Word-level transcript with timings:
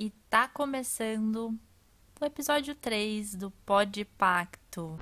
e 0.00 0.08
tá 0.30 0.48
começando 0.48 1.54
o 2.18 2.24
episódio 2.24 2.74
3 2.74 3.34
do 3.34 3.50
Pod 3.66 4.02
Pacto. 4.16 4.98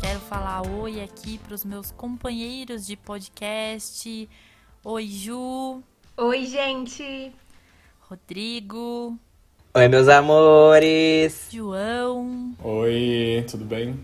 Quero 0.00 0.20
falar 0.20 0.66
oi 0.66 1.02
aqui 1.02 1.36
para 1.36 1.54
os 1.54 1.66
meus 1.66 1.90
companheiros 1.90 2.86
de 2.86 2.96
podcast. 2.96 4.26
Oi, 4.82 5.06
Ju. 5.06 5.82
Oi, 6.16 6.46
gente. 6.46 7.30
Rodrigo. 8.00 9.18
Oi, 9.74 9.86
meus 9.86 10.08
amores. 10.08 11.46
João. 11.52 12.56
Oi, 12.64 13.44
tudo 13.50 13.66
bem? 13.66 14.02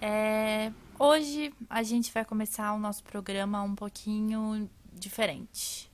É, 0.00 0.72
hoje 0.98 1.52
a 1.68 1.82
gente 1.82 2.12
vai 2.12 2.24
começar 2.24 2.72
o 2.72 2.78
nosso 2.78 3.02
programa 3.04 3.62
um 3.62 3.74
pouquinho 3.74 4.68
diferente. 4.92 5.88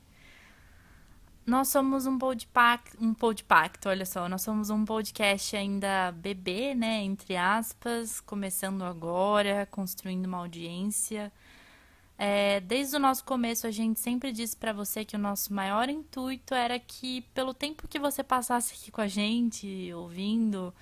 Nós 1.46 1.68
somos 1.68 2.06
um 2.06 2.18
podpacto, 2.18 2.96
um 2.98 3.12
podpacto, 3.12 3.90
olha 3.90 4.06
só, 4.06 4.26
nós 4.30 4.40
somos 4.40 4.70
um 4.70 4.82
podcast 4.82 5.54
ainda 5.54 6.10
bebê, 6.12 6.74
né, 6.74 7.02
entre 7.02 7.36
aspas, 7.36 8.18
começando 8.18 8.82
agora, 8.82 9.66
construindo 9.70 10.24
uma 10.24 10.38
audiência. 10.38 11.30
É, 12.16 12.60
desde 12.60 12.96
o 12.96 12.98
nosso 12.98 13.24
começo, 13.24 13.66
a 13.66 13.70
gente 13.70 14.00
sempre 14.00 14.32
disse 14.32 14.56
para 14.56 14.72
você 14.72 15.04
que 15.04 15.16
o 15.16 15.18
nosso 15.18 15.52
maior 15.52 15.90
intuito 15.90 16.54
era 16.54 16.78
que, 16.78 17.20
pelo 17.34 17.52
tempo 17.52 17.88
que 17.88 17.98
você 17.98 18.22
passasse 18.22 18.72
aqui 18.72 18.90
com 18.90 19.02
a 19.02 19.08
gente, 19.08 19.92
ouvindo, 19.92 20.72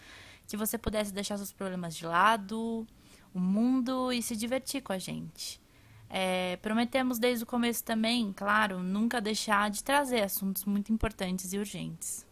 que 0.46 0.56
você 0.56 0.78
pudesse 0.78 1.12
deixar 1.12 1.38
seus 1.38 1.50
problemas 1.50 1.96
de 1.96 2.06
lado, 2.06 2.86
o 3.34 3.40
mundo 3.40 4.12
e 4.12 4.22
se 4.22 4.36
divertir 4.36 4.82
com 4.82 4.92
a 4.92 4.98
gente. 4.98 5.60
É, 6.08 6.56
prometemos 6.56 7.18
desde 7.18 7.44
o 7.44 7.46
começo 7.46 7.82
também, 7.82 8.32
claro, 8.32 8.82
nunca 8.82 9.20
deixar 9.20 9.70
de 9.70 9.82
trazer 9.82 10.22
assuntos 10.22 10.64
muito 10.64 10.92
importantes 10.92 11.52
e 11.52 11.58
urgentes. 11.58 12.26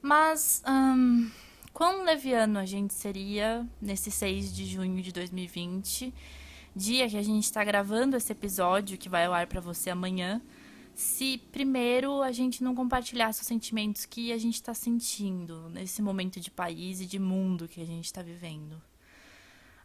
Mas, 0.00 0.62
hum, 0.66 1.30
quão 1.72 2.04
leviano 2.04 2.58
a 2.58 2.64
gente 2.64 2.94
seria 2.94 3.66
nesse 3.80 4.10
6 4.10 4.54
de 4.54 4.64
junho 4.64 5.02
de 5.02 5.12
2020? 5.12 6.12
dia 6.74 7.08
que 7.08 7.16
a 7.16 7.22
gente 7.22 7.44
está 7.44 7.62
gravando 7.62 8.16
esse 8.16 8.32
episódio, 8.32 8.98
que 8.98 9.08
vai 9.08 9.26
ao 9.26 9.34
ar 9.34 9.46
para 9.46 9.60
você 9.60 9.90
amanhã, 9.90 10.40
se 10.94 11.38
primeiro 11.50 12.22
a 12.22 12.32
gente 12.32 12.62
não 12.62 12.74
compartilhasse 12.74 13.40
os 13.40 13.46
sentimentos 13.46 14.04
que 14.04 14.32
a 14.32 14.38
gente 14.38 14.54
está 14.54 14.74
sentindo 14.74 15.68
nesse 15.70 16.02
momento 16.02 16.40
de 16.40 16.50
país 16.50 17.00
e 17.00 17.06
de 17.06 17.18
mundo 17.18 17.68
que 17.68 17.80
a 17.80 17.86
gente 17.86 18.06
está 18.06 18.22
vivendo. 18.22 18.80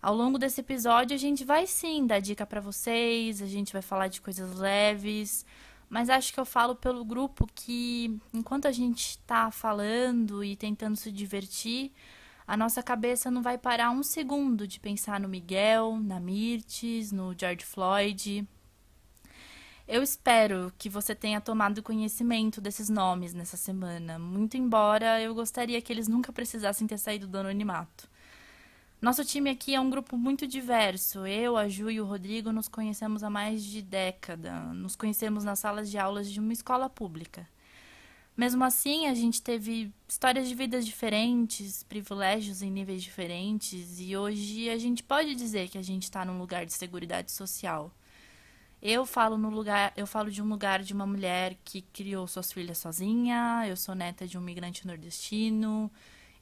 Ao 0.01 0.15
longo 0.15 0.37
desse 0.37 0.61
episódio, 0.61 1.15
a 1.15 1.19
gente 1.19 1.43
vai 1.43 1.65
sim 1.65 2.05
dar 2.05 2.19
dica 2.19 2.45
para 2.45 2.61
vocês, 2.61 3.41
a 3.41 3.47
gente 3.47 3.73
vai 3.73 3.81
falar 3.81 4.07
de 4.07 4.21
coisas 4.21 4.55
leves, 4.55 5.45
mas 5.89 6.09
acho 6.09 6.33
que 6.33 6.39
eu 6.39 6.45
falo 6.45 6.75
pelo 6.75 7.03
grupo 7.03 7.47
que 7.53 8.19
enquanto 8.33 8.67
a 8.67 8.71
gente 8.71 9.11
está 9.11 9.49
falando 9.49 10.43
e 10.43 10.55
tentando 10.55 10.95
se 10.95 11.11
divertir, 11.11 11.91
a 12.45 12.55
nossa 12.55 12.83
cabeça 12.83 13.31
não 13.31 13.41
vai 13.41 13.57
parar 13.57 13.89
um 13.89 14.03
segundo 14.03 14.67
de 14.67 14.79
pensar 14.79 15.19
no 15.19 15.27
Miguel, 15.27 15.99
na 15.99 16.19
Mirtes, 16.19 17.11
no 17.11 17.35
George 17.37 17.65
Floyd. 17.65 18.47
Eu 19.87 20.03
espero 20.03 20.71
que 20.77 20.89
você 20.89 21.15
tenha 21.15 21.41
tomado 21.41 21.81
conhecimento 21.81 22.61
desses 22.61 22.87
nomes 22.89 23.33
nessa 23.33 23.57
semana, 23.57 24.19
muito 24.19 24.57
embora 24.57 25.21
eu 25.21 25.33
gostaria 25.33 25.81
que 25.81 25.91
eles 25.91 26.07
nunca 26.07 26.31
precisassem 26.31 26.85
ter 26.85 26.97
saído 26.97 27.25
do 27.25 27.37
anonimato. 27.37 28.07
Nosso 28.99 29.23
time 29.23 29.51
aqui 29.51 29.75
é 29.75 29.79
um 29.79 29.91
grupo 29.91 30.17
muito 30.17 30.47
diverso. 30.47 31.27
Eu, 31.27 31.55
a 31.55 31.67
Ju 31.67 31.91
e 31.91 32.01
o 32.01 32.05
Rodrigo 32.05 32.51
nos 32.51 32.67
conhecemos 32.67 33.23
há 33.23 33.29
mais 33.29 33.63
de 33.63 33.79
década. 33.83 34.59
Nos 34.73 34.95
conhecemos 34.95 35.43
nas 35.43 35.59
salas 35.59 35.91
de 35.91 35.99
aulas 35.99 36.31
de 36.31 36.39
uma 36.39 36.51
escola 36.51 36.89
pública. 36.89 37.47
Mesmo 38.35 38.63
assim, 38.63 39.05
a 39.05 39.13
gente 39.13 39.39
teve 39.39 39.93
histórias 40.07 40.47
de 40.47 40.55
vidas 40.55 40.83
diferentes, 40.83 41.83
privilégios 41.83 42.63
em 42.63 42.71
níveis 42.71 43.03
diferentes, 43.03 43.99
e 43.99 44.15
hoje 44.17 44.69
a 44.69 44.77
gente 44.77 45.03
pode 45.03 45.35
dizer 45.35 45.69
que 45.69 45.77
a 45.77 45.81
gente 45.81 46.03
está 46.03 46.25
num 46.25 46.37
lugar 46.39 46.65
de 46.65 46.73
segurança 46.73 47.29
social. 47.29 47.91
Eu 48.81 49.05
falo 49.05 49.37
no 49.37 49.49
lugar, 49.49 49.91
eu 49.95 50.05
falo 50.05 50.29
de 50.29 50.41
um 50.41 50.47
lugar 50.47 50.83
de 50.83 50.93
uma 50.93 51.05
mulher 51.07 51.55
que 51.63 51.81
criou 51.81 52.27
suas 52.27 52.51
filhas 52.51 52.77
sozinha, 52.77 53.63
eu 53.67 53.75
sou 53.75 53.95
neta 53.95 54.27
de 54.27 54.37
um 54.37 54.41
migrante 54.41 54.85
nordestino, 54.85 55.91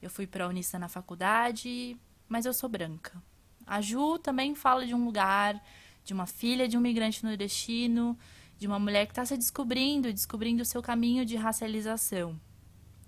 eu 0.02 0.10
fui 0.10 0.26
para 0.26 0.44
a 0.44 0.48
Unissa 0.48 0.78
na 0.78 0.88
faculdade, 0.88 1.98
mas 2.28 2.46
eu 2.46 2.52
sou 2.52 2.68
branca. 2.68 3.22
A 3.66 3.80
Ju 3.80 4.18
também 4.18 4.54
fala 4.54 4.86
de 4.86 4.94
um 4.94 5.04
lugar 5.04 5.60
de 6.06 6.14
uma 6.14 6.24
filha 6.24 6.68
de 6.68 6.78
um 6.78 6.80
migrante 6.80 7.24
nordestino, 7.24 8.16
de 8.56 8.66
uma 8.66 8.78
mulher 8.78 9.06
que 9.06 9.12
está 9.12 9.26
se 9.26 9.36
descobrindo, 9.36 10.12
descobrindo 10.12 10.62
o 10.62 10.64
seu 10.64 10.80
caminho 10.80 11.26
de 11.26 11.34
racialização. 11.34 12.40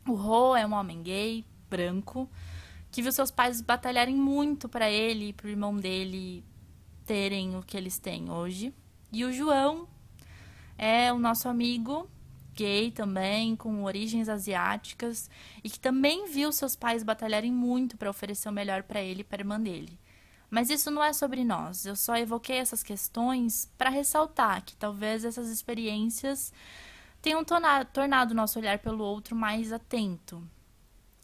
O 0.07 0.15
Ro 0.15 0.57
é 0.57 0.67
um 0.67 0.73
homem 0.73 1.01
gay, 1.01 1.45
branco, 1.71 2.29
que 2.91 3.01
viu 3.01 3.13
seus 3.13 3.31
pais 3.31 3.61
batalharem 3.61 4.17
muito 4.17 4.69
para 4.69 4.91
ele 4.91 5.29
e 5.29 5.33
para 5.33 5.47
o 5.47 5.51
irmão 5.51 5.77
dele 5.77 6.45
terem 7.07 7.57
o 7.57 7.63
que 7.63 7.77
eles 7.77 7.99
têm 7.99 8.31
hoje. 8.31 8.75
E 9.13 9.25
o 9.25 9.33
João 9.33 9.89
é 10.77 11.13
o 11.13 11.19
nosso 11.19 11.49
amigo 11.49 12.11
gay 12.59 12.91
também, 12.91 13.55
com 13.55 13.85
origens 13.85 14.29
asiáticas, 14.29 15.31
e 15.63 15.71
que 15.71 15.79
também 15.79 16.27
viu 16.27 16.51
seus 16.51 16.75
pais 16.75 17.05
batalharem 17.05 17.53
muito 17.53 17.97
para 17.97 18.11
oferecer 18.11 18.49
o 18.49 18.53
melhor 18.53 18.83
para 18.83 19.01
ele 19.01 19.21
e 19.21 19.25
para 19.25 19.39
a 19.39 19.43
irmã 19.43 19.61
dele. 19.61 19.97
Mas 20.51 20.69
isso 20.69 20.91
não 20.91 21.05
é 21.05 21.13
sobre 21.13 21.45
nós. 21.45 21.87
Eu 21.87 21.95
só 21.95 22.17
evoquei 22.17 22.57
essas 22.57 22.83
questões 22.83 23.71
para 23.79 23.91
ressaltar 23.91 24.65
que 24.65 24.75
talvez 24.75 25.25
essas 25.25 25.49
experiências 25.49 26.53
tenham 27.23 27.45
tornado 27.45 28.35
nosso 28.35 28.59
olhar 28.59 28.79
pelo 28.79 29.05
outro 29.05 29.37
mais 29.37 29.73
atento. 29.73 30.43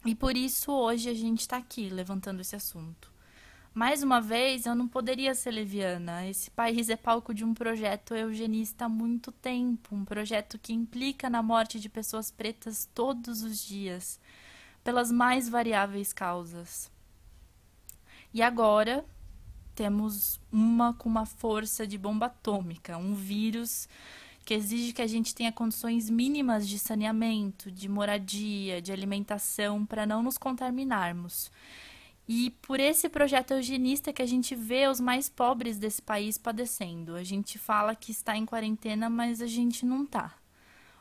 E 0.04 0.14
por 0.14 0.36
isso 0.36 0.70
hoje 0.70 1.08
a 1.08 1.14
gente 1.14 1.40
está 1.40 1.56
aqui 1.56 1.88
levantando 1.88 2.42
esse 2.42 2.54
assunto. 2.54 3.13
Mais 3.74 4.04
uma 4.04 4.20
vez, 4.20 4.66
eu 4.66 4.74
não 4.76 4.86
poderia 4.86 5.34
ser 5.34 5.50
leviana. 5.50 6.28
Esse 6.28 6.48
país 6.48 6.88
é 6.88 6.96
palco 6.96 7.34
de 7.34 7.44
um 7.44 7.52
projeto 7.52 8.14
eugenista 8.14 8.84
há 8.84 8.88
muito 8.88 9.32
tempo 9.32 9.96
um 9.96 10.04
projeto 10.04 10.60
que 10.60 10.72
implica 10.72 11.28
na 11.28 11.42
morte 11.42 11.80
de 11.80 11.88
pessoas 11.88 12.30
pretas 12.30 12.88
todos 12.94 13.42
os 13.42 13.58
dias, 13.66 14.20
pelas 14.84 15.10
mais 15.10 15.48
variáveis 15.48 16.12
causas. 16.12 16.88
E 18.32 18.40
agora, 18.42 19.04
temos 19.74 20.40
uma 20.52 20.94
com 20.94 21.08
uma 21.08 21.26
força 21.26 21.84
de 21.84 21.98
bomba 21.98 22.26
atômica, 22.26 22.96
um 22.96 23.12
vírus 23.12 23.88
que 24.44 24.54
exige 24.54 24.92
que 24.92 25.02
a 25.02 25.06
gente 25.08 25.34
tenha 25.34 25.50
condições 25.50 26.08
mínimas 26.08 26.68
de 26.68 26.78
saneamento, 26.78 27.72
de 27.72 27.88
moradia, 27.88 28.80
de 28.80 28.92
alimentação 28.92 29.84
para 29.84 30.06
não 30.06 30.22
nos 30.22 30.38
contaminarmos. 30.38 31.50
E 32.26 32.50
por 32.62 32.80
esse 32.80 33.08
projeto 33.08 33.52
eugenista 33.52 34.12
que 34.12 34.22
a 34.22 34.26
gente 34.26 34.54
vê 34.54 34.88
os 34.88 34.98
mais 34.98 35.28
pobres 35.28 35.78
desse 35.78 36.00
país 36.00 36.38
padecendo. 36.38 37.16
A 37.16 37.22
gente 37.22 37.58
fala 37.58 37.94
que 37.94 38.10
está 38.10 38.36
em 38.36 38.46
quarentena, 38.46 39.10
mas 39.10 39.42
a 39.42 39.46
gente 39.46 39.84
não 39.84 40.04
está. 40.04 40.34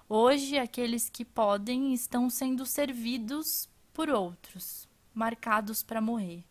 Hoje, 0.10 0.58
aqueles 0.58 1.10
que 1.10 1.24
podem 1.24 1.94
estão 1.94 2.30
sendo 2.30 2.66
servidos 2.66 3.70
por 3.94 4.10
outros, 4.10 4.88
marcados 5.14 5.82
para 5.82 6.02
morrer. 6.02 6.44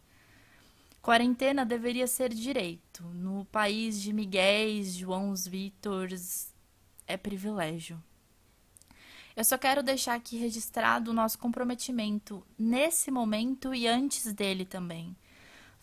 Quarentena 1.02 1.66
deveria 1.66 2.06
ser 2.06 2.32
direito. 2.32 3.02
No 3.02 3.44
país 3.46 4.00
de 4.00 4.12
Miguéis, 4.12 4.94
Joãos 4.94 5.46
Vítors, 5.46 6.52
é 7.06 7.16
privilégio. 7.16 8.02
Eu 9.34 9.44
só 9.44 9.56
quero 9.56 9.82
deixar 9.82 10.14
aqui 10.14 10.36
registrado 10.36 11.10
o 11.10 11.14
nosso 11.14 11.38
comprometimento 11.38 12.44
nesse 12.58 13.10
momento 13.10 13.74
e 13.74 13.86
antes 13.86 14.32
dele 14.32 14.64
também. 14.64 15.16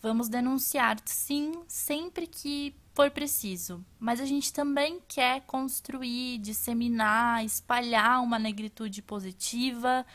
Vamos 0.00 0.28
denunciar, 0.28 0.98
sim, 1.04 1.52
sempre 1.66 2.26
que 2.26 2.74
for 2.94 3.10
preciso, 3.10 3.84
mas 3.98 4.20
a 4.20 4.24
gente 4.24 4.52
também 4.52 5.00
quer 5.06 5.42
construir, 5.42 6.38
disseminar, 6.38 7.44
espalhar 7.44 8.22
uma 8.22 8.38
negritude 8.38 9.02
positiva, 9.02 10.06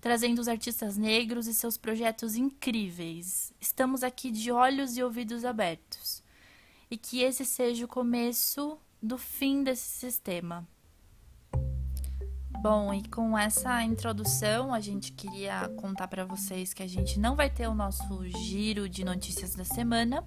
trazendo 0.00 0.40
os 0.40 0.48
artistas 0.48 0.98
negros 0.98 1.46
e 1.46 1.54
seus 1.54 1.78
projetos 1.78 2.34
incríveis. 2.34 3.52
Estamos 3.60 4.02
aqui 4.02 4.30
de 4.30 4.50
olhos 4.50 4.96
e 4.96 5.02
ouvidos 5.02 5.44
abertos. 5.44 6.22
E 6.90 6.98
que 6.98 7.22
esse 7.22 7.44
seja 7.44 7.86
o 7.86 7.88
começo 7.88 8.78
do 9.02 9.16
fim 9.16 9.62
desse 9.62 9.88
sistema. 9.88 10.68
Bom, 12.64 12.94
e 12.94 13.06
com 13.08 13.36
essa 13.36 13.82
introdução, 13.82 14.72
a 14.72 14.80
gente 14.80 15.12
queria 15.12 15.68
contar 15.76 16.08
para 16.08 16.24
vocês 16.24 16.72
que 16.72 16.82
a 16.82 16.86
gente 16.86 17.20
não 17.20 17.36
vai 17.36 17.50
ter 17.50 17.68
o 17.68 17.74
nosso 17.74 18.26
giro 18.26 18.88
de 18.88 19.04
notícias 19.04 19.54
da 19.54 19.66
semana. 19.66 20.24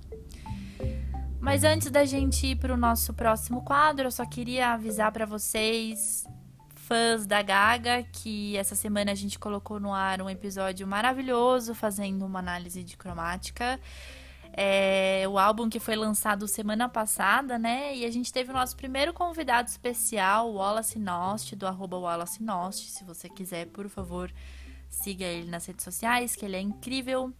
Mas 1.39 1.63
antes 1.63 1.89
da 1.89 2.05
gente 2.05 2.45
ir 2.45 2.55
para 2.55 2.71
o 2.71 2.77
nosso 2.77 3.11
próximo 3.11 3.63
quadro, 3.63 4.05
eu 4.05 4.11
só 4.11 4.23
queria 4.23 4.73
avisar 4.73 5.11
para 5.11 5.25
vocês 5.25 6.27
fãs 6.75 7.25
da 7.25 7.41
Gaga, 7.41 8.03
que 8.03 8.55
essa 8.55 8.75
semana 8.75 9.13
a 9.13 9.15
gente 9.15 9.39
colocou 9.39 9.79
no 9.79 9.91
ar 9.91 10.21
um 10.21 10.29
episódio 10.29 10.87
maravilhoso 10.87 11.73
fazendo 11.73 12.23
uma 12.23 12.37
análise 12.37 12.83
de 12.83 12.95
cromática. 12.95 13.79
É 14.59 15.23
o 15.29 15.37
álbum 15.37 15.69
que 15.69 15.79
foi 15.79 15.95
lançado 15.95 16.47
semana 16.47 16.89
passada, 16.89 17.59
né? 17.59 17.95
E 17.95 18.03
a 18.03 18.09
gente 18.09 18.33
teve 18.33 18.49
o 18.49 18.53
nosso 18.53 18.75
primeiro 18.75 19.13
convidado 19.13 19.69
especial, 19.69 20.51
Wallace 20.51 20.97
Nost, 20.97 21.55
do 21.55 21.67
arroba 21.67 21.95
Wallace 21.95 22.41
Nost. 22.41 22.89
Se 22.89 23.03
você 23.03 23.29
quiser, 23.29 23.67
por 23.67 23.87
favor, 23.87 24.31
siga 24.89 25.25
ele 25.25 25.47
nas 25.47 25.67
redes 25.67 25.83
sociais, 25.83 26.35
que 26.35 26.43
ele 26.43 26.55
é 26.55 26.59
incrível. 26.59 27.31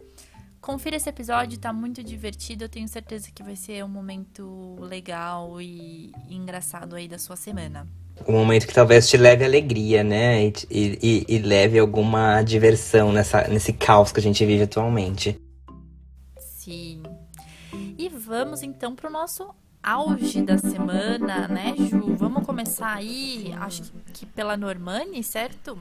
Confira 0.60 0.94
esse 0.94 1.08
episódio, 1.08 1.58
tá 1.58 1.72
muito 1.72 2.04
divertido. 2.04 2.62
Eu 2.62 2.68
tenho 2.68 2.86
certeza 2.86 3.32
que 3.34 3.42
vai 3.42 3.56
ser 3.56 3.84
um 3.84 3.88
momento 3.88 4.76
legal 4.78 5.60
e 5.60 6.12
engraçado 6.30 6.94
aí 6.94 7.08
da 7.08 7.18
sua 7.18 7.34
semana. 7.34 7.84
Um 8.28 8.32
momento 8.32 8.64
que 8.64 8.74
talvez 8.74 9.08
te 9.08 9.16
leve 9.16 9.44
alegria, 9.44 10.04
né? 10.04 10.46
E, 10.46 10.52
e, 10.70 11.24
e 11.28 11.38
leve 11.38 11.80
alguma 11.80 12.42
diversão 12.42 13.10
nessa, 13.12 13.48
nesse 13.48 13.72
caos 13.72 14.12
que 14.12 14.20
a 14.20 14.22
gente 14.22 14.46
vive 14.46 14.62
atualmente. 14.62 15.36
Sim. 16.68 17.02
E 17.96 18.10
vamos 18.10 18.62
então 18.62 18.94
pro 18.94 19.08
nosso 19.08 19.54
auge 19.82 20.42
da 20.42 20.58
semana, 20.58 21.48
né, 21.48 21.74
Ju? 21.78 22.14
Vamos 22.14 22.44
começar 22.44 22.94
aí, 22.94 23.54
acho 23.58 23.90
que 24.12 24.26
pela 24.26 24.54
Normani, 24.54 25.24
certo? 25.24 25.78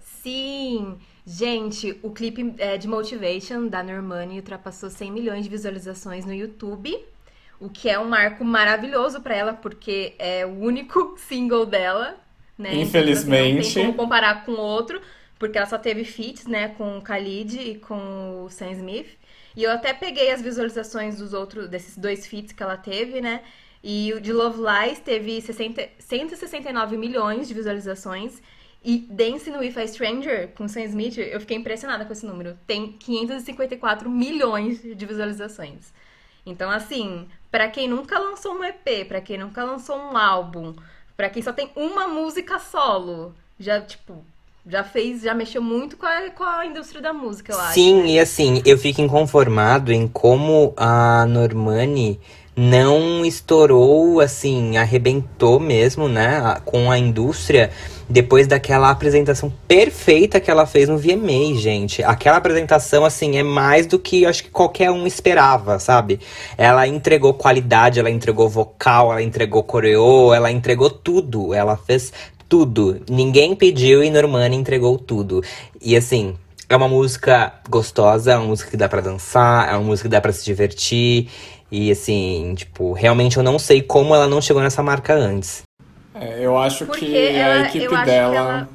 Sim! 0.00 0.96
Gente, 1.26 1.98
o 2.02 2.10
clipe 2.12 2.54
é, 2.56 2.78
de 2.78 2.88
Motivation 2.88 3.66
da 3.66 3.82
Normani 3.82 4.36
ultrapassou 4.36 4.88
100 4.88 5.12
milhões 5.12 5.44
de 5.44 5.50
visualizações 5.50 6.24
no 6.24 6.32
YouTube, 6.32 6.98
o 7.60 7.68
que 7.68 7.90
é 7.90 7.98
um 7.98 8.08
marco 8.08 8.42
maravilhoso 8.42 9.20
para 9.20 9.36
ela, 9.36 9.52
porque 9.52 10.14
é 10.18 10.46
o 10.46 10.60
único 10.60 11.14
single 11.28 11.66
dela, 11.66 12.16
né? 12.56 12.74
Infelizmente. 12.74 13.50
Então, 13.50 13.60
assim, 13.60 13.68
não 13.68 13.74
tem 13.74 13.92
como 13.92 13.98
comparar 13.98 14.46
com 14.46 14.52
outro, 14.52 14.98
porque 15.38 15.58
ela 15.58 15.66
só 15.66 15.76
teve 15.76 16.04
feats, 16.04 16.46
né, 16.46 16.68
com 16.68 16.96
o 16.96 17.02
Khalid 17.02 17.60
e 17.60 17.74
com 17.74 18.44
o 18.44 18.48
Sam 18.48 18.70
Smith. 18.72 19.25
E 19.56 19.64
eu 19.64 19.72
até 19.72 19.94
peguei 19.94 20.30
as 20.30 20.42
visualizações 20.42 21.16
dos 21.16 21.32
outros, 21.32 21.68
desses 21.68 21.96
dois 21.96 22.26
feats 22.26 22.52
que 22.52 22.62
ela 22.62 22.76
teve, 22.76 23.22
né? 23.22 23.42
E 23.82 24.12
o 24.12 24.20
de 24.20 24.32
Love 24.32 24.58
Lies 24.60 24.98
teve 24.98 25.40
60, 25.40 25.88
169 25.98 26.96
milhões 26.98 27.48
de 27.48 27.54
visualizações. 27.54 28.42
E 28.84 28.98
Dancing 28.98 29.56
with 29.56 29.78
a 29.78 29.86
Stranger, 29.86 30.48
com 30.54 30.68
Sam 30.68 30.82
Smith, 30.84 31.18
eu 31.18 31.40
fiquei 31.40 31.56
impressionada 31.56 32.04
com 32.04 32.12
esse 32.12 32.26
número. 32.26 32.58
Tem 32.66 32.92
554 32.92 34.10
milhões 34.10 34.82
de 34.82 35.06
visualizações. 35.06 35.92
Então, 36.44 36.70
assim, 36.70 37.26
para 37.50 37.68
quem 37.68 37.88
nunca 37.88 38.18
lançou 38.18 38.54
um 38.54 38.62
EP, 38.62 39.08
para 39.08 39.20
quem 39.20 39.38
nunca 39.38 39.64
lançou 39.64 39.96
um 39.96 40.16
álbum, 40.16 40.74
para 41.16 41.30
quem 41.30 41.42
só 41.42 41.52
tem 41.52 41.72
uma 41.74 42.06
música 42.06 42.58
solo, 42.58 43.34
já, 43.58 43.80
tipo, 43.80 44.24
já 44.68 44.82
fez, 44.82 45.22
já 45.22 45.32
mexeu 45.32 45.62
muito 45.62 45.96
com 45.96 46.06
a, 46.06 46.30
com 46.30 46.42
a 46.42 46.66
indústria 46.66 47.00
da 47.00 47.12
música, 47.12 47.52
eu 47.52 47.60
acho. 47.60 47.74
Sim, 47.74 48.02
né? 48.02 48.08
e 48.08 48.18
assim, 48.18 48.62
eu 48.64 48.76
fico 48.76 49.00
inconformado 49.00 49.92
em 49.92 50.08
como 50.08 50.74
a 50.76 51.24
Normani 51.26 52.18
não 52.56 53.24
estourou, 53.24 54.18
assim, 54.18 54.78
arrebentou 54.78 55.60
mesmo, 55.60 56.08
né, 56.08 56.56
com 56.64 56.90
a 56.90 56.98
indústria 56.98 57.70
depois 58.08 58.46
daquela 58.46 58.90
apresentação 58.90 59.52
perfeita 59.66 60.40
que 60.40 60.50
ela 60.50 60.64
fez 60.64 60.88
no 60.88 60.96
VMA, 60.96 61.54
gente. 61.56 62.02
Aquela 62.04 62.36
apresentação, 62.36 63.04
assim, 63.04 63.36
é 63.36 63.42
mais 63.42 63.86
do 63.86 63.98
que 63.98 64.24
acho 64.24 64.44
que 64.44 64.50
qualquer 64.50 64.90
um 64.90 65.06
esperava, 65.06 65.78
sabe? 65.78 66.20
Ela 66.56 66.86
entregou 66.86 67.34
qualidade, 67.34 67.98
ela 67.98 68.10
entregou 68.10 68.48
vocal, 68.48 69.10
ela 69.10 69.22
entregou 69.22 69.62
coreô, 69.64 70.32
ela 70.32 70.52
entregou 70.52 70.88
tudo. 70.88 71.52
Ela 71.52 71.76
fez 71.76 72.12
tudo. 72.48 73.00
Ninguém 73.08 73.54
pediu 73.54 74.02
e 74.02 74.10
Normani 74.10 74.56
entregou 74.56 74.98
tudo. 74.98 75.42
E 75.82 75.96
assim, 75.96 76.34
é 76.68 76.76
uma 76.76 76.88
música 76.88 77.52
gostosa, 77.68 78.32
é 78.32 78.36
uma 78.36 78.46
música 78.46 78.70
que 78.70 78.76
dá 78.76 78.88
para 78.88 79.00
dançar, 79.00 79.68
é 79.68 79.72
uma 79.72 79.82
música 79.84 80.08
que 80.08 80.12
dá 80.12 80.20
para 80.20 80.32
se 80.32 80.44
divertir. 80.44 81.28
E 81.70 81.90
assim, 81.90 82.54
tipo, 82.56 82.92
realmente 82.92 83.36
eu 83.36 83.42
não 83.42 83.58
sei 83.58 83.82
como 83.82 84.14
ela 84.14 84.28
não 84.28 84.40
chegou 84.40 84.62
nessa 84.62 84.82
marca 84.82 85.14
antes. 85.14 85.62
É, 86.14 86.38
eu 86.40 86.56
acho 86.56 86.86
Porque 86.86 87.04
que 87.06 87.16
ela- 87.16 87.54
a 87.64 87.68
equipe 87.68 88.04
dela 88.04 88.34
ela- 88.36 88.68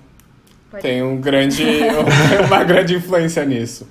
tem 0.81 1.01
um 1.01 1.19
grande, 1.19 1.63
uma 2.45 2.63
grande 2.63 2.95
influência 2.95 3.44
nisso. 3.45 3.88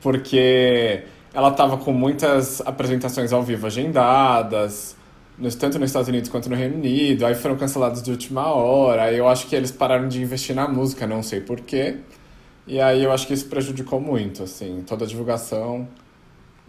Porque 0.00 1.02
ela 1.32 1.50
tava 1.50 1.76
com 1.76 1.92
muitas 1.92 2.60
apresentações 2.62 3.32
ao 3.32 3.42
vivo 3.42 3.66
agendadas, 3.66 4.96
nos- 5.40 5.54
tanto 5.54 5.78
nos 5.78 5.90
Estados 5.90 6.08
Unidos 6.08 6.28
quanto 6.30 6.48
no 6.50 6.56
Reino 6.56 6.76
Unido, 6.76 7.26
aí 7.26 7.34
foram 7.34 7.56
canceladas 7.56 8.02
de 8.02 8.10
última 8.10 8.46
hora, 8.52 9.04
aí 9.04 9.16
eu 9.16 9.28
acho 9.28 9.46
que 9.48 9.56
eles 9.56 9.70
pararam 9.72 10.08
de 10.08 10.22
investir 10.22 10.54
na 10.54 10.68
música, 10.68 11.06
não 11.06 11.22
sei 11.22 11.40
porquê. 11.40 11.98
E 12.66 12.80
aí 12.80 13.02
eu 13.02 13.12
acho 13.12 13.26
que 13.26 13.34
isso 13.34 13.48
prejudicou 13.48 14.00
muito, 14.00 14.42
assim, 14.44 14.82
toda 14.86 15.04
a 15.04 15.08
divulgação. 15.08 15.88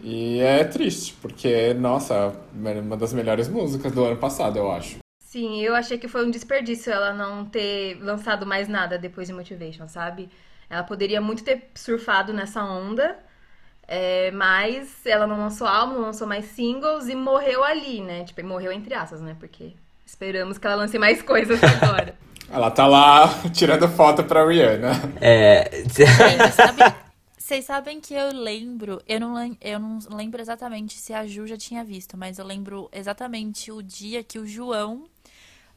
E 0.00 0.40
é 0.40 0.64
triste, 0.64 1.14
porque, 1.22 1.74
nossa, 1.74 2.14
é 2.14 2.80
uma 2.80 2.96
das 2.96 3.12
melhores 3.12 3.48
músicas 3.48 3.92
do 3.92 4.04
ano 4.04 4.16
passado, 4.16 4.58
eu 4.58 4.70
acho. 4.72 4.98
Sim, 5.20 5.62
eu 5.62 5.74
achei 5.74 5.96
que 5.98 6.08
foi 6.08 6.26
um 6.26 6.30
desperdício 6.30 6.92
ela 6.92 7.14
não 7.14 7.44
ter 7.46 7.98
lançado 8.02 8.44
mais 8.44 8.68
nada 8.68 8.98
depois 8.98 9.28
de 9.28 9.32
Motivation, 9.34 9.88
sabe? 9.88 10.28
Ela 10.68 10.82
poderia 10.82 11.20
muito 11.20 11.44
ter 11.44 11.70
surfado 11.74 12.32
nessa 12.32 12.62
onda, 12.64 13.18
é, 13.94 14.30
mas 14.30 15.04
ela 15.04 15.26
não 15.26 15.36
lançou 15.36 15.66
álbum, 15.66 15.96
não 15.96 16.00
lançou 16.06 16.26
mais 16.26 16.46
singles 16.46 17.08
e 17.08 17.14
morreu 17.14 17.62
ali, 17.62 18.00
né? 18.00 18.24
Tipo, 18.24 18.42
morreu 18.42 18.72
entre 18.72 18.94
aspas, 18.94 19.20
né? 19.20 19.36
Porque 19.38 19.74
esperamos 20.06 20.56
que 20.56 20.66
ela 20.66 20.76
lance 20.76 20.98
mais 20.98 21.20
coisas 21.20 21.60
agora. 21.62 22.16
Ela 22.50 22.70
tá 22.70 22.86
lá 22.86 23.28
tirando 23.52 23.86
foto 23.90 24.24
pra 24.24 24.46
Rihanna. 24.46 24.92
É. 25.20 25.70
Gente, 25.84 26.52
sabe- 26.56 26.94
Vocês 27.36 27.66
sabem 27.66 28.00
que 28.00 28.14
eu 28.14 28.32
lembro, 28.32 29.02
eu 29.06 29.20
não, 29.20 29.56
eu 29.60 29.78
não 29.78 29.98
lembro 30.10 30.40
exatamente 30.40 30.94
se 30.98 31.12
a 31.12 31.26
Ju 31.26 31.46
já 31.46 31.58
tinha 31.58 31.84
visto, 31.84 32.16
mas 32.16 32.38
eu 32.38 32.46
lembro 32.46 32.88
exatamente 32.92 33.70
o 33.70 33.82
dia 33.82 34.24
que 34.24 34.38
o 34.38 34.46
João 34.46 35.04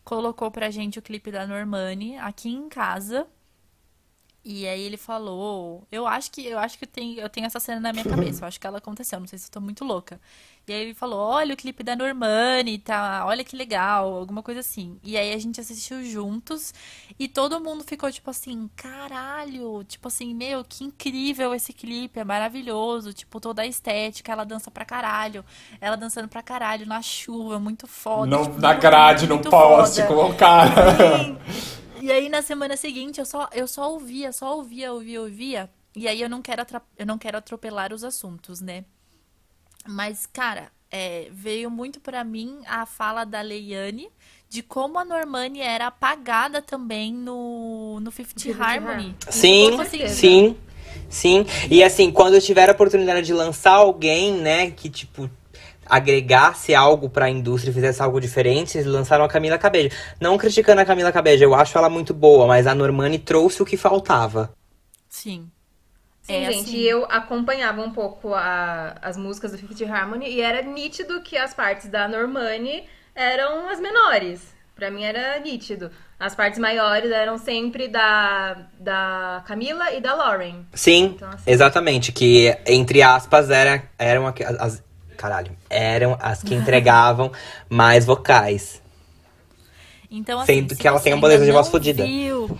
colocou 0.05 0.49
pra 0.51 0.69
gente 0.69 0.99
o 0.99 1.01
clipe 1.01 1.31
da 1.31 1.45
Normani 1.45 2.17
aqui 2.19 2.47
em 2.49 2.69
casa. 2.69 3.27
E 4.47 4.67
aí 4.67 4.79
ele 4.79 4.95
falou, 4.95 5.87
eu 5.91 6.05
acho 6.05 6.29
que 6.29 6.45
eu 6.45 6.59
acho 6.59 6.77
que 6.77 6.85
tem, 6.85 7.15
eu 7.15 7.27
tenho 7.27 7.47
essa 7.47 7.59
cena 7.59 7.79
na 7.79 7.91
minha 7.91 8.05
cabeça, 8.05 8.43
eu 8.43 8.47
acho 8.47 8.59
que 8.59 8.67
ela 8.67 8.77
aconteceu, 8.77 9.19
não 9.19 9.25
sei 9.25 9.39
se 9.39 9.47
eu 9.47 9.51
tô 9.51 9.59
muito 9.59 9.83
louca. 9.83 10.21
E 10.67 10.73
aí 10.73 10.81
ele 10.81 10.93
falou, 10.93 11.19
olha 11.19 11.55
o 11.55 11.57
clipe 11.57 11.81
da 11.83 11.95
Normani, 11.95 12.77
tá, 12.77 13.23
olha 13.25 13.43
que 13.43 13.55
legal, 13.55 14.15
alguma 14.15 14.43
coisa 14.43 14.59
assim. 14.59 14.99
E 15.03 15.17
aí 15.17 15.33
a 15.33 15.37
gente 15.39 15.59
assistiu 15.59 16.03
juntos 16.05 16.75
e 17.17 17.27
todo 17.27 17.59
mundo 17.59 17.83
ficou 17.83 18.11
tipo 18.11 18.29
assim, 18.29 18.69
caralho, 18.75 19.83
tipo 19.83 20.07
assim, 20.09 20.35
meu, 20.35 20.63
que 20.63 20.83
incrível 20.83 21.51
esse 21.55 21.73
clipe, 21.73 22.19
é 22.19 22.23
maravilhoso, 22.23 23.13
tipo 23.13 23.39
toda 23.39 23.63
a 23.63 23.67
estética, 23.67 24.31
ela 24.31 24.43
dança 24.45 24.69
pra 24.69 24.85
caralho, 24.85 25.43
ela 25.81 25.95
dançando 25.95 26.27
pra 26.27 26.43
caralho 26.43 26.85
na 26.85 27.01
chuva, 27.01 27.57
muito 27.59 27.87
foda. 27.87 28.37
No, 28.37 28.43
tipo, 28.43 28.61
na 28.61 28.75
grade, 28.75 29.25
no 29.25 29.39
poste, 29.39 30.03
foda. 30.03 30.13
com 30.13 30.29
o 30.29 30.35
cara. 30.35 30.97
Sim. 31.47 31.75
E 32.01 32.11
aí 32.11 32.29
na 32.29 32.41
semana 32.41 32.77
seguinte 32.77 33.19
eu 33.19 33.25
só, 33.25 33.49
eu 33.53 33.67
só 33.67 33.91
ouvia, 33.91 34.31
só 34.31 34.55
ouvia, 34.55 34.91
ouvia, 34.91 35.21
ouvia. 35.21 35.69
E 35.95 36.07
aí 36.07 36.21
eu 36.21 36.29
não 36.29 36.41
quero, 36.41 36.61
eu 36.97 37.05
não 37.05 37.17
quero 37.17 37.37
atropelar 37.37 37.93
os 37.93 38.03
assuntos, 38.03 38.59
né? 38.61 38.83
Mas, 39.87 40.25
cara, 40.25 40.71
é, 40.91 41.29
veio 41.31 41.69
muito 41.69 41.99
pra 41.99 42.23
mim 42.23 42.59
a 42.65 42.85
fala 42.85 43.23
da 43.23 43.41
Leiane 43.41 44.09
de 44.49 44.63
como 44.63 44.97
a 44.97 45.05
Normani 45.05 45.59
era 45.59 45.87
apagada 45.87 46.61
também 46.61 47.13
no, 47.13 47.99
no 47.99 48.11
Fifth 48.11 48.45
Harmony. 48.59 49.15
Sim, 49.29 49.77
sim, 50.07 50.57
sim. 51.09 51.45
E 51.69 51.83
assim, 51.83 52.11
quando 52.11 52.35
eu 52.35 52.41
tiver 52.41 52.69
a 52.69 52.71
oportunidade 52.71 53.25
de 53.25 53.33
lançar 53.33 53.73
alguém, 53.73 54.33
né, 54.33 54.71
que 54.71 54.89
tipo 54.89 55.29
agregasse 55.89 56.73
algo 56.75 57.09
pra 57.09 57.29
indústria, 57.29 57.73
fizesse 57.73 58.01
algo 58.01 58.19
diferente, 58.21 58.77
eles 58.77 58.87
lançaram 58.87 59.23
a 59.25 59.29
Camila 59.29 59.57
Cabello. 59.57 59.89
Não 60.19 60.37
criticando 60.37 60.81
a 60.81 60.85
Camila 60.85 61.11
Cabello, 61.11 61.43
eu 61.43 61.53
acho 61.55 61.77
ela 61.77 61.89
muito 61.89 62.13
boa, 62.13 62.47
mas 62.47 62.67
a 62.67 62.75
Normani 62.75 63.19
trouxe 63.19 63.61
o 63.61 63.65
que 63.65 63.77
faltava. 63.77 64.51
Sim. 65.09 65.49
Sim, 66.21 66.33
É, 66.33 66.51
gente, 66.51 66.69
assim- 66.69 66.77
e 66.77 66.87
eu 66.87 67.05
acompanhava 67.05 67.81
um 67.81 67.91
pouco 67.91 68.33
a- 68.33 68.95
as 69.01 69.15
músicas 69.15 69.51
do 69.51 69.57
Fifth 69.59 69.81
Harmony 69.87 70.27
e 70.27 70.41
era 70.41 70.61
nítido 70.63 71.21
que 71.21 71.37
as 71.37 71.53
partes 71.53 71.87
da 71.87 72.07
Normani 72.07 72.83
eram 73.13 73.69
as 73.69 73.79
menores. 73.79 74.55
Pra 74.75 74.91
mim 74.91 75.03
era 75.03 75.39
nítido. 75.39 75.89
As 76.19 76.35
partes 76.35 76.59
maiores 76.59 77.09
eram 77.11 77.37
sempre 77.37 77.87
da, 77.87 78.57
da 78.79 79.41
Camila 79.47 79.93
e 79.93 80.01
da 80.01 80.13
Lauren. 80.15 80.65
Sim, 80.73 81.13
Então, 81.15 81.29
assim- 81.29 81.49
exatamente, 81.49 82.11
que 82.11 82.57
entre 82.65 83.01
aspas 83.01 83.49
era, 83.49 83.83
eram 83.97 84.25
as 84.59 84.83
caralho, 85.15 85.55
eram 85.69 86.17
as 86.21 86.43
que 86.43 86.53
entregavam 86.53 87.31
mais 87.69 88.05
vocais. 88.05 88.81
Então, 90.11 90.39
assim, 90.39 90.53
Sendo 90.53 90.75
se 90.75 90.81
que 90.81 90.87
ela 90.87 90.99
tem 90.99 91.13
uma 91.13 91.21
potência 91.21 91.45
de 91.45 91.51
voz 91.51 91.67
fodida. 91.67 92.05
viu- 92.05 92.59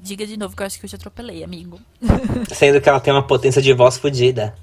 Diga 0.00 0.24
de 0.24 0.36
novo 0.36 0.54
que 0.54 0.62
eu 0.62 0.66
acho 0.66 0.78
que 0.78 0.84
eu 0.86 0.88
te 0.90 0.94
atropelei, 0.94 1.42
amigo. 1.42 1.80
Sendo 2.54 2.80
que 2.80 2.88
ela 2.88 3.00
tem 3.00 3.12
uma 3.12 3.26
potência 3.26 3.60
de 3.60 3.72
voz 3.72 3.98
fodida. 3.98 4.54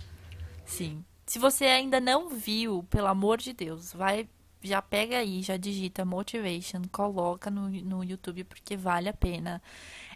Sim. 0.66 1.04
Se 1.26 1.38
você 1.38 1.66
ainda 1.66 2.00
não 2.00 2.30
viu, 2.30 2.86
pelo 2.90 3.08
amor 3.08 3.40
de 3.40 3.52
Deus, 3.52 3.92
vai, 3.92 4.26
já 4.62 4.82
pega 4.82 5.18
aí, 5.18 5.42
já 5.42 5.58
digita 5.58 6.06
Motivation, 6.06 6.84
coloca 6.90 7.52
no, 7.52 7.68
no 7.68 8.04
YouTube 8.06 8.46
porque 8.46 8.78
vale 8.78 9.10
a 9.10 9.14
pena. 9.14 9.62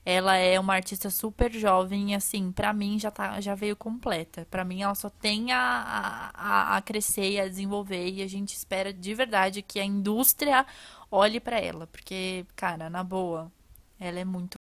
Ela 0.10 0.38
é 0.38 0.58
uma 0.58 0.74
artista 0.74 1.10
super 1.10 1.52
jovem, 1.52 2.16
assim, 2.16 2.50
para 2.50 2.72
mim 2.72 2.98
já, 2.98 3.12
tá, 3.12 3.42
já 3.42 3.54
veio 3.56 3.76
completa. 3.76 4.48
para 4.50 4.64
mim 4.64 4.82
ela 4.82 4.96
só 4.96 5.10
tem 5.10 5.52
a, 5.52 6.32
a, 6.34 6.78
a 6.78 6.82
crescer 6.82 7.32
e 7.32 7.38
a 7.38 7.46
desenvolver 7.46 8.08
e 8.08 8.22
a 8.22 8.28
gente 8.28 8.56
espera 8.56 8.94
de 8.94 9.14
verdade 9.14 9.62
que 9.62 9.82
a 9.82 9.84
indústria 9.84 10.66
olhe 11.12 11.42
para 11.42 11.60
ela, 11.60 11.88
porque, 11.88 12.46
cara, 12.56 12.90
na 12.90 13.04
boa, 13.04 13.52
ela 14.00 14.18
é 14.18 14.24
muito. 14.24 14.56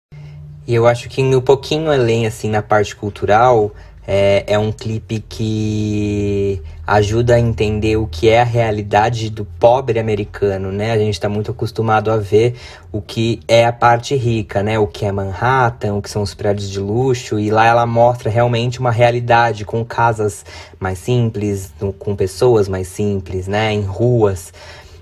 E 0.66 0.74
eu 0.74 0.88
acho 0.88 1.10
que 1.10 1.22
um 1.22 1.42
pouquinho 1.42 1.92
além, 1.92 2.26
assim, 2.26 2.50
na 2.50 2.62
parte 2.62 2.96
cultural, 2.96 3.76
é, 4.08 4.44
é 4.48 4.60
um 4.60 4.72
clipe 4.72 5.20
que 5.20 6.62
ajuda 6.86 7.36
a 7.36 7.40
entender 7.40 7.96
o 7.96 8.06
que 8.06 8.30
é 8.30 8.42
a 8.42 8.44
realidade 8.44 9.30
do 9.30 9.46
pobre 9.46 9.98
americano, 10.00 10.72
né? 10.72 10.92
A 10.92 10.98
gente 10.98 11.14
está 11.14 11.30
muito 11.30 11.52
acostumado 11.52 12.12
a 12.12 12.18
ver 12.18 12.56
o 12.92 13.02
que 13.02 13.40
é 13.48 13.66
a 13.66 13.72
parte 13.72 14.16
rica, 14.16 14.62
né? 14.62 14.78
O 14.78 14.88
que 14.88 15.06
é 15.06 15.12
Manhattan, 15.12 15.94
o 15.94 16.02
que 16.02 16.10
são 16.10 16.22
os 16.22 16.34
prédios 16.34 16.70
de 16.70 16.80
luxo, 16.80 17.40
e 17.40 17.50
lá 17.50 17.66
ela 17.66 17.86
mostra 17.86 18.30
realmente 18.30 18.80
uma 18.80 18.92
realidade 18.92 19.64
com 19.64 19.86
casas 19.86 20.46
mais 20.78 21.00
simples, 21.00 21.74
com 21.98 22.16
pessoas 22.16 22.68
mais 22.68 22.90
simples, 22.90 23.48
né? 23.48 23.72
Em 23.72 23.82
ruas 23.82 24.52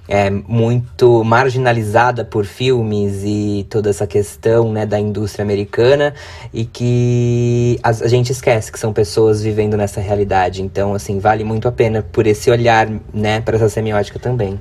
é, 0.07 0.29
muito 0.29 1.23
marginalizada 1.23 2.25
por 2.25 2.45
filmes 2.45 3.21
e 3.23 3.65
toda 3.69 3.89
essa 3.89 4.05
questão 4.05 4.71
né, 4.71 4.85
da 4.85 4.99
indústria 4.99 5.43
americana 5.43 6.13
e 6.53 6.65
que 6.65 7.79
a, 7.83 7.89
a, 7.89 8.07
gente 8.07 8.31
esquece 8.31 8.71
que 8.71 8.79
são 8.79 8.91
pessoas 8.91 9.41
vivendo 9.41 9.77
nessa 9.77 10.01
realidade. 10.01 10.61
Então, 10.61 10.93
assim, 10.93 11.19
vale 11.19 11.43
muito 11.43 11.67
a 11.67 11.71
pena 11.71 12.01
por 12.01 12.27
esse 12.27 12.49
olhar 12.51 12.89
né, 13.13 13.41
para 13.41 13.55
essa 13.55 13.69
semiótica 13.69 14.19
também. 14.19 14.59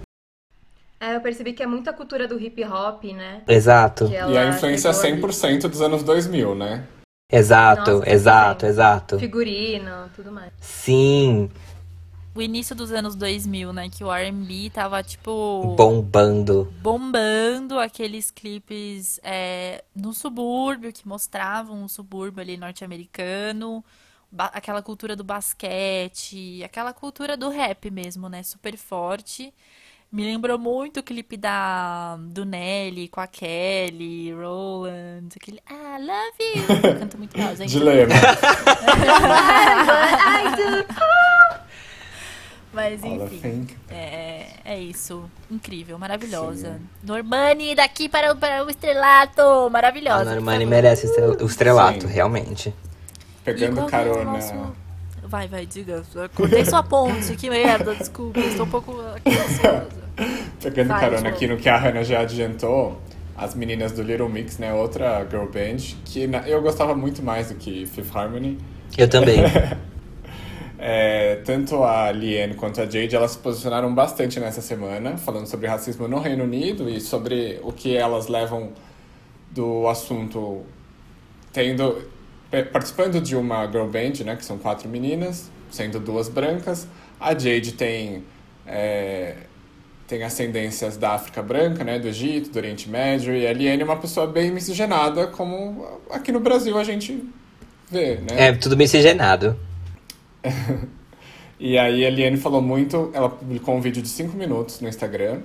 É, 1.00 1.16
eu 1.16 1.20
percebi 1.20 1.52
que 1.54 1.62
é 1.62 1.66
muita 1.66 1.92
cultura 1.92 2.28
do 2.28 2.38
hip 2.38 2.62
hop, 2.64 3.04
né? 3.04 3.40
Exato. 3.48 4.06
E 4.06 4.16
a 4.36 4.48
influência 4.48 4.90
100% 4.90 5.62
dos 5.62 5.80
anos 5.80 6.02
2000, 6.02 6.54
né? 6.54 6.84
Exato, 7.32 7.92
Nossa, 7.92 8.10
exato, 8.10 8.66
exato. 8.66 9.18
Figurino, 9.18 10.10
tudo 10.14 10.30
mais. 10.30 10.52
Sim 10.60 11.48
o 12.34 12.40
início 12.40 12.74
dos 12.76 12.92
anos 12.92 13.16
2000, 13.16 13.72
né? 13.72 13.88
Que 13.88 14.04
o 14.04 14.12
R&B 14.12 14.70
tava, 14.70 15.02
tipo... 15.02 15.74
Bombando. 15.76 16.72
Bombando 16.80 17.78
aqueles 17.78 18.30
clipes 18.30 19.18
é, 19.22 19.82
no 19.94 20.12
subúrbio, 20.12 20.92
que 20.92 21.06
mostravam 21.06 21.84
o 21.84 21.88
subúrbio 21.88 22.40
ali 22.40 22.56
norte-americano. 22.56 23.84
Aquela 24.38 24.80
cultura 24.80 25.16
do 25.16 25.24
basquete, 25.24 26.62
aquela 26.62 26.92
cultura 26.92 27.36
do 27.36 27.48
rap 27.48 27.90
mesmo, 27.90 28.28
né? 28.28 28.44
Super 28.44 28.76
forte. 28.76 29.52
Me 30.12 30.24
lembrou 30.24 30.58
muito 30.58 30.98
o 30.98 31.02
clipe 31.04 31.36
da, 31.36 32.16
do 32.16 32.44
Nelly 32.44 33.08
com 33.08 33.20
a 33.20 33.28
Kelly, 33.28 34.32
Roland, 34.32 35.28
aquele 35.36 35.60
I 35.70 36.00
love 36.00 36.42
you. 36.56 36.98
Canta 36.98 37.16
muito 37.16 37.38
mal, 37.38 37.54
gente. 37.54 37.70
Dilema. 37.70 38.14
I 40.26 40.56
do. 40.56 41.59
Mas 42.72 43.02
enfim. 43.02 43.66
É, 43.90 44.46
é 44.64 44.78
isso. 44.78 45.24
Incrível, 45.50 45.98
maravilhosa. 45.98 46.74
Sim. 46.74 46.80
Normani, 47.02 47.74
daqui 47.74 48.08
para, 48.08 48.34
para 48.34 48.64
o 48.64 48.70
estrelato. 48.70 49.68
Maravilhosa. 49.70 50.30
A 50.30 50.34
Normani 50.34 50.66
merece 50.66 51.06
o 51.40 51.46
estrelato, 51.46 52.06
Sim. 52.06 52.12
realmente. 52.12 52.74
Pegando 53.44 53.84
carona. 53.86 54.24
Nosso... 54.24 54.54
Vai, 55.24 55.48
vai, 55.48 55.66
diga. 55.66 56.02
Cortei 56.34 56.64
sua 56.64 56.82
ponte, 56.82 57.36
que 57.36 57.50
merda, 57.50 57.94
desculpa. 57.94 58.38
Estou 58.40 58.66
um 58.66 58.70
pouco 58.70 58.96
Pegando 60.62 60.88
vai, 60.88 61.00
carona 61.00 61.28
aqui 61.28 61.46
no 61.46 61.56
que 61.56 61.68
a 61.68 61.76
Hannah 61.76 62.02
já 62.02 62.20
adiantou, 62.20 63.00
as 63.36 63.54
meninas 63.54 63.92
do 63.92 64.02
Little 64.02 64.28
Mix, 64.28 64.58
né? 64.58 64.72
Outra 64.72 65.26
girl 65.28 65.46
band, 65.46 65.96
que 66.04 66.28
eu 66.46 66.60
gostava 66.62 66.94
muito 66.94 67.22
mais 67.22 67.48
do 67.48 67.54
que 67.54 67.86
Fifth 67.86 68.14
Harmony. 68.14 68.58
Eu 68.96 69.08
também. 69.08 69.40
É, 70.82 71.36
tanto 71.44 71.84
a 71.84 72.10
Liane 72.10 72.54
quanto 72.54 72.80
a 72.80 72.86
Jade, 72.86 73.14
elas 73.14 73.32
se 73.32 73.38
posicionaram 73.38 73.94
bastante 73.94 74.40
nessa 74.40 74.62
semana, 74.62 75.18
falando 75.18 75.46
sobre 75.46 75.66
racismo 75.66 76.08
no 76.08 76.18
Reino 76.18 76.44
Unido 76.44 76.88
e 76.88 76.98
sobre 77.02 77.60
o 77.62 77.70
que 77.70 77.94
elas 77.94 78.28
levam 78.28 78.70
do 79.50 79.86
assunto, 79.86 80.62
tendo 81.52 82.08
participando 82.72 83.20
de 83.20 83.36
uma 83.36 83.66
girl 83.66 83.88
band, 83.88 84.24
né, 84.24 84.34
que 84.34 84.44
são 84.44 84.56
quatro 84.56 84.88
meninas, 84.88 85.50
sendo 85.70 86.00
duas 86.00 86.30
brancas. 86.30 86.88
A 87.20 87.38
Jade 87.38 87.72
tem 87.72 88.24
é, 88.66 89.34
tem 90.08 90.22
ascendências 90.22 90.96
da 90.96 91.10
África 91.10 91.42
branca, 91.42 91.84
né, 91.84 91.98
do 91.98 92.08
Egito, 92.08 92.50
do 92.50 92.56
Oriente 92.56 92.88
Médio, 92.88 93.36
e 93.36 93.46
a 93.46 93.52
Liane 93.52 93.82
é 93.82 93.84
uma 93.84 93.98
pessoa 93.98 94.26
bem 94.26 94.50
miscigenada, 94.50 95.26
como 95.26 95.86
aqui 96.10 96.32
no 96.32 96.40
Brasil 96.40 96.78
a 96.78 96.84
gente 96.84 97.22
vê, 97.90 98.14
né? 98.16 98.48
É, 98.48 98.52
tudo 98.52 98.78
miscigenado. 98.78 99.68
e 101.58 101.78
aí 101.78 102.04
a 102.04 102.08
Eliane 102.08 102.36
falou 102.36 102.62
muito, 102.62 103.10
ela 103.12 103.28
publicou 103.28 103.74
um 103.74 103.80
vídeo 103.80 104.02
de 104.02 104.08
5 104.08 104.36
minutos 104.36 104.80
no 104.80 104.88
Instagram, 104.88 105.40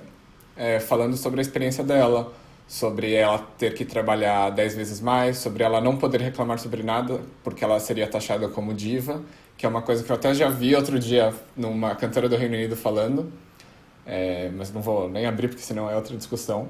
é, 0.56 0.80
falando 0.80 1.16
sobre 1.16 1.40
a 1.40 1.42
experiência 1.42 1.84
dela, 1.84 2.32
sobre 2.66 3.14
ela 3.14 3.38
ter 3.58 3.74
que 3.74 3.84
trabalhar 3.84 4.50
10 4.50 4.74
vezes 4.74 5.00
mais, 5.00 5.38
sobre 5.38 5.62
ela 5.62 5.80
não 5.80 5.96
poder 5.96 6.20
reclamar 6.20 6.58
sobre 6.58 6.82
nada, 6.82 7.20
porque 7.44 7.62
ela 7.62 7.78
seria 7.78 8.06
taxada 8.06 8.48
como 8.48 8.74
diva, 8.74 9.22
que 9.56 9.64
é 9.64 9.68
uma 9.68 9.82
coisa 9.82 10.02
que 10.02 10.10
eu 10.10 10.16
até 10.16 10.34
já 10.34 10.48
vi 10.48 10.74
outro 10.74 10.98
dia 10.98 11.32
numa 11.56 11.94
cantora 11.94 12.28
do 12.28 12.36
Reino 12.36 12.54
Unido 12.54 12.76
falando, 12.76 13.32
é, 14.04 14.50
mas 14.56 14.72
não 14.72 14.80
vou 14.80 15.08
nem 15.08 15.26
abrir 15.26 15.48
porque 15.48 15.62
senão 15.62 15.90
é 15.90 15.96
outra 15.96 16.16
discussão. 16.16 16.68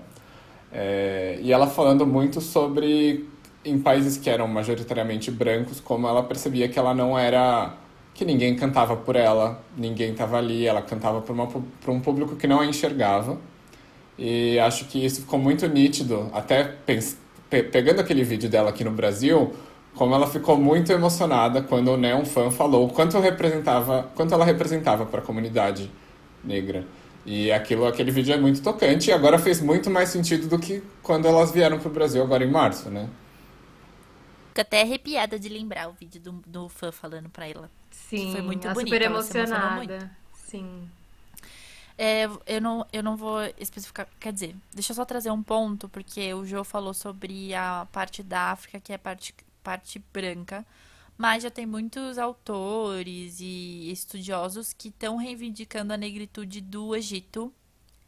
É, 0.73 1.39
e 1.41 1.53
ela 1.53 1.67
falando 1.67 2.07
muito 2.07 2.41
sobre 2.41 3.29
em 3.65 3.79
países 3.79 4.17
que 4.17 4.31
eram 4.31 4.47
majoritariamente 4.47 5.31
brancos, 5.31 5.81
como 5.81 6.07
ela 6.07 6.23
percebia 6.23 6.69
que 6.69 6.79
ela 6.79 6.95
não 6.95 7.19
era 7.19 7.75
que 8.17 8.25
ninguém 8.25 8.57
cantava 8.57 8.97
por 8.97 9.15
ela, 9.15 9.63
ninguém 9.77 10.13
estava 10.13 10.39
ali, 10.39 10.67
ela 10.67 10.81
cantava 10.81 11.21
para 11.21 11.93
um 11.93 12.01
público 12.01 12.35
que 12.35 12.47
não 12.47 12.61
a 12.61 12.67
enxergava. 12.67 13.39
E 14.19 14.59
acho 14.59 14.87
que 14.87 15.05
isso 15.05 15.21
ficou 15.21 15.39
muito 15.39 15.69
nítido, 15.69 16.31
até 16.33 16.65
pe 16.65 16.99
pegando 17.71 18.01
aquele 18.01 18.25
vídeo 18.25 18.49
dela 18.49 18.71
aqui 18.71 18.83
no 18.83 18.91
Brasil, 18.91 19.55
como 19.95 20.15
ela 20.15 20.27
ficou 20.27 20.57
muito 20.57 20.91
emocionada 20.91 21.63
quando 21.63 21.97
né, 21.97 22.15
um 22.15 22.25
fã 22.25 22.51
falou 22.51 22.89
quanto 22.89 23.19
representava, 23.21 24.11
quanto 24.17 24.35
ela 24.35 24.45
representava 24.45 25.07
para 25.07 25.21
a 25.21 25.23
comunidade 25.23 25.91
negra. 26.43 26.85
E 27.25 27.53
aquilo, 27.53 27.87
aquele 27.87 28.11
vídeo 28.11 28.35
é 28.35 28.39
muito 28.39 28.63
tocante 28.63 29.11
e 29.11 29.13
agora 29.13 29.39
fez 29.39 29.61
muito 29.61 29.91
mais 29.91 30.09
sentido 30.09 30.49
do 30.49 30.59
que 30.59 30.83
quando 31.03 31.29
elas 31.29 31.51
vieram 31.53 31.79
para 31.79 31.89
o 31.89 31.93
Brasil 31.93 32.23
agora 32.23 32.45
em 32.45 32.51
março, 32.51 32.89
né? 32.89 33.09
Fico 34.57 34.61
até 34.63 34.81
arrepiada 34.81 35.39
de 35.39 35.51
lembrar 35.51 35.91
o 35.91 35.93
vídeo 35.93 36.19
do, 36.19 36.33
do 36.47 36.69
fã 36.71 36.91
falando 36.91 37.29
para 37.29 37.47
ela. 37.47 37.71
Sim, 37.91 38.33
foi 38.33 38.41
muito 38.41 38.67
bonito. 38.69 38.87
super 38.87 39.03
emocionada. 39.03 40.11
Sim. 40.33 40.89
É, 41.99 42.25
eu, 42.47 42.61
não, 42.63 42.87
eu 42.91 43.03
não 43.03 43.19
vou 43.19 43.39
especificar. 43.59 44.09
Quer 44.19 44.33
dizer, 44.33 44.57
deixa 44.73 44.93
eu 44.93 44.97
só 44.97 45.05
trazer 45.05 45.31
um 45.31 45.43
ponto, 45.43 45.91
porque 45.91 46.33
o 46.33 46.47
Joe 46.47 46.65
falou 46.65 46.95
sobre 46.95 47.55
a 47.55 47.87
parte 47.93 48.23
da 48.23 48.53
África, 48.53 48.81
que 48.81 48.93
é 48.93 48.95
a 48.95 48.99
parte, 48.99 49.35
parte 49.63 50.03
branca. 50.11 50.65
Mas 51.19 51.43
já 51.43 51.51
tem 51.51 51.67
muitos 51.67 52.17
autores 52.17 53.41
e 53.41 53.91
estudiosos 53.93 54.73
que 54.73 54.89
estão 54.89 55.19
reivindicando 55.19 55.93
a 55.93 55.99
negritude 55.99 56.63
do 56.63 56.97
Egito. 56.97 57.53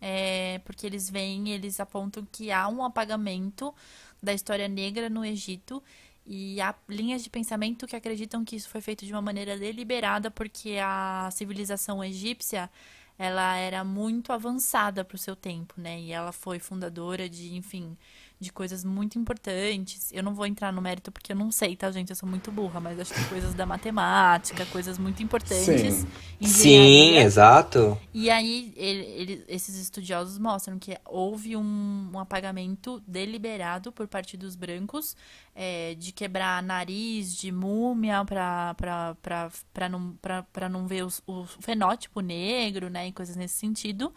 É, 0.00 0.61
porque 0.64 0.87
eles 0.87 1.11
veem, 1.11 1.50
eles 1.50 1.78
apontam 1.78 2.26
que 2.33 2.50
há 2.50 2.69
um 2.69 2.83
apagamento 2.83 3.75
da 4.23 4.33
história 4.33 4.67
negra 4.67 5.11
no 5.11 5.25
Egito 5.25 5.83
e 6.30 6.61
há 6.61 6.75
linhas 6.87 7.25
de 7.25 7.30
pensamento 7.30 7.87
que 7.87 7.97
acreditam 7.97 8.44
que 8.44 8.54
isso 8.54 8.68
foi 8.68 8.82
feito 8.82 9.06
de 9.06 9.12
uma 9.12 9.23
maneira 9.23 9.56
deliberada 9.56 10.30
porque 10.30 10.76
a 10.78 11.30
civilização 11.32 12.04
egípcia 12.04 12.70
ela 13.18 13.56
era 13.56 13.82
muito 13.82 14.30
avançada 14.30 15.02
para 15.04 15.16
o 15.16 15.18
seu 15.18 15.35
tempo, 15.35 15.75
né? 15.78 15.99
E 15.99 16.12
ela 16.12 16.30
foi 16.30 16.58
fundadora 16.58 17.28
de, 17.28 17.56
enfim, 17.56 17.97
de 18.40 18.52
coisas 18.52 18.85
muito 18.85 19.18
importantes. 19.18 20.11
Eu 20.12 20.23
não 20.23 20.33
vou 20.33 20.47
entrar 20.47 20.73
no 20.73 20.80
mérito 20.80 21.11
porque 21.11 21.33
eu 21.33 21.37
não 21.37 21.50
sei, 21.50 21.75
tá, 21.75 21.90
gente? 21.90 22.11
Eu 22.11 22.16
sou 22.16 22.28
muito 22.28 22.52
burra, 22.52 22.78
mas 22.78 23.00
acho 23.00 23.12
que 23.12 23.25
coisas 23.25 23.52
da 23.52 23.66
matemática, 23.66 24.64
coisas 24.66 24.97
muito 24.97 25.23
importantes. 25.23 25.66
Sim, 25.66 26.07
Sim 26.47 27.16
exato. 27.16 27.99
E 28.14 28.30
aí, 28.30 28.73
ele, 28.76 29.04
ele, 29.04 29.45
esses 29.49 29.76
estudiosos 29.76 30.38
mostram 30.38 30.78
que 30.78 30.97
houve 31.04 31.57
um, 31.57 32.11
um 32.14 32.18
apagamento 32.18 33.02
deliberado 33.07 33.90
por 33.90 34.07
parte 34.07 34.37
dos 34.37 34.54
brancos 34.54 35.16
é, 35.54 35.97
de 35.97 36.12
quebrar 36.12 36.62
nariz 36.62 37.37
de 37.37 37.50
múmia 37.50 38.25
para 38.25 39.88
não, 39.90 40.16
pra, 40.52 40.68
não 40.68 40.87
ver 40.87 41.04
os, 41.04 41.21
o 41.26 41.45
fenótipo 41.45 42.21
negro, 42.21 42.88
né? 42.88 43.09
E 43.09 43.12
coisas 43.12 43.35
nesse 43.35 43.54
sentido. 43.54 44.12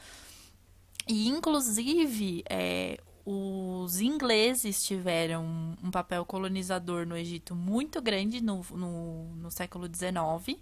E, 1.07 1.27
inclusive, 1.27 2.43
é, 2.47 2.99
os 3.25 4.01
ingleses 4.01 4.83
tiveram 4.83 5.75
um 5.83 5.91
papel 5.91 6.25
colonizador 6.25 7.05
no 7.05 7.15
Egito 7.15 7.55
muito 7.55 8.01
grande 8.01 8.41
no, 8.41 8.65
no, 8.71 9.25
no 9.35 9.51
século 9.51 9.87
XIX. 9.87 10.59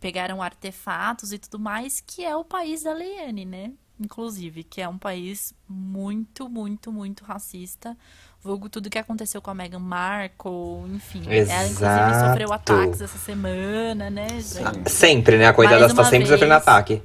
Pegaram 0.00 0.42
artefatos 0.42 1.32
e 1.32 1.38
tudo 1.38 1.58
mais, 1.58 2.00
que 2.00 2.24
é 2.24 2.34
o 2.34 2.44
país 2.44 2.82
da 2.82 2.92
Leiane, 2.92 3.44
né? 3.44 3.72
Inclusive, 4.00 4.64
que 4.64 4.80
é 4.80 4.88
um 4.88 4.96
país 4.96 5.54
muito, 5.68 6.48
muito, 6.48 6.90
muito 6.90 7.22
racista. 7.22 7.94
vulgo 8.42 8.70
tudo 8.70 8.88
que 8.88 8.98
aconteceu 8.98 9.42
com 9.42 9.50
a 9.50 9.54
Meghan 9.54 9.78
Markle, 9.78 10.88
enfim. 10.94 11.22
Exato. 11.30 11.60
Ela, 11.60 11.68
inclusive, 11.68 12.26
sofreu 12.28 12.52
ataques 12.52 13.00
essa 13.02 13.18
semana, 13.18 14.08
né, 14.08 14.28
gente? 14.40 14.90
Sempre, 14.90 15.36
né? 15.36 15.48
A 15.48 15.52
coitada 15.52 15.84
está 15.84 16.02
sempre 16.04 16.20
vez. 16.20 16.30
sofrendo 16.30 16.54
ataque. 16.54 17.02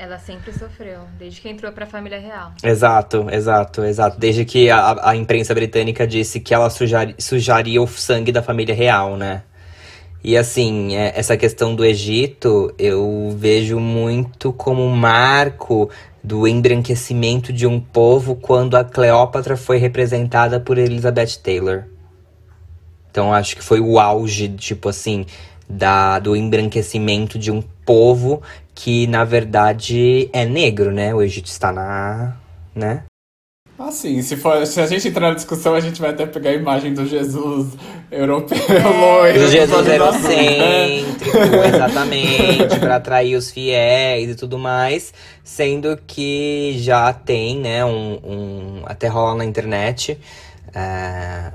Ela 0.00 0.16
sempre 0.16 0.52
sofreu, 0.52 1.00
desde 1.18 1.40
que 1.40 1.48
entrou 1.48 1.72
pra 1.72 1.84
família 1.84 2.20
real. 2.20 2.52
Exato, 2.62 3.26
exato, 3.32 3.82
exato. 3.82 4.16
Desde 4.16 4.44
que 4.44 4.70
a, 4.70 5.10
a 5.10 5.16
imprensa 5.16 5.52
britânica 5.52 6.06
disse 6.06 6.38
que 6.38 6.54
ela 6.54 6.70
sujar- 6.70 7.12
sujaria 7.18 7.82
o 7.82 7.88
sangue 7.88 8.30
da 8.30 8.40
família 8.40 8.72
real, 8.72 9.16
né? 9.16 9.42
E 10.22 10.36
assim, 10.36 10.94
é, 10.94 11.12
essa 11.18 11.36
questão 11.36 11.74
do 11.74 11.84
Egito, 11.84 12.72
eu 12.78 13.34
vejo 13.36 13.80
muito 13.80 14.52
como 14.52 14.84
um 14.84 14.94
marco 14.94 15.90
do 16.22 16.46
embranquecimento 16.46 17.52
de 17.52 17.66
um 17.66 17.80
povo 17.80 18.36
quando 18.36 18.76
a 18.76 18.84
Cleópatra 18.84 19.56
foi 19.56 19.78
representada 19.78 20.60
por 20.60 20.78
Elizabeth 20.78 21.38
Taylor. 21.42 21.84
Então 23.10 23.32
acho 23.32 23.56
que 23.56 23.64
foi 23.64 23.80
o 23.80 23.98
auge, 23.98 24.48
tipo 24.48 24.88
assim, 24.88 25.26
da, 25.68 26.20
do 26.20 26.36
embranquecimento 26.36 27.36
de 27.36 27.50
um 27.50 27.62
povo 27.84 28.42
que 28.78 29.08
na 29.08 29.24
verdade 29.24 30.30
é 30.32 30.44
negro, 30.44 30.92
né? 30.92 31.12
O 31.12 31.20
Egito 31.20 31.46
está 31.46 31.72
na, 31.72 32.36
né? 32.72 33.02
Assim, 33.76 34.22
se, 34.22 34.36
for, 34.36 34.64
se 34.66 34.80
a 34.80 34.86
gente 34.86 35.08
entrar 35.08 35.30
na 35.30 35.34
discussão, 35.34 35.74
a 35.74 35.80
gente 35.80 36.00
vai 36.00 36.10
até 36.10 36.24
pegar 36.26 36.50
a 36.50 36.54
imagem 36.54 36.94
do 36.94 37.04
Jesus 37.04 37.72
europeu 38.10 38.56
loiro. 39.00 39.44
O 39.44 39.48
Jesus 39.48 39.86
eurocêntrico, 39.88 41.36
exatamente, 41.74 42.78
para 42.78 42.96
atrair 42.96 43.34
os 43.34 43.50
fiéis 43.50 44.30
e 44.30 44.34
tudo 44.36 44.58
mais, 44.58 45.12
sendo 45.42 45.98
que 46.06 46.76
já 46.78 47.12
tem, 47.12 47.58
né, 47.58 47.84
um, 47.84 48.18
um- 48.24 48.82
até 48.86 49.08
rola 49.08 49.38
na 49.38 49.44
internet, 49.44 50.18
é, 50.72 51.52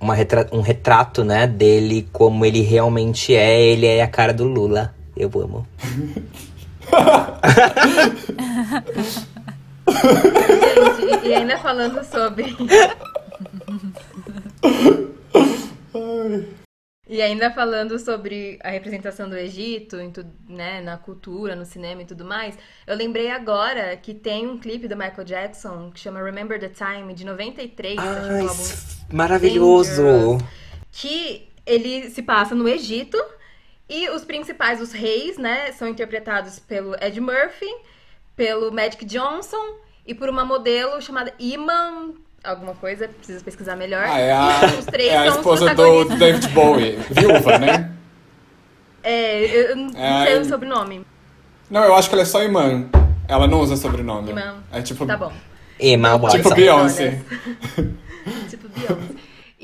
uma 0.00 0.14
retra- 0.14 0.48
um 0.52 0.60
retrato, 0.60 1.22
né, 1.24 1.46
dele 1.46 2.08
como 2.12 2.44
ele 2.44 2.62
realmente 2.62 3.34
é, 3.34 3.60
ele 3.62 3.86
é 3.86 4.02
a 4.02 4.08
cara 4.08 4.32
do 4.32 4.44
Lula. 4.44 4.92
Eu 5.16 5.30
amo. 5.36 5.64
Gente, 11.00 11.26
e, 11.26 11.34
ainda 11.34 11.58
falando 11.58 12.02
sobre. 12.04 12.56
E 17.06 17.20
ainda 17.20 17.50
falando 17.50 17.98
sobre 17.98 18.58
a 18.62 18.70
representação 18.70 19.28
do 19.28 19.36
Egito, 19.36 20.00
em 20.00 20.10
tudo, 20.10 20.30
né, 20.48 20.80
na 20.80 20.96
cultura, 20.96 21.54
no 21.54 21.66
cinema 21.66 22.00
e 22.00 22.06
tudo 22.06 22.24
mais, 22.24 22.56
eu 22.86 22.96
lembrei 22.96 23.30
agora 23.30 23.94
que 23.96 24.14
tem 24.14 24.46
um 24.46 24.58
clipe 24.58 24.88
do 24.88 24.96
Michael 24.96 25.24
Jackson 25.24 25.90
que 25.92 26.00
chama 26.00 26.22
Remember 26.22 26.58
the 26.58 26.70
Time, 26.70 27.12
de 27.12 27.26
93, 27.26 27.98
acho 27.98 28.08
que 28.08 28.26
é 28.26 28.38
Ai, 28.38 28.46
maravilhoso! 29.12 30.02
Dangerous. 30.02 30.42
que 30.90 31.48
ele 31.66 32.08
se 32.08 32.22
passa 32.22 32.54
no 32.54 32.66
Egito 32.66 33.22
e 33.88 34.08
os 34.10 34.24
principais, 34.24 34.80
os 34.80 34.92
reis, 34.92 35.36
né, 35.38 35.72
são 35.72 35.86
interpretados 35.88 36.58
pelo 36.58 36.94
Ed 37.02 37.20
Murphy, 37.20 37.66
pelo 38.36 38.72
Magic 38.72 39.04
Johnson 39.04 39.76
e 40.06 40.14
por 40.14 40.28
uma 40.28 40.44
modelo 40.44 41.00
chamada 41.00 41.32
Iman 41.38 42.12
alguma 42.42 42.74
coisa, 42.74 43.08
preciso 43.08 43.42
pesquisar 43.44 43.74
melhor. 43.76 44.04
Ah, 44.06 44.18
é 44.18 44.32
a, 44.32 44.60
os 44.78 44.84
três 44.86 45.10
é 45.10 45.16
a 45.16 45.20
são 45.22 45.30
os 45.32 45.36
esposa 45.38 45.74
do. 45.74 46.04
David 46.16 46.48
Bowie, 46.48 46.96
viúva, 47.10 47.58
né? 47.58 47.90
É, 49.06 49.70
eu 49.70 49.76
não 49.76 49.88
É, 50.02 50.24
sei 50.26 50.38
a- 50.38 50.40
o 50.40 50.44
sobrenome. 50.46 51.04
Não, 51.70 51.84
eu 51.84 51.94
acho 51.94 52.08
que 52.08 52.14
ela 52.14 52.22
é 52.22 52.24
só 52.24 52.42
imã. 52.42 52.86
Ela 53.28 53.46
não 53.46 53.60
usa 53.60 53.76
sobrenome. 53.76 54.30
Imã. 54.30 54.56
É 54.72 54.80
tipo, 54.80 55.04
Tá 55.04 55.14
bom. 55.16 55.30
Emma 55.78 56.18
tipo. 56.30 56.54
Beyoncé. 56.54 57.20
tipo 58.48 58.66
Beyoncé. 58.70 59.14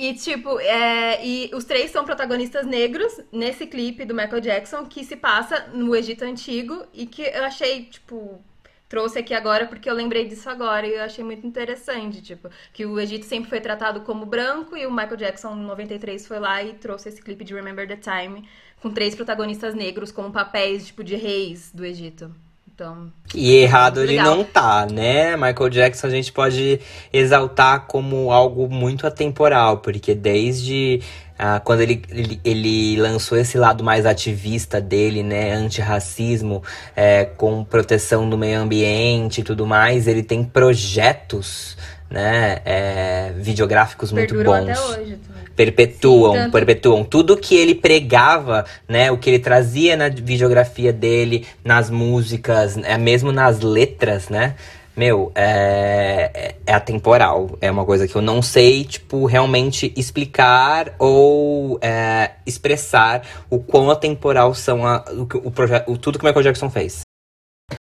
E, 0.00 0.14
tipo, 0.14 0.59
é, 0.61 1.23
e 1.23 1.50
os 1.54 1.64
três 1.64 1.90
são 1.90 2.07
protagonistas 2.07 2.64
negros 2.64 3.21
nesse 3.30 3.66
clipe 3.66 4.07
do 4.07 4.14
Michael 4.14 4.40
Jackson 4.40 4.87
que 4.87 5.04
se 5.04 5.14
passa 5.14 5.66
no 5.75 5.95
Egito 5.95 6.25
Antigo 6.25 6.87
e 6.95 7.04
que 7.04 7.21
eu 7.21 7.45
achei, 7.45 7.85
tipo, 7.85 8.42
trouxe 8.88 9.19
aqui 9.19 9.34
agora 9.34 9.67
porque 9.67 9.91
eu 9.91 9.95
lembrei 9.95 10.26
disso 10.26 10.49
agora 10.49 10.86
e 10.86 10.95
eu 10.95 11.02
achei 11.02 11.23
muito 11.23 11.47
interessante, 11.47 12.23
tipo, 12.23 12.49
que 12.73 12.86
o 12.86 12.99
Egito 12.99 13.26
sempre 13.26 13.50
foi 13.50 13.60
tratado 13.60 14.00
como 14.00 14.25
branco 14.25 14.75
e 14.75 14.86
o 14.86 14.91
Michael 14.91 15.17
Jackson, 15.17 15.54
em 15.54 15.67
93, 15.67 16.26
foi 16.26 16.39
lá 16.39 16.63
e 16.63 16.73
trouxe 16.73 17.10
esse 17.10 17.21
clipe 17.21 17.45
de 17.45 17.52
Remember 17.52 17.86
the 17.86 17.97
Time 17.97 18.49
com 18.80 18.91
três 18.91 19.15
protagonistas 19.15 19.75
negros 19.75 20.10
como 20.10 20.32
papéis, 20.32 20.86
tipo, 20.86 21.04
de 21.04 21.15
reis 21.15 21.73
do 21.75 21.84
Egito. 21.84 22.34
Então, 22.80 23.12
E 23.34 23.56
errado 23.56 24.02
ele 24.02 24.16
não 24.16 24.43
tá, 24.43 24.86
né? 24.90 25.36
Michael 25.36 25.69
Jackson 25.69 26.06
a 26.06 26.10
gente 26.10 26.32
pode 26.32 26.80
exaltar 27.12 27.86
como 27.86 28.32
algo 28.32 28.71
muito 28.71 29.06
atemporal, 29.06 29.78
porque 29.78 30.14
desde 30.14 31.02
ah, 31.38 31.60
quando 31.60 31.82
ele, 31.82 32.02
ele, 32.08 32.40
ele 32.43 32.97
lançou 32.97 33.36
esse 33.36 33.58
lado 33.58 33.84
mais 33.84 34.06
ativista 34.06 34.80
dele, 34.80 35.23
né? 35.23 35.52
Antirracismo, 35.52 36.62
é, 36.97 37.26
com 37.26 37.62
proteção 37.64 38.28
do 38.30 38.38
meio 38.38 38.58
ambiente 38.58 39.43
e 39.43 39.45
tudo 39.45 39.66
mais, 39.66 40.08
ele 40.08 40.23
tem 40.23 40.43
projetos, 40.43 41.76
né? 42.08 42.60
é, 42.64 43.32
videográficos 43.36 44.10
muito 44.10 44.34
perduram 44.34 44.64
bons 44.64 44.71
até 44.71 44.80
hoje 44.80 45.16
também. 45.16 45.40
Perpetuam, 45.61 46.45
Sim, 46.45 46.51
perpetuam 46.51 47.05
tudo 47.05 47.37
que 47.37 47.55
ele 47.55 47.75
pregava, 47.75 48.65
né, 48.89 49.11
o 49.11 49.19
que 49.19 49.29
ele 49.29 49.39
trazia 49.39 49.95
na 49.95 50.09
videografia 50.09 50.91
dele, 50.91 51.47
nas 51.63 51.91
músicas, 51.91 52.79
é, 52.79 52.97
mesmo 52.97 53.31
nas 53.31 53.61
letras, 53.61 54.31
né? 54.31 54.55
Meu, 54.97 55.31
é, 55.35 56.31
é, 56.35 56.57
é 56.67 56.73
atemporal. 56.75 57.59
É 57.61 57.71
uma 57.71 57.85
coisa 57.85 58.09
que 58.09 58.15
eu 58.17 58.23
não 58.23 58.41
sei, 58.43 58.85
tipo, 58.85 59.27
realmente 59.27 59.93
explicar 59.97 60.95
ou 60.99 61.79
é, 61.83 62.33
expressar 62.47 63.23
o 63.51 63.59
quão 63.61 63.91
atemporal 63.91 64.55
são 64.55 64.87
a, 64.87 65.05
o, 65.13 65.27
que- 65.27 65.37
o, 65.37 65.51
proje- 65.51 65.85
o 65.87 65.97
tudo 65.99 66.19
que 66.19 66.25
o 66.25 66.27
Michael 66.29 66.45
Jackson 66.45 66.71
fez. 66.71 67.03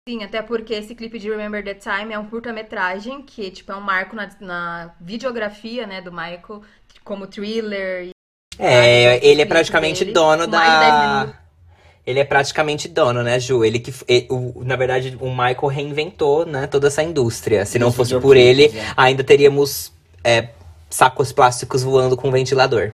Sim, 0.08 0.22
até 0.24 0.42
porque 0.42 0.74
esse 0.74 0.94
clipe 0.96 1.18
de 1.18 1.30
Remember 1.30 1.64
the 1.64 1.74
Time 1.74 2.14
é 2.14 2.20
um 2.20 2.26
curta-metragem 2.26 3.22
que, 3.22 3.50
tipo, 3.52 3.72
é 3.72 3.76
um 3.76 3.82
marco 3.82 4.16
na, 4.18 4.30
na 4.42 4.96
videografia, 5.00 5.88
né, 5.88 6.02
do 6.02 6.12
Michael, 6.12 6.62
como 7.04 7.28
thriller. 7.28 8.06
E... 8.06 8.10
É, 8.60 9.26
ele 9.26 9.42
é 9.42 9.46
praticamente 9.46 10.02
dele, 10.02 10.14
dono 10.14 10.48
mais 10.48 10.74
de 10.74 10.80
10 10.80 10.92
da. 10.92 11.44
Ele 12.06 12.20
é 12.20 12.26
praticamente 12.26 12.88
dono, 12.88 13.24
né, 13.24 13.40
Ju? 13.40 13.64
Ele 13.64 13.80
que. 13.80 13.92
f- 13.92 14.06
e- 14.10 14.28
o- 14.30 14.64
na 14.64 14.76
verdade, 14.76 15.18
o 15.22 15.30
Michael 15.30 15.68
reinventou, 15.68 16.46
né, 16.46 16.68
toda 16.68 16.88
essa 16.88 17.02
indústria. 17.02 17.66
Se 17.66 17.80
não 17.80 17.88
Os 17.88 17.96
fosse 17.96 18.20
por 18.20 18.36
ele, 18.36 18.68
né? 18.70 18.94
ainda 18.98 19.24
teríamos 19.24 19.92
é, 20.24 20.50
sacos 20.90 21.32
plásticos 21.32 21.82
voando 21.82 22.18
com 22.18 22.30
ventilador. 22.30 22.90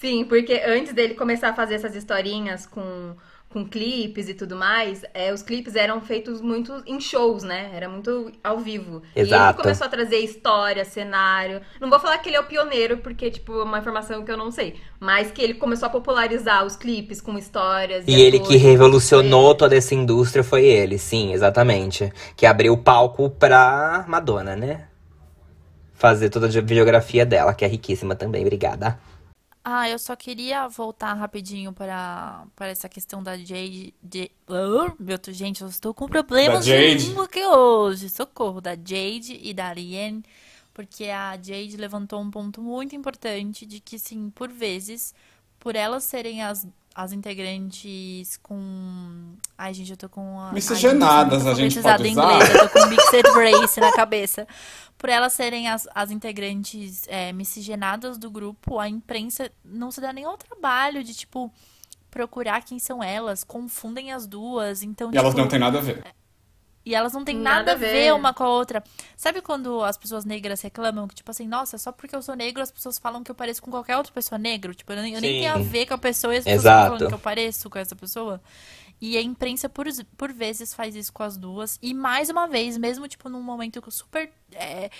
Sim, 0.00 0.24
porque 0.24 0.60
antes 0.66 0.92
dele 0.92 1.14
começar 1.14 1.50
a 1.50 1.54
fazer 1.54 1.74
essas 1.76 1.94
historinhas 1.94 2.66
com, 2.66 3.16
com 3.54 3.64
clipes 3.64 4.28
e 4.28 4.34
tudo 4.34 4.56
mais, 4.56 5.04
é, 5.14 5.32
os 5.32 5.40
clipes 5.40 5.76
eram 5.76 6.00
feitos 6.00 6.40
muito 6.40 6.82
em 6.84 6.98
shows, 6.98 7.44
né? 7.44 7.70
Era 7.72 7.88
muito 7.88 8.32
ao 8.42 8.58
vivo. 8.58 9.00
E 9.14 9.20
ele 9.20 9.28
Exato. 9.28 9.62
começou 9.62 9.86
a 9.86 9.88
trazer 9.88 10.16
história, 10.16 10.84
cenário. 10.84 11.60
Não 11.80 11.88
vou 11.88 12.00
falar 12.00 12.18
que 12.18 12.28
ele 12.28 12.36
é 12.36 12.40
o 12.40 12.46
pioneiro, 12.46 12.98
porque, 12.98 13.30
tipo, 13.30 13.60
é 13.60 13.62
uma 13.62 13.78
informação 13.78 14.24
que 14.24 14.32
eu 14.32 14.36
não 14.36 14.50
sei. 14.50 14.74
Mas 14.98 15.30
que 15.30 15.40
ele 15.40 15.54
começou 15.54 15.86
a 15.86 15.90
popularizar 15.90 16.66
os 16.66 16.74
clipes 16.74 17.20
com 17.20 17.38
histórias. 17.38 18.04
E 18.08 18.20
ele 18.20 18.38
atores. 18.38 18.48
que 18.48 18.56
revolucionou 18.56 19.54
toda 19.54 19.76
essa 19.76 19.94
indústria 19.94 20.42
foi 20.42 20.64
ele, 20.64 20.98
sim, 20.98 21.32
exatamente. 21.32 22.12
Que 22.36 22.46
abriu 22.46 22.72
o 22.72 22.78
palco 22.78 23.30
pra 23.30 24.04
Madonna, 24.08 24.56
né? 24.56 24.88
Fazer 25.92 26.28
toda 26.28 26.46
a 26.46 26.50
videografia 26.50 27.24
dela, 27.24 27.54
que 27.54 27.64
é 27.64 27.68
riquíssima 27.68 28.16
também, 28.16 28.42
obrigada. 28.42 28.98
Ah, 29.64 29.88
eu 29.88 29.98
só 29.98 30.14
queria 30.14 30.68
voltar 30.68 31.14
rapidinho 31.14 31.72
para, 31.72 32.46
para 32.54 32.68
essa 32.68 32.86
questão 32.88 33.22
da 33.22 33.36
Jade. 33.38 33.94
De... 34.02 34.30
Oh, 34.46 34.92
meu 35.02 35.18
gente, 35.28 35.62
eu 35.62 35.68
estou 35.68 35.94
com 35.94 36.06
problemas 36.06 36.66
Da 36.66 36.72
de 36.74 36.98
Jade. 36.98 37.06
língua 37.08 37.24
aqui 37.24 37.42
hoje. 37.42 38.10
Socorro, 38.10 38.60
da 38.60 38.72
Jade 38.74 39.40
e 39.42 39.54
da 39.54 39.66
Ariane. 39.68 40.22
Porque 40.74 41.04
a 41.06 41.32
Jade 41.36 41.76
levantou 41.78 42.20
um 42.20 42.30
ponto 42.30 42.60
muito 42.60 42.94
importante 42.94 43.64
de 43.64 43.80
que, 43.80 43.98
sim, 43.98 44.28
por 44.30 44.50
vezes, 44.50 45.14
por 45.58 45.76
elas 45.76 46.04
serem 46.04 46.42
as, 46.42 46.66
as 46.94 47.12
integrantes 47.12 48.38
com. 48.42 49.34
Ai, 49.58 49.74
gente, 49.74 49.90
eu 49.90 49.96
tô 49.96 50.08
com 50.08 50.38
a. 50.38 50.52
Miscigenadas, 50.52 51.46
a 51.46 51.54
gente 51.54 51.76
tô 51.76 51.82
pode 51.82 52.06
em 52.06 52.12
usar? 52.12 52.32
inglês, 52.32 52.54
eu 52.54 52.68
tô 52.68 52.80
com 52.80 52.86
Mixed 52.90 53.22
Race 53.34 53.80
na 53.80 53.92
cabeça. 53.92 54.46
Por 54.96 55.10
elas 55.10 55.32
serem 55.32 55.68
as, 55.68 55.88
as 55.94 56.10
integrantes 56.10 57.04
é, 57.08 57.32
miscigenadas 57.32 58.16
do 58.16 58.30
grupo, 58.30 58.78
a 58.78 58.88
imprensa 58.88 59.50
não 59.64 59.90
se 59.90 60.00
dá 60.00 60.12
nem 60.12 60.24
ao 60.24 60.38
trabalho 60.38 61.02
de, 61.02 61.12
tipo, 61.14 61.52
procurar 62.10 62.62
quem 62.62 62.78
são 62.78 63.02
elas, 63.02 63.42
confundem 63.42 64.12
as 64.12 64.26
duas, 64.26 64.82
então, 64.82 65.10
E 65.12 65.16
elas 65.16 65.30
tipo, 65.30 65.40
não 65.42 65.48
têm 65.48 65.58
nada 65.58 65.78
a 65.78 65.82
ver. 65.82 66.04
E 66.84 66.94
elas 66.94 67.12
não 67.12 67.24
têm 67.24 67.36
Nada 67.36 67.58
nada, 67.58 67.72
a 67.72 67.74
ver. 67.76 67.92
ver. 67.92 68.14
uma 68.14 68.34
com 68.34 68.44
a 68.44 68.48
outra. 68.48 68.84
Sabe 69.16 69.40
quando 69.40 69.82
as 69.82 69.96
pessoas 69.96 70.24
negras 70.24 70.60
reclamam 70.60 71.08
que, 71.08 71.14
tipo 71.14 71.30
assim, 71.30 71.48
nossa, 71.48 71.78
só 71.78 71.90
porque 71.90 72.14
eu 72.14 72.22
sou 72.22 72.34
negro 72.34 72.62
as 72.62 72.70
pessoas 72.70 72.98
falam 72.98 73.24
que 73.24 73.30
eu 73.30 73.34
pareço 73.34 73.62
com 73.62 73.70
qualquer 73.70 73.96
outra 73.96 74.12
pessoa 74.12 74.38
negro? 74.38 74.74
Tipo, 74.74 74.92
eu 74.92 75.02
nem, 75.02 75.14
eu 75.14 75.20
nem 75.20 75.40
tenho 75.40 75.54
a 75.54 75.58
ver 75.58 75.86
com 75.86 75.94
a 75.94 75.98
pessoa 75.98 76.34
e 76.34 76.38
as 76.38 76.44
pessoas 76.44 76.62
Exato. 76.62 76.86
falando 76.86 77.08
que 77.08 77.14
eu 77.14 77.18
pareço 77.18 77.70
com 77.70 77.78
essa 77.78 77.96
pessoa. 77.96 78.40
E 79.00 79.16
a 79.16 79.22
imprensa, 79.22 79.68
por, 79.68 79.86
por 80.16 80.32
vezes, 80.32 80.72
faz 80.74 80.94
isso 80.94 81.12
com 81.12 81.22
as 81.22 81.36
duas. 81.36 81.78
E 81.82 81.92
mais 81.94 82.28
uma 82.28 82.46
vez, 82.46 82.76
mesmo, 82.76 83.08
tipo, 83.08 83.28
num 83.28 83.42
momento 83.42 83.82
super. 83.90 84.30
é, 84.52 84.90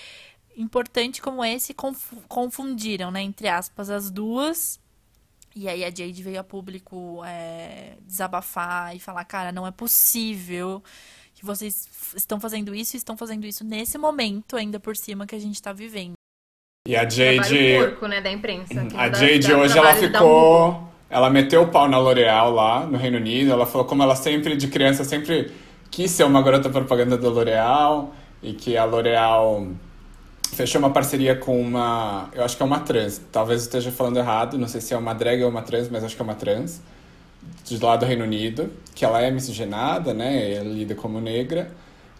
importante 0.57 1.21
como 1.21 1.43
esse 1.43 1.73
conf 1.73 2.13
confundiram, 2.27 3.11
né, 3.11 3.21
entre 3.21 3.47
aspas, 3.47 3.89
as 3.89 4.09
duas. 4.09 4.79
E 5.55 5.69
aí 5.69 5.85
a 5.85 5.89
Jade 5.89 6.21
veio 6.21 6.39
a 6.39 6.43
público 6.43 7.23
é, 7.25 7.97
desabafar 8.01 8.95
e 8.95 8.99
falar, 8.99 9.23
cara, 9.23 9.51
não 9.53 9.65
é 9.65 9.71
possível 9.71 10.83
vocês 11.45 11.87
estão 12.15 12.39
fazendo 12.39 12.73
isso 12.75 12.95
e 12.95 12.97
estão 12.97 13.15
fazendo 13.15 13.45
isso 13.45 13.63
nesse 13.63 13.97
momento, 13.97 14.57
ainda 14.57 14.79
por 14.79 14.97
cima, 14.97 15.25
que 15.25 15.35
a 15.35 15.39
gente 15.39 15.61
tá 15.61 15.71
vivendo. 15.71 16.13
E 16.87 16.95
a 16.95 17.07
Jade. 17.07 17.77
Porco, 17.79 18.07
né, 18.07 18.21
da 18.21 18.31
imprensa. 18.31 18.87
A 18.95 19.11
Jade 19.11 19.53
hoje 19.53 19.77
ela 19.77 19.95
ficou. 19.95 20.89
Ela 21.09 21.29
meteu 21.29 21.63
o 21.63 21.67
pau 21.67 21.87
na 21.87 21.97
L'Oréal 21.97 22.51
lá 22.51 22.85
no 22.85 22.97
Reino 22.97 23.17
Unido. 23.17 23.51
Ela 23.51 23.65
falou 23.65 23.87
como 23.87 24.03
ela 24.03 24.15
sempre, 24.15 24.55
de 24.55 24.67
criança, 24.67 25.03
sempre 25.03 25.51
quis 25.89 26.11
ser 26.11 26.23
uma 26.23 26.41
garota 26.41 26.69
propaganda 26.69 27.17
da 27.17 27.29
L'Oréal 27.29 28.13
e 28.43 28.53
que 28.53 28.75
a 28.75 28.85
L'Oréal 28.85 29.67
fechou 30.53 30.79
uma 30.79 30.89
parceria 30.89 31.35
com 31.35 31.59
uma. 31.59 32.29
Eu 32.33 32.43
acho 32.43 32.55
que 32.55 32.63
é 32.63 32.65
uma 32.65 32.79
trans. 32.79 33.21
Talvez 33.31 33.61
eu 33.61 33.65
esteja 33.65 33.91
falando 33.91 34.17
errado, 34.17 34.57
não 34.57 34.67
sei 34.67 34.81
se 34.81 34.93
é 34.93 34.97
uma 34.97 35.13
drag 35.13 35.43
ou 35.43 35.49
uma 35.49 35.61
trans, 35.61 35.89
mas 35.89 36.03
acho 36.03 36.15
que 36.15 36.21
é 36.21 36.25
uma 36.25 36.35
trans. 36.35 36.81
De 37.63 37.77
lá 37.77 37.95
do 37.95 38.05
Reino 38.05 38.23
Unido, 38.23 38.71
que 38.93 39.03
ela 39.03 39.21
é 39.21 39.31
miscigenada, 39.31 40.13
né? 40.13 40.53
Ela 40.53 40.69
lida 40.69 40.95
como 40.95 41.19
negra. 41.19 41.71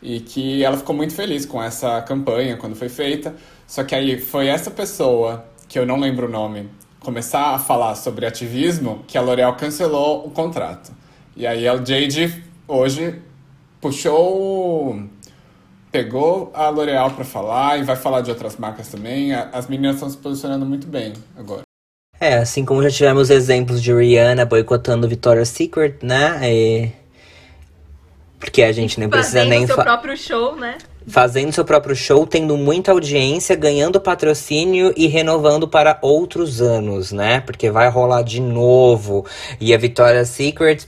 E 0.01 0.19
que 0.19 0.63
ela 0.63 0.77
ficou 0.77 0.95
muito 0.95 1.13
feliz 1.13 1.45
com 1.45 1.61
essa 1.61 2.01
campanha 2.01 2.57
quando 2.57 2.75
foi 2.75 2.89
feita. 2.89 3.35
Só 3.67 3.83
que 3.83 3.95
aí 3.95 4.19
foi 4.19 4.47
essa 4.47 4.69
pessoa, 4.69 5.45
que 5.67 5.79
eu 5.79 5.85
não 5.85 5.99
lembro 5.99 6.27
o 6.27 6.29
nome, 6.29 6.69
começar 6.99 7.55
a 7.55 7.59
falar 7.59 7.95
sobre 7.95 8.25
ativismo, 8.25 9.03
que 9.07 9.17
a 9.17 9.21
L'Oréal 9.21 9.55
cancelou 9.55 10.25
o 10.25 10.31
contrato. 10.31 10.91
E 11.35 11.45
aí 11.47 11.67
a 11.67 11.75
Jade 11.77 12.43
hoje 12.67 13.21
puxou 13.81 14.99
pegou 15.91 16.51
a 16.53 16.67
L'Oréal 16.67 17.11
para 17.11 17.23
falar 17.23 17.79
e 17.79 17.83
vai 17.83 17.95
falar 17.95 18.19
de 18.19 18.29
outras 18.29 18.57
marcas 18.57 18.89
também. 18.89 19.33
As 19.33 19.67
meninas 19.67 19.95
estão 19.95 20.09
se 20.09 20.17
posicionando 20.17 20.65
muito 20.65 20.87
bem 20.87 21.13
agora. 21.37 21.64
É, 22.19 22.35
assim 22.35 22.63
como 22.63 22.81
já 22.81 22.89
tivemos 22.89 23.29
exemplos 23.29 23.81
de 23.81 23.93
Rihanna 23.93 24.45
boicotando 24.45 25.07
Victoria's 25.07 25.49
Secret, 25.49 25.97
né? 26.01 26.39
E... 26.43 26.91
Porque 28.39 28.63
a 28.63 28.71
gente 28.71 28.99
nem 28.99 29.09
precisa 29.09 29.39
Fazendo 29.39 29.49
nem 29.49 29.65
seu 29.65 29.75
fa- 29.75 29.83
próprio 29.83 30.17
show, 30.17 30.55
né? 30.55 30.77
fazendo 31.07 31.51
seu 31.51 31.63
próprio 31.63 31.95
show, 31.95 32.25
tendo 32.25 32.57
muita 32.57 32.91
audiência, 32.91 33.55
ganhando 33.55 34.01
patrocínio 34.01 34.93
e 34.97 35.07
renovando 35.07 35.67
para 35.67 35.99
outros 36.01 36.61
anos, 36.61 37.11
né? 37.11 37.41
Porque 37.41 37.69
vai 37.69 37.89
rolar 37.89 38.23
de 38.23 38.41
novo. 38.41 39.25
E 39.59 39.73
a 39.73 39.77
Victoria's 39.77 40.29
Secret 40.29 40.87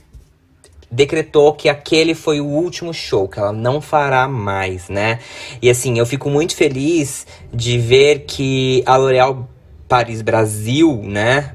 decretou 0.90 1.52
que 1.52 1.68
aquele 1.68 2.14
foi 2.14 2.40
o 2.40 2.46
último 2.46 2.92
show, 2.92 3.28
que 3.28 3.38
ela 3.38 3.52
não 3.52 3.80
fará 3.80 4.26
mais, 4.26 4.88
né? 4.88 5.18
E 5.60 5.70
assim, 5.70 5.98
eu 5.98 6.06
fico 6.06 6.30
muito 6.30 6.56
feliz 6.56 7.26
de 7.52 7.78
ver 7.78 8.24
que 8.26 8.82
a 8.86 8.96
L'Oréal 8.96 9.48
Paris 9.88 10.22
Brasil, 10.22 11.00
né, 11.02 11.54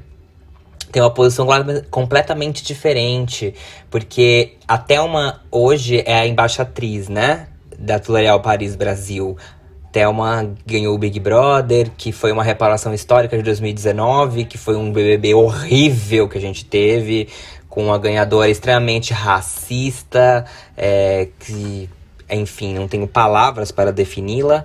tem 0.90 1.02
uma 1.02 1.10
posição 1.10 1.46
complet- 1.46 1.86
completamente 1.90 2.62
diferente, 2.62 3.54
porque 3.90 4.56
até 4.66 5.00
uma 5.00 5.40
hoje 5.50 6.02
é 6.04 6.14
a 6.20 6.26
embaixatriz, 6.26 7.08
né, 7.08 7.48
da 7.78 8.00
L'Oréal 8.08 8.40
Paris 8.40 8.76
Brasil. 8.76 9.36
Thelma 9.90 10.54
ganhou 10.66 10.94
o 10.94 10.98
Big 10.98 11.20
Brother, 11.20 11.90
que 11.96 12.10
foi 12.10 12.32
uma 12.32 12.42
reparação 12.42 12.92
histórica 12.92 13.36
de 13.36 13.44
2019, 13.44 14.44
que 14.44 14.58
foi 14.58 14.74
um 14.74 14.92
BBB 14.92 15.34
horrível 15.34 16.28
que 16.28 16.36
a 16.36 16.40
gente 16.40 16.64
teve, 16.64 17.28
com 17.68 17.86
uma 17.86 17.98
ganhadora 17.98 18.48
extremamente 18.48 19.12
racista, 19.12 20.44
é, 20.76 21.28
que, 21.38 21.88
enfim, 22.28 22.74
não 22.74 22.88
tenho 22.88 23.06
palavras 23.06 23.70
para 23.70 23.92
defini-la, 23.92 24.64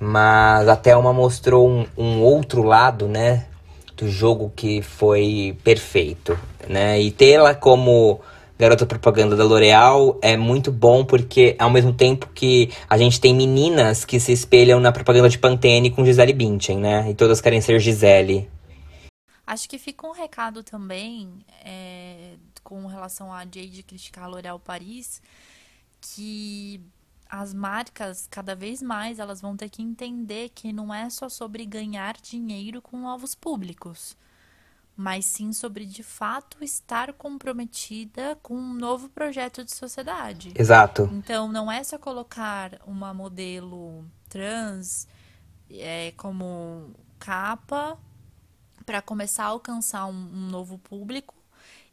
mas 0.00 0.66
a 0.66 0.74
Thelma 0.74 1.12
mostrou 1.12 1.68
um, 1.68 1.86
um 1.96 2.22
outro 2.22 2.62
lado, 2.62 3.06
né, 3.06 3.46
do 3.94 4.08
jogo 4.08 4.50
que 4.56 4.80
foi 4.80 5.58
perfeito, 5.62 6.38
né, 6.66 6.98
e 6.98 7.10
tê-la 7.10 7.54
como 7.54 8.18
garota 8.58 8.86
propaganda 8.86 9.36
da 9.36 9.44
L'Oréal 9.44 10.18
é 10.22 10.36
muito 10.36 10.72
bom 10.72 11.04
porque 11.04 11.54
ao 11.58 11.70
mesmo 11.70 11.92
tempo 11.92 12.28
que 12.34 12.70
a 12.88 12.96
gente 12.96 13.20
tem 13.20 13.34
meninas 13.34 14.04
que 14.04 14.18
se 14.18 14.32
espelham 14.32 14.80
na 14.80 14.90
propaganda 14.90 15.28
de 15.28 15.38
Pantene 15.38 15.90
com 15.90 16.04
Gisele 16.04 16.32
Bündchen, 16.32 16.78
né, 16.78 17.10
e 17.10 17.14
todas 17.14 17.40
querem 17.42 17.60
ser 17.60 17.78
Gisele. 17.78 18.48
Acho 19.46 19.68
que 19.68 19.78
fica 19.78 20.06
um 20.06 20.12
recado 20.12 20.62
também 20.62 21.28
é, 21.64 22.34
com 22.62 22.86
relação 22.86 23.32
a 23.32 23.40
Jade 23.40 23.82
criticar 23.82 24.24
a 24.24 24.28
L'Oréal 24.28 24.60
Paris, 24.60 25.20
que 26.00 26.80
as 27.30 27.54
marcas, 27.54 28.26
cada 28.28 28.56
vez 28.56 28.82
mais, 28.82 29.20
elas 29.20 29.40
vão 29.40 29.56
ter 29.56 29.68
que 29.68 29.80
entender 29.80 30.48
que 30.50 30.72
não 30.72 30.92
é 30.92 31.08
só 31.08 31.28
sobre 31.28 31.64
ganhar 31.64 32.16
dinheiro 32.20 32.82
com 32.82 32.98
novos 32.98 33.36
públicos, 33.36 34.16
mas 34.96 35.26
sim 35.26 35.52
sobre, 35.52 35.86
de 35.86 36.02
fato, 36.02 36.62
estar 36.62 37.12
comprometida 37.12 38.36
com 38.42 38.54
um 38.54 38.74
novo 38.74 39.08
projeto 39.08 39.64
de 39.64 39.72
sociedade. 39.74 40.52
Exato. 40.56 41.08
Então, 41.12 41.50
não 41.50 41.70
é 41.70 41.84
só 41.84 41.96
colocar 41.96 42.80
uma 42.84 43.14
modelo 43.14 44.04
trans 44.28 45.06
é, 45.70 46.12
como 46.16 46.90
capa 47.18 47.96
para 48.84 49.00
começar 49.00 49.44
a 49.44 49.48
alcançar 49.48 50.06
um, 50.06 50.30
um 50.34 50.48
novo 50.48 50.78
público 50.78 51.39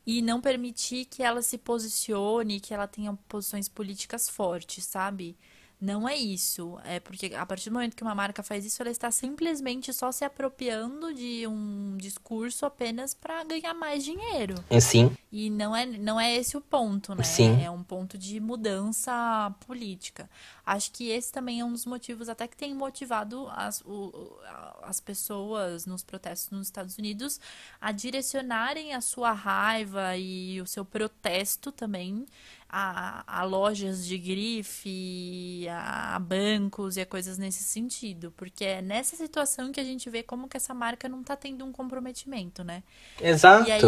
e 0.08 0.22
não 0.22 0.40
permitir 0.40 1.04
que 1.04 1.22
ela 1.22 1.42
se 1.42 1.58
posicione, 1.58 2.62
que 2.62 2.74
ela 2.74 2.88
tenha 2.88 3.14
posições 3.28 3.68
políticas 3.68 4.30
fortes, 4.30 4.86
sabe? 4.86 5.38
Não 5.80 6.10
é 6.10 6.16
isso. 6.16 6.80
É 6.86 7.00
porque 7.00 7.36
a 7.36 7.46
partir 7.46 7.70
do 7.70 7.74
momento 7.74 7.96
que 7.96 8.02
uma 8.02 8.16
marca 8.16 8.42
faz 8.42 8.66
isso, 8.66 8.82
ela 8.82 8.90
está 8.90 9.12
simplesmente 9.12 9.94
só 9.94 10.12
se 10.12 10.24
apropriando 10.26 11.14
de 11.14 11.46
um 11.46 11.98
discurso 11.98 12.66
apenas 12.66 13.14
para 13.14 13.44
ganhar 13.44 13.74
mais 13.74 14.04
dinheiro. 14.04 14.56
Sim. 14.82 15.16
E 15.32 15.50
não 15.50 15.76
é, 15.76 15.86
não 15.86 16.20
é 16.20 16.36
esse 16.36 16.56
o 16.56 16.62
ponto, 16.62 17.14
né? 17.14 17.24
Sim. 17.24 17.62
É 17.62 17.70
um 17.70 17.84
ponto 17.84 18.18
de 18.18 18.40
mudança 18.40 19.54
política. 19.68 20.28
Acho 20.68 20.92
que 20.92 21.10
esse 21.10 21.32
também 21.32 21.62
é 21.62 21.64
um 21.64 21.72
dos 21.72 21.86
motivos 21.86 22.28
até 22.28 22.46
que 22.46 22.58
tem 22.58 22.76
motivado 22.76 23.48
as, 23.52 23.80
o, 23.86 24.38
as 24.84 25.00
pessoas 25.00 25.86
nos 25.86 26.04
protestos 26.04 26.50
nos 26.50 26.68
Estados 26.68 26.98
Unidos 26.98 27.40
a 27.80 27.94
direcionarem 27.94 28.94
a 28.94 29.00
sua 29.00 29.32
raiva 29.32 30.18
e 30.18 30.60
o 30.60 30.68
seu 30.68 30.84
protesto 30.84 31.72
também 31.72 32.26
a, 32.70 33.24
a 33.26 33.46
lojas 33.46 34.06
de 34.06 34.18
grife, 34.18 35.66
a, 35.70 36.20
bancos 36.20 36.98
e 36.98 37.00
a 37.00 37.06
coisas 37.06 37.38
nesse 37.38 37.64
sentido. 37.64 38.34
Porque 38.36 38.66
é 38.66 38.82
nessa 38.82 39.16
situação 39.16 39.72
que 39.72 39.80
a 39.80 39.86
gente 39.86 40.10
vê 40.10 40.22
como 40.22 40.50
que 40.50 40.58
essa 40.58 40.74
marca 40.74 41.08
não 41.08 41.24
tá 41.24 41.38
tendo 41.38 41.64
um 41.64 41.72
comprometimento, 41.72 42.62
né? 42.66 42.84
Exato. 43.22 43.70
E 43.70 43.72
aí, 43.72 43.82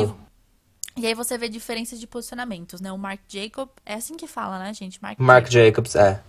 e 0.96 1.08
aí 1.08 1.14
você 1.14 1.38
vê 1.38 1.50
diferenças 1.50 2.00
de 2.00 2.08
posicionamentos, 2.08 2.80
né? 2.80 2.90
O 2.90 2.98
Marc 2.98 3.20
Jacob, 3.28 3.68
é 3.86 3.96
assim 3.96 4.16
que 4.16 4.28
fala, 4.28 4.58
né, 4.60 4.74
gente? 4.74 5.02
Marc, 5.02 5.20
Marc 5.20 5.52
Jacobs, 5.52 5.98
é. 5.98 6.24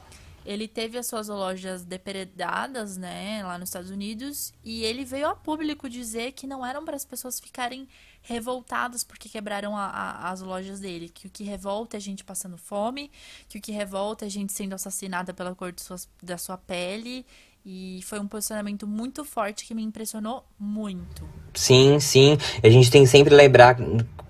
Ele 0.44 0.66
teve 0.66 0.96
as 0.96 1.06
suas 1.06 1.28
lojas 1.28 1.84
depredadas, 1.84 2.96
né, 2.96 3.42
lá 3.44 3.58
nos 3.58 3.68
Estados 3.68 3.90
Unidos, 3.90 4.52
e 4.64 4.84
ele 4.84 5.04
veio 5.04 5.28
a 5.28 5.34
público 5.34 5.88
dizer 5.88 6.32
que 6.32 6.46
não 6.46 6.64
eram 6.64 6.84
para 6.84 6.96
as 6.96 7.04
pessoas 7.04 7.38
ficarem 7.38 7.86
revoltadas 8.22 9.04
porque 9.04 9.28
quebraram 9.28 9.76
a, 9.76 9.84
a, 9.86 10.30
as 10.30 10.40
lojas 10.40 10.80
dele, 10.80 11.08
que 11.08 11.26
o 11.26 11.30
que 11.30 11.44
revolta 11.44 11.96
é 11.96 11.98
a 11.98 12.00
gente 12.00 12.24
passando 12.24 12.56
fome, 12.56 13.10
que 13.48 13.58
o 13.58 13.60
que 13.60 13.72
revolta 13.72 14.24
é 14.24 14.26
a 14.26 14.30
gente 14.30 14.52
sendo 14.52 14.74
assassinada 14.74 15.32
pela 15.32 15.54
cor 15.54 15.72
suas, 15.76 16.08
da 16.22 16.38
sua 16.38 16.56
pele, 16.56 17.24
e 17.64 18.00
foi 18.04 18.18
um 18.18 18.26
posicionamento 18.26 18.86
muito 18.86 19.24
forte 19.24 19.66
que 19.66 19.74
me 19.74 19.82
impressionou 19.82 20.44
muito. 20.58 21.28
Sim, 21.54 22.00
sim. 22.00 22.38
A 22.62 22.68
gente 22.70 22.90
tem 22.90 23.02
que 23.02 23.08
sempre 23.08 23.34
lembrar, 23.34 23.76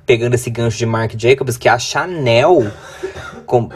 pegando 0.04 0.34
esse 0.34 0.50
gancho 0.50 0.76
de 0.76 0.86
Marc 0.86 1.14
Jacobs, 1.16 1.56
que 1.56 1.68
a 1.68 1.78
Chanel. 1.78 2.62
Com... 3.46 3.68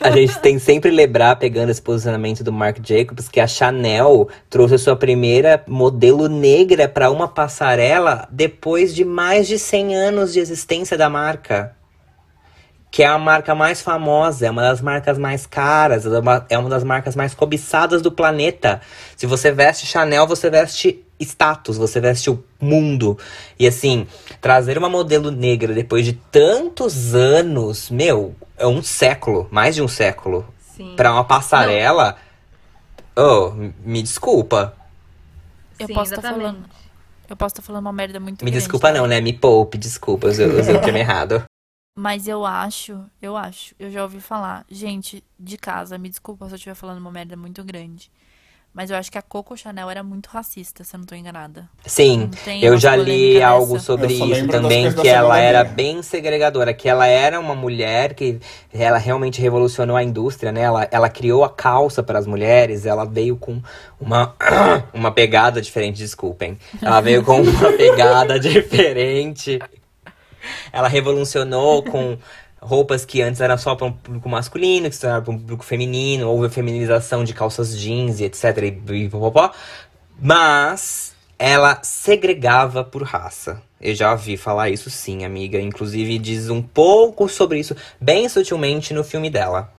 A 0.00 0.10
gente 0.10 0.38
tem 0.40 0.58
sempre 0.58 0.90
lembrar, 0.90 1.36
pegando 1.36 1.70
esse 1.70 1.82
posicionamento 1.82 2.42
do 2.42 2.52
Marc 2.52 2.78
Jacobs, 2.82 3.28
que 3.28 3.40
a 3.40 3.46
Chanel 3.46 4.28
trouxe 4.48 4.74
a 4.74 4.78
sua 4.78 4.96
primeira 4.96 5.62
modelo 5.66 6.28
negra 6.28 6.88
para 6.88 7.10
uma 7.10 7.28
passarela 7.28 8.26
depois 8.30 8.94
de 8.94 9.04
mais 9.04 9.46
de 9.46 9.58
100 9.58 9.94
anos 9.94 10.32
de 10.32 10.40
existência 10.40 10.96
da 10.96 11.10
marca. 11.10 11.76
Que 12.90 13.02
é 13.02 13.06
a 13.06 13.18
marca 13.18 13.54
mais 13.54 13.82
famosa, 13.82 14.46
é 14.46 14.50
uma 14.50 14.62
das 14.62 14.80
marcas 14.80 15.18
mais 15.18 15.44
caras, 15.44 16.06
é 16.06 16.18
uma, 16.18 16.46
é 16.48 16.58
uma 16.58 16.70
das 16.70 16.82
marcas 16.82 17.14
mais 17.14 17.34
cobiçadas 17.34 18.00
do 18.00 18.10
planeta. 18.10 18.80
Se 19.14 19.26
você 19.26 19.52
veste 19.52 19.84
Chanel, 19.84 20.26
você 20.26 20.48
veste 20.48 21.04
status, 21.20 21.76
você 21.76 22.00
veste 22.00 22.30
o 22.30 22.42
mundo. 22.60 23.18
E 23.58 23.66
assim, 23.66 24.06
trazer 24.40 24.78
uma 24.78 24.88
modelo 24.88 25.30
negra 25.30 25.74
depois 25.74 26.04
de 26.04 26.12
tantos 26.12 27.14
anos, 27.14 27.90
meu, 27.90 28.34
é 28.56 28.66
um 28.66 28.82
século, 28.82 29.48
mais 29.50 29.74
de 29.74 29.82
um 29.82 29.88
século, 29.88 30.46
Sim. 30.76 30.94
pra 30.96 31.12
uma 31.12 31.24
passarela. 31.24 32.16
Oh, 33.16 33.50
me 33.84 34.02
desculpa. 34.02 34.74
Eu 35.78 35.86
Sim, 35.86 35.94
posso 35.94 36.14
estar 36.14 36.28
exatamente. 36.28 36.56
falando. 36.56 36.70
Eu 37.28 37.36
posso 37.36 37.52
estar 37.52 37.62
falando 37.62 37.82
uma 37.82 37.92
merda 37.92 38.18
muito 38.18 38.44
Me 38.44 38.50
grande, 38.50 38.62
desculpa 38.64 38.88
tá? 38.88 38.94
não, 38.98 39.06
né? 39.06 39.20
Me 39.20 39.32
poupe, 39.32 39.76
desculpa, 39.76 40.28
eu 40.28 40.30
usei 40.60 40.74
o 40.74 40.80
termo 40.80 40.96
errado. 40.98 41.44
Mas 41.96 42.28
eu 42.28 42.46
acho, 42.46 43.04
eu 43.20 43.36
acho, 43.36 43.74
eu 43.78 43.90
já 43.90 44.02
ouvi 44.04 44.20
falar. 44.20 44.64
Gente, 44.70 45.22
de 45.38 45.58
casa, 45.58 45.98
me 45.98 46.08
desculpa 46.08 46.46
se 46.46 46.52
eu 46.52 46.56
estiver 46.56 46.74
falando 46.74 46.98
uma 46.98 47.10
merda 47.10 47.36
muito 47.36 47.62
grande. 47.64 48.10
Mas 48.78 48.92
eu 48.92 48.96
acho 48.96 49.10
que 49.10 49.18
a 49.18 49.22
Coco 49.22 49.56
Chanel 49.56 49.90
era 49.90 50.04
muito 50.04 50.28
racista, 50.28 50.84
se 50.84 50.94
eu 50.94 50.98
não 50.98 51.04
tô 51.04 51.16
enganada. 51.16 51.68
Sim, 51.84 52.30
eu 52.62 52.78
já 52.78 52.94
li 52.94 53.42
algo 53.42 53.72
dessa? 53.72 53.86
sobre 53.86 54.12
isso 54.12 54.46
também, 54.46 54.92
que 54.92 55.08
ela 55.08 55.36
era 55.36 55.64
bem 55.64 56.00
segregadora, 56.00 56.72
que 56.72 56.88
ela 56.88 57.04
era 57.04 57.40
uma 57.40 57.56
mulher 57.56 58.14
que 58.14 58.38
ela 58.72 58.96
realmente 58.96 59.40
revolucionou 59.40 59.96
a 59.96 60.04
indústria, 60.04 60.52
né? 60.52 60.60
Ela, 60.60 60.86
ela 60.92 61.08
criou 61.10 61.42
a 61.42 61.50
calça 61.50 62.04
para 62.04 62.20
as 62.20 62.26
mulheres, 62.28 62.86
ela 62.86 63.04
veio 63.04 63.36
com 63.36 63.60
uma, 64.00 64.36
uma 64.94 65.10
pegada 65.10 65.60
diferente, 65.60 65.96
desculpem. 65.96 66.56
Ela 66.80 67.00
veio 67.00 67.24
com 67.24 67.42
uma 67.42 67.72
pegada 67.76 68.38
diferente. 68.38 69.58
Ela 70.72 70.86
revolucionou 70.86 71.82
com 71.82 72.16
roupas 72.60 73.04
que 73.04 73.22
antes 73.22 73.40
eram 73.40 73.56
só 73.56 73.74
para 73.74 73.86
um 73.86 73.92
público 73.92 74.28
masculino, 74.28 74.88
que 74.88 74.94
se 74.94 75.00
tornaram 75.00 75.24
para 75.24 75.34
um 75.34 75.38
público 75.38 75.64
feminino, 75.64 76.28
houve 76.28 76.46
a 76.46 76.50
feminização 76.50 77.24
de 77.24 77.34
calças 77.34 77.78
jeans 77.78 78.20
e 78.20 78.24
etc. 78.24 78.44
E, 78.62 78.66
e. 78.66 79.10
Mas 80.20 81.14
ela 81.38 81.82
segregava 81.82 82.82
por 82.82 83.02
raça. 83.02 83.62
Eu 83.80 83.94
já 83.94 84.10
ouvi 84.10 84.36
falar 84.36 84.70
isso 84.70 84.90
sim, 84.90 85.24
amiga. 85.24 85.60
Inclusive 85.60 86.18
diz 86.18 86.50
um 86.50 86.60
pouco 86.60 87.28
sobre 87.28 87.60
isso, 87.60 87.76
bem 88.00 88.28
sutilmente, 88.28 88.92
no 88.92 89.04
filme 89.04 89.30
dela. 89.30 89.72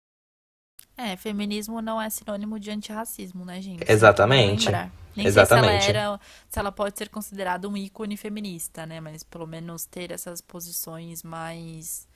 É, 0.97 1.15
feminismo 1.15 1.81
não 1.81 2.01
é 2.01 2.09
sinônimo 2.09 2.59
de 2.59 2.71
antirracismo, 2.71 3.45
né, 3.45 3.61
gente? 3.61 3.89
Exatamente. 3.89 4.69
Nem 5.15 5.25
Exatamente. 5.25 5.83
sei 5.83 5.93
se 5.93 5.97
ela, 5.97 6.11
era, 6.13 6.19
se 6.49 6.59
ela 6.59 6.71
pode 6.71 6.97
ser 6.97 7.09
considerada 7.09 7.67
um 7.67 7.75
ícone 7.75 8.15
feminista, 8.15 8.85
né? 8.85 8.99
Mas 8.99 9.23
pelo 9.23 9.47
menos 9.47 9.85
ter 9.85 10.11
essas 10.11 10.41
posições 10.41 11.23
mais 11.23 12.07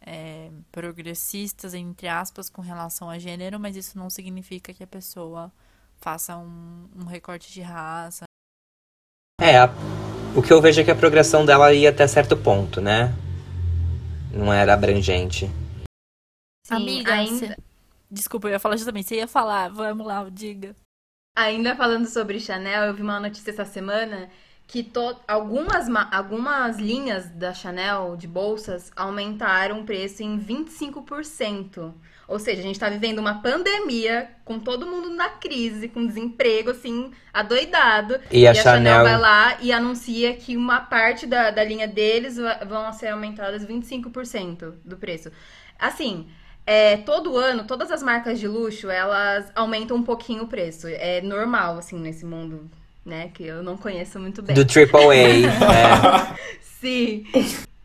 é, 0.00 0.50
progressistas, 0.72 1.74
entre 1.74 2.08
aspas, 2.08 2.48
com 2.48 2.62
relação 2.62 3.08
a 3.10 3.18
gênero, 3.18 3.58
mas 3.58 3.76
isso 3.76 3.98
não 3.98 4.08
significa 4.10 4.72
que 4.72 4.82
a 4.82 4.86
pessoa 4.86 5.52
faça 5.98 6.36
um, 6.36 6.88
um 6.96 7.04
recorte 7.04 7.52
de 7.52 7.60
raça. 7.62 8.24
É, 9.40 9.58
a- 9.58 9.70
o 10.36 10.42
que 10.42 10.52
eu 10.52 10.60
vejo 10.60 10.80
é 10.80 10.84
que 10.84 10.90
a 10.90 10.96
progressão 10.96 11.44
dela 11.44 11.72
ia 11.72 11.90
até 11.90 12.06
certo 12.06 12.36
ponto, 12.36 12.80
né? 12.80 13.14
Não 14.32 14.52
era 14.52 14.74
abrangente. 14.74 15.46
Sim, 16.66 16.74
Amiga, 16.74 17.12
ainda, 17.14 17.54
cê- 17.54 17.56
desculpa, 18.10 18.48
eu 18.48 18.52
ia 18.52 18.58
falar 18.60 18.76
justamente, 18.76 19.08
você 19.08 19.16
ia 19.16 19.28
falar, 19.28 19.68
vamos 19.68 20.06
lá, 20.06 20.28
diga. 20.28 20.74
ainda 21.34 21.76
falando 21.76 22.06
sobre 22.06 22.40
Chanel, 22.40 22.84
eu 22.84 22.94
vi 22.94 23.02
uma 23.02 23.20
notícia 23.20 23.50
essa 23.50 23.64
semana 23.64 24.28
que 24.66 24.82
to- 24.82 25.16
algumas, 25.28 25.88
ma- 25.88 26.08
algumas 26.12 26.78
linhas 26.78 27.28
da 27.30 27.54
Chanel 27.54 28.16
de 28.16 28.26
bolsas 28.26 28.90
aumentaram 28.96 29.80
o 29.80 29.84
preço 29.84 30.22
em 30.22 30.38
25%. 30.38 31.94
Ou 32.28 32.40
seja, 32.40 32.58
a 32.60 32.62
gente 32.64 32.78
tá 32.78 32.88
vivendo 32.88 33.20
uma 33.20 33.40
pandemia, 33.40 34.28
com 34.44 34.58
todo 34.58 34.84
mundo 34.84 35.10
na 35.10 35.28
crise, 35.28 35.88
com 35.88 36.04
desemprego, 36.04 36.70
assim, 36.70 37.12
adoidado. 37.32 38.18
E 38.32 38.44
a 38.48 38.54
Chanel 38.54 38.74
Chanel- 38.74 39.04
vai 39.04 39.18
lá 39.20 39.56
e 39.60 39.70
anuncia 39.72 40.34
que 40.34 40.56
uma 40.56 40.80
parte 40.80 41.24
da, 41.26 41.52
da 41.52 41.62
linha 41.62 41.86
deles 41.86 42.36
vão 42.68 42.92
ser 42.92 43.08
aumentadas 43.08 43.64
25% 43.64 44.74
do 44.84 44.96
preço. 44.96 45.30
Assim, 45.78 46.26
é, 46.66 46.96
todo 46.96 47.36
ano, 47.36 47.64
todas 47.64 47.92
as 47.92 48.02
marcas 48.02 48.40
de 48.40 48.48
luxo, 48.48 48.90
elas 48.90 49.52
aumentam 49.54 49.96
um 49.96 50.02
pouquinho 50.02 50.42
o 50.42 50.48
preço. 50.48 50.88
É 50.88 51.20
normal, 51.20 51.78
assim, 51.78 51.96
nesse 51.96 52.24
mundo, 52.26 52.68
né? 53.06 53.30
Que 53.32 53.44
eu 53.44 53.62
não 53.62 53.76
conheço 53.76 54.18
muito 54.18 54.42
bem. 54.42 54.54
Do 54.54 54.62
AAA. 54.62 55.14
é. 56.34 56.36
Sim. 56.60 57.24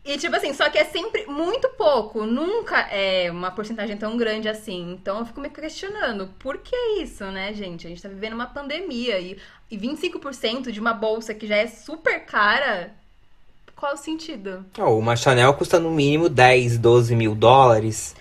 E 0.04 0.18
tipo 0.18 0.34
assim, 0.34 0.52
só 0.52 0.68
que 0.68 0.76
é 0.78 0.84
sempre 0.84 1.26
muito 1.26 1.68
pouco, 1.70 2.26
nunca 2.26 2.80
é 2.90 3.30
uma 3.30 3.52
porcentagem 3.52 3.96
tão 3.96 4.16
grande 4.16 4.48
assim. 4.48 4.92
Então 4.92 5.20
eu 5.20 5.24
fico 5.26 5.40
me 5.40 5.48
questionando, 5.48 6.28
por 6.40 6.58
que 6.58 6.74
isso, 7.00 7.24
né, 7.26 7.54
gente? 7.54 7.86
A 7.86 7.90
gente 7.90 8.02
tá 8.02 8.08
vivendo 8.08 8.32
uma 8.32 8.46
pandemia 8.46 9.20
e, 9.20 9.38
e 9.70 9.78
25% 9.78 10.72
de 10.72 10.80
uma 10.80 10.92
bolsa 10.92 11.32
que 11.32 11.46
já 11.46 11.56
é 11.56 11.68
super 11.68 12.26
cara, 12.26 12.92
qual 13.76 13.94
o 13.94 13.96
sentido? 13.96 14.64
Oh, 14.76 14.98
uma 14.98 15.14
Chanel 15.14 15.54
custa 15.54 15.78
no 15.78 15.90
mínimo 15.92 16.28
10, 16.28 16.78
12 16.78 17.14
mil 17.14 17.34
dólares. 17.36 18.16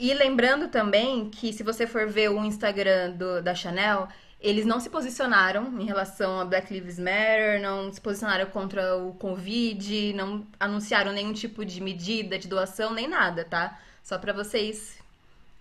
E 0.00 0.12
lembrando 0.14 0.66
também 0.68 1.30
que 1.30 1.52
se 1.52 1.62
você 1.62 1.86
for 1.86 2.08
ver 2.08 2.30
o 2.30 2.44
Instagram 2.44 3.12
do- 3.12 3.40
da 3.40 3.54
Chanel, 3.54 4.08
eles 4.42 4.66
não 4.66 4.80
se 4.80 4.90
posicionaram 4.90 5.80
em 5.80 5.84
relação 5.84 6.40
a 6.40 6.44
Black 6.44 6.72
Lives 6.72 6.98
Matter, 6.98 7.62
não 7.62 7.92
se 7.92 8.00
posicionaram 8.00 8.46
contra 8.46 8.96
o 8.98 9.14
Covid, 9.14 10.12
não 10.14 10.44
anunciaram 10.58 11.12
nenhum 11.12 11.32
tipo 11.32 11.64
de 11.64 11.80
medida 11.80 12.38
de 12.38 12.48
doação, 12.48 12.92
nem 12.92 13.06
nada, 13.08 13.44
tá? 13.44 13.78
Só 14.02 14.18
pra 14.18 14.32
vocês 14.32 14.98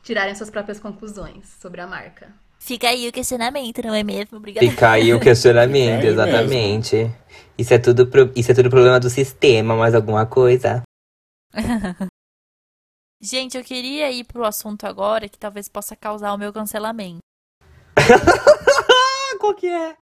tirarem 0.03 0.33
suas 0.33 0.49
próprias 0.49 0.79
conclusões 0.79 1.47
sobre 1.61 1.79
a 1.79 1.85
marca. 1.87 2.33
Fica 2.59 2.89
aí 2.89 3.07
o 3.07 3.11
questionamento, 3.11 3.81
não 3.83 3.93
é 3.93 4.03
mesmo? 4.03 4.37
Obrigada. 4.37 4.67
Fica 4.67 4.91
aí 4.91 5.13
o 5.13 5.19
questionamento, 5.21 6.01
aí 6.01 6.07
exatamente. 6.07 7.11
Isso 7.57 7.73
é, 7.73 7.77
tudo 7.77 8.07
pro- 8.07 8.31
isso 8.35 8.51
é 8.51 8.55
tudo 8.55 8.69
problema 8.69 8.99
do 8.99 9.09
sistema, 9.09 9.75
mais 9.75 9.93
alguma 9.93 10.25
coisa? 10.25 10.81
Gente, 13.21 13.55
eu 13.57 13.63
queria 13.63 14.11
ir 14.11 14.23
pro 14.23 14.43
assunto 14.43 14.85
agora 14.87 15.29
que 15.29 15.37
talvez 15.37 15.69
possa 15.69 15.95
causar 15.95 16.33
o 16.33 16.37
meu 16.37 16.51
cancelamento. 16.51 17.19
Qual 19.41 19.55
que 19.55 19.67
é? 19.67 19.97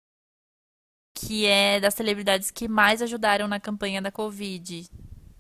Que 1.15 1.47
é 1.47 1.81
das 1.81 1.95
celebridades 1.95 2.51
que 2.51 2.69
mais 2.69 3.01
ajudaram 3.03 3.47
na 3.49 3.61
campanha 3.61 4.01
da 4.03 4.11
Covid. 4.11 4.89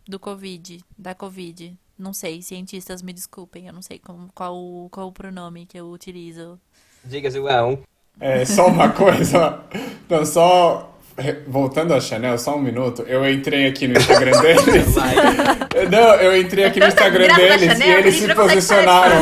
Do 0.06 0.18
Covid. 0.20 0.84
Da 0.98 1.14
Covid. 1.14 1.76
Não 1.98 2.12
sei, 2.12 2.42
cientistas 2.42 3.00
me 3.02 3.12
desculpem, 3.12 3.66
eu 3.66 3.72
não 3.72 3.80
sei 3.82 3.98
como, 3.98 4.30
qual, 4.34 4.54
o- 4.54 4.88
qual 4.90 5.08
o 5.08 5.12
pronome 5.12 5.64
que 5.66 5.78
eu 5.80 5.90
utilizo. 5.90 6.60
Diga, 7.04 7.30
João. 7.30 7.82
É, 8.20 8.44
só 8.44 8.66
uma 8.68 8.90
coisa. 8.92 9.64
Não, 10.08 10.24
só. 10.24 10.94
Voltando 11.46 11.94
a 11.94 12.00
Chanel, 12.00 12.36
só 12.38 12.54
um 12.56 12.60
minuto. 12.60 13.02
Eu 13.08 13.28
entrei 13.30 13.66
aqui 13.66 13.88
no 13.88 13.96
Instagram 13.98 14.32
deles. 14.42 14.94
Não, 15.90 16.14
eu 16.16 16.36
entrei 16.40 16.64
aqui 16.64 16.78
no 16.78 16.86
Instagram 16.86 17.34
deles 17.34 17.72
Chanel 17.72 17.88
e 17.88 17.92
eles 18.02 18.14
se 18.16 18.26
não 18.26 18.34
posicionaram. 18.34 19.16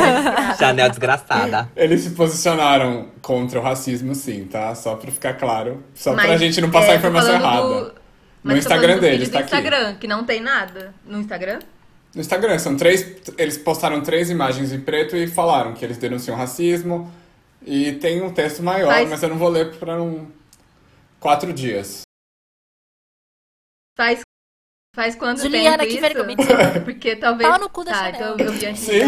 Chanel 0.57 0.89
desgraçada. 0.89 1.69
Eles 1.75 2.01
se 2.01 2.09
posicionaram 2.11 3.07
contra 3.21 3.59
o 3.59 3.63
racismo, 3.63 4.13
sim, 4.13 4.43
tá? 4.45 4.75
Só 4.75 4.95
pra 4.95 5.09
ficar 5.11 5.33
claro. 5.35 5.83
Só 5.93 6.13
pra 6.13 6.27
Mas, 6.27 6.39
gente 6.41 6.59
não 6.59 6.69
passar 6.69 6.87
é, 6.89 6.91
a 6.93 6.95
informação 6.97 7.33
tô 7.33 7.39
falando 7.39 7.53
errada. 7.71 7.85
do- 7.85 7.85
No 7.85 7.93
mas 8.43 8.57
Instagram 8.59 8.97
deles, 8.99 9.19
vídeo 9.19 9.31
tá 9.31 9.39
aqui. 9.39 9.55
Instagram, 9.55 9.95
que 9.95 10.07
não 10.07 10.23
tem 10.25 10.41
nada. 10.41 10.93
No 11.05 11.19
Instagram? 11.19 11.59
No 12.13 12.21
Instagram, 12.21 12.59
são 12.59 12.75
três. 12.75 13.05
Eles 13.37 13.57
postaram 13.57 14.01
três 14.01 14.29
imagens 14.29 14.73
em 14.73 14.79
preto 14.81 15.15
e 15.15 15.27
falaram 15.27 15.73
que 15.73 15.83
eles 15.85 15.97
denunciam 15.97 16.35
racismo. 16.35 17.09
E 17.65 17.93
tem 17.93 18.21
um 18.21 18.29
texto 18.31 18.61
maior, 18.61 18.89
Faz- 18.93 19.09
mas 19.09 19.23
eu 19.23 19.29
não 19.29 19.37
vou 19.37 19.49
ler 19.49 19.71
pra 19.75 20.01
um. 20.01 20.27
Quatro 21.25 21.51
dias. 21.51 22.03
Faz, 23.97 24.21
faz 24.95 25.15
quanto 25.15 25.41
Juliana, 25.41 25.79
tempo 25.79 25.89
que 25.89 25.93
isso? 25.93 26.01
vergonha. 26.01 26.35
Porque 26.85 27.15
talvez... 27.15 27.49
Pau 27.49 27.59
no 27.59 27.67
cu 27.67 27.83
da 27.83 27.91
tá, 27.93 27.97
Chanel. 27.97 28.35
então 28.35 28.45
eu 28.45 28.51
vi 28.51 28.65
antes 28.67 28.83
Sim, 28.83 28.99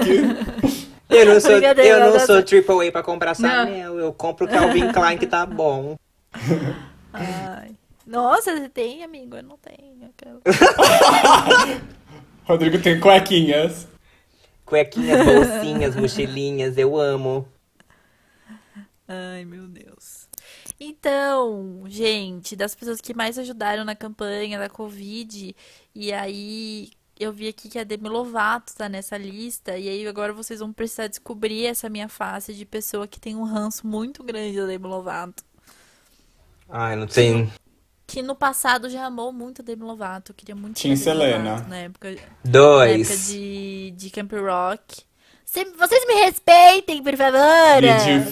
que. 0.00 0.88
Eu 1.14 1.26
não 1.26 1.40
sou, 1.40 1.52
eu 1.52 2.00
não 2.00 2.20
sou 2.20 2.36
AAA 2.36 2.92
pra 2.92 3.02
comprar 3.02 3.38
Não. 3.38 3.48
Chanel. 3.50 3.98
Eu 3.98 4.12
compro 4.12 4.46
o 4.46 4.48
Calvin 4.48 4.92
Klein 4.92 5.16
que 5.18 5.26
tá 5.26 5.44
bom. 5.46 5.96
Ai. 7.12 7.70
Nossa, 8.06 8.54
você 8.54 8.68
tem, 8.68 9.02
amigo? 9.02 9.36
Eu 9.36 9.42
não 9.42 9.58
tenho. 9.58 10.10
Rodrigo 12.44 12.80
tem 12.82 13.00
cuequinhas. 13.00 13.88
Cuequinhas, 14.66 15.24
bolsinhas, 15.24 15.96
mochilinhas, 15.96 16.76
eu 16.76 16.98
amo. 16.98 17.48
Ai, 19.08 19.46
meu 19.46 19.66
Deus. 19.66 19.87
Então, 20.80 21.82
gente, 21.86 22.54
das 22.54 22.74
pessoas 22.74 23.00
que 23.00 23.12
mais 23.14 23.36
ajudaram 23.38 23.84
na 23.84 23.96
campanha 23.96 24.58
da 24.58 24.68
Covid, 24.68 25.54
e 25.94 26.12
aí 26.12 26.90
eu 27.18 27.32
vi 27.32 27.48
aqui 27.48 27.68
que 27.68 27.78
a 27.78 27.84
Demi 27.84 28.08
Lovato 28.08 28.74
tá 28.76 28.88
nessa 28.88 29.16
lista, 29.18 29.76
e 29.76 29.88
aí 29.88 30.06
agora 30.06 30.32
vocês 30.32 30.60
vão 30.60 30.72
precisar 30.72 31.08
descobrir 31.08 31.66
essa 31.66 31.88
minha 31.88 32.08
face 32.08 32.54
de 32.54 32.64
pessoa 32.64 33.08
que 33.08 33.18
tem 33.18 33.34
um 33.34 33.42
ranço 33.42 33.86
muito 33.86 34.22
grande 34.22 34.56
da 34.56 34.66
Demi 34.66 34.86
Lovato. 34.86 35.42
Ai, 36.68 36.94
não 36.94 37.06
tem. 37.06 37.50
Que 38.06 38.22
no 38.22 38.34
passado 38.36 38.88
já 38.88 39.04
amou 39.04 39.32
muito 39.32 39.60
a 39.62 39.64
Demi 39.64 39.82
Lovato. 39.82 40.30
Eu 40.32 40.36
queria 40.36 40.54
muito 40.54 40.76
Tim 40.76 40.94
Selena. 40.96 41.50
Lovato 41.54 41.68
Na 41.68 41.76
época, 41.76 42.08
na 42.10 42.14
época 42.20 42.36
Dois. 42.44 43.26
de, 43.28 43.92
de 43.96 44.10
Camp 44.10 44.32
Rock. 44.32 45.02
Cê- 45.44 45.64
vocês 45.64 46.06
me 46.06 46.14
respeitem, 46.24 47.02
por 47.02 47.16
favor! 47.16 47.82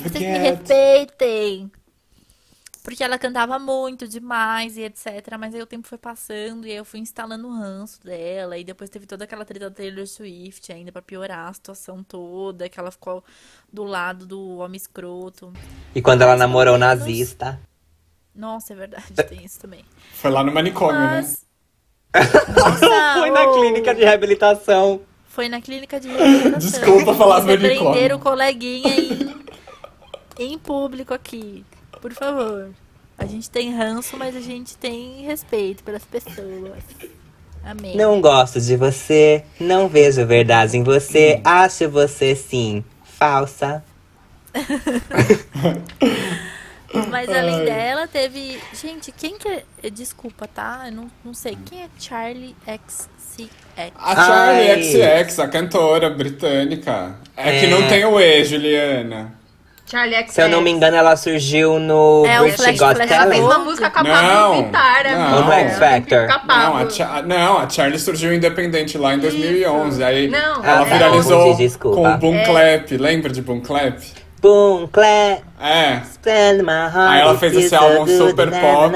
Vocês 0.03 0.15
me 0.23 0.39
respeitem! 0.39 1.73
Porque 2.87 3.03
ela 3.03 3.18
cantava 3.18 3.59
muito 3.59 4.07
demais 4.07 4.77
e 4.77 4.83
etc. 4.83 5.37
Mas 5.40 5.53
aí 5.53 5.61
o 5.61 5.66
tempo 5.66 5.88
foi 5.88 5.99
passando 5.99 6.68
e 6.68 6.70
aí 6.70 6.77
eu 6.77 6.85
fui 6.85 7.01
instalando 7.01 7.49
o 7.49 7.53
ranço 7.53 8.01
dela. 8.05 8.57
E 8.57 8.62
depois 8.62 8.88
teve 8.88 9.07
toda 9.07 9.25
aquela 9.25 9.44
treta 9.44 9.68
da 9.68 9.75
Taylor 9.75 10.07
Swift 10.07 10.72
ainda 10.72 10.92
pra 10.92 11.03
piorar 11.03 11.49
a 11.49 11.53
situação 11.53 12.05
toda. 12.05 12.68
Que 12.68 12.79
ela 12.79 12.92
ficou 12.92 13.25
do 13.72 13.83
lado 13.83 14.25
do 14.25 14.59
homem 14.59 14.77
escroto. 14.77 15.53
E 15.96 16.01
quando 16.01 16.22
ela 16.22 16.37
namorou 16.37 16.79
menos- 16.79 17.01
nazista. 17.01 17.59
Nossa, 18.33 18.72
é 18.72 18.77
verdade, 18.77 19.12
tem 19.29 19.44
isso 19.44 19.59
também. 19.59 19.85
Foi 20.12 20.31
lá 20.31 20.44
no 20.44 20.53
manicômio, 20.53 21.01
né? 21.01 21.07
Mas. 21.16 21.44
Nossa, 22.55 23.18
Foi 23.20 23.31
na 23.31 23.53
clínica 23.53 23.94
de 23.96 24.05
reabilitação. 24.05 25.01
Foi 25.27 25.49
na 25.49 25.61
clínica 25.61 25.99
de 25.99 26.07
reabilitação. 26.07 26.59
Desculpa 26.59 27.14
falar 27.14 27.40
do 27.40 27.46
Você 27.46 27.55
unicórnio. 27.55 27.92
prender 27.92 28.14
o 28.14 28.18
coleguinha 28.20 28.94
em, 28.94 30.53
em 30.53 30.57
público 30.59 31.12
aqui. 31.12 31.64
Por 32.07 32.14
favor. 32.14 32.71
A 33.19 33.27
gente 33.27 33.51
tem 33.51 33.75
ranço, 33.75 34.16
mas 34.16 34.37
a 34.37 34.40
gente 34.40 34.77
tem 34.77 35.25
respeito 35.27 35.83
pelas 35.83 36.05
pessoas. 36.05 36.85
Amém. 37.64 37.97
Não 37.97 38.21
gosto 38.21 38.61
de 38.61 38.77
você, 38.77 39.42
não 39.59 39.88
vejo 39.88 40.25
verdade 40.25 40.77
em 40.77 40.85
você, 40.85 41.40
acho 41.45 41.88
você 41.88 42.37
sim 42.37 42.85
falsa. 43.03 43.83
Mas 47.11 47.29
além 47.29 47.57
Ai. 47.57 47.64
dela, 47.64 48.07
teve. 48.07 48.59
Gente, 48.73 49.11
quem 49.12 49.37
que 49.37 49.49
é. 49.49 49.64
Desculpa, 49.90 50.47
tá? 50.47 50.85
Eu 50.87 50.92
não, 50.92 51.11
não 51.25 51.35
sei. 51.35 51.59
Quem 51.66 51.83
é 51.83 51.88
Charlie 51.99 52.55
XCX? 52.64 53.51
A 53.97 54.14
Charlie 54.14 54.71
Ai. 54.71 55.25
XX, 55.25 55.38
a 55.40 55.49
cantora 55.49 56.09
britânica. 56.09 57.16
É, 57.37 57.61
que 57.61 57.66
É. 57.66 57.71
não 57.71 57.87
tem 57.88 58.05
o 58.05 58.19
E, 58.19 58.45
Juliana. 58.45 59.36
Charlie 59.88 60.14
X. 60.16 60.35
Se 60.35 60.42
eu 60.42 60.49
não 60.49 60.61
me 60.61 60.70
engano, 60.70 60.96
ela 60.96 61.16
surgiu 61.16 61.79
no 61.79 62.25
É 62.27 62.40
o 62.40 62.44
British 62.44 62.57
Flash- 62.64 62.79
Got 62.79 62.96
Flash 62.96 63.11
Ela 63.11 63.27
fez 63.27 63.40
Talent. 63.40 63.42
uma 63.57 63.59
música 63.64 63.90
com 63.90 63.99
a 64.01 64.05
Pablo 64.05 64.55
Vittar, 64.64 65.05
não. 65.05 65.22
amiga. 65.22 65.37
Ou 65.37 65.44
no 65.44 65.53
X 65.53 65.79
Factor. 65.79 66.27
Não 66.46 66.77
a, 66.77 66.90
Cha- 66.90 67.22
não, 67.22 67.59
a 67.59 67.68
Charlie 67.70 67.99
surgiu 67.99 68.35
independente 68.35 68.99
lá 68.99 69.14
em 69.14 69.18
2011. 69.20 70.03
Aí 70.03 70.29
Não, 70.29 70.64
ela 70.64 70.79
tá. 70.79 70.85
viralizou 70.85 71.38
Confundi, 71.44 71.62
desculpa. 71.68 71.96
com 71.96 72.09
o 72.09 72.18
Boom 72.18 72.37
É. 72.37 72.44
Clap. 72.44 72.96
Lembra 72.96 73.31
de 73.33 73.42
Boom 73.42 73.61
Clap? 73.61 73.99
Boom, 74.42 74.87
clap, 74.92 75.42
É. 75.61 76.03
spend 76.12 76.62
my 76.62 76.72
heart. 76.72 77.11
Aí 77.12 77.20
ela 77.20 77.38
fez 77.38 77.55
esse 77.57 77.75
álbum 77.75 78.07
super 78.07 78.51
pop. 78.51 78.92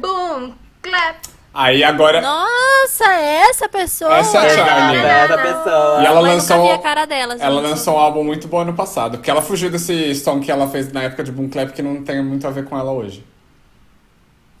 Boom, 0.00 0.52
clap. 0.82 1.16
Aí 1.54 1.84
agora. 1.84 2.20
Nossa, 2.22 3.04
é 3.04 3.48
essa 3.50 3.68
pessoa! 3.68 4.16
Essa 4.16 4.38
é 4.38 4.46
a 4.46 4.66
Charlie. 4.66 5.00
Essa 5.00 5.38
pessoa. 5.38 6.02
E 6.02 6.06
ela 6.06 6.20
lançou. 6.20 6.62
vi 6.62 6.70
a 6.70 6.78
cara. 6.78 7.02
Ela 7.38 7.60
lançou 7.60 7.94
um 7.94 7.98
álbum 7.98 8.24
muito 8.24 8.48
bom 8.48 8.60
ano 8.60 8.72
passado. 8.74 9.18
Porque 9.18 9.30
ela 9.30 9.42
fugiu 9.42 9.70
desse 9.70 10.14
som 10.14 10.40
que 10.40 10.50
ela 10.50 10.68
fez 10.68 10.90
na 10.92 11.02
época 11.02 11.22
de 11.22 11.30
Boom 11.30 11.48
Clap 11.48 11.72
que 11.72 11.82
não 11.82 12.02
tem 12.02 12.22
muito 12.24 12.46
a 12.46 12.50
ver 12.50 12.64
com 12.64 12.78
ela 12.78 12.90
hoje. 12.90 13.24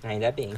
Ainda 0.02 0.30
bem. 0.30 0.54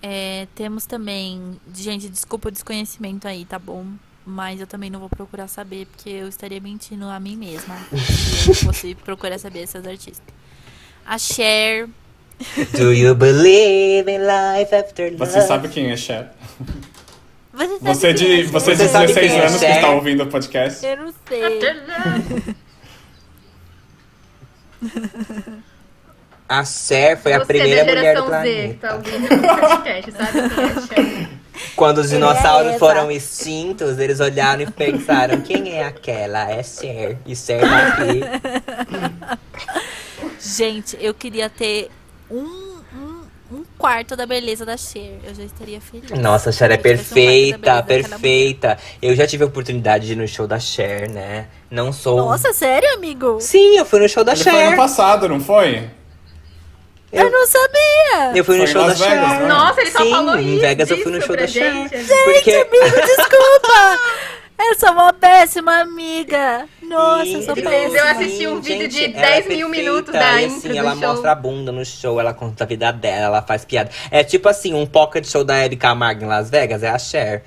É, 0.00 0.46
temos 0.54 0.86
também. 0.86 1.58
Gente, 1.74 2.08
desculpa 2.08 2.48
o 2.48 2.52
desconhecimento 2.52 3.26
aí, 3.26 3.44
tá 3.44 3.58
bom? 3.58 3.84
Mas 4.24 4.60
eu 4.60 4.66
também 4.66 4.90
não 4.90 5.00
vou 5.00 5.08
procurar 5.08 5.48
saber, 5.48 5.86
porque 5.86 6.10
eu 6.10 6.28
estaria 6.28 6.60
mentindo 6.60 7.06
a 7.06 7.18
mim 7.18 7.34
mesma 7.34 7.74
se 7.90 8.50
eu 8.50 8.54
fosse 8.54 8.94
procurar 8.94 9.38
saber 9.38 9.62
essas 9.62 9.86
artistas. 9.86 10.34
A 11.04 11.18
Cher. 11.18 11.88
Do 12.76 12.92
you 12.92 13.14
believe 13.14 14.08
in 14.08 14.20
life 14.20 14.74
after 14.74 15.10
love? 15.10 15.16
Você 15.18 15.40
sabe 15.42 15.68
quem 15.68 15.90
é 15.90 15.96
Cher? 15.96 16.28
Você, 17.52 17.66
sabe 17.66 17.78
Você 17.80 18.14
quem 18.14 18.26
de, 18.26 18.40
é 18.40 18.44
você 18.44 18.70
de 18.72 18.76
Você 18.76 18.88
sabe 18.88 19.06
16 19.08 19.30
quem 19.30 19.38
é 19.38 19.46
anos 19.46 19.60
que 19.60 19.66
está 19.66 19.90
ouvindo 19.90 20.22
o 20.22 20.26
podcast. 20.28 20.86
Eu 20.86 20.96
não 20.96 21.14
sei. 21.28 21.60
A 26.48 26.64
Cher 26.64 27.20
foi 27.20 27.32
a 27.34 27.40
Você 27.40 27.46
primeira 27.46 27.84
da 27.84 27.94
mulher 27.94 28.16
do 28.16 28.26
geração 28.26 28.42
Z 28.42 28.68
que 28.68 28.78
planeta. 28.78 28.88
tá 28.88 28.94
ouvindo 28.94 29.34
o 29.34 29.58
podcast, 29.60 30.12
sabe 30.12 30.38
é? 31.00 31.28
Quando 31.74 31.98
os 31.98 32.12
é 32.12 32.14
dinossauros 32.14 32.68
essa? 32.70 32.78
foram 32.78 33.10
extintos, 33.10 33.98
eles 33.98 34.20
olharam 34.20 34.62
e 34.62 34.70
pensaram: 34.70 35.40
quem 35.40 35.72
é 35.74 35.84
aquela? 35.84 36.50
É 36.50 36.62
Cher. 36.62 37.18
E 37.26 37.34
Cher 37.36 37.60
tá 37.60 37.88
aqui. 37.88 38.20
Gente, 40.40 40.96
eu 41.00 41.12
queria 41.12 41.50
ter 41.50 41.90
um, 42.30 42.78
um, 42.94 43.22
um 43.52 43.64
quarto 43.78 44.14
da 44.16 44.26
beleza 44.26 44.64
da 44.66 44.76
Cher. 44.76 45.18
Eu 45.24 45.34
já 45.34 45.42
estaria 45.44 45.80
feliz. 45.80 46.10
Nossa, 46.10 46.50
a 46.50 46.52
Cher 46.52 46.70
é 46.70 46.76
tivesse 46.76 47.02
um 47.02 47.14
perfeita, 47.14 47.82
perfeita. 47.82 48.78
Eu 49.00 49.14
já 49.16 49.26
tive 49.26 49.44
a 49.44 49.46
oportunidade 49.46 50.06
de 50.06 50.12
ir 50.12 50.16
no 50.16 50.26
show 50.28 50.46
da 50.46 50.58
Cher, 50.58 51.08
né? 51.08 51.46
Não 51.70 51.92
sou. 51.92 52.16
Nossa, 52.18 52.52
sério, 52.52 52.88
amigo? 52.94 53.38
Sim, 53.40 53.76
eu 53.78 53.84
fui 53.86 54.00
no 54.00 54.08
show 54.08 54.22
da 54.24 54.32
Ele 54.32 54.42
foi 54.44 54.52
ano 54.52 54.68
Cher. 54.70 54.76
passado, 54.76 55.28
não 55.28 55.40
foi? 55.40 55.90
Eu, 57.10 57.24
Eu- 57.24 57.30
não 57.30 57.46
sabia. 57.46 58.36
Eu 58.36 58.44
fui 58.44 58.58
no 58.58 58.66
Foi 58.66 58.70
em 58.70 58.72
show 58.72 58.82
da 58.86 58.92
Vegas, 58.92 58.98
Cher. 59.30 59.40
né? 59.40 59.46
Nossa, 59.46 59.80
ele 59.80 59.90
só 59.90 59.98
Sim, 60.02 60.10
falou 60.10 60.36
isso. 60.38 60.48
em 60.48 60.58
Vegas 60.58 60.90
eu 60.90 60.98
fui 61.02 61.12
no 61.12 61.22
show 61.22 61.36
da 61.36 61.46
Cher. 61.46 61.72
gente. 61.72 61.96
Porque 62.24 62.50
Amigo, 62.52 62.96
desculpa. 63.06 63.98
Eu 64.60 64.74
sou 64.74 64.90
uma 64.90 65.12
péssima 65.12 65.80
amiga. 65.80 66.66
Nossa, 66.82 67.28
eu 67.28 67.42
sou 67.42 67.54
Sim, 67.54 67.62
péssima. 67.62 67.96
Eu 67.98 68.08
assisti 68.08 68.46
um 68.48 68.60
vídeo 68.60 68.88
de 68.88 68.96
gente, 68.96 69.16
ela 69.16 69.26
é 69.26 69.42
10 69.42 69.46
mil 69.56 69.68
perfeita, 69.68 69.88
minutos 69.90 70.12
da 70.12 70.42
e, 70.42 70.46
intro 70.46 70.56
assim, 70.58 70.68
do 70.68 70.76
ela 70.76 70.96
show. 70.96 71.08
mostra 71.08 71.32
a 71.32 71.34
bunda 71.34 71.70
no 71.72 71.84
show, 71.84 72.18
ela 72.20 72.34
conta 72.34 72.64
a 72.64 72.66
vida 72.66 72.92
dela, 72.92 73.26
ela 73.26 73.42
faz 73.42 73.64
piada. 73.64 73.90
É 74.10 74.24
tipo 74.24 74.48
assim, 74.48 74.74
um 74.74 74.84
pocket 74.84 75.24
show 75.26 75.44
da 75.44 75.56
Hebe 75.56 75.76
Camargo 75.76 76.24
em 76.24 76.26
Las 76.26 76.50
Vegas, 76.50 76.82
é 76.82 76.88
a 76.88 76.98
Cher. 76.98 77.44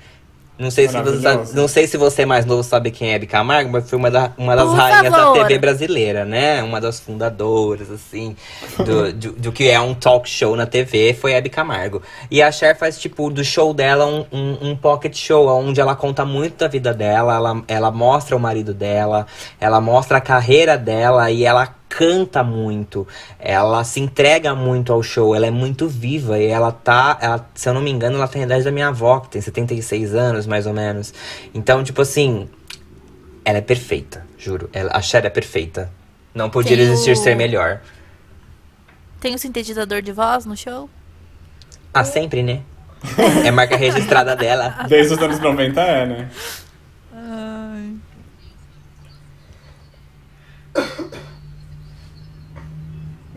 Não 0.62 0.70
sei, 0.70 0.86
se 0.88 0.96
você, 0.96 1.54
não 1.56 1.66
sei 1.68 1.86
se 1.88 1.96
você 1.96 2.22
é 2.22 2.26
mais 2.26 2.46
novo 2.46 2.62
sabe 2.62 2.90
quem 2.92 3.10
é 3.10 3.14
Hebe 3.14 3.26
Camargo, 3.26 3.68
mas 3.70 3.90
foi 3.90 3.98
uma, 3.98 4.10
da- 4.10 4.30
uma 4.38 4.54
das 4.54 4.66
Por 4.68 4.76
rainhas 4.76 5.14
favor. 5.14 5.36
da 5.38 5.42
TV 5.44 5.58
brasileira, 5.58 6.24
né? 6.24 6.62
Uma 6.62 6.80
das 6.80 7.00
fundadoras, 7.00 7.90
assim, 7.90 8.36
do, 8.78 9.12
do, 9.12 9.32
do 9.32 9.52
que 9.52 9.68
é 9.68 9.80
um 9.80 9.92
talk 9.92 10.28
show 10.30 10.54
na 10.54 10.64
TV, 10.64 11.14
foi 11.14 11.32
Hebe 11.32 11.48
Camargo. 11.50 12.00
E 12.30 12.40
a 12.40 12.52
Cher 12.52 12.78
faz, 12.78 12.98
tipo, 12.98 13.28
do 13.28 13.42
show 13.44 13.74
dela 13.74 14.06
um, 14.06 14.24
um, 14.32 14.70
um 14.70 14.76
pocket 14.76 15.16
show, 15.16 15.48
onde 15.48 15.80
ela 15.80 15.96
conta 15.96 16.24
muito 16.24 16.58
da 16.58 16.68
vida 16.68 16.94
dela, 16.94 17.34
ela, 17.34 17.62
ela 17.66 17.90
mostra 17.90 18.36
o 18.36 18.40
marido 18.40 18.72
dela, 18.72 19.26
ela 19.60 19.80
mostra 19.80 20.18
a 20.18 20.20
carreira 20.20 20.78
dela 20.78 21.28
e 21.30 21.44
ela 21.44 21.74
canta 21.96 22.42
muito, 22.42 23.06
ela 23.38 23.84
se 23.84 24.00
entrega 24.00 24.54
muito 24.54 24.92
ao 24.94 25.02
show, 25.02 25.34
ela 25.34 25.46
é 25.46 25.50
muito 25.50 25.86
viva 25.86 26.38
e 26.38 26.46
ela 26.46 26.72
tá, 26.72 27.18
ela, 27.20 27.46
se 27.54 27.68
eu 27.68 27.74
não 27.74 27.82
me 27.82 27.90
engano, 27.90 28.16
ela 28.16 28.26
tem 28.26 28.40
a 28.42 28.46
idade 28.46 28.64
da 28.64 28.72
minha 28.72 28.88
avó, 28.88 29.20
que 29.20 29.28
tem 29.28 29.42
76 29.42 30.14
anos, 30.14 30.46
mais 30.46 30.66
ou 30.66 30.72
menos. 30.72 31.12
Então, 31.52 31.84
tipo 31.84 32.00
assim, 32.00 32.48
ela 33.44 33.58
é 33.58 33.60
perfeita, 33.60 34.26
juro. 34.38 34.70
Ela, 34.72 34.90
a 34.94 35.02
Cher 35.02 35.26
é 35.26 35.30
perfeita. 35.30 35.90
Não 36.34 36.48
podia 36.48 36.76
Tem 36.76 36.86
existir 36.86 37.10
o- 37.12 37.16
ser 37.16 37.36
melhor. 37.36 37.80
Tem 39.20 39.34
um 39.34 39.38
sintetizador 39.38 40.00
de 40.00 40.12
voz 40.12 40.46
no 40.46 40.56
show? 40.56 40.88
Ah, 41.92 42.04
sempre, 42.04 42.42
né? 42.42 42.62
É 43.44 43.50
marca 43.50 43.76
registrada 43.76 44.34
dela. 44.34 44.84
Desde 44.88 45.12
os 45.14 45.20
anos 45.22 45.38
90 45.40 45.80
é, 45.80 46.06
né? 46.06 46.30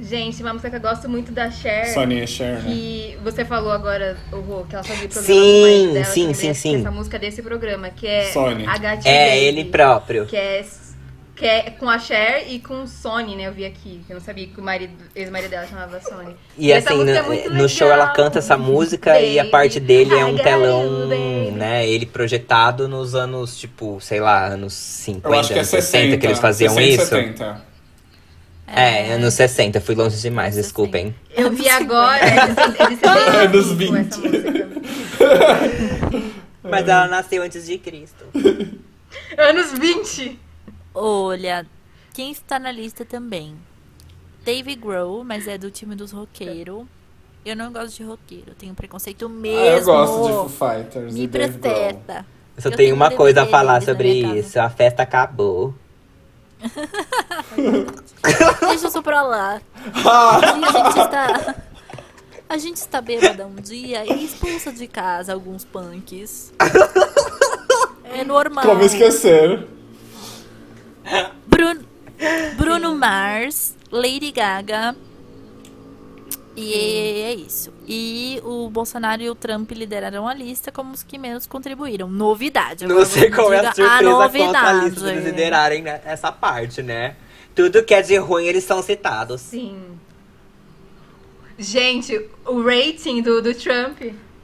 Gente, 0.08 0.42
uma 0.44 0.54
música 0.54 0.70
que 0.70 0.76
eu 0.76 0.82
gosto 0.82 1.10
muito 1.10 1.32
da 1.32 1.50
Cher. 1.50 1.88
Soninha 1.88 2.28
Cher, 2.28 2.62
né? 2.62 2.62
Que 2.66 3.18
você 3.24 3.44
falou 3.44 3.72
agora, 3.72 4.16
o 4.32 4.36
Rô, 4.38 4.64
que 4.64 4.76
ela 4.76 4.84
fazia 4.84 5.06
o 5.06 5.10
programa 5.10 5.42
Sim, 5.42 5.94
dela, 5.94 6.06
sim, 6.06 6.34
sim, 6.34 6.54
sim. 6.54 6.80
Essa 6.82 6.92
música 6.92 7.18
desse 7.18 7.42
programa, 7.42 7.90
que 7.90 8.06
é 8.06 8.26
Sony. 8.32 8.66
a 8.68 8.78
Gatinha 8.78 9.12
É 9.14 9.30
Baby, 9.30 9.46
ele 9.46 9.66
próprio. 9.66 10.26
Que 10.28 10.38
é, 10.38 10.64
que 11.36 11.46
é 11.46 11.72
com 11.72 11.90
a 11.90 11.98
Cher 11.98 12.46
e 12.48 12.60
com 12.60 12.84
o 12.84 12.88
Sony, 12.88 13.36
né? 13.36 13.48
Eu 13.48 13.52
vi 13.52 13.66
aqui. 13.66 14.02
que 14.06 14.14
Eu 14.14 14.18
não 14.18 14.22
sabia 14.24 14.46
que 14.46 14.60
o 14.60 14.64
marido, 14.64 14.94
ex-marido 15.16 15.50
dela 15.50 15.66
chamava 15.66 16.00
Sony. 16.00 16.36
E 16.56 16.72
essa 16.72 16.94
assim, 16.94 17.10
é 17.10 17.22
no, 17.22 17.28
muito 17.28 17.54
no 17.54 17.68
show 17.68 17.90
ela 17.90 18.10
canta 18.10 18.38
essa 18.38 18.56
música 18.56 19.20
e 19.20 19.40
a 19.40 19.44
Baby, 19.44 19.52
parte 19.52 19.80
dele 19.80 20.14
é 20.14 20.24
um 20.24 20.38
telão, 20.38 20.84
you, 20.84 21.10
baby. 21.10 21.52
né? 21.58 21.88
Ele 21.88 22.06
projetado 22.06 22.88
nos 22.88 23.16
anos, 23.16 23.58
tipo, 23.58 23.98
sei 24.00 24.20
lá, 24.20 24.46
anos 24.46 24.74
50, 24.74 25.28
Eu 25.28 25.40
acho 25.40 25.48
que 25.50 25.54
é 25.56 25.58
anos 25.58 25.70
60, 25.70 25.92
60. 25.92 26.18
que 26.18 26.28
eles 26.28 26.40
faziam 26.40 26.74
60, 26.76 26.90
isso. 27.02 27.06
70. 27.10 27.75
É, 28.68 29.14
anos 29.14 29.34
60, 29.36 29.80
fui 29.80 29.96
longe 29.96 30.18
demais, 30.20 30.56
Anos 30.56 30.66
desculpem. 30.68 31.16
Eu 31.30 31.52
vi 31.52 31.70
agora, 31.70 32.18
é 32.26 32.48
de, 32.48 32.62
é 32.82 32.88
de 32.88 32.96
75 32.96 33.08
Anos 33.08 33.66
essa 33.66 33.76
20. 33.76 34.18
música. 34.18 34.70
Mas 36.64 36.88
ela 36.88 37.08
nasceu 37.08 37.44
antes 37.44 37.66
de 37.68 37.78
Cristo. 37.78 38.26
Anos 39.38 39.72
20. 39.78 40.40
Olha, 40.94 41.66
quem 42.14 42.32
está 42.32 42.58
na 42.58 42.72
lista 42.72 43.06
também? 43.06 43.56
Dave 44.44 44.76
Grohl, 44.76 45.24
mas 45.24 45.48
é 45.48 45.58
do 45.58 45.72
time 45.72 45.96
dos 45.96 46.12
roqueiros. 46.12 46.86
Eu 47.46 47.56
não 47.56 47.72
gosto 47.72 47.98
de 47.98 48.04
roqueiro, 48.04 48.46
eu 48.50 48.56
tenho 48.56 48.74
preconceito 48.74 49.28
mesmo. 49.30 49.60
Ah, 49.60 49.66
eu 49.66 49.84
gosto 49.84 50.24
de 50.24 50.34
Foo 50.34 50.50
Fighters 50.50 51.14
Me 51.14 51.24
e 51.24 51.28
Dave 51.28 51.58
Grohl. 51.60 52.04
Eu 52.56 52.62
só 52.62 52.70
Eu 52.70 52.76
tenho 52.76 52.78
tenho 52.78 52.96
uma 52.96 53.10
um 53.10 53.16
coisa 53.16 53.44
a 53.44 53.46
falar 53.46 53.82
sobre 53.82 54.10
isso. 54.40 54.60
A 54.60 54.70
festa 54.70 55.04
acabou. 55.04 55.76
Deixa 58.68 58.88
isso 58.88 59.02
pra 59.02 59.22
lá. 59.22 59.62
Ah, 60.06 60.40
Um 60.56 60.60
dia 60.60 60.70
a 60.70 60.72
gente 60.84 61.00
está. 61.00 61.56
A 62.48 62.58
gente 62.58 62.78
está 62.78 63.02
bêbada 63.02 63.46
um 63.48 63.56
dia 63.56 64.06
e 64.06 64.24
expulsa 64.24 64.72
de 64.72 64.88
casa 64.88 65.34
alguns 65.34 65.66
punks. 65.66 66.54
É 68.04 68.24
normal. 68.24 68.64
Como 68.64 68.84
esquecer? 68.84 69.68
Bruno, 71.48 71.84
Bruno 72.56 72.96
Mars, 72.96 73.76
Lady 73.92 74.32
Gaga. 74.32 74.96
E 76.56 77.22
é 77.22 77.34
isso. 77.34 77.74
E 77.86 78.40
o 78.44 78.70
Bolsonaro 78.70 79.22
e 79.22 79.30
o 79.30 79.36
Trump 79.36 79.72
lideraram 79.72 80.28
a 80.28 80.34
lista 80.34 80.72
como 80.72 80.94
os 80.94 81.04
que 81.04 81.18
menos 81.18 81.46
contribuíram. 81.46 82.08
Novidade. 82.08 82.88
Não 82.88 83.06
sei 83.06 83.24
você 83.24 83.32
qual 83.32 83.52
é 83.52 83.60
a 83.60 83.74
surpresa 83.74 84.00
quanto 84.00 84.08
a 84.08 84.12
novidade. 84.12 84.86
lista 84.90 85.12
liderarem 85.12 85.82
né, 85.82 86.02
essa 86.06 86.32
parte, 86.32 86.82
né? 86.82 87.16
Tudo 87.54 87.84
que 87.84 87.94
é 87.94 88.02
de 88.02 88.16
ruim, 88.18 88.46
eles 88.46 88.64
são 88.64 88.82
citados. 88.82 89.42
Sim. 89.42 89.98
Gente, 91.58 92.30
o 92.46 92.62
rating 92.62 93.22
do, 93.22 93.42
do 93.42 93.54
Trump. 93.54 94.02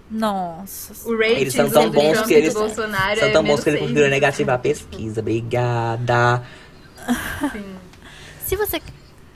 Nossa. 0.10 1.08
O 1.10 1.18
rating 1.18 1.40
Eles 1.42 1.54
são 1.54 1.68
do 1.68 1.74
tão 1.74 1.92
Trump 1.92 2.04
bons 2.04 2.22
que 2.22 2.34
e 2.34 2.36
do 2.36 2.40
eles 2.40 2.54
Bolsonaro 2.54 3.20
são 3.20 3.30
é 3.30 3.32
tão 3.32 3.42
bons 3.44 3.48
menos 3.48 3.64
que 3.64 3.70
ele 3.70 3.78
seis. 3.78 3.88
considerou 3.88 4.10
negativa 4.10 4.54
a 4.54 4.58
pesquisa. 4.58 5.22
Obrigada. 5.22 6.44
Sim. 7.52 7.76
Se 8.46 8.56
você. 8.58 8.82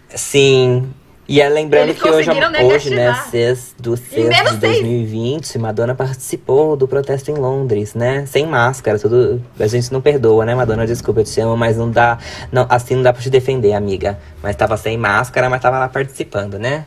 Sim. 0.10 0.94
E 1.28 1.42
é 1.42 1.50
lembrando 1.50 1.90
Eles 1.90 2.02
que 2.02 2.08
hoje, 2.08 2.28
conseguiram 2.30 2.68
hoje 2.68 2.90
né. 2.92 3.14
6 3.32 3.76
do 3.80 3.98
6 3.98 4.28
menos 4.30 4.54
de 4.54 4.60
seis. 4.60 4.80
2020, 4.82 5.58
Madonna 5.58 5.96
participou 5.96 6.76
do 6.76 6.88
protesto 6.88 7.32
em 7.32 7.34
Londres, 7.34 7.96
né? 7.96 8.28
Sem 8.28 8.46
máscara, 8.46 9.00
tudo. 9.00 9.42
A 9.60 9.66
gente 9.66 9.92
não 9.92 10.02
perdoa, 10.02 10.46
né, 10.46 10.54
Madonna? 10.54 10.86
Desculpa, 10.86 11.22
eu 11.22 11.26
te 11.26 11.40
amo, 11.42 11.58
mas 11.58 11.78
não 11.78 11.90
dá. 11.90 12.20
Não, 12.52 12.68
assim 12.70 12.96
não 12.96 13.02
dá 13.02 13.12
pra 13.12 13.24
te 13.24 13.30
defender, 13.32 13.74
amiga. 13.74 14.20
Mas 14.44 14.56
tava 14.56 14.78
sem 14.78 14.98
máscara, 14.98 15.50
mas 15.50 15.62
tava 15.62 15.80
lá 15.80 15.90
participando, 15.90 16.60
né? 16.60 16.86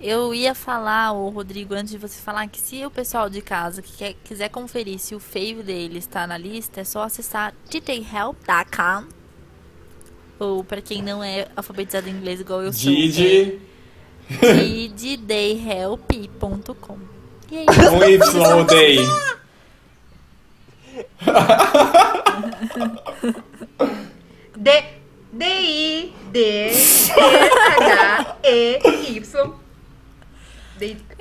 Eu 0.00 0.34
ia 0.34 0.54
falar, 0.54 1.12
ô 1.12 1.28
Rodrigo, 1.30 1.74
antes 1.74 1.90
de 1.92 1.98
você 1.98 2.20
falar, 2.20 2.46
que 2.48 2.60
se 2.60 2.84
o 2.84 2.90
pessoal 2.90 3.30
de 3.30 3.40
casa 3.40 3.80
que 3.82 3.92
quer- 3.96 4.14
quiser 4.24 4.48
conferir 4.48 4.98
se 4.98 5.14
o 5.14 5.20
fave 5.20 5.62
dele 5.64 5.98
está 5.98 6.26
na 6.26 6.36
lista, 6.36 6.80
é 6.80 6.84
só 6.84 7.04
acessar 7.04 7.54
djhelp.com. 7.68 9.21
Ou 10.42 10.62
pra 10.64 10.82
quem 10.82 11.00
não 11.00 11.22
é 11.22 11.46
alfabetizado 11.54 12.08
em 12.08 12.12
inglês 12.12 12.40
igual 12.40 12.62
eu 12.62 12.72
sou, 12.72 12.90
Didi, 12.90 13.60
é 14.42 14.88
djdhelp.com. 14.88 16.98
E 17.48 17.58
aí, 17.58 17.66
um 17.92 18.02
Y 18.02 18.64
Day. 18.64 18.98
D 24.56 24.82
D 25.32 25.44
I 25.44 26.12
D 26.32 26.72
H 27.78 28.36
E 28.42 28.80
Y. 29.10 29.22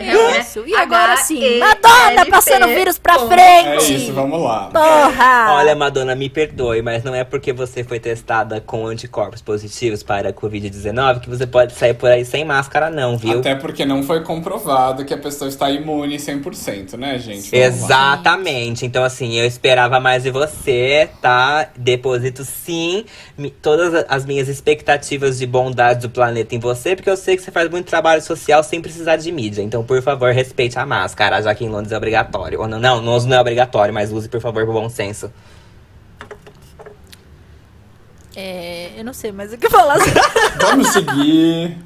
D- 0.01 0.31
né? 0.31 0.39
Isso, 0.39 0.63
e 0.65 0.75
agora 0.75 1.17
sim, 1.17 1.59
Madonna 1.59 2.25
passando 2.29 2.67
vírus 2.67 2.97
pra. 2.97 3.15
É 3.15 3.27
frente! 3.27 3.95
isso, 3.95 4.13
vamos 4.13 4.41
lá. 4.41 4.69
Porra! 4.71 5.53
Olha, 5.55 5.75
Madonna, 5.75 6.15
me 6.15 6.29
perdoe, 6.29 6.81
mas 6.81 7.03
não 7.03 7.13
é 7.13 7.23
porque 7.23 7.53
você 7.53 7.83
foi 7.83 7.99
testada 7.99 8.59
com 8.61 8.85
anticorpos 8.87 9.41
positivos 9.41 10.03
para 10.03 10.29
a 10.29 10.33
Covid-19 10.33 11.19
que 11.21 11.29
você 11.29 11.45
pode 11.45 11.73
sair 11.73 11.93
por 11.93 12.09
aí 12.09 12.25
sem 12.25 12.43
máscara, 12.45 12.89
não, 12.89 13.17
viu? 13.17 13.39
Até 13.39 13.55
porque 13.55 13.85
não 13.85 14.03
foi 14.03 14.21
comprovado 14.23 15.05
que 15.05 15.13
a 15.13 15.17
pessoa 15.17 15.47
está 15.49 15.69
imune 15.69 16.17
100%, 16.17 16.97
né, 16.97 17.17
gente? 17.19 17.51
Vamos 17.51 17.51
lá. 17.51 17.67
Exatamente. 17.67 18.85
Então, 18.85 19.03
assim, 19.03 19.33
eu 19.35 19.45
esperava 19.45 19.99
mais 19.99 20.23
de 20.23 20.31
você, 20.31 21.09
tá? 21.21 21.69
Deposito 21.75 22.43
sim 22.43 23.05
todas 23.61 24.05
as 24.07 24.25
minhas 24.25 24.47
expectativas 24.47 25.39
de 25.39 25.45
bondade 25.47 26.01
do 26.01 26.09
planeta 26.09 26.55
em 26.55 26.59
você, 26.59 26.95
porque 26.95 27.09
eu 27.09 27.17
sei 27.17 27.35
que 27.35 27.41
você 27.43 27.51
faz 27.51 27.69
muito 27.69 27.85
trabalho 27.87 28.21
social 28.21 28.63
sem 28.63 28.81
precisar 28.81 29.15
de 29.15 29.31
mídia. 29.31 29.61
Então, 29.61 29.83
por 29.91 30.01
favor, 30.01 30.31
respeite 30.31 30.79
a 30.79 30.85
máscara, 30.85 31.41
já 31.41 31.53
que 31.53 31.65
em 31.65 31.69
Londres 31.69 31.91
é 31.91 31.97
obrigatório. 31.97 32.61
Ou 32.61 32.65
não, 32.65 32.79
não, 32.79 33.01
não 33.01 33.35
é 33.35 33.41
obrigatório, 33.41 33.93
mas 33.93 34.09
use, 34.09 34.29
por 34.29 34.39
favor, 34.39 34.65
por 34.65 34.71
bom 34.71 34.87
senso. 34.87 35.29
É, 38.33 38.91
eu 38.95 39.03
não 39.03 39.11
sei 39.11 39.33
mais 39.33 39.51
o 39.51 39.57
que 39.57 39.69
falar. 39.69 39.97
Vamos 40.61 40.87
seguir. 40.87 41.77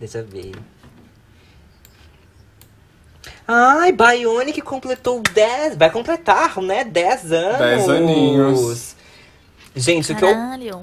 Deixa 0.00 0.18
eu 0.18 0.26
ver. 0.26 0.56
Ai, 3.46 3.92
Bionic 3.92 4.60
completou 4.60 5.22
10. 5.32 5.76
Vai 5.76 5.88
completar, 5.88 6.60
né? 6.60 6.82
10 6.82 7.32
anos. 7.32 7.58
10 7.58 7.88
aninhos. 7.90 8.96
Gente, 9.76 10.10
o 10.10 10.16
que, 10.16 10.24
eu, 10.24 10.34
Caralho. 10.34 10.80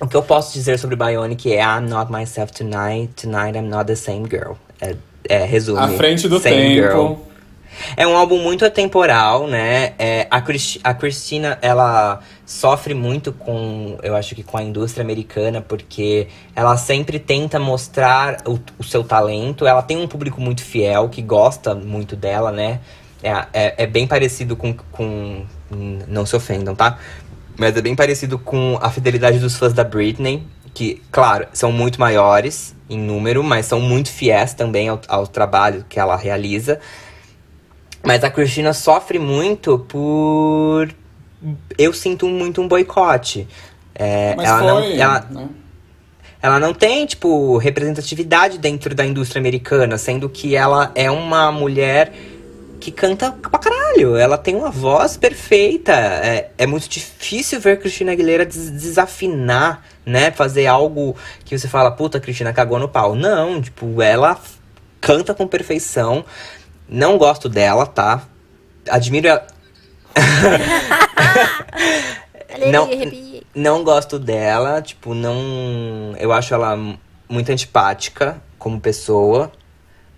O 0.00 0.06
que 0.06 0.16
eu 0.16 0.22
posso 0.22 0.52
dizer 0.52 0.78
sobre 0.78 0.96
Bionic 0.96 1.52
é 1.52 1.60
I'm 1.62 1.88
not 1.88 2.10
myself 2.10 2.52
tonight. 2.52 3.12
Tonight 3.20 3.56
I'm 3.58 3.68
not 3.68 3.86
the 3.86 3.96
same 3.96 4.28
girl. 4.28 4.52
É, 4.80 4.94
é 5.28 5.44
resumo. 5.44 5.78
À 5.80 5.88
frente 5.88 6.28
do 6.28 6.38
Same 6.38 6.56
tempo. 6.56 6.88
girl. 6.88 7.12
É 7.96 8.04
um 8.06 8.16
álbum 8.16 8.38
muito 8.38 8.64
atemporal, 8.64 9.46
né? 9.46 9.92
É, 9.98 10.26
a, 10.30 10.40
Cris- 10.40 10.80
a 10.82 10.92
Christina, 10.94 11.58
ela 11.62 12.20
sofre 12.44 12.92
muito 12.92 13.32
com, 13.32 13.96
eu 14.02 14.16
acho 14.16 14.34
que 14.34 14.42
com 14.42 14.56
a 14.58 14.62
indústria 14.62 15.04
americana, 15.04 15.60
porque 15.60 16.26
ela 16.56 16.76
sempre 16.76 17.20
tenta 17.20 17.60
mostrar 17.60 18.38
o, 18.44 18.58
o 18.78 18.82
seu 18.82 19.04
talento. 19.04 19.64
Ela 19.64 19.82
tem 19.82 19.96
um 19.96 20.08
público 20.08 20.40
muito 20.40 20.62
fiel, 20.62 21.08
que 21.08 21.22
gosta 21.22 21.72
muito 21.74 22.16
dela, 22.16 22.50
né? 22.50 22.80
É, 23.22 23.30
é, 23.52 23.74
é 23.84 23.86
bem 23.86 24.06
parecido 24.08 24.56
com, 24.56 24.74
com. 24.90 25.44
Não 26.08 26.24
se 26.26 26.34
ofendam, 26.34 26.74
tá? 26.74 26.98
Mas 27.58 27.76
é 27.76 27.82
bem 27.82 27.96
parecido 27.96 28.38
com 28.38 28.78
a 28.80 28.88
fidelidade 28.88 29.40
dos 29.40 29.56
fãs 29.56 29.72
da 29.72 29.82
Britney, 29.82 30.46
que, 30.72 31.02
claro, 31.10 31.48
são 31.52 31.72
muito 31.72 31.98
maiores 31.98 32.74
em 32.88 32.98
número, 32.98 33.42
mas 33.42 33.66
são 33.66 33.80
muito 33.80 34.10
fiéis 34.10 34.54
também 34.54 34.88
ao, 34.88 35.00
ao 35.08 35.26
trabalho 35.26 35.84
que 35.88 35.98
ela 35.98 36.16
realiza. 36.16 36.78
Mas 38.04 38.22
a 38.22 38.30
Cristina 38.30 38.72
sofre 38.72 39.18
muito 39.18 39.78
por. 39.80 40.88
Eu 41.76 41.92
sinto 41.92 42.26
muito 42.28 42.60
um 42.62 42.68
boicote. 42.68 43.48
É, 43.94 44.36
Mas 44.36 44.48
ela, 44.48 44.58
foi, 44.58 44.66
não, 44.68 45.02
ela, 45.02 45.26
né? 45.28 45.48
ela 46.40 46.60
não 46.60 46.72
tem, 46.72 47.04
tipo, 47.04 47.58
representatividade 47.58 48.58
dentro 48.58 48.94
da 48.94 49.04
indústria 49.04 49.40
americana, 49.40 49.98
sendo 49.98 50.28
que 50.28 50.54
ela 50.54 50.92
é 50.94 51.10
uma 51.10 51.50
mulher 51.50 52.12
que 52.80 52.90
canta 52.92 53.32
pra 53.32 53.58
caralho. 53.58 54.16
Ela 54.16 54.38
tem 54.38 54.54
uma 54.54 54.70
voz 54.70 55.16
perfeita. 55.16 55.92
É, 55.92 56.50
é 56.58 56.66
muito 56.66 56.88
difícil 56.88 57.60
ver 57.60 57.78
Cristina 57.80 58.12
Aguilera 58.12 58.46
des- 58.46 58.70
desafinar, 58.70 59.82
né? 60.06 60.30
Fazer 60.30 60.66
algo 60.66 61.16
que 61.44 61.58
você 61.58 61.66
fala, 61.68 61.90
puta, 61.90 62.20
Cristina 62.20 62.52
cagou 62.52 62.78
no 62.78 62.88
pau. 62.88 63.14
Não, 63.14 63.60
tipo, 63.60 64.00
ela 64.02 64.38
canta 65.00 65.34
com 65.34 65.46
perfeição. 65.46 66.24
Não 66.88 67.18
gosto 67.18 67.48
dela, 67.48 67.86
tá? 67.86 68.22
Admiro 68.88 69.28
ela. 69.28 69.46
Não-. 72.70 72.88
Não 73.54 73.84
gosto 73.84 74.18
dela, 74.18 74.80
tipo, 74.80 75.14
não. 75.14 76.14
Eu 76.18 76.32
acho 76.32 76.54
ela 76.54 76.76
muito 77.28 77.50
antipática 77.52 78.40
como 78.58 78.80
pessoa. 78.80 79.52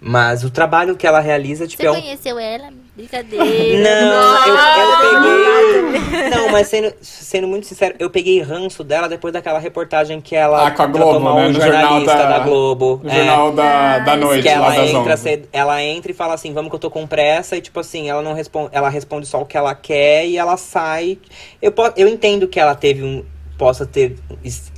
Mas 0.00 0.42
o 0.44 0.50
trabalho 0.50 0.96
que 0.96 1.06
ela 1.06 1.20
realiza, 1.20 1.66
tipo, 1.66 1.82
Você 1.82 1.86
é 1.88 1.90
um. 1.90 2.00
conheceu 2.00 2.38
ela? 2.38 2.70
Brincadeira. 2.96 3.44
Não, 3.44 4.46
eu, 4.46 4.54
eu 4.54 4.98
peguei. 4.98 6.30
Não, 6.30 6.48
mas 6.50 6.66
sendo, 6.68 6.92
sendo 7.00 7.46
muito 7.46 7.66
sincero, 7.66 7.94
eu 7.98 8.08
peguei 8.10 8.40
ranço 8.40 8.82
dela 8.82 9.08
depois 9.08 9.32
daquela 9.32 9.58
reportagem 9.58 10.20
que 10.20 10.34
ela 10.34 10.66
Ah, 10.66 10.70
com 10.70 10.82
a 10.82 10.86
Globo, 10.86 11.20
né? 11.20 11.30
um 11.42 11.48
No 11.48 11.60
jornal 11.60 11.82
jornalista 11.82 12.14
da- 12.16 12.38
da, 12.38 12.44
Globo. 12.44 13.00
No 13.04 13.10
É. 13.10 13.14
jornal 13.14 13.52
da, 13.52 13.98
da 14.00 14.16
noite, 14.16 14.42
Que 14.42 14.48
ela 14.48 14.76
entra, 14.86 15.18
ela 15.52 15.82
entra 15.82 16.10
e 16.10 16.14
fala 16.14 16.34
assim, 16.34 16.52
vamos 16.52 16.70
que 16.70 16.76
eu 16.76 16.80
tô 16.80 16.90
com 16.90 17.06
pressa, 17.06 17.56
e 17.56 17.60
tipo 17.60 17.78
assim, 17.78 18.08
ela 18.08 18.22
não 18.22 18.32
responde, 18.32 18.70
ela 18.72 18.88
responde 18.88 19.26
só 19.26 19.40
o 19.40 19.46
que 19.46 19.56
ela 19.56 19.74
quer 19.74 20.26
e 20.26 20.36
ela 20.36 20.56
sai. 20.56 21.18
Eu, 21.60 21.72
eu 21.96 22.08
entendo 22.08 22.48
que 22.48 22.58
ela 22.58 22.74
teve 22.74 23.02
um. 23.02 23.24
Possa 23.60 23.84
ter. 23.84 24.16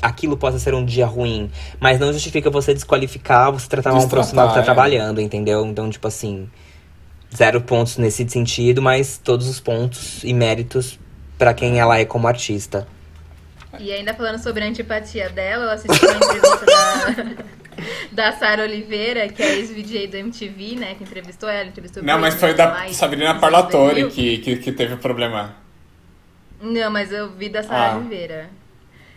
Aquilo 0.02 0.36
possa 0.36 0.58
ser 0.58 0.74
um 0.74 0.84
dia 0.84 1.06
ruim. 1.06 1.48
Mas 1.78 2.00
não 2.00 2.12
justifica 2.12 2.50
você 2.50 2.74
desqualificar, 2.74 3.52
você 3.52 3.68
tratar 3.68 3.94
um 3.94 4.08
profissional 4.08 4.48
que 4.48 4.54
tá 4.54 4.60
é. 4.60 4.64
trabalhando, 4.64 5.20
entendeu? 5.20 5.64
Então, 5.64 5.88
tipo 5.88 6.08
assim. 6.08 6.50
Zero 7.32 7.60
pontos 7.60 7.96
nesse 7.96 8.28
sentido, 8.28 8.82
mas 8.82 9.18
todos 9.22 9.48
os 9.48 9.60
pontos 9.60 10.22
e 10.24 10.34
méritos 10.34 10.98
pra 11.38 11.54
quem 11.54 11.78
ela 11.78 11.96
é 11.96 12.04
como 12.04 12.26
artista. 12.26 12.86
E 13.78 13.92
ainda 13.92 14.12
falando 14.14 14.42
sobre 14.42 14.64
a 14.64 14.66
antipatia 14.66 15.30
dela, 15.30 15.66
eu 15.66 15.70
assisti 15.70 16.04
uma 16.04 16.16
entrevista 16.16 16.66
da, 16.66 17.24
da 18.30 18.32
Sara 18.32 18.64
Oliveira, 18.64 19.28
que 19.28 19.42
é 19.42 19.46
a 19.46 19.54
ex-VJ 19.54 20.08
do 20.08 20.16
MTV, 20.16 20.74
né? 20.74 20.94
Que 20.96 21.04
entrevistou 21.04 21.48
ela, 21.48 21.68
entrevistou 21.68 22.02
Não, 22.02 22.18
mas 22.18 22.34
foi 22.34 22.52
da 22.52 22.68
mais, 22.68 22.96
Sabrina 22.96 23.34
Parlatore 23.36 24.02
2000. 24.02 24.10
que, 24.10 24.38
que, 24.38 24.56
que 24.56 24.72
teve 24.72 24.96
problema. 24.96 25.54
Não, 26.60 26.90
mas 26.90 27.12
eu 27.12 27.30
vi 27.30 27.48
da 27.48 27.62
Sara 27.62 27.92
Ah. 27.92 27.96
Oliveira. 27.96 28.50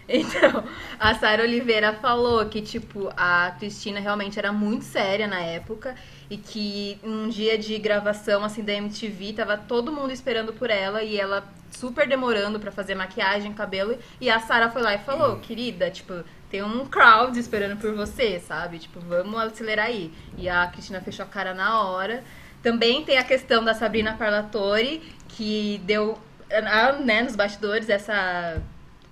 Então, 0.15 0.63
a 0.99 1.15
Sara 1.15 1.43
Oliveira 1.43 1.93
falou 1.93 2.45
que, 2.45 2.61
tipo, 2.61 3.11
a 3.17 3.55
Cristina 3.57 3.99
realmente 3.99 4.37
era 4.37 4.51
muito 4.51 4.85
séria 4.85 5.27
na 5.27 5.39
época 5.39 5.95
e 6.29 6.37
que 6.37 6.99
num 7.03 7.27
dia 7.27 7.57
de 7.57 7.77
gravação, 7.79 8.43
assim, 8.43 8.63
da 8.63 8.73
MTV, 8.73 9.33
tava 9.33 9.57
todo 9.57 9.91
mundo 9.91 10.11
esperando 10.11 10.53
por 10.53 10.69
ela 10.69 11.01
e 11.01 11.19
ela 11.19 11.43
super 11.71 12.07
demorando 12.07 12.59
pra 12.59 12.71
fazer 12.71 12.95
maquiagem, 12.95 13.53
cabelo. 13.53 13.97
E 14.21 14.29
a 14.29 14.39
Sara 14.39 14.69
foi 14.69 14.81
lá 14.81 14.93
e 14.93 14.99
falou, 14.99 15.37
querida, 15.39 15.89
tipo, 15.89 16.23
tem 16.49 16.63
um 16.63 16.85
crowd 16.85 17.37
esperando 17.37 17.77
por 17.79 17.93
você, 17.93 18.39
sabe? 18.39 18.79
Tipo, 18.79 18.99
vamos 18.99 19.39
acelerar 19.39 19.87
aí. 19.87 20.13
E 20.37 20.47
a 20.47 20.67
Cristina 20.67 21.01
fechou 21.01 21.25
a 21.25 21.27
cara 21.27 21.53
na 21.53 21.81
hora. 21.81 22.23
Também 22.61 23.03
tem 23.03 23.17
a 23.17 23.23
questão 23.23 23.63
da 23.63 23.73
Sabrina 23.73 24.13
Parlatore, 24.13 25.01
que 25.29 25.81
deu, 25.83 26.17
ah, 26.51 26.93
né, 26.93 27.23
nos 27.23 27.35
bastidores, 27.35 27.89
essa 27.89 28.61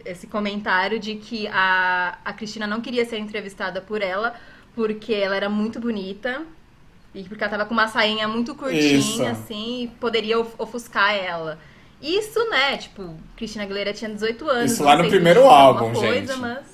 esse 0.06 0.28
comentário 0.28 1.00
de 1.00 1.16
que 1.16 1.48
a, 1.48 2.18
a 2.24 2.34
Cristina 2.34 2.68
não 2.68 2.82
queria 2.82 3.06
ser 3.06 3.18
entrevistada 3.20 3.80
por 3.82 4.02
ela 4.02 4.34
porque 4.76 5.14
ela 5.14 5.36
era 5.36 5.50
muito 5.50 5.80
bonita 5.80 6.42
e 7.14 7.24
porque 7.24 7.44
ela 7.44 7.52
tava 7.52 7.66
com 7.66 7.74
uma 7.74 7.88
sainha 7.88 8.28
muito 8.28 8.56
curtinha, 8.56 8.98
Isso. 8.98 9.24
assim, 9.26 9.84
e 9.84 9.88
poderia 10.00 10.40
of- 10.40 10.54
ofuscar 10.58 11.14
ela. 11.16 11.60
Isso, 12.02 12.40
né, 12.50 12.76
tipo, 12.78 13.16
Cristina 13.38 13.64
Aguilera 13.64 13.94
tinha 13.94 14.10
18 14.12 14.50
anos. 14.50 14.72
Isso 14.72 14.84
lá 14.84 14.96
no 14.98 15.08
primeiro 15.08 15.42
é 15.42 15.48
álbum, 15.48 15.94
coisa, 15.94 16.34
gente. 16.34 16.40
mas... 16.40 16.74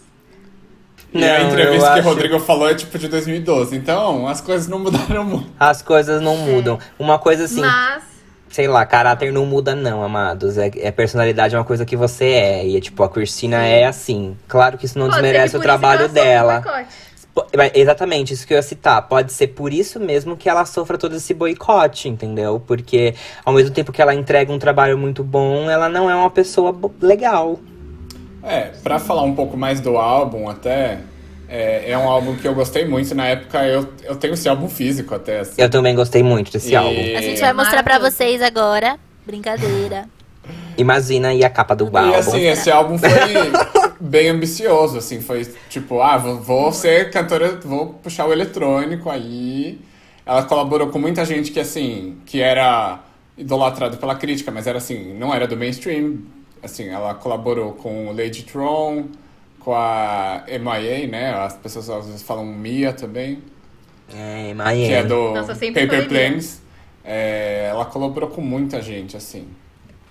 E 1.13 1.23
a 1.23 1.39
Não, 1.39 1.47
entrevista 1.49 1.87
eu 1.87 1.93
que 1.93 1.99
acho- 1.99 2.07
o 2.07 2.11
Rodrigo 2.11 2.39
falou 2.39 2.69
é 2.69 2.75
tipo 2.75 2.97
de 2.97 3.07
2012. 3.07 3.75
Então, 3.75 4.27
as 4.27 4.41
coisas 4.41 4.67
não 4.67 4.79
mudaram 4.79 5.23
muito. 5.25 5.49
As 5.59 5.81
coisas 5.81 6.21
não 6.21 6.37
mudam. 6.37 6.79
Uma 6.99 7.17
coisa 7.17 7.45
assim, 7.45 7.61
Mas, 7.61 8.03
sei 8.49 8.67
lá, 8.67 8.85
caráter 8.85 9.31
não 9.31 9.45
muda 9.45 9.75
não, 9.75 10.03
amados. 10.03 10.57
É, 10.57 10.71
é 10.75 10.91
personalidade 10.91 11.55
é 11.55 11.57
uma 11.57 11.65
coisa 11.65 11.85
que 11.85 11.95
você 11.95 12.25
é. 12.25 12.67
E, 12.67 12.81
tipo, 12.81 13.03
a 13.03 13.09
Cristina 13.09 13.65
é 13.65 13.85
assim. 13.85 14.35
Claro 14.47 14.77
que 14.77 14.85
isso 14.85 14.97
não 14.97 15.07
pode 15.07 15.21
desmerece 15.21 15.55
o 15.55 15.59
trabalho 15.59 16.07
um 16.07 16.13
dela. 16.13 16.63
Exatamente, 17.73 18.33
isso 18.33 18.45
que 18.45 18.53
eu 18.53 18.57
ia 18.57 18.63
citar. 18.63 19.07
Pode 19.07 19.31
ser 19.31 19.47
por 19.47 19.71
isso 19.71 19.99
mesmo 19.99 20.35
que 20.35 20.49
ela 20.49 20.65
sofra 20.65 20.97
todo 20.97 21.15
esse 21.15 21.33
boicote, 21.33 22.09
entendeu? 22.09 22.61
Porque 22.65 23.15
ao 23.45 23.53
mesmo 23.53 23.73
tempo 23.73 23.91
que 23.91 24.01
ela 24.01 24.13
entrega 24.13 24.51
um 24.51 24.59
trabalho 24.59 24.97
muito 24.97 25.23
bom, 25.23 25.69
ela 25.69 25.87
não 25.87 26.09
é 26.09 26.15
uma 26.15 26.29
pessoa 26.29 26.75
legal. 27.01 27.59
É, 28.43 28.71
pra 28.83 28.99
falar 28.99 29.23
um 29.23 29.35
pouco 29.35 29.55
mais 29.55 29.79
do 29.79 29.97
álbum 29.97 30.49
até, 30.49 30.99
é, 31.49 31.91
é 31.91 31.97
um 31.97 32.07
álbum 32.07 32.35
que 32.35 32.47
eu 32.47 32.53
gostei 32.53 32.85
muito. 32.85 33.13
Na 33.15 33.25
época 33.27 33.65
eu, 33.65 33.87
eu 34.03 34.15
tenho 34.15 34.33
esse 34.35 34.47
álbum 34.47 34.69
físico 34.69 35.15
até, 35.15 35.39
assim. 35.39 35.61
Eu 35.61 35.69
também 35.69 35.95
gostei 35.95 36.21
muito 36.23 36.51
desse 36.51 36.71
E- 36.71 36.75
álbum. 36.75 36.91
A 37.17 37.21
gente 37.21 37.39
vai 37.41 37.53
mostrar 37.53 37.81
pra 37.83 37.93
Maravilhoso. 37.93 38.17
vocês 38.17 38.41
agora. 38.41 38.97
Brincadeira. 39.25 40.05
Imagina 40.77 41.29
aí 41.29 41.43
a 41.43 41.49
capa 41.49 41.75
do 41.75 41.85
E 41.91 41.97
álbum. 41.97 42.13
assim, 42.15 42.47
esse 42.47 42.71
álbum 42.71 42.97
foi 42.97 43.09
bem 43.99 44.29
ambicioso, 44.29 44.97
assim, 44.97 45.19
foi 45.21 45.45
tipo, 45.69 46.01
ah, 46.01 46.17
vou, 46.17 46.37
vou 46.39 46.71
ser 46.71 47.09
cantora, 47.11 47.59
vou 47.63 47.87
puxar 47.95 48.25
o 48.25 48.31
eletrônico 48.31 49.09
aí. 49.09 49.79
Ela 50.25 50.43
colaborou 50.43 50.87
com 50.87 50.97
muita 50.99 51.25
gente 51.25 51.51
que, 51.51 51.59
assim, 51.59 52.17
que 52.25 52.41
era 52.41 52.99
idolatrado 53.37 53.97
pela 53.97 54.15
crítica, 54.15 54.51
mas 54.51 54.67
era 54.67 54.77
assim, 54.77 55.13
não 55.13 55.33
era 55.33 55.47
do 55.47 55.57
mainstream. 55.57 56.19
Assim, 56.63 56.87
ela 56.89 57.13
colaborou 57.13 57.73
com 57.73 58.07
o 58.07 58.11
Lady 58.15 58.43
Tron, 58.43 59.05
com 59.59 59.73
a 59.73 60.43
MIA, 60.47 61.07
né? 61.07 61.33
As 61.33 61.55
pessoas 61.57 61.89
às 61.89 62.05
vezes 62.05 62.21
falam 62.21 62.45
Mia 62.45 62.93
também, 62.93 63.41
É, 64.13 64.53
que 64.73 64.93
é 64.93 65.03
do 65.03 65.33
Nossa, 65.33 65.53
Paper 65.55 66.07
Planes. 66.07 66.61
É, 67.03 67.67
ela 67.69 67.85
colaborou 67.85 68.29
com 68.29 68.41
muita 68.41 68.81
gente, 68.81 69.15
assim. 69.15 69.47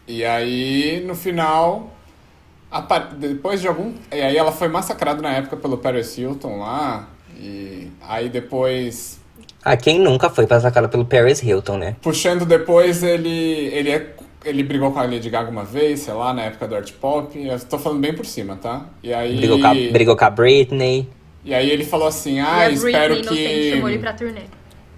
E 0.06 0.24
aí, 0.24 1.04
no 1.06 1.14
final, 1.14 1.92
depois 3.18 3.60
de 3.60 3.68
algum. 3.68 3.92
E 4.12 4.20
aí 4.20 4.36
ela 4.36 4.52
foi 4.52 4.68
massacrada 4.68 5.20
na 5.22 5.32
época 5.32 5.56
pelo 5.56 5.78
Paris 5.78 6.16
Hilton 6.16 6.58
lá. 6.58 7.08
E 7.36 7.90
aí 8.00 8.28
depois. 8.28 9.20
Ah, 9.64 9.76
quem 9.76 10.00
nunca 10.00 10.30
foi 10.30 10.46
passacada 10.46 10.88
pelo 10.88 11.04
Paris 11.04 11.42
Hilton, 11.42 11.76
né? 11.78 11.96
Puxando 12.00 12.44
depois, 12.44 13.02
ele. 13.02 13.28
Ele, 13.28 13.90
é, 13.90 14.14
ele 14.48 14.62
brigou 14.62 14.90
com 14.90 14.98
a 14.98 15.02
Lady 15.02 15.28
Gaga 15.30 15.50
uma 15.50 15.64
vez, 15.64 16.00
sei 16.00 16.14
lá, 16.14 16.32
na 16.32 16.42
época 16.42 16.66
do 16.66 16.74
art 16.76 16.92
pop. 16.94 17.38
Eu 17.38 17.60
tô 17.60 17.78
falando 17.78 18.00
bem 18.00 18.14
por 18.14 18.26
cima, 18.26 18.56
tá? 18.56 18.86
E 19.02 19.12
aí. 19.12 19.36
Brigou 19.36 19.60
com 19.60 19.66
a, 19.66 19.74
brigou 19.74 20.16
com 20.16 20.24
a 20.24 20.30
Britney. 20.30 21.08
E 21.44 21.54
aí 21.54 21.70
ele 21.70 21.84
falou 21.84 22.08
assim: 22.08 22.36
e 22.36 22.40
Ah, 22.40 22.58
a 22.58 22.70
espero 22.70 23.14
Britney 23.14 23.38
Inocente 23.38 23.60
que. 23.60 23.70
chamou 23.72 23.88
ele 23.88 23.98
pra 23.98 24.12
turnê. 24.12 24.42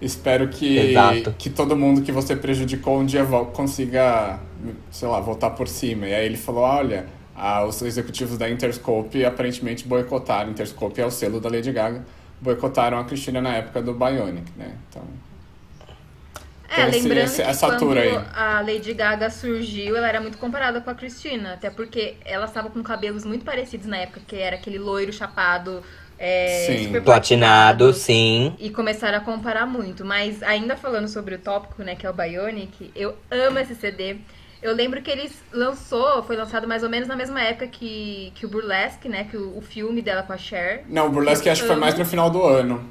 Espero 0.01 0.49
que, 0.49 0.79
Exato. 0.79 1.35
que 1.37 1.51
todo 1.51 1.77
mundo 1.77 2.01
que 2.01 2.11
você 2.11 2.35
prejudicou 2.35 2.99
um 2.99 3.05
dia 3.05 3.25
consiga, 3.53 4.41
sei 4.91 5.07
lá, 5.07 5.21
voltar 5.21 5.51
por 5.51 5.69
cima. 5.69 6.07
E 6.07 6.15
aí 6.15 6.25
ele 6.25 6.39
falou, 6.39 6.63
olha, 6.63 7.05
ah, 7.37 7.67
os 7.67 7.83
executivos 7.83 8.39
da 8.39 8.49
Interscope 8.49 9.23
aparentemente 9.25 9.87
boicotaram, 9.87 10.51
Interscope 10.51 11.01
é 11.01 11.05
o 11.05 11.11
selo 11.11 11.39
da 11.39 11.51
Lady 11.51 11.71
Gaga, 11.71 12.03
boicotaram 12.41 12.99
a 12.99 13.05
Cristina 13.05 13.43
na 13.43 13.57
época 13.57 13.83
do 13.83 13.93
Bionic, 13.93 14.51
né? 14.57 14.75
Então, 14.89 15.03
É, 16.71 16.77
Tem 16.77 16.89
esse- 16.91 17.01
lembrando 17.01 17.25
esse- 17.25 17.43
que 17.43 17.49
essa 17.49 17.67
quando 17.67 17.73
altura 17.83 18.01
aí. 18.03 18.21
a 18.33 18.61
Lady 18.61 18.95
Gaga 18.95 19.29
surgiu, 19.29 19.97
ela 19.97 20.09
era 20.09 20.21
muito 20.21 20.39
comparada 20.39 20.81
com 20.81 20.89
a 20.89 20.95
Cristina. 20.95 21.55
Até 21.55 21.69
porque 21.69 22.15
ela 22.25 22.47
estava 22.47 22.71
com 22.71 22.81
cabelos 22.83 23.25
muito 23.25 23.45
parecidos 23.45 23.87
na 23.87 23.97
época, 23.97 24.21
que 24.27 24.37
era 24.37 24.55
aquele 24.57 24.79
loiro 24.79 25.13
chapado, 25.13 25.83
é, 26.17 26.67
Sim. 26.69 26.85
super 26.85 27.03
Platinado, 27.03 27.93
sim. 27.93 28.55
E 28.59 28.71
começaram 28.71 29.19
a 29.19 29.21
comparar 29.21 29.67
muito. 29.67 30.05
Mas 30.05 30.43
ainda 30.45 30.77
falando 30.77 31.09
sobre 31.09 31.35
o 31.35 31.39
tópico, 31.39 31.83
né, 31.83 31.97
que 31.97 32.07
é 32.07 32.11
o 32.11 32.13
Bionic, 32.13 32.93
eu 32.95 33.17
amo 33.31 33.59
esse 33.59 33.75
CD. 33.75 34.17
Eu 34.63 34.75
lembro 34.75 35.01
que 35.03 35.11
eles 35.11 35.43
lançou, 35.51 36.23
foi 36.23 36.37
lançado 36.37 36.69
mais 36.69 36.83
ou 36.83 36.91
menos 36.91 37.09
na 37.09 37.17
mesma 37.17 37.41
época 37.43 37.67
que, 37.67 38.31
que 38.35 38.45
o 38.45 38.49
Burlesque, 38.49 39.09
né? 39.09 39.25
Que 39.25 39.37
o, 39.37 39.57
o 39.57 39.63
filme 39.63 40.03
dela 40.03 40.23
com 40.23 40.35
a 40.35 40.37
Cher. 40.37 40.85
não, 40.87 41.07
o 41.07 41.11
Burlesque 41.11 41.49
acho 41.49 41.63
que 41.63 41.67
foi 41.67 41.77
mais 41.77 41.99
no 41.99 42.05
final 42.05 42.29
do 42.31 42.43
ano. 42.45 42.85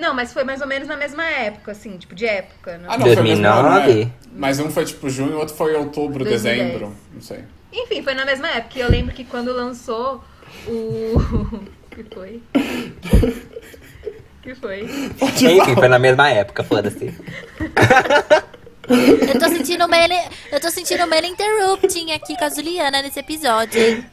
Não, 0.00 0.14
mas 0.14 0.32
foi 0.32 0.44
mais 0.44 0.60
ou 0.60 0.66
menos 0.66 0.88
na 0.88 0.96
mesma 0.96 1.24
época, 1.28 1.72
assim, 1.72 1.96
tipo, 1.98 2.14
de 2.14 2.26
época, 2.26 2.78
né? 2.78 2.86
Ah, 2.88 2.96
não, 2.96 3.06
foi 3.06 3.16
no 3.16 3.22
mesmo 3.22 3.46
ano, 3.46 3.62
2009? 3.70 4.02
é. 4.02 4.08
Mas 4.34 4.58
um 4.58 4.70
foi 4.70 4.84
tipo 4.84 5.10
junho, 5.10 5.34
o 5.36 5.38
outro 5.38 5.54
foi 5.54 5.74
outubro, 5.74 6.24
2010. 6.24 6.56
dezembro, 6.66 6.96
não 7.12 7.20
sei. 7.20 7.44
Enfim, 7.72 8.02
foi 8.02 8.14
na 8.14 8.24
mesma 8.24 8.48
época. 8.48 8.78
E 8.78 8.82
eu 8.82 8.90
lembro 8.90 9.14
que 9.14 9.24
quando 9.24 9.52
lançou 9.52 10.24
o. 10.66 11.14
que 11.92 12.04
foi? 12.12 12.42
que 14.42 14.54
foi? 14.54 14.82
Enfim, 15.20 15.74
foi 15.74 15.88
na 15.88 15.98
mesma 15.98 16.30
época, 16.30 16.64
foda-se. 16.64 17.14
Eu 18.88 19.38
tô 19.38 19.48
sentindo 19.48 19.84
uma, 19.84 19.96
ele- 19.98 20.28
eu 20.50 20.60
tô 20.60 20.70
sentindo 20.70 21.04
uma 21.04 21.18
interrupting 21.18 22.10
aqui 22.12 22.36
com 22.36 22.44
a 22.44 22.48
Juliana 22.48 23.02
nesse 23.02 23.20
episódio, 23.20 23.80
hein? 23.80 24.04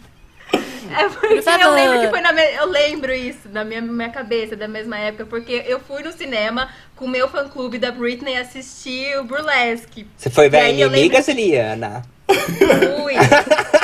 É 0.92 1.10
porque 1.10 1.50
eu 1.66 1.74
lembro 1.74 2.00
que 2.02 2.08
foi 2.10 2.22
na 2.22 2.32
me... 2.32 2.42
Eu 2.56 2.68
lembro 2.68 3.14
isso 3.14 3.50
na 3.50 3.64
minha, 3.64 3.82
minha 3.82 4.10
cabeça, 4.10 4.56
da 4.56 4.68
mesma 4.68 4.98
época, 4.98 5.26
porque 5.26 5.64
eu 5.68 5.80
fui 5.80 6.04
no 6.04 6.12
cinema 6.12 6.70
com 6.96 7.06
o 7.06 7.10
meu 7.10 7.28
fã 7.28 7.48
clube 7.48 7.78
da 7.78 7.92
Britney 7.92 8.38
assistir 8.38 9.18
o 9.20 9.24
Burlesque. 9.24 10.08
Você 10.16 10.30
foi 10.30 10.50
ver 10.50 10.58
a 10.58 10.70
inimiga, 10.70 10.90
lembro-? 10.90 11.22
Fui. 12.28 13.14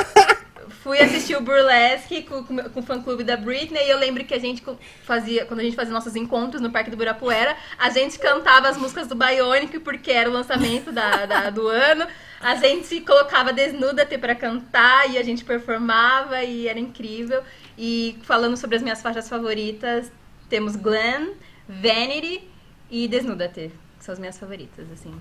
Fui 0.84 1.00
assistir 1.00 1.36
o 1.38 1.42
Burlesque 1.42 2.24
com, 2.24 2.44
com, 2.44 2.58
com 2.58 2.80
o 2.82 2.84
fã 2.84 3.02
clube 3.02 3.24
da 3.24 3.38
Britney 3.38 3.86
e 3.86 3.90
eu 3.90 3.98
lembro 3.98 4.26
que 4.26 4.34
a 4.34 4.40
gente 4.40 4.62
fazia, 5.04 5.46
quando 5.46 5.62
a 5.62 5.64
gente 5.64 5.78
fazia 5.78 5.94
nossos 5.94 6.14
encontros 6.16 6.62
no 6.62 6.70
Parque 6.72 6.90
do 6.90 6.96
Ibirapuera, 6.96 7.56
a 7.80 7.90
gente 7.90 8.20
cantava 8.20 8.68
as 8.68 8.78
músicas 8.78 9.08
do 9.08 9.16
Bionic 9.16 9.80
porque 9.80 10.12
era 10.12 10.30
o 10.30 10.34
lançamento 10.34 10.92
da, 10.92 11.26
da- 11.26 11.50
do 11.50 11.68
ano. 11.70 12.06
A 12.42 12.56
gente 12.56 13.00
colocava 13.00 13.54
Desnuda 13.54 14.06
T 14.06 14.18
pra 14.18 14.36
cantar 14.36 15.10
e 15.10 15.18
a 15.18 15.24
gente 15.24 15.46
performava 15.46 16.44
e 16.44 16.68
era 16.68 16.78
incrível. 16.78 17.42
E 17.78 18.18
falando 18.24 18.58
sobre 18.58 18.76
as 18.76 18.82
minhas 18.84 19.02
faixas 19.02 19.30
favoritas, 19.30 20.12
temos 20.50 20.76
Glam, 20.76 21.30
Vanity 21.68 22.46
e 22.92 23.08
Desnuda 23.08 23.48
T, 23.48 23.72
que 23.98 24.04
são 24.04 24.12
as 24.12 24.20
minhas 24.20 24.38
favoritas, 24.38 24.86
assim. 24.92 25.14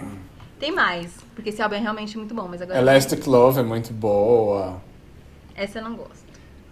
Tem 0.58 0.72
mais, 0.72 1.12
porque 1.36 1.50
esse 1.50 1.62
álbum 1.62 1.76
é 1.76 1.78
realmente 1.78 2.18
muito 2.18 2.34
bom, 2.34 2.48
mas 2.48 2.60
agora 2.60 2.78
Elastic 2.80 3.24
Love 3.26 3.60
é 3.60 3.62
muito 3.62 3.92
boa. 3.92 4.82
Essa 5.56 5.78
eu 5.78 5.84
não 5.84 5.94
gosto. 5.94 6.22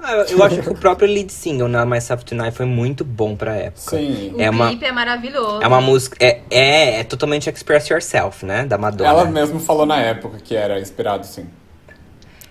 Ah, 0.03 0.13
eu, 0.15 0.39
eu 0.39 0.43
acho 0.43 0.63
que 0.63 0.69
o 0.71 0.75
próprio 0.75 1.07
lead 1.07 1.31
single, 1.31 1.69
na 1.69 1.85
Myself 1.85 2.25
Tonight, 2.25 2.53
foi 2.57 2.65
muito 2.65 3.05
bom 3.05 3.37
pra 3.37 3.55
época. 3.55 3.81
Sim. 3.99 4.33
O 4.35 4.41
É 4.41 4.49
uma- 4.49 4.69
clipe 4.69 4.87
é 4.87 4.93
maravilhoso. 4.93 5.63
É 5.63 5.67
uma 5.67 5.81
música. 5.83 6.17
É, 6.19 6.41
é, 6.51 7.01
é 7.01 7.05
totalmente 7.05 7.51
Express 7.51 7.89
Yourself, 7.91 8.47
né? 8.47 8.65
Da 8.65 8.79
Madonna. 8.79 9.11
Ela 9.11 9.25
mesmo 9.27 9.61
falou 9.61 9.85
na 9.85 9.99
época 10.01 10.39
que 10.43 10.55
era 10.57 10.81
inspirado, 10.81 11.27
sim. 11.27 11.47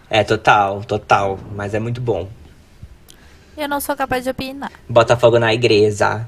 É, 0.10 0.24
total, 0.24 0.84
total. 0.84 1.40
Mas 1.56 1.74
é 1.74 1.80
muito 1.80 2.00
bom. 2.00 2.28
Eu 3.58 3.68
não 3.68 3.82
sou 3.82 3.96
capaz 3.96 4.24
de 4.24 4.30
opinar. 4.30 4.72
Bota 4.88 5.18
fogo 5.18 5.40
na 5.40 5.52
igreja. 5.54 6.28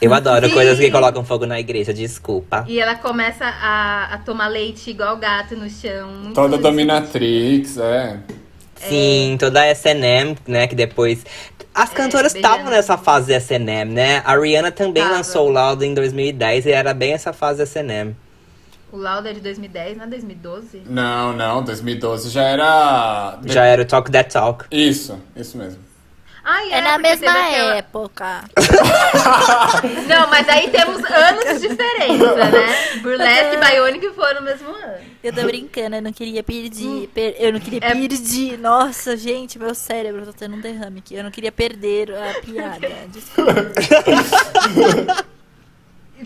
Eu 0.00 0.12
adoro 0.14 0.48
Sim. 0.48 0.54
coisas 0.54 0.78
que 0.78 0.90
colocam 0.90 1.24
fogo 1.24 1.46
na 1.46 1.60
igreja, 1.60 1.94
desculpa. 1.94 2.64
E 2.68 2.80
ela 2.80 2.96
começa 2.96 3.44
a, 3.44 4.14
a 4.14 4.18
tomar 4.18 4.48
leite 4.48 4.90
igual 4.90 5.16
gato 5.18 5.54
no 5.56 5.70
chão. 5.70 6.32
Toda 6.34 6.58
dominatrix, 6.58 7.76
é. 7.78 8.18
Sim, 8.88 9.36
toda 9.38 9.60
a 9.60 9.66
S&M, 9.66 10.36
né, 10.46 10.66
que 10.66 10.74
depois... 10.74 11.24
As 11.74 11.88
cantoras 11.90 12.34
bem 12.34 12.42
estavam 12.42 12.66
anos. 12.66 12.72
nessa 12.72 12.98
fase 12.98 13.28
de 13.28 13.32
S&M, 13.32 13.94
né? 13.94 14.22
A 14.26 14.36
Rihanna 14.36 14.70
também 14.70 15.02
Tava. 15.02 15.16
lançou 15.16 15.48
o 15.48 15.50
Loud 15.50 15.82
em 15.82 15.94
2010 15.94 16.66
e 16.66 16.70
era 16.70 16.92
bem 16.92 17.14
essa 17.14 17.32
fase 17.32 17.58
de 17.58 17.62
S&M. 17.62 18.14
O 18.92 18.98
Lauda 18.98 19.30
é 19.30 19.32
de 19.32 19.40
2010, 19.40 19.96
não 19.96 20.04
é 20.04 20.06
2012? 20.08 20.82
Não, 20.86 21.32
não, 21.32 21.64
2012 21.64 22.28
já 22.28 22.42
era. 22.42 23.38
Já 23.46 23.64
era 23.64 23.80
o 23.80 23.84
Talk 23.86 24.10
That 24.10 24.30
Talk. 24.30 24.66
Isso, 24.70 25.18
isso 25.34 25.56
mesmo. 25.56 25.78
Ah, 26.44 26.66
É, 26.68 26.80
na 26.80 26.92
porque 26.94 27.02
mesma 27.08 27.30
aquela- 27.30 27.76
época. 27.76 28.44
Não, 30.08 30.28
mas 30.28 30.48
aí 30.48 30.70
temos 30.70 31.04
anos 31.04 31.44
de 31.60 31.68
diferença, 31.68 32.34
né? 32.34 32.96
Burlesque 33.00 33.54
e 33.54 33.58
Bionic 33.58 34.10
foram 34.14 34.40
no 34.40 34.42
mesmo 34.46 34.68
ano. 34.70 35.12
Eu 35.22 35.32
tô 35.32 35.42
brincando, 35.44 35.94
eu 35.96 36.02
não 36.02 36.12
queria 36.12 36.42
perder. 36.42 37.08
per- 37.14 37.36
eu 37.38 37.52
não 37.52 37.60
queria 37.60 37.78
É- 37.82 37.92
perder. 37.94 38.58
Nossa, 38.58 39.16
gente, 39.16 39.56
meu 39.58 39.72
cérebro 39.72 40.26
tá 40.26 40.32
tendo 40.36 40.56
um 40.56 40.60
derrame 40.60 40.98
aqui. 40.98 41.14
Eu 41.14 41.22
não 41.22 41.30
queria 41.30 41.52
perder 41.52 42.10
a 42.12 42.40
piada. 42.40 42.88
Desculpa. 43.12 43.52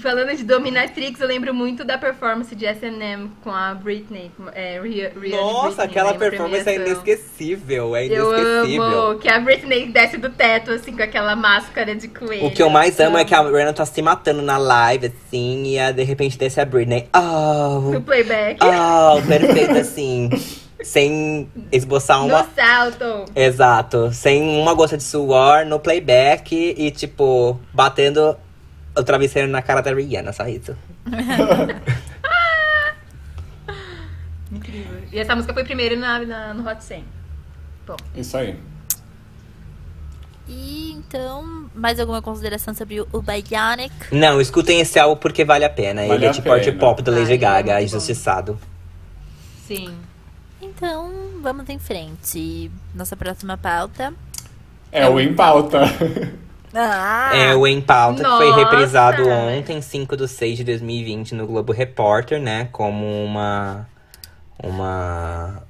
Falando 0.01 0.37
de 0.37 0.45
dominatrix, 0.45 1.21
eu 1.21 1.27
lembro 1.27 1.53
muito 1.55 1.85
da 1.85 1.97
performance 1.99 2.55
de 2.55 2.67
S&M 2.67 3.31
com 3.43 3.51
a 3.51 3.75
Britney. 3.75 4.31
É, 4.55 4.81
Rhea, 4.81 5.13
Nossa, 5.15 5.67
Britney, 5.69 5.85
aquela 5.85 6.15
performance 6.15 6.69
é 6.69 6.75
inesquecível, 6.77 7.97
é 7.97 8.07
Eu 8.07 8.33
inesquecível. 8.37 8.83
amo 8.83 9.19
que 9.19 9.29
a 9.29 9.41
Britney 9.41 9.87
desce 9.91 10.17
do 10.17 10.31
teto, 10.31 10.71
assim, 10.71 10.93
com 10.93 11.03
aquela 11.03 11.35
máscara 11.35 11.95
de 11.95 12.09
coelho. 12.09 12.47
O 12.47 12.51
que 12.51 12.63
eu 12.63 12.69
mais 12.71 12.99
amo 13.01 13.17
é 13.19 13.25
que 13.25 13.35
a 13.35 13.43
Rihanna 13.43 13.73
tá 13.73 13.87
se 13.87 14.01
matando 14.03 14.43
na 14.43 14.57
live, 14.59 15.07
assim, 15.07 15.65
e 15.65 15.79
a, 15.79 15.91
de 15.93 16.03
repente 16.03 16.39
desce 16.39 16.61
a 16.61 16.65
Britney. 16.65 17.09
Oh, 17.15 17.91
No 17.93 18.01
playback. 18.03 18.59
oh, 18.63 19.21
perfeito, 19.27 19.79
assim. 19.79 20.31
sem 20.83 21.49
esboçar 21.73 22.25
uma. 22.25 22.43
No 22.43 22.49
salto. 22.55 23.25
Exato, 23.35 24.13
sem 24.13 24.61
uma 24.61 24.75
gota 24.75 24.97
de 24.97 25.03
suor 25.03 25.65
no 25.65 25.81
playback 25.81 26.55
e, 26.77 26.91
tipo, 26.91 27.59
batendo 27.73 28.37
o 28.97 29.05
travesseiro 29.05 29.49
na 29.49 29.63
cara 29.63 29.81
da 29.83 29.93
Rihanna, 29.95 30.33
só 30.33 30.47
isso. 30.47 30.77
Incrível. 34.51 35.03
E 35.13 35.19
essa 35.19 35.35
música 35.35 35.53
foi 35.53 35.65
primeiro 35.65 35.99
na, 35.99 36.19
na- 36.21 36.55
no 36.55 36.69
Hot 36.69 36.83
100. 36.83 37.05
Isso 38.17 38.37
aí. 38.37 38.59
E 40.49 40.93
então, 40.93 41.69
mais 41.75 41.99
alguma 41.99 42.23
consideração 42.23 42.73
sobre 42.75 43.01
o, 43.01 43.09
o 43.13 43.21
Bionic? 43.21 43.93
Não, 44.13 44.41
escutem 44.41 44.81
esse 44.81 44.99
álbum 44.99 45.17
porque 45.21 45.45
vale 45.45 45.65
a 45.65 45.71
pena. 45.71 46.03
Vale 46.03 46.15
Ele 46.15 46.27
é 46.27 46.29
a 46.29 46.33
tipo 46.33 46.51
art 46.53 46.73
pop 46.79 47.03
da 47.03 47.11
Lady 47.13 47.31
Ai, 47.31 47.35
é 47.35 47.39
Gaga, 47.39 47.73
bom. 47.75 47.81
injustiçado. 47.81 48.59
Sim. 49.67 49.95
Então, 50.63 51.13
vamos 51.43 51.69
em 51.69 51.79
frente. 51.79 52.71
Nossa 52.95 53.17
próxima 53.17 53.57
pauta. 53.59 54.15
É 54.93 55.09
o 55.09 55.19
Em 55.21 55.35
Pauta. 55.35 55.81
Ah! 56.79 57.31
É 57.35 57.55
o 57.55 57.67
Em 57.67 57.81
Pauta, 57.81 58.23
que 58.23 58.29
foi 58.29 58.51
Nossa! 58.51 58.57
reprisado 58.65 59.29
ontem, 59.29 59.81
5 59.81 60.17
de 60.17 60.29
6 60.29 60.59
de 60.59 60.65
2020, 60.65 61.35
no 61.35 61.47
Globo 61.47 61.73
Repórter, 61.73 62.41
né? 62.41 62.69
Como 62.73 63.07
uma. 63.25 63.89
Uma. 64.63 65.63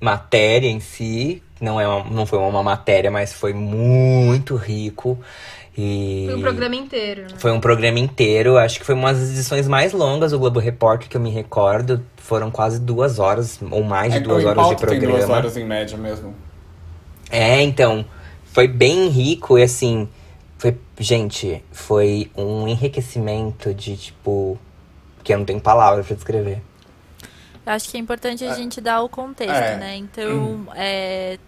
Matéria 0.00 0.68
em 0.68 0.80
si. 0.80 1.42
Não, 1.60 1.78
é 1.80 1.86
uma- 1.86 2.04
não 2.10 2.24
foi 2.26 2.38
uma 2.38 2.62
matéria, 2.62 3.10
mas 3.10 3.32
foi 3.34 3.52
muito 3.52 4.56
rico. 4.56 5.18
E... 5.76 6.24
Foi 6.26 6.36
um 6.36 6.40
programa 6.42 6.74
inteiro, 6.74 7.22
né? 7.22 7.28
Foi 7.36 7.52
um 7.52 7.60
programa 7.60 7.98
inteiro, 7.98 8.56
acho 8.58 8.78
que 8.80 8.84
foi 8.84 8.94
uma 8.94 9.12
das 9.12 9.30
edições 9.30 9.68
mais 9.68 9.92
longas 9.92 10.32
do 10.32 10.38
Globo 10.38 10.58
Repórter 10.58 11.08
que 11.08 11.16
eu 11.16 11.20
me 11.20 11.30
recordo. 11.30 12.02
Foram 12.16 12.50
quase 12.50 12.80
duas 12.80 13.18
horas, 13.18 13.60
ou 13.70 13.82
mais 13.84 14.12
de 14.12 14.18
É, 14.18 14.20
duas 14.22 14.38
o 14.38 14.40
Em 14.40 14.50
horas 14.50 14.62
de 14.64 14.68
Pauta 14.70 14.86
tem 14.86 14.98
programa. 14.98 15.18
duas 15.26 15.30
horas 15.30 15.56
em 15.56 15.64
média 15.64 15.96
mesmo. 15.98 16.34
É, 17.30 17.60
então, 17.62 18.04
foi 18.52 18.66
bem 18.68 19.08
rico 19.08 19.58
e 19.58 19.62
assim, 19.62 20.08
foi, 20.58 20.76
gente, 20.98 21.62
foi 21.72 22.30
um 22.36 22.66
enriquecimento 22.68 23.72
de 23.72 23.96
tipo, 23.96 24.58
que 25.24 25.32
eu 25.32 25.38
não 25.38 25.44
tenho 25.44 25.60
palavra 25.60 26.02
pra 26.04 26.14
descrever. 26.14 26.62
Eu 27.64 27.72
acho 27.72 27.88
que 27.90 27.96
é 27.96 28.00
importante 28.00 28.44
a 28.44 28.54
gente 28.54 28.80
dar 28.80 29.02
o 29.02 29.08
contexto, 29.08 29.52
É. 29.52 29.76
né? 29.76 29.96
Então, 29.96 30.66
é, 30.74 31.38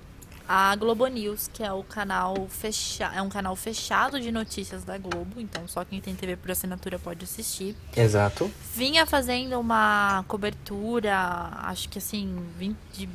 a 0.48 0.76
Globo 0.76 1.06
News, 1.06 1.48
que 1.52 1.62
é 1.62 1.72
o 1.72 1.82
canal 1.82 2.46
fechado, 2.48 3.16
é 3.16 3.22
um 3.22 3.28
canal 3.30 3.56
fechado 3.56 4.20
de 4.20 4.30
notícias 4.30 4.84
da 4.84 4.98
Globo, 4.98 5.40
então 5.40 5.66
só 5.66 5.84
quem 5.84 6.00
tem 6.00 6.14
TV 6.14 6.36
por 6.36 6.50
assinatura 6.50 6.98
pode 6.98 7.24
assistir. 7.24 7.74
Exato. 7.96 8.50
Vinha 8.74 9.06
fazendo 9.06 9.58
uma 9.58 10.24
cobertura, 10.28 11.16
acho 11.62 11.88
que 11.88 11.98
assim, 11.98 12.36
20 12.58 12.76
de 12.92 13.08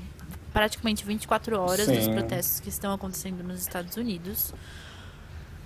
praticamente 0.58 1.06
24 1.06 1.60
horas 1.60 1.86
dos 1.86 2.06
Sim. 2.06 2.14
protestos 2.14 2.60
que 2.60 2.70
estão 2.70 2.92
acontecendo 2.92 3.44
nos 3.44 3.60
Estados 3.60 3.96
Unidos. 3.96 4.56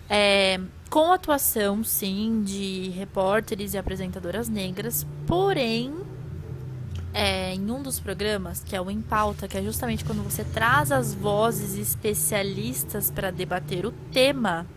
É, 0.09 0.59
com 0.89 1.13
atuação, 1.13 1.81
sim, 1.81 2.43
de 2.43 2.89
repórteres 2.89 3.73
e 3.73 3.77
apresentadoras 3.77 4.49
negras, 4.49 5.07
porém, 5.25 5.95
é, 7.13 7.53
em 7.53 7.71
um 7.71 7.81
dos 7.81 8.01
programas, 8.01 8.61
que 8.61 8.75
é 8.75 8.81
o 8.81 8.91
Em 8.91 9.01
Pauta, 9.01 9.47
que 9.47 9.57
é 9.57 9.63
justamente 9.63 10.03
quando 10.03 10.21
você 10.29 10.43
traz 10.43 10.91
as 10.91 11.13
vozes 11.13 11.77
especialistas 11.77 13.09
para 13.09 13.31
debater 13.31 13.85
o 13.85 13.93
tema, 14.11 14.67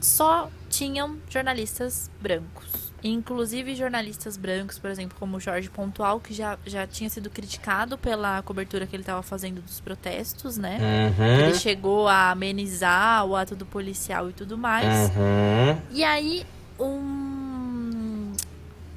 só 0.00 0.48
tinham 0.70 1.18
jornalistas 1.28 2.10
brancos. 2.22 2.81
Inclusive 3.04 3.74
jornalistas 3.74 4.36
brancos, 4.36 4.78
por 4.78 4.88
exemplo, 4.88 5.16
como 5.18 5.40
Jorge 5.40 5.68
Pontual, 5.68 6.20
que 6.20 6.32
já, 6.32 6.56
já 6.64 6.86
tinha 6.86 7.10
sido 7.10 7.28
criticado 7.30 7.98
pela 7.98 8.40
cobertura 8.42 8.86
que 8.86 8.94
ele 8.94 9.02
estava 9.02 9.22
fazendo 9.24 9.60
dos 9.60 9.80
protestos, 9.80 10.56
né? 10.56 10.78
Ele 11.18 11.52
Uhum. 11.52 11.58
chegou 11.58 12.06
a 12.06 12.30
amenizar 12.30 13.26
o 13.26 13.34
ato 13.34 13.56
do 13.56 13.66
policial 13.66 14.30
e 14.30 14.32
tudo 14.32 14.56
mais. 14.56 15.10
Uhum. 15.10 15.80
E 15.90 16.04
aí, 16.04 16.46
um, 16.78 18.32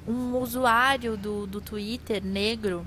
um 0.08 0.38
usuário 0.38 1.18
do, 1.18 1.47
do 1.47 1.60
Twitter 1.60 2.24
negro. 2.24 2.86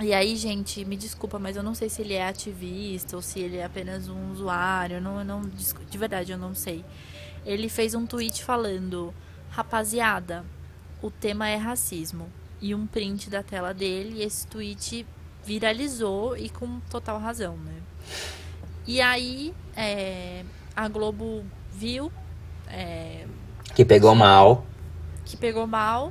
E 0.00 0.14
aí, 0.14 0.34
gente, 0.36 0.82
me 0.86 0.96
desculpa, 0.96 1.38
mas 1.38 1.56
eu 1.56 1.62
não 1.62 1.74
sei 1.74 1.90
se 1.90 2.00
ele 2.00 2.14
é 2.14 2.26
ativista 2.26 3.14
ou 3.16 3.20
se 3.20 3.40
ele 3.40 3.58
é 3.58 3.64
apenas 3.64 4.08
um 4.08 4.32
usuário. 4.32 4.96
eu 4.96 5.00
Não, 5.02 5.18
eu 5.18 5.24
não, 5.24 5.42
de 5.42 5.98
verdade, 5.98 6.32
eu 6.32 6.38
não 6.38 6.54
sei. 6.54 6.82
Ele 7.44 7.68
fez 7.68 7.94
um 7.94 8.06
tweet 8.06 8.42
falando: 8.42 9.12
Rapaziada, 9.50 10.44
o 11.02 11.10
tema 11.10 11.48
é 11.48 11.56
racismo. 11.56 12.28
E 12.60 12.74
um 12.74 12.86
print 12.86 13.30
da 13.30 13.42
tela 13.42 13.72
dele. 13.72 14.22
Esse 14.22 14.46
tweet 14.46 15.06
viralizou 15.44 16.36
e 16.36 16.48
com 16.50 16.78
total 16.90 17.18
razão, 17.18 17.56
né? 17.56 17.74
E 18.86 19.00
aí, 19.00 19.54
é, 19.76 20.44
a 20.76 20.88
Globo 20.88 21.44
viu. 21.72 22.12
é, 22.68 23.26
Que 23.74 23.84
pegou 23.84 24.14
mal. 24.14 24.66
que 25.24 25.36
pegou 25.36 25.66
mal 25.66 26.10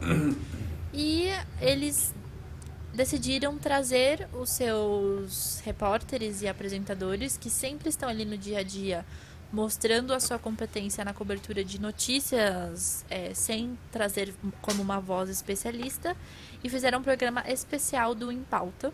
e 0.93 1.27
eles 1.59 2.15
decidiram 2.93 3.57
trazer 3.57 4.27
os 4.33 4.49
seus 4.49 5.61
repórteres 5.65 6.41
e 6.41 6.47
apresentadores 6.47 7.37
que 7.37 7.49
sempre 7.49 7.89
estão 7.89 8.07
ali 8.09 8.23
no 8.25 8.37
dia 8.37 8.59
a 8.59 8.63
dia 8.63 9.05
mostrando 9.51 10.13
a 10.13 10.19
sua 10.19 10.37
competência 10.37 11.03
na 11.03 11.13
cobertura 11.13 11.63
de 11.63 11.81
notícias 11.81 13.03
é, 13.09 13.33
sem 13.33 13.77
trazer 13.91 14.33
como 14.61 14.81
uma 14.81 14.99
voz 14.99 15.29
especialista 15.29 16.15
e 16.63 16.69
fizeram 16.69 16.99
um 16.99 17.03
programa 17.03 17.43
especial 17.47 18.13
do 18.13 18.31
Em 18.31 18.41
Pauta 18.43 18.93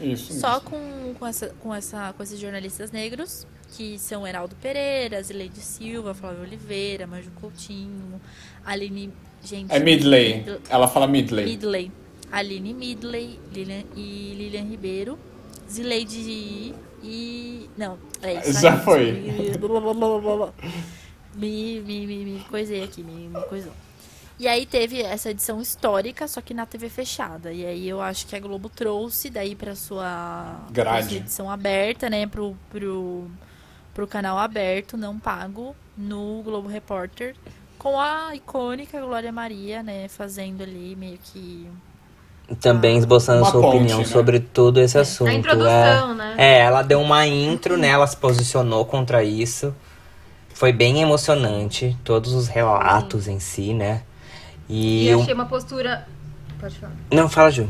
Isso. 0.00 0.32
só 0.40 0.60
com, 0.60 1.14
com, 1.18 1.26
essa, 1.26 1.48
com, 1.60 1.74
essa, 1.74 2.14
com 2.16 2.22
esses 2.22 2.38
jornalistas 2.40 2.90
negros, 2.90 3.46
que 3.76 3.98
são 3.98 4.26
Heraldo 4.26 4.56
Pereira, 4.56 5.22
Zileide 5.22 5.60
Silva, 5.60 6.14
Flávio 6.14 6.42
Oliveira, 6.42 7.06
Maju 7.06 7.30
Coutinho, 7.40 8.20
Aline. 8.64 9.12
Gente. 9.42 9.72
É 9.72 9.78
Midley. 9.78 10.42
Mid- 10.44 10.60
Ela 10.68 10.86
fala 10.88 11.06
Midley. 11.06 11.44
Midley. 11.46 11.92
Aline 12.30 12.74
Midley 12.74 13.40
Lilian, 13.52 13.84
e 13.96 14.34
Lilian 14.36 14.64
Ribeiro. 14.64 15.18
Zileide 15.68 16.74
e. 17.02 17.68
Não, 17.76 17.98
é 18.22 18.34
isso. 18.48 18.60
Já 18.60 18.78
foi. 18.78 19.12
Me, 21.34 21.80
me, 21.80 22.06
me, 22.06 22.24
me 22.24 22.40
coisei 22.50 22.82
aqui, 22.82 23.04
me, 23.04 23.28
me 23.28 23.40
coisou. 23.44 23.72
E 24.40 24.48
aí 24.48 24.64
teve 24.64 25.02
essa 25.02 25.30
edição 25.30 25.60
histórica, 25.60 26.26
só 26.26 26.40
que 26.40 26.54
na 26.54 26.64
TV 26.64 26.88
fechada. 26.88 27.52
E 27.52 27.64
aí 27.64 27.86
eu 27.86 28.00
acho 28.00 28.26
que 28.26 28.34
a 28.34 28.40
Globo 28.40 28.70
trouxe 28.70 29.28
daí 29.28 29.54
pra 29.54 29.76
sua, 29.76 30.62
pra 30.64 30.72
Grade. 30.72 31.08
sua 31.08 31.16
edição 31.18 31.50
aberta, 31.50 32.08
né? 32.08 32.26
Pro, 32.26 32.56
pro, 32.70 33.30
pro 33.92 34.06
canal 34.06 34.38
aberto, 34.38 34.96
não 34.96 35.18
pago, 35.18 35.76
no 35.96 36.42
Globo 36.42 36.68
Repórter. 36.68 37.36
Com 37.78 38.00
a 38.00 38.34
icônica 38.34 38.98
Glória 38.98 39.30
Maria, 39.30 39.82
né? 39.82 40.08
Fazendo 40.08 40.62
ali 40.62 40.96
meio 40.96 41.18
que. 41.18 41.68
Também 42.60 42.96
esboçando 42.96 43.42
Uma 43.42 43.50
sua 43.50 43.60
ponte, 43.60 43.76
opinião 43.76 43.98
né? 43.98 44.04
sobre 44.04 44.40
todo 44.40 44.80
esse 44.80 44.98
assunto. 44.98 45.28
A 45.28 45.34
introdução, 45.34 46.14
né? 46.14 46.34
É, 46.36 46.58
ela 46.60 46.82
deu 46.82 47.00
uma 47.00 47.26
intro, 47.26 47.76
né? 47.76 47.88
Ela 47.88 48.06
se 48.06 48.16
posicionou 48.16 48.84
contra 48.84 49.22
isso. 49.22 49.74
Foi 50.52 50.72
bem 50.72 51.00
emocionante, 51.00 51.96
todos 52.04 52.32
os 52.32 52.48
relatos 52.48 53.28
em 53.28 53.38
si, 53.38 53.72
né? 53.72 54.02
E, 54.68 55.04
E 55.04 55.08
eu 55.08 55.20
achei 55.20 55.34
uma 55.34 55.46
postura. 55.46 56.06
Pode 56.58 56.78
falar. 56.78 56.92
Não, 57.12 57.28
fala, 57.28 57.50
Ju. 57.50 57.68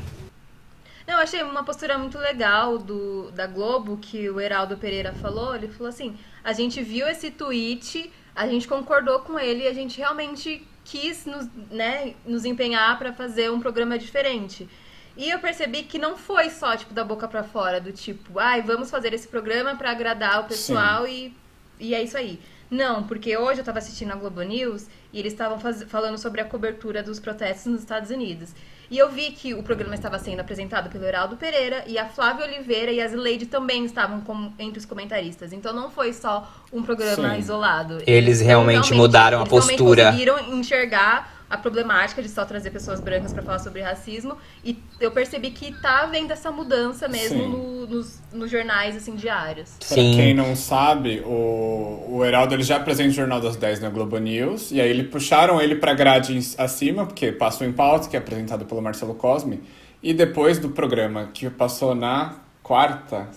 Não, 1.06 1.16
eu 1.16 1.22
achei 1.22 1.42
uma 1.42 1.64
postura 1.64 1.98
muito 1.98 2.18
legal 2.18 2.78
do, 2.78 3.30
da 3.32 3.46
Globo, 3.46 3.96
que 3.96 4.30
o 4.30 4.40
Heraldo 4.40 4.76
Pereira 4.76 5.12
falou. 5.12 5.54
Ele 5.54 5.68
falou 5.68 5.88
assim: 5.88 6.16
a 6.42 6.52
gente 6.52 6.82
viu 6.82 7.06
esse 7.08 7.30
tweet, 7.30 8.10
a 8.34 8.46
gente 8.46 8.68
concordou 8.68 9.18
com 9.20 9.38
ele 9.38 9.64
e 9.64 9.66
a 9.66 9.74
gente 9.74 9.98
realmente 9.98 10.66
quis 10.90 11.24
nos, 11.24 11.48
né, 11.70 12.14
nos 12.26 12.44
empenhar 12.44 12.98
pra 12.98 13.12
fazer 13.12 13.50
um 13.50 13.60
programa 13.60 13.96
diferente. 13.96 14.68
E 15.16 15.30
eu 15.30 15.38
percebi 15.38 15.84
que 15.84 15.98
não 15.98 16.16
foi 16.16 16.50
só, 16.50 16.76
tipo, 16.76 16.92
da 16.92 17.04
boca 17.04 17.28
pra 17.28 17.44
fora, 17.44 17.80
do 17.80 17.92
tipo, 17.92 18.38
ai, 18.38 18.60
vamos 18.60 18.90
fazer 18.90 19.14
esse 19.14 19.28
programa 19.28 19.76
pra 19.76 19.92
agradar 19.92 20.40
o 20.40 20.44
pessoal 20.44 21.06
e, 21.06 21.32
e 21.78 21.94
é 21.94 22.02
isso 22.02 22.16
aí. 22.16 22.40
Não, 22.68 23.04
porque 23.04 23.36
hoje 23.36 23.60
eu 23.60 23.64
tava 23.64 23.78
assistindo 23.78 24.12
a 24.12 24.16
Globo 24.16 24.42
News 24.42 24.86
e 25.12 25.18
eles 25.18 25.32
estavam 25.32 25.58
falando 25.88 26.18
sobre 26.18 26.40
a 26.40 26.44
cobertura 26.44 27.02
dos 27.02 27.18
protestos 27.20 27.66
nos 27.72 27.80
Estados 27.80 28.10
Unidos. 28.10 28.50
E 28.90 28.98
eu 28.98 29.08
vi 29.08 29.30
que 29.30 29.54
o 29.54 29.62
programa 29.62 29.94
estava 29.94 30.18
sendo 30.18 30.40
apresentado 30.40 30.90
pelo 30.90 31.04
Heraldo 31.04 31.36
Pereira 31.36 31.84
e 31.86 31.96
a 31.96 32.06
Flávia 32.06 32.44
Oliveira 32.44 32.90
e 32.90 33.00
a 33.00 33.06
Zileide 33.06 33.46
também 33.46 33.84
estavam 33.84 34.20
como- 34.22 34.52
entre 34.58 34.80
os 34.80 34.84
comentaristas. 34.84 35.52
Então 35.52 35.72
não 35.72 35.90
foi 35.90 36.12
só 36.12 36.50
um 36.72 36.82
programa 36.82 37.34
Sim. 37.34 37.38
isolado. 37.38 37.98
Eles 38.04 38.40
realmente 38.40 38.92
mudaram 38.92 39.38
a 39.38 39.42
eles 39.42 39.50
realmente 39.52 39.76
postura. 39.78 40.04
conseguiram 40.06 40.40
enxergar 40.54 41.39
a 41.50 41.58
problemática 41.58 42.22
de 42.22 42.28
só 42.28 42.44
trazer 42.44 42.70
pessoas 42.70 43.00
brancas 43.00 43.32
para 43.32 43.42
falar 43.42 43.58
sobre 43.58 43.82
racismo 43.82 44.36
e 44.64 44.78
eu 45.00 45.10
percebi 45.10 45.50
que 45.50 45.72
tá 45.82 46.02
havendo 46.02 46.32
essa 46.32 46.50
mudança 46.52 47.08
mesmo 47.08 47.48
no- 47.48 47.86
nos, 47.88 48.20
nos 48.32 48.48
jornais 48.48 48.96
assim 48.96 49.16
diários. 49.16 49.72
Pra 49.78 49.88
Sim. 49.88 50.14
quem 50.14 50.32
não 50.32 50.54
sabe, 50.54 51.20
o, 51.26 52.06
o 52.08 52.24
Heraldo 52.24 52.54
ele 52.54 52.62
já 52.62 52.76
apresenta 52.76 53.10
o 53.10 53.12
Jornal 53.14 53.40
das 53.40 53.56
10 53.56 53.80
na 53.80 53.88
Globo 53.90 54.16
News. 54.18 54.70
E 54.70 54.80
aí 54.80 54.88
ele 54.88 55.02
puxaram 55.04 55.60
ele 55.60 55.74
pra 55.74 55.92
grade 55.92 56.36
em- 56.36 56.54
acima, 56.56 57.04
porque 57.04 57.32
passou 57.32 57.66
em 57.66 57.72
pauta, 57.72 58.08
que 58.08 58.14
é 58.14 58.18
apresentado 58.20 58.64
pelo 58.64 58.80
Marcelo 58.80 59.14
Cosme. 59.14 59.60
E 60.00 60.14
depois 60.14 60.58
do 60.60 60.68
programa 60.70 61.30
que 61.34 61.50
passou 61.50 61.94
na 61.96 62.36
quarta, 62.62 63.28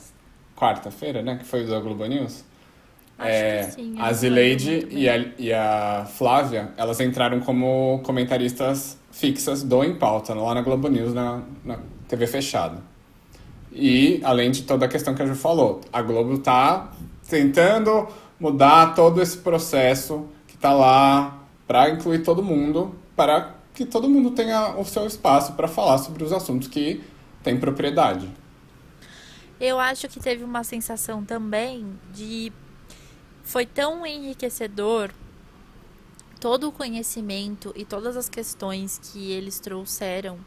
quarta-feira, 0.56 1.22
né? 1.22 1.38
Que 1.38 1.46
foi 1.46 1.64
o 1.64 1.68
da 1.68 1.80
Globo 1.80 2.06
News. 2.06 2.44
Acho 3.24 3.32
é, 3.32 3.66
que 3.66 3.72
sim, 3.72 3.96
a 4.00 4.14
Zileide 4.14 4.88
e 4.90 5.10
a, 5.10 5.18
e 5.38 5.54
a 5.54 6.06
Flávia, 6.18 6.72
elas 6.78 7.00
entraram 7.00 7.40
como 7.40 8.02
comentaristas 8.04 8.98
fixas 9.12 9.64
do 9.64 9.84
Em 9.84 9.96
Pauta, 9.96 10.34
lá 10.34 10.54
na 10.54 10.62
Globo 10.62 10.88
News, 10.88 11.14
na, 11.14 11.42
na 11.64 11.80
TV 12.08 12.28
fechada. 12.28 12.82
E, 13.72 14.20
além 14.24 14.52
de 14.52 14.64
toda 14.64 14.86
a 14.86 14.90
questão 14.90 15.16
que 15.16 15.22
a 15.22 15.26
Ju 15.26 15.36
falou, 15.36 15.82
a 15.92 16.02
Globo 16.02 16.38
tá 16.38 16.92
tentando 17.28 18.08
mudar 18.40 18.94
todo 18.94 19.22
esse 19.22 19.38
processo 19.38 20.28
que 20.48 20.58
tá 20.58 20.74
lá 20.74 21.40
para 21.66 21.90
incluir 21.90 22.20
todo 22.20 22.44
mundo, 22.44 22.94
para 23.16 23.56
que 23.74 23.86
todo 23.86 24.08
mundo 24.08 24.32
tenha 24.32 24.76
o 24.78 24.86
seu 24.86 25.08
espaço 25.08 25.54
para 25.54 25.68
falar 25.68 25.98
sobre 25.98 26.24
os 26.24 26.32
assuntos 26.32 26.68
que 26.68 27.04
tem 27.42 27.58
propriedade. 27.58 28.30
Eu 29.60 29.80
acho 29.80 30.08
que 30.08 30.20
teve 30.20 30.44
uma 30.44 30.64
sensação 30.64 31.24
também 31.24 31.88
de. 32.14 32.52
Foi 33.44 33.66
tão 33.66 34.06
enriquecedor 34.06 35.12
todo 36.40 36.68
o 36.68 36.72
conhecimento 36.72 37.72
e 37.76 37.86
todas 37.86 38.18
as 38.18 38.28
questões 38.28 39.00
que 39.02 39.32
eles 39.32 39.60
trouxeram 39.60 40.38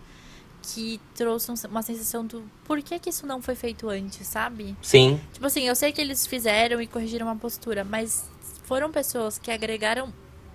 que 0.63 1.01
trouxe 1.15 1.51
um- 1.53 1.55
uma 1.71 1.81
sensação 1.83 2.27
do 2.27 2.43
por 2.65 2.83
que, 2.83 2.99
que 2.99 3.09
isso 3.11 3.25
não 3.27 3.41
foi 3.41 3.55
feito 3.55 3.89
antes, 3.89 4.27
sabe? 4.27 4.77
Sim, 4.83 5.21
Tipo 5.33 5.47
assim, 5.47 5.63
eu 5.63 5.77
sei 5.77 5.93
que 5.93 6.01
eles 6.01 6.27
fizeram 6.27 6.81
e 6.83 6.87
corrigiram 6.89 7.27
uma 7.29 7.37
postura, 7.37 7.85
mas 7.85 8.25
foram 8.65 8.91
pessoas 8.91 9.39
que 9.39 9.51
agregaram 9.51 10.13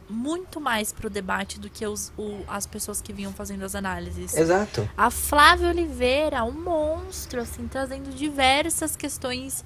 muito 0.10 0.60
mais 0.60 0.92
pro 0.92 1.10
debate 1.10 1.58
do 1.58 1.70
que 1.70 1.86
os, 1.88 2.12
o- 2.18 2.44
as 2.50 2.66
pessoas 2.68 3.02
que 3.02 3.14
vinham 3.14 3.32
fazendo 3.32 3.64
as 3.64 3.74
análises. 3.74 4.36
exato. 4.36 4.88
A 4.98 5.10
Flávia 5.10 5.70
Oliveira, 5.70 6.44
um 6.44 6.52
monstro, 6.52 7.39
assim, 7.39 7.66
trazendo 7.70 8.14
diversas 8.14 8.98
questões 8.98 9.64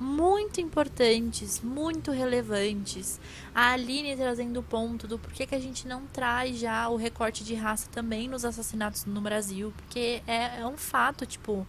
muito 0.00 0.60
importantes, 0.60 1.60
muito 1.60 2.10
relevantes. 2.10 3.20
A 3.54 3.72
Aline 3.72 4.16
trazendo 4.16 4.60
o 4.60 4.62
ponto 4.62 5.06
do 5.06 5.18
porquê 5.18 5.46
que 5.46 5.54
a 5.54 5.60
gente 5.60 5.86
não 5.86 6.06
traz 6.06 6.58
já 6.58 6.88
o 6.88 6.96
recorte 6.96 7.44
de 7.44 7.54
raça 7.54 7.88
também 7.90 8.28
nos 8.28 8.44
assassinatos 8.44 9.04
no 9.04 9.20
Brasil, 9.20 9.72
porque 9.76 10.22
é, 10.26 10.60
é 10.60 10.66
um 10.66 10.76
fato, 10.76 11.24
tipo, 11.24 11.66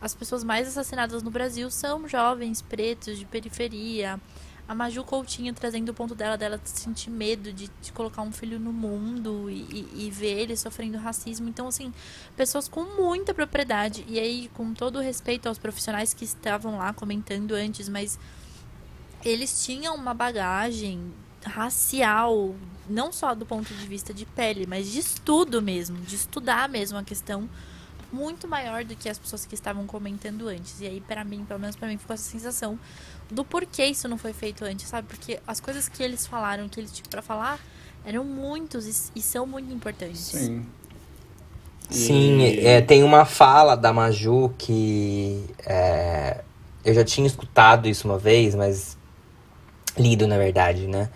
as 0.00 0.14
pessoas 0.14 0.44
mais 0.44 0.68
assassinadas 0.68 1.22
no 1.22 1.30
Brasil 1.30 1.70
são 1.70 2.06
jovens 2.08 2.60
pretos 2.60 3.18
de 3.18 3.24
periferia. 3.24 4.20
A 4.68 4.74
Maju 4.74 5.04
Coutinho 5.04 5.54
trazendo 5.54 5.90
o 5.90 5.94
ponto 5.94 6.12
dela, 6.14 6.36
dela 6.36 6.60
sentir 6.64 7.08
medo 7.08 7.52
de, 7.52 7.70
de 7.80 7.92
colocar 7.92 8.22
um 8.22 8.32
filho 8.32 8.58
no 8.58 8.72
mundo 8.72 9.48
e, 9.48 9.60
e- 9.62 10.06
e 10.06 10.10
ver 10.10 10.40
ele 10.40 10.56
sofrendo 10.56 10.98
racismo. 10.98 11.48
Então, 11.48 11.68
assim, 11.68 11.92
pessoas 12.36 12.66
com 12.66 12.82
muita 13.00 13.32
propriedade. 13.32 14.04
E 14.08 14.18
aí, 14.18 14.50
com 14.54 14.74
todo 14.74 14.98
respeito 14.98 15.46
aos 15.48 15.56
profissionais 15.56 16.12
que 16.12 16.24
estavam 16.24 16.78
lá 16.78 16.92
comentando 16.92 17.52
antes, 17.52 17.88
mas 17.88 18.18
eles 19.24 19.64
tinham 19.64 19.94
uma 19.94 20.12
bagagem 20.14 21.12
racial, 21.44 22.54
não 22.88 23.12
só 23.12 23.34
do 23.34 23.46
ponto 23.46 23.72
de 23.72 23.86
vista 23.86 24.12
de 24.12 24.26
pele, 24.26 24.66
mas 24.66 24.90
de 24.90 24.98
estudo 24.98 25.62
mesmo, 25.62 25.96
de 25.98 26.16
estudar 26.16 26.68
mesmo 26.68 26.98
a 26.98 27.04
questão 27.04 27.48
muito 28.12 28.46
maior 28.46 28.84
do 28.84 28.94
que 28.96 29.08
as 29.08 29.18
pessoas 29.18 29.44
que 29.46 29.54
estavam 29.54 29.86
comentando 29.86 30.48
antes. 30.48 30.80
E 30.80 30.86
aí, 30.86 31.00
pra 31.00 31.24
mim, 31.24 31.44
pelo 31.44 31.58
menos 31.60 31.76
pra 31.76 31.88
mim, 31.88 31.98
ficou 31.98 32.14
essa 32.14 32.28
sensação 32.30 32.78
do 33.30 33.44
porquê 33.44 33.86
isso 33.86 34.08
não 34.08 34.18
foi 34.18 34.32
feito 34.32 34.64
antes, 34.64 34.88
sabe? 34.88 35.08
Porque 35.08 35.38
as 35.46 35.60
coisas 35.60 35.88
que 35.88 36.02
eles 36.02 36.26
falaram, 36.26 36.68
que 36.68 36.78
eles 36.80 36.92
tinham 36.92 37.08
pra 37.10 37.22
falar, 37.22 37.58
eram 38.04 38.24
muitos 38.24 38.86
e, 39.14 39.18
e 39.18 39.22
são 39.22 39.46
muito 39.46 39.72
importantes. 39.72 40.20
Sim. 40.20 40.64
Sim, 41.88 42.42
E- 42.42 42.66
é, 42.66 42.80
tem 42.80 43.02
uma 43.02 43.24
fala 43.24 43.76
da 43.76 43.92
Maju 43.92 44.52
que 44.58 45.44
é, 45.64 46.42
eu 46.84 46.92
já 46.94 47.04
tinha 47.04 47.26
escutado 47.26 47.88
isso 47.88 48.08
uma 48.08 48.18
vez, 48.18 48.54
mas 48.54 48.96
lido 49.96 50.26
na 50.26 50.36
verdade, 50.36 50.86
né? 50.86 51.08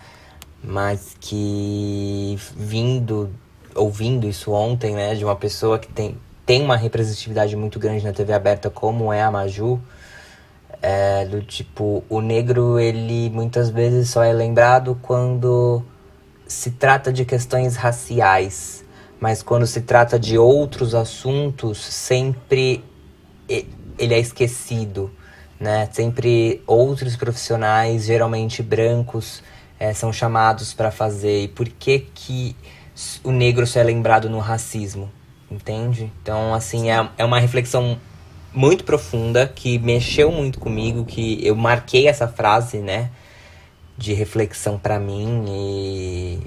Mas 0.63 1.15
que 1.19 2.37
vindo, 2.55 3.29
ouvindo 3.75 4.27
isso 4.27 4.51
ontem, 4.51 4.93
né, 4.95 5.15
de 5.15 5.25
uma 5.25 5.35
pessoa 5.35 5.77
que 5.79 5.87
tem, 5.87 6.17
tem 6.45 6.61
uma 6.61 6.77
representatividade 6.77 7.55
muito 7.55 7.79
grande 7.79 8.03
na 8.05 8.13
TV 8.13 8.31
aberta, 8.33 8.69
como 8.69 9.11
é 9.11 9.21
a 9.23 9.31
Maju, 9.31 9.79
é 10.81 11.25
do 11.25 11.41
tipo, 11.41 12.03
o 12.09 12.21
negro 12.21 12.79
ele 12.79 13.29
muitas 13.29 13.69
vezes 13.69 14.09
só 14.09 14.23
é 14.23 14.33
lembrado 14.33 14.97
quando 15.01 15.83
se 16.47 16.71
trata 16.71 17.13
de 17.13 17.23
questões 17.23 17.75
raciais, 17.75 18.83
mas 19.19 19.43
quando 19.43 19.67
se 19.67 19.81
trata 19.81 20.19
de 20.19 20.37
outros 20.37 20.95
assuntos, 20.95 21.77
sempre 21.77 22.83
ele 23.47 24.13
é 24.13 24.19
esquecido, 24.19 25.11
né? 25.59 25.87
Sempre 25.91 26.63
outros 26.65 27.15
profissionais, 27.15 28.05
geralmente 28.05 28.63
brancos, 28.63 29.43
eh, 29.79 29.93
são 29.93 30.11
chamados 30.11 30.73
para 30.73 30.89
fazer. 30.89 31.43
E 31.43 31.47
por 31.47 31.69
que 31.69 31.99
que 32.13 32.55
o 33.23 33.31
negro 33.31 33.67
só 33.67 33.79
é 33.79 33.83
lembrado 33.83 34.29
no 34.29 34.39
racismo? 34.39 35.09
Entende? 35.49 36.11
Então, 36.21 36.53
assim, 36.53 36.89
é, 36.89 37.09
é 37.17 37.25
uma 37.25 37.39
reflexão 37.39 37.99
muito 38.53 38.83
profunda 38.83 39.47
que 39.47 39.77
mexeu 39.79 40.31
muito 40.31 40.59
comigo, 40.59 41.05
que 41.05 41.45
eu 41.45 41.55
marquei 41.55 42.07
essa 42.07 42.27
frase, 42.27 42.77
né? 42.79 43.09
De 43.97 44.13
reflexão 44.13 44.77
para 44.79 44.99
mim 44.99 45.45
e 45.47 46.39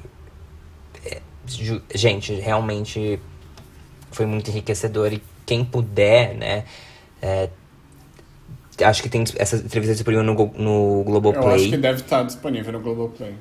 Ju- 1.46 1.82
gente, 1.94 2.32
realmente 2.34 3.20
foi 4.10 4.24
muito 4.24 4.50
enriquecedor 4.50 5.12
e 5.12 5.22
quem 5.44 5.62
puder, 5.64 6.34
né? 6.34 6.64
é, 7.20 7.50
acho 8.82 9.02
que 9.02 9.08
tem 9.08 9.24
essa 9.36 9.56
entrevista 9.56 9.94
disponível 9.94 10.24
no, 10.24 10.34
no 10.34 10.42
Eu 10.42 10.48
acho 10.50 11.04
que 11.04 11.10
Globoplay. 11.10 11.76
deve 11.76 12.00
estar 12.00 12.22
disponível 12.22 12.72
no 12.72 12.80
Globoplay. 12.80 13.34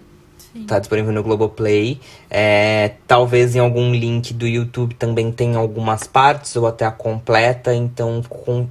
Tá 0.67 0.77
disponível 0.77 1.11
no 1.11 1.23
Globoplay. 1.23 1.99
É, 2.29 2.93
talvez 3.07 3.55
em 3.55 3.59
algum 3.59 3.91
link 3.91 4.33
do 4.33 4.47
YouTube 4.47 4.93
também 4.95 5.31
tenha 5.31 5.57
algumas 5.57 6.03
partes 6.05 6.55
ou 6.55 6.67
até 6.67 6.85
a 6.85 6.91
completa. 6.91 7.73
Então 7.73 8.21
com- 8.29 8.67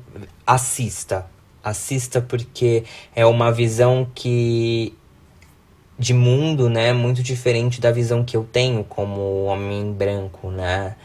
assista. 0.46 1.26
Assista 1.62 2.20
porque 2.20 2.84
é 3.14 3.26
uma 3.26 3.50
visão 3.50 4.06
que 4.14 4.94
de 5.98 6.14
mundo, 6.14 6.68
né, 6.68 6.92
muito 6.92 7.22
diferente 7.22 7.80
da 7.80 7.90
visão 7.92 8.24
que 8.24 8.36
eu 8.36 8.44
tenho 8.50 8.82
como 8.84 9.44
homem 9.44 9.92
branco, 9.92 10.50
né? 10.50 10.96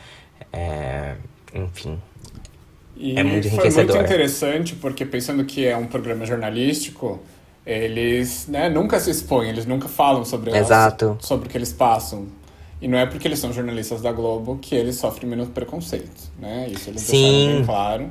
É, 0.51 1.15
enfim. 1.53 1.99
E 2.95 3.17
É 3.17 3.23
muito 3.23 3.43
foi 3.47 3.51
enriquecedor. 3.57 3.95
muito 3.95 4.05
interessante, 4.05 4.75
porque 4.75 5.05
pensando 5.05 5.45
que 5.45 5.65
é 5.67 5.77
um 5.77 5.85
programa 5.85 6.25
jornalístico, 6.25 7.19
eles 7.67 8.47
né, 8.47 8.69
nunca 8.69 8.97
se 8.99 9.11
expõem, 9.11 9.49
eles 9.49 9.65
nunca 9.65 9.89
falam 9.89 10.23
sobre, 10.23 10.55
Exato. 10.57 11.17
sobre 11.19 11.47
o 11.47 11.51
que 11.51 11.57
eles 11.57 11.73
passam. 11.73 12.27
E 12.81 12.87
não 12.87 12.97
é 12.97 13.05
porque 13.05 13.27
eles 13.27 13.39
são 13.39 13.51
jornalistas 13.51 14.01
da 14.01 14.11
Globo 14.11 14.57
que 14.61 14.73
eles 14.73 14.95
sofrem 14.95 15.29
menos 15.29 15.49
preconceito, 15.49 16.31
né? 16.39 16.67
Isso 16.71 16.89
eles 16.89 17.01
Sim. 17.01 17.11
deixaram 17.21 17.55
bem 17.57 17.65
claro. 17.65 18.09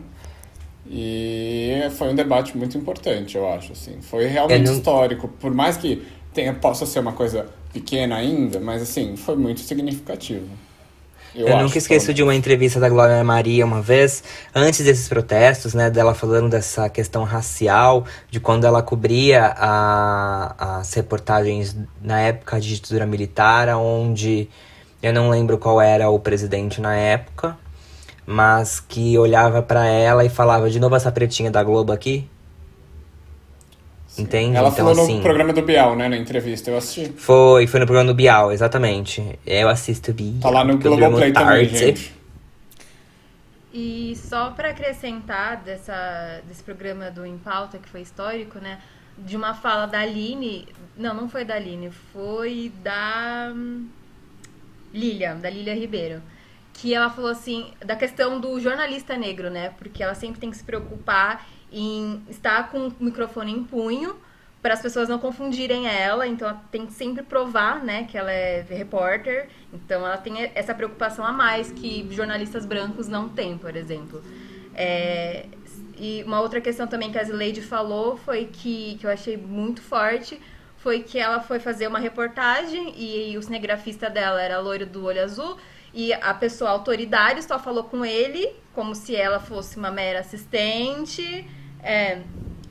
E 0.88 1.88
foi 1.96 2.08
um 2.10 2.14
debate 2.14 2.56
muito 2.56 2.76
importante, 2.76 3.36
eu 3.36 3.48
acho, 3.48 3.72
assim. 3.72 4.00
Foi 4.02 4.26
realmente 4.26 4.66
não- 4.66 4.74
histórico, 4.74 5.28
por 5.28 5.52
mais 5.54 5.76
que 5.76 6.06
tenha, 6.34 6.52
possa 6.52 6.84
ser 6.84 6.98
uma 7.00 7.12
coisa 7.12 7.46
pequena 7.72 8.16
ainda, 8.16 8.60
mas 8.60 8.82
assim, 8.82 9.16
foi 9.16 9.36
muito 9.36 9.60
significativo. 9.60 10.46
Eu, 11.36 11.48
acho, 11.48 11.64
nunca 11.64 11.78
esqueço 11.78 12.14
de 12.14 12.22
uma 12.22 12.34
entrevista 12.34 12.80
da 12.80 12.88
Glória 12.88 13.22
Maria 13.22 13.64
uma 13.66 13.82
vez, 13.82 14.24
antes 14.54 14.84
desses 14.84 15.06
protestos, 15.08 15.74
né, 15.74 15.90
dela 15.90 16.14
falando 16.14 16.48
dessa 16.48 16.88
questão 16.88 17.24
racial, 17.24 18.04
de 18.30 18.40
quando 18.40 18.64
ela 18.66 18.82
cobria 18.82 19.54
a- 19.56 20.78
as 20.80 20.94
reportagens 20.94 21.76
na 22.02 22.20
época 22.20 22.58
de 22.60 22.74
ditadura 22.74 23.04
militar, 23.06 23.68
onde 23.76 24.48
eu 25.02 25.12
não 25.12 25.28
lembro 25.28 25.58
qual 25.58 25.80
era 25.80 26.08
o 26.08 26.18
presidente 26.18 26.80
na 26.80 26.96
época, 26.96 27.56
mas 28.24 28.80
que 28.80 29.16
olhava 29.18 29.62
pra 29.62 29.86
ela 29.86 30.24
e 30.24 30.28
falava 30.28 30.70
de 30.70 30.80
novo 30.80 30.96
essa 30.96 31.12
pretinha 31.12 31.50
da 31.50 31.62
Globo 31.62 31.92
aqui. 31.92 32.28
Entende? 34.18 34.56
Ela 34.56 34.68
então 34.68 34.86
falou 34.86 35.04
assim, 35.04 35.16
no 35.16 35.22
programa 35.22 35.52
do 35.52 35.62
Bial, 35.62 35.94
né, 35.94 36.08
na 36.08 36.16
entrevista, 36.16 36.70
eu 36.70 36.78
assisti. 36.78 37.12
foi, 37.12 37.66
foi 37.66 37.80
no 37.80 37.86
programa 37.86 38.10
do 38.10 38.14
Bial, 38.14 38.50
exatamente. 38.50 39.38
Eu 39.46 39.68
assisto 39.68 40.12
Bial. 40.12 40.40
Tá 40.40 40.50
lá 40.50 40.64
no 40.64 40.78
Globoplay 40.78 41.32
também, 41.32 41.68
gente. 41.68 42.16
E 43.78 44.16
só 44.16 44.52
para 44.52 44.70
acrescentar 44.70 45.58
dessa, 45.58 46.40
desse 46.48 46.62
programa 46.62 47.10
do 47.10 47.26
Em 47.26 47.36
Pauta, 47.36 47.76
que 47.76 47.86
foi 47.90 48.00
histórico, 48.00 48.58
né? 48.58 48.78
De 49.18 49.36
uma 49.36 49.52
fala 49.52 49.84
da 49.84 50.00
Aline. 50.00 50.66
Não, 50.96 51.12
não 51.12 51.28
foi 51.28 51.44
da 51.44 51.56
Aline, 51.56 51.90
foi 51.90 52.72
da 52.82 53.52
hum, 53.54 53.86
Lilia, 54.94 55.34
da 55.34 55.50
Lilia 55.50 55.74
Ribeiro. 55.74 56.22
Que 56.72 56.94
ela 56.94 57.10
falou 57.10 57.30
assim, 57.30 57.66
da 57.84 57.94
questão 57.94 58.40
do 58.40 58.58
jornalista 58.58 59.14
negro, 59.14 59.50
né? 59.50 59.74
Porque 59.76 60.02
ela 60.02 60.14
sempre 60.14 60.40
tem 60.40 60.50
que 60.50 60.56
se 60.56 60.64
preocupar 60.64 61.46
em 61.78 62.22
estar 62.30 62.70
com 62.70 62.88
o 62.88 62.94
microfone 62.98 63.52
em 63.52 63.62
punho 63.62 64.16
para 64.62 64.72
as 64.72 64.80
pessoas 64.80 65.08
não 65.08 65.18
confundirem 65.18 65.86
ela, 65.86 66.26
então 66.26 66.48
ela 66.48 66.60
tem 66.72 66.86
que 66.86 66.92
sempre 66.92 67.22
provar, 67.22 67.84
né, 67.84 68.04
que 68.04 68.16
ela 68.16 68.32
é 68.32 68.64
repórter. 68.68 69.48
Então 69.72 70.04
ela 70.04 70.16
tem 70.16 70.50
essa 70.54 70.74
preocupação 70.74 71.24
a 71.24 71.30
mais 71.30 71.70
que 71.70 72.08
jornalistas 72.10 72.64
brancos 72.64 73.06
não 73.06 73.28
têm, 73.28 73.58
por 73.58 73.76
exemplo. 73.76 74.22
É, 74.74 75.46
e 75.98 76.24
uma 76.26 76.40
outra 76.40 76.60
questão 76.60 76.86
também 76.86 77.12
que 77.12 77.18
a 77.18 77.24
Zileide 77.24 77.60
falou 77.60 78.16
foi 78.16 78.46
que, 78.46 78.96
que 78.98 79.06
eu 79.06 79.10
achei 79.10 79.36
muito 79.36 79.82
forte, 79.82 80.40
foi 80.78 81.02
que 81.02 81.18
ela 81.18 81.40
foi 81.40 81.60
fazer 81.60 81.86
uma 81.86 81.98
reportagem 81.98 82.94
e, 82.96 83.32
e 83.32 83.38
o 83.38 83.42
cinegrafista 83.42 84.08
dela 84.08 84.40
era 84.40 84.58
loiro 84.58 84.86
do 84.86 85.04
olho 85.04 85.22
azul 85.22 85.56
e 85.92 86.12
a 86.12 86.34
pessoa, 86.34 86.70
a 86.70 86.72
autoridade, 86.72 87.42
só 87.42 87.58
falou 87.58 87.84
com 87.84 88.04
ele 88.04 88.50
como 88.74 88.94
se 88.94 89.16
ela 89.16 89.40
fosse 89.40 89.78
uma 89.78 89.90
mera 89.90 90.20
assistente. 90.20 91.48
É, 91.86 92.20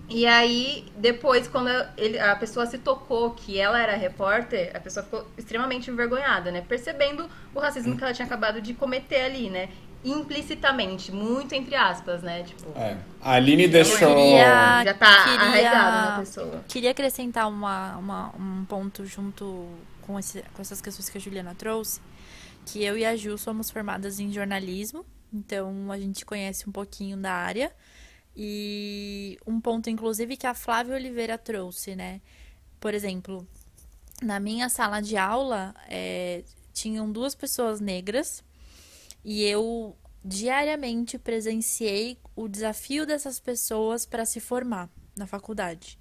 e 0.10 0.28
aí, 0.28 0.86
depois, 0.98 1.48
quando 1.48 1.70
ele, 1.98 2.20
a 2.20 2.36
pessoa 2.36 2.66
se 2.66 2.78
tocou 2.78 3.32
que 3.32 3.58
ela 3.58 3.82
era 3.82 3.96
repórter, 3.96 4.72
a 4.76 4.80
pessoa 4.80 5.04
ficou 5.04 5.26
extremamente 5.38 5.90
envergonhada, 5.90 6.52
né? 6.52 6.62
Percebendo 6.62 7.28
o 7.54 7.60
racismo 7.60 7.98
que 7.98 8.04
ela 8.04 8.14
tinha 8.14 8.26
acabado 8.26 8.62
de 8.62 8.74
cometer 8.74 9.22
ali, 9.22 9.50
né? 9.50 9.70
Implicitamente, 10.04 11.12
muito 11.12 11.56
entre 11.56 11.74
aspas, 11.74 12.22
né? 12.22 12.44
Tipo, 12.44 12.72
é. 12.78 12.98
A 13.20 13.32
Aline 13.34 13.68
deixou. 13.68 14.16
Queria, 14.16 14.84
já 14.84 14.94
tá 14.94 15.24
queria, 15.24 15.40
arraigado 15.40 16.12
na 16.12 16.20
pessoa. 16.20 16.64
Queria 16.68 16.92
acrescentar 16.92 17.50
uma, 17.50 17.98
uma, 17.98 18.36
um 18.38 18.66
ponto 18.66 19.06
junto 19.06 19.68
com, 20.02 20.20
esse, 20.20 20.44
com 20.54 20.62
essas 20.62 20.82
questões 20.82 21.10
que 21.10 21.18
a 21.18 21.22
Juliana 21.22 21.56
trouxe. 21.56 22.00
Que 22.66 22.84
eu 22.84 22.96
e 22.96 23.04
a 23.04 23.16
Ju 23.16 23.38
somos 23.40 23.72
formadas 23.72 24.20
em 24.20 24.32
jornalismo, 24.32 25.04
então 25.34 25.92
a 25.92 25.98
gente 25.98 26.24
conhece 26.26 26.70
um 26.70 26.72
pouquinho 26.72 27.18
da 27.18 27.32
área. 27.32 27.72
E 28.36 29.40
um 29.48 29.62
ponto, 29.62 29.90
inclusive, 29.90 30.36
que 30.36 30.46
a 30.48 30.54
Flávia 30.54 30.96
Oliveira 30.96 31.38
trouxe, 31.38 31.96
né? 31.96 32.22
Por 32.80 32.94
exemplo, 32.94 33.48
na 34.22 34.40
minha 34.40 34.70
sala 34.70 35.02
de 35.02 35.16
aula, 35.16 35.74
é, 35.88 36.44
tinham 36.74 37.12
duas 37.12 37.34
pessoas 37.34 37.80
negras 37.80 38.44
e 39.24 39.44
eu 39.44 39.96
diariamente 40.24 41.18
presenciei 41.18 42.18
o 42.36 42.48
desafio 42.48 43.06
dessas 43.06 43.40
pessoas 43.40 44.06
para 44.06 44.26
se 44.26 44.40
formar 44.40 44.90
na 45.16 45.26
faculdade. 45.26 45.98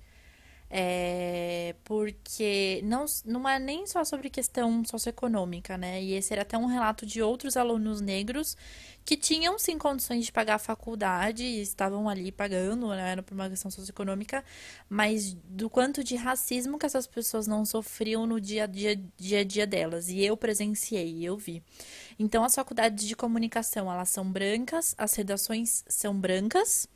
É, 0.77 1.77
porque 1.85 2.81
não, 2.83 3.05
não 3.25 3.49
é 3.49 3.61
nem 3.61 3.87
só 3.87 4.03
sobre 4.03 4.29
questão 4.29 4.85
socioeconômica, 4.85 5.79
né? 5.79 6.03
E 6.03 6.14
esse 6.14 6.33
era 6.33 6.43
até 6.43 6.59
um 6.59 6.66
relato 6.66 7.07
de 7.07 7.22
outros 7.22 7.57
alunos 7.57 8.01
negros 8.01 8.57
que 9.05 9.16
tinham 9.16 9.57
sim 9.57 9.79
condições 9.79 10.25
de 10.25 10.33
pagar 10.33 10.57
a 10.57 10.59
faculdade, 10.59 11.45
estavam 11.45 12.09
ali 12.09 12.33
pagando, 12.33 12.89
né, 12.89 13.12
era 13.12 13.22
por 13.22 13.35
uma 13.35 13.49
questão 13.49 13.70
socioeconômica, 13.70 14.45
mas 14.89 15.35
do 15.45 15.70
quanto 15.70 16.03
de 16.03 16.16
racismo 16.16 16.77
que 16.77 16.87
essas 16.87 17.07
pessoas 17.07 17.47
não 17.47 17.64
sofriam 17.64 18.27
no 18.27 18.41
dia 18.41 18.64
a 18.64 18.66
dia, 18.66 19.01
dia, 19.16 19.41
a 19.41 19.45
dia 19.45 19.66
delas. 19.68 20.09
E 20.09 20.25
eu 20.25 20.37
presenciei, 20.37 21.22
eu 21.22 21.37
vi. 21.37 21.62
Então, 22.18 22.43
as 22.43 22.55
faculdades 22.55 23.07
de 23.07 23.14
comunicação, 23.14 23.93
elas 23.93 24.09
são 24.09 24.25
brancas, 24.29 24.93
as 24.99 25.14
redações 25.14 25.85
são 25.87 26.18
brancas, 26.18 26.89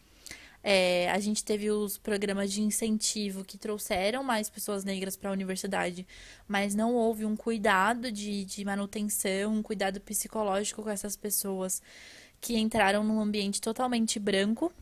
é, 0.62 1.10
a 1.10 1.18
gente 1.20 1.44
teve 1.44 1.70
os 1.70 1.96
programas 1.98 2.52
de 2.52 2.62
incentivo 2.62 3.44
que 3.44 3.56
trouxeram 3.56 4.22
mais 4.22 4.50
pessoas 4.50 4.84
negras 4.84 5.16
para 5.16 5.30
a 5.30 5.32
universidade, 5.32 6.06
mas 6.46 6.74
não 6.74 6.94
houve 6.94 7.24
um 7.24 7.36
cuidado 7.36 8.10
de, 8.10 8.44
de 8.44 8.64
manutenção, 8.64 9.54
um 9.54 9.62
cuidado 9.62 10.00
psicológico 10.00 10.82
com 10.82 10.90
essas 10.90 11.16
pessoas 11.16 11.82
que 12.40 12.56
entraram 12.56 13.02
num 13.04 13.20
ambiente 13.20 13.60
totalmente 13.60 14.18
branco 14.18 14.72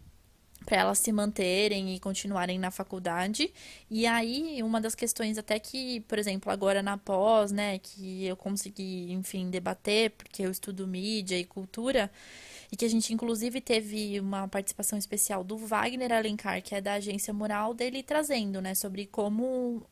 para 0.65 0.79
elas 0.79 0.99
se 0.99 1.13
manterem 1.13 1.95
e 1.95 2.01
continuarem 2.01 2.59
na 2.59 2.71
faculdade. 2.71 3.53
E 3.89 4.05
aí, 4.07 4.61
uma 4.63 4.81
das 4.81 4.95
questões 4.95 5.39
até 5.39 5.59
que, 5.59 6.01
por 6.01 6.19
exemplo, 6.19 6.51
agora 6.51 6.83
na 6.83 6.99
pós, 6.99 7.53
né, 7.53 7.79
que 7.79 8.25
eu 8.27 8.37
consegui, 8.37 9.13
enfim, 9.13 9.49
debater, 9.49 10.11
porque 10.11 10.43
eu 10.43 10.51
estudo 10.51 10.87
mídia 10.87 11.39
e 11.39 11.45
cultura, 11.45 12.11
e 12.71 12.77
que 12.77 12.85
a 12.85 12.89
gente 12.89 13.13
inclusive 13.13 13.61
teve 13.61 14.19
uma 14.21 14.49
participação 14.49 14.99
especial 14.99 15.45
do 15.45 15.57
Wagner 15.57 16.13
Alencar, 16.13 16.63
que 16.63 16.75
é 16.75 16.81
da 16.81 16.95
agência 16.95 17.33
Moral, 17.33 17.75
dele 17.75 18.03
trazendo, 18.03 18.61
né, 18.61 18.75
sobre 18.75 19.07
como 19.07 19.87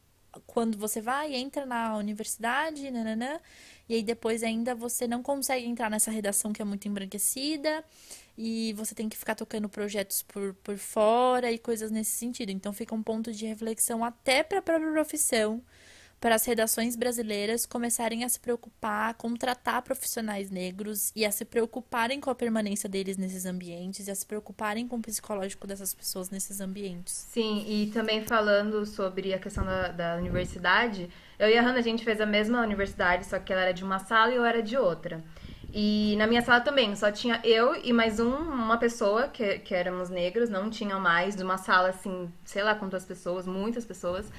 quando 0.46 0.76
você 0.76 1.00
vai, 1.00 1.34
entra 1.34 1.64
na 1.64 1.96
universidade, 1.96 2.90
nananã, 2.90 3.38
e 3.88 3.94
aí 3.94 4.02
depois 4.02 4.42
ainda 4.42 4.74
você 4.74 5.06
não 5.06 5.22
consegue 5.22 5.66
entrar 5.66 5.90
nessa 5.90 6.10
redação 6.10 6.52
que 6.52 6.60
é 6.60 6.64
muito 6.64 6.88
embranquecida, 6.88 7.84
e 8.36 8.72
você 8.72 8.94
tem 8.94 9.08
que 9.08 9.16
ficar 9.16 9.34
tocando 9.34 9.68
projetos 9.68 10.22
por, 10.22 10.54
por 10.54 10.76
fora 10.76 11.52
e 11.52 11.58
coisas 11.58 11.90
nesse 11.90 12.12
sentido. 12.12 12.50
Então 12.50 12.72
fica 12.72 12.94
um 12.94 13.02
ponto 13.02 13.32
de 13.32 13.46
reflexão 13.46 14.04
até 14.04 14.42
para 14.42 14.58
a 14.58 14.62
própria 14.62 14.90
profissão, 14.90 15.62
para 16.24 16.36
as 16.36 16.46
redações 16.46 16.96
brasileiras 16.96 17.66
começarem 17.66 18.24
a 18.24 18.28
se 18.30 18.40
preocupar, 18.40 19.12
contratar 19.12 19.82
profissionais 19.82 20.50
negros 20.50 21.12
e 21.14 21.22
a 21.22 21.30
se 21.30 21.44
preocuparem 21.44 22.18
com 22.18 22.30
a 22.30 22.34
permanência 22.34 22.88
deles 22.88 23.18
nesses 23.18 23.44
ambientes 23.44 24.08
e 24.08 24.10
a 24.10 24.14
se 24.14 24.24
preocuparem 24.24 24.88
com 24.88 24.96
o 24.96 25.02
psicológico 25.02 25.66
dessas 25.66 25.92
pessoas 25.92 26.30
nesses 26.30 26.62
ambientes. 26.62 27.12
Sim, 27.30 27.66
e 27.68 27.90
também 27.92 28.24
falando 28.24 28.86
sobre 28.86 29.34
a 29.34 29.38
questão 29.38 29.66
da, 29.66 29.88
da 29.88 30.16
universidade, 30.16 31.10
eu 31.38 31.50
e 31.50 31.58
a 31.58 31.60
Hannah, 31.60 31.80
a 31.80 31.82
gente 31.82 32.02
fez 32.02 32.18
a 32.22 32.26
mesma 32.26 32.62
universidade, 32.62 33.26
só 33.26 33.38
que 33.38 33.52
ela 33.52 33.60
era 33.60 33.74
de 33.74 33.84
uma 33.84 33.98
sala 33.98 34.32
e 34.32 34.36
eu 34.36 34.46
era 34.46 34.62
de 34.62 34.78
outra. 34.78 35.22
E 35.74 36.14
na 36.16 36.26
minha 36.26 36.40
sala 36.40 36.62
também, 36.62 36.96
só 36.96 37.12
tinha 37.12 37.38
eu 37.44 37.74
e 37.84 37.92
mais 37.92 38.18
um, 38.18 38.32
uma 38.34 38.78
pessoa, 38.78 39.28
que, 39.28 39.58
que 39.58 39.74
éramos 39.74 40.08
negros, 40.08 40.48
não 40.48 40.70
tinham 40.70 40.98
mais, 40.98 41.36
de 41.36 41.42
uma 41.42 41.58
sala 41.58 41.90
assim, 41.90 42.32
sei 42.46 42.62
lá 42.62 42.74
quantas 42.74 43.04
pessoas, 43.04 43.46
muitas 43.46 43.84
pessoas. 43.84 44.32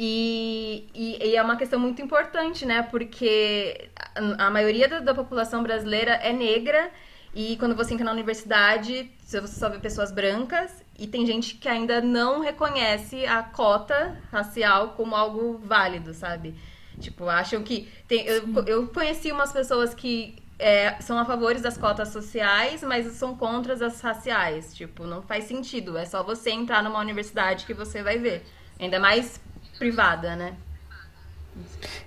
E, 0.00 0.88
e, 0.94 1.30
e, 1.30 1.34
é 1.34 1.42
uma 1.42 1.56
questão 1.56 1.80
muito 1.80 2.00
importante, 2.00 2.64
né? 2.64 2.84
Porque 2.84 3.90
a, 4.14 4.48
maioria 4.48 4.86
da, 4.86 5.00
da, 5.00 5.12
população 5.12 5.60
brasileira 5.60 6.12
é 6.12 6.32
negra 6.32 6.88
e 7.34 7.56
quando 7.56 7.74
você 7.74 7.94
entra 7.94 8.04
na 8.04 8.12
universidade, 8.12 9.10
você 9.18 9.44
só 9.48 9.68
vê 9.68 9.80
pessoas 9.80 10.12
brancas 10.12 10.84
e 10.96 11.08
tem 11.08 11.26
gente 11.26 11.56
que 11.56 11.68
ainda 11.68 12.00
não 12.00 12.38
reconhece 12.40 13.26
a 13.26 13.42
cota 13.42 14.16
racial 14.30 14.90
como 14.90 15.16
algo 15.16 15.58
válido, 15.58 16.14
sabe? 16.14 16.54
Tipo, 17.00 17.28
acham 17.28 17.64
que... 17.64 17.88
Tem, 18.06 18.24
eu, 18.24 18.44
eu 18.66 18.86
conheci 18.86 19.32
umas 19.32 19.50
pessoas 19.50 19.94
que 19.94 20.36
é, 20.60 20.94
são 21.00 21.18
a 21.18 21.24
favor 21.24 21.58
das 21.58 21.76
cotas 21.76 22.10
sociais, 22.10 22.84
mas 22.84 23.04
são 23.14 23.36
contra 23.36 23.74
as 23.74 24.00
raciais. 24.00 24.72
Tipo, 24.76 25.08
não 25.08 25.22
faz 25.22 25.42
sentido. 25.44 25.98
É 25.98 26.04
só 26.04 26.22
você 26.22 26.50
entrar 26.50 26.84
numa 26.84 27.00
universidade 27.00 27.66
que 27.66 27.74
você 27.74 28.00
vai 28.00 28.16
ver. 28.16 28.44
Ainda 28.78 29.00
mais 29.00 29.40
privada, 29.78 30.36
né? 30.36 30.54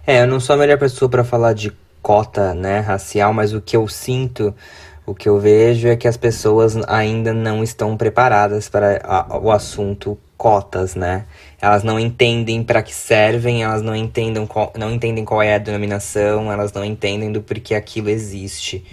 É, 0.05 0.21
eu 0.21 0.27
não 0.27 0.39
sou 0.39 0.55
a 0.55 0.59
melhor 0.59 0.77
pessoa 0.77 1.09
para 1.09 1.23
falar 1.23 1.53
de 1.53 1.71
cota, 2.01 2.53
né, 2.53 2.79
racial, 2.79 3.31
mas 3.33 3.53
o 3.53 3.61
que 3.61 3.77
eu 3.77 3.87
sinto, 3.87 4.53
o 5.05 5.13
que 5.13 5.29
eu 5.29 5.39
vejo 5.39 5.87
é 5.87 5.95
que 5.95 6.07
as 6.07 6.17
pessoas 6.17 6.75
ainda 6.87 7.33
não 7.33 7.63
estão 7.63 7.95
preparadas 7.95 8.67
para 8.67 9.01
o 9.41 9.51
assunto 9.51 10.17
cotas, 10.35 10.95
né? 10.95 11.25
Elas 11.61 11.83
não 11.83 11.99
entendem 11.99 12.63
para 12.63 12.81
que 12.81 12.91
servem, 12.91 13.63
elas 13.63 13.83
não 13.83 13.95
entendem 13.95 14.47
qual, 14.47 14.73
não 14.75 14.91
entendem 14.91 15.23
qual 15.23 15.39
é 15.39 15.53
a 15.53 15.59
denominação, 15.59 16.51
elas 16.51 16.73
não 16.73 16.83
entendem 16.83 17.31
do 17.31 17.43
porquê 17.43 17.75
aquilo 17.75 18.09
existe. 18.09 18.83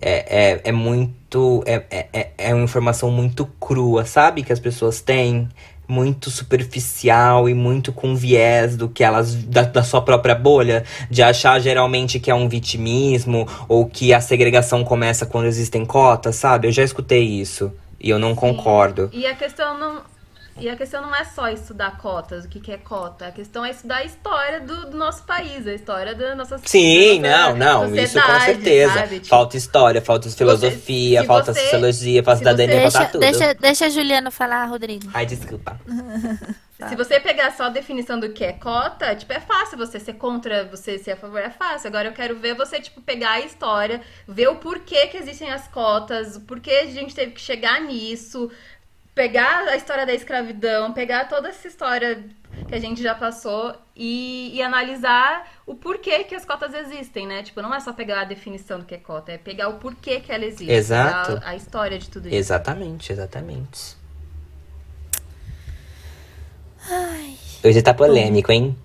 É, 0.00 0.52
é, 0.52 0.60
é 0.62 0.72
muito. 0.72 1.64
É, 1.66 1.82
é, 2.12 2.30
é 2.38 2.54
uma 2.54 2.62
informação 2.62 3.10
muito 3.10 3.46
crua, 3.58 4.04
sabe? 4.04 4.44
Que 4.44 4.52
as 4.52 4.60
pessoas 4.60 5.00
têm 5.00 5.48
muito 5.88 6.30
superficial 6.30 7.48
e 7.48 7.54
muito 7.54 7.92
com 7.92 8.14
viés 8.14 8.76
do 8.76 8.88
que 8.88 9.04
elas 9.04 9.34
da, 9.34 9.62
da, 9.62 9.82
sua 9.82 10.02
própria 10.02 10.34
bolha, 10.34 10.84
de 11.10 11.22
achar 11.22 11.60
geralmente 11.60 12.18
que 12.18 12.30
é 12.30 12.34
um 12.34 12.48
vitimismo 12.48 13.46
ou 13.68 13.86
que 13.86 14.12
a 14.12 14.20
segregação 14.20 14.84
começa 14.84 15.26
quando 15.26 15.46
existem 15.46 15.84
cotas, 15.84 16.36
sabe? 16.36 16.68
Eu 16.68 16.72
já 16.72 16.82
escutei 16.82 17.22
isso 17.22 17.72
e 18.00 18.10
eu 18.10 18.18
não 18.18 18.30
Sim. 18.30 18.36
concordo. 18.36 19.10
E 19.12 19.26
a 19.26 19.34
questão 19.34 19.78
não 19.78 20.15
e 20.58 20.68
a 20.68 20.76
questão 20.76 21.02
não 21.02 21.14
é 21.14 21.24
só 21.24 21.48
estudar 21.48 21.98
cotas, 21.98 22.44
o 22.44 22.48
que, 22.48 22.60
que 22.60 22.72
é 22.72 22.78
cota. 22.78 23.28
A 23.28 23.32
questão 23.32 23.64
é 23.64 23.70
estudar 23.70 23.96
a 23.96 24.04
história 24.04 24.60
do, 24.60 24.90
do 24.90 24.96
nosso 24.96 25.24
país, 25.24 25.66
a 25.66 25.74
história 25.74 26.14
da 26.14 26.34
nossa 26.34 26.58
Sim, 26.64 27.20
não, 27.20 27.56
não, 27.56 27.94
isso 27.94 28.20
com 28.20 28.40
certeza. 28.40 29.06
Tipo, 29.06 29.26
falta 29.26 29.56
história, 29.56 30.00
falta 30.00 30.30
filosofia, 30.30 31.20
você, 31.20 31.26
falta 31.26 31.52
você, 31.52 31.60
sociologia, 31.60 32.22
falta 32.22 32.38
cidadania, 32.38 32.80
deixa, 32.80 32.90
falta 32.90 33.12
tudo. 33.12 33.20
Deixa, 33.20 33.54
deixa 33.54 33.86
a 33.86 33.90
Juliana 33.90 34.30
falar, 34.30 34.64
Rodrigo. 34.64 35.10
Ai, 35.12 35.26
desculpa. 35.26 35.78
Se 36.88 36.94
você 36.94 37.18
pegar 37.18 37.52
só 37.52 37.64
a 37.64 37.68
definição 37.70 38.20
do 38.20 38.30
que 38.32 38.44
é 38.44 38.52
cota, 38.52 39.16
tipo, 39.16 39.32
é 39.32 39.40
fácil 39.40 39.78
você 39.78 39.98
ser 39.98 40.12
contra, 40.14 40.66
você 40.66 40.98
ser 40.98 41.12
a 41.12 41.16
favor, 41.16 41.40
é 41.40 41.48
fácil. 41.48 41.88
Agora 41.88 42.08
eu 42.08 42.12
quero 42.12 42.36
ver 42.36 42.54
você, 42.54 42.78
tipo, 42.78 43.00
pegar 43.00 43.32
a 43.32 43.40
história, 43.40 44.02
ver 44.28 44.48
o 44.48 44.56
porquê 44.56 45.06
que 45.06 45.16
existem 45.16 45.50
as 45.50 45.66
cotas, 45.68 46.36
o 46.36 46.42
porquê 46.42 46.70
a 46.70 46.86
gente 46.86 47.14
teve 47.14 47.32
que 47.32 47.40
chegar 47.40 47.80
nisso, 47.80 48.50
pegar 49.16 49.66
a 49.66 49.76
história 49.76 50.04
da 50.04 50.12
escravidão, 50.12 50.92
pegar 50.92 51.24
toda 51.24 51.48
essa 51.48 51.66
história 51.66 52.22
que 52.68 52.74
a 52.74 52.78
gente 52.78 53.02
já 53.02 53.14
passou 53.14 53.74
e, 53.96 54.54
e, 54.54 54.62
analisar 54.62 55.50
o 55.66 55.74
porquê 55.74 56.22
que 56.24 56.34
as 56.34 56.44
cotas 56.44 56.74
existem, 56.74 57.26
né? 57.26 57.42
Tipo, 57.42 57.62
não 57.62 57.74
é 57.74 57.80
só 57.80 57.94
pegar 57.94 58.20
a 58.20 58.24
definição 58.24 58.78
do 58.78 58.84
que 58.84 58.94
é 58.94 58.98
cota, 58.98 59.32
é 59.32 59.38
pegar 59.38 59.70
o 59.70 59.78
porquê 59.78 60.20
que 60.20 60.30
ela 60.30 60.44
existe. 60.44 60.70
Exato. 60.70 61.40
A, 61.42 61.50
a 61.50 61.56
história 61.56 61.98
de 61.98 62.10
tudo 62.10 62.28
isso. 62.28 62.36
Exatamente, 62.36 63.10
exatamente. 63.10 63.96
Ai. 66.86 67.38
Hoje 67.64 67.80
tá 67.80 67.94
polêmico, 67.94 68.52
hein? 68.52 68.76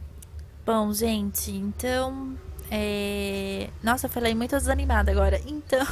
Bom, 0.65 0.93
gente, 0.93 1.51
então. 1.51 2.38
É... 2.71 3.67
Nossa, 3.84 4.05
eu 4.05 4.09
falei 4.09 4.34
muito 4.34 4.55
desanimada 4.55 5.11
agora. 5.11 5.41
Então. 5.45 5.86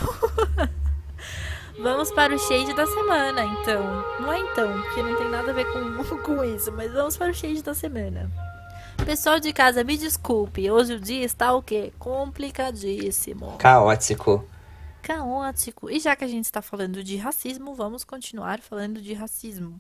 vamos 1.82 2.12
para 2.12 2.36
o 2.36 2.40
shade 2.40 2.74
da 2.74 2.86
semana, 2.86 3.44
então. 3.44 3.84
Não 4.20 4.32
é 4.32 4.40
então, 4.40 4.82
porque 4.82 5.02
não 5.02 5.16
tem 5.16 5.30
nada 5.30 5.52
a 5.52 5.54
ver 5.54 5.66
com, 5.72 6.18
com 6.20 6.44
isso, 6.44 6.72
mas 6.72 6.92
vamos 6.92 7.18
para 7.18 7.32
o 7.32 7.34
shade 7.34 7.64
da 7.64 7.74
semana. 7.74 8.30
Pessoal 9.06 9.40
de 9.40 9.54
casa, 9.54 9.84
me 9.84 9.98
desculpe. 9.98 10.70
Hoje 10.70 10.96
o 10.96 11.00
dia 11.00 11.24
está 11.24 11.54
o 11.54 11.62
quê? 11.62 11.94
Complicadíssimo. 11.98 13.58
Caótico. 13.58 14.46
Caótico. 15.02 15.90
E 15.90 16.00
já 16.00 16.16
que 16.16 16.26
a 16.26 16.28
gente 16.28 16.46
está 16.46 16.62
falando 16.62 17.04
de 17.04 17.16
racismo, 17.16 17.74
vamos 17.74 18.04
continuar 18.04 18.60
falando 18.60 19.02
de 19.02 19.14
racismo. 19.14 19.80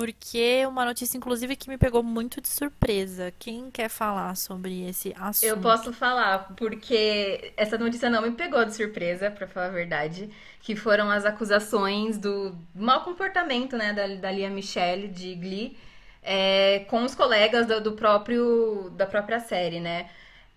Porque 0.00 0.64
uma 0.64 0.82
notícia, 0.86 1.18
inclusive, 1.18 1.54
que 1.54 1.68
me 1.68 1.76
pegou 1.76 2.02
muito 2.02 2.40
de 2.40 2.48
surpresa. 2.48 3.34
Quem 3.38 3.70
quer 3.70 3.90
falar 3.90 4.34
sobre 4.34 4.88
esse 4.88 5.14
assunto? 5.20 5.44
Eu 5.46 5.58
posso 5.58 5.92
falar, 5.92 6.54
porque 6.56 7.52
essa 7.54 7.76
notícia 7.76 8.08
não 8.08 8.22
me 8.22 8.30
pegou 8.30 8.64
de 8.64 8.74
surpresa, 8.74 9.30
para 9.30 9.46
falar 9.46 9.66
a 9.66 9.68
verdade. 9.68 10.30
Que 10.62 10.74
foram 10.74 11.10
as 11.10 11.26
acusações 11.26 12.16
do 12.16 12.56
mau 12.74 13.04
comportamento, 13.04 13.76
né, 13.76 13.92
da, 13.92 14.06
da 14.06 14.32
Lia 14.32 14.48
Michelle, 14.48 15.06
de 15.06 15.34
Glee, 15.34 15.76
é, 16.22 16.86
com 16.88 17.04
os 17.04 17.14
colegas 17.14 17.66
do, 17.66 17.78
do, 17.82 17.92
próprio, 17.92 18.88
da 18.96 19.04
própria 19.04 19.38
série, 19.38 19.80
né. 19.80 20.08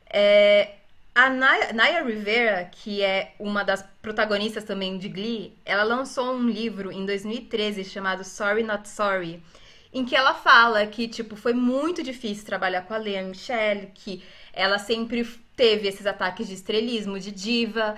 É, 0.10 0.76
a 1.16 1.30
Naya, 1.30 1.74
Naya 1.74 2.04
Rivera, 2.04 2.66
que 2.72 3.02
é 3.04 3.36
uma 3.40 3.64
das 3.64 3.84
protagonistas 4.02 4.64
também 4.64 4.98
de 4.98 5.08
Glee, 5.08 5.56
ela 5.64 5.84
lançou 5.84 6.34
um 6.34 6.50
livro 6.50 6.92
em 6.92 7.06
2013 7.06 7.84
chamado 7.84 8.24
Sorry 8.24 8.64
Not 8.64 8.90
Sorry, 8.90 9.44
em 9.94 10.04
que 10.04 10.16
ela 10.16 10.34
fala 10.34 10.88
que, 10.88 11.08
tipo, 11.08 11.36
foi 11.36 11.54
muito 11.54 12.02
difícil 12.02 12.46
trabalhar 12.46 12.82
com 12.82 12.96
a 12.96 12.98
Lea 12.98 13.22
Michelle, 13.22 13.92
que 13.94 14.24
ela 14.52 14.80
sempre 14.80 15.24
teve 15.56 15.88
esses 15.88 16.08
ataques 16.08 16.48
de 16.48 16.56
estrelismo, 16.56 17.20
de 17.20 17.32
diva. 17.32 17.94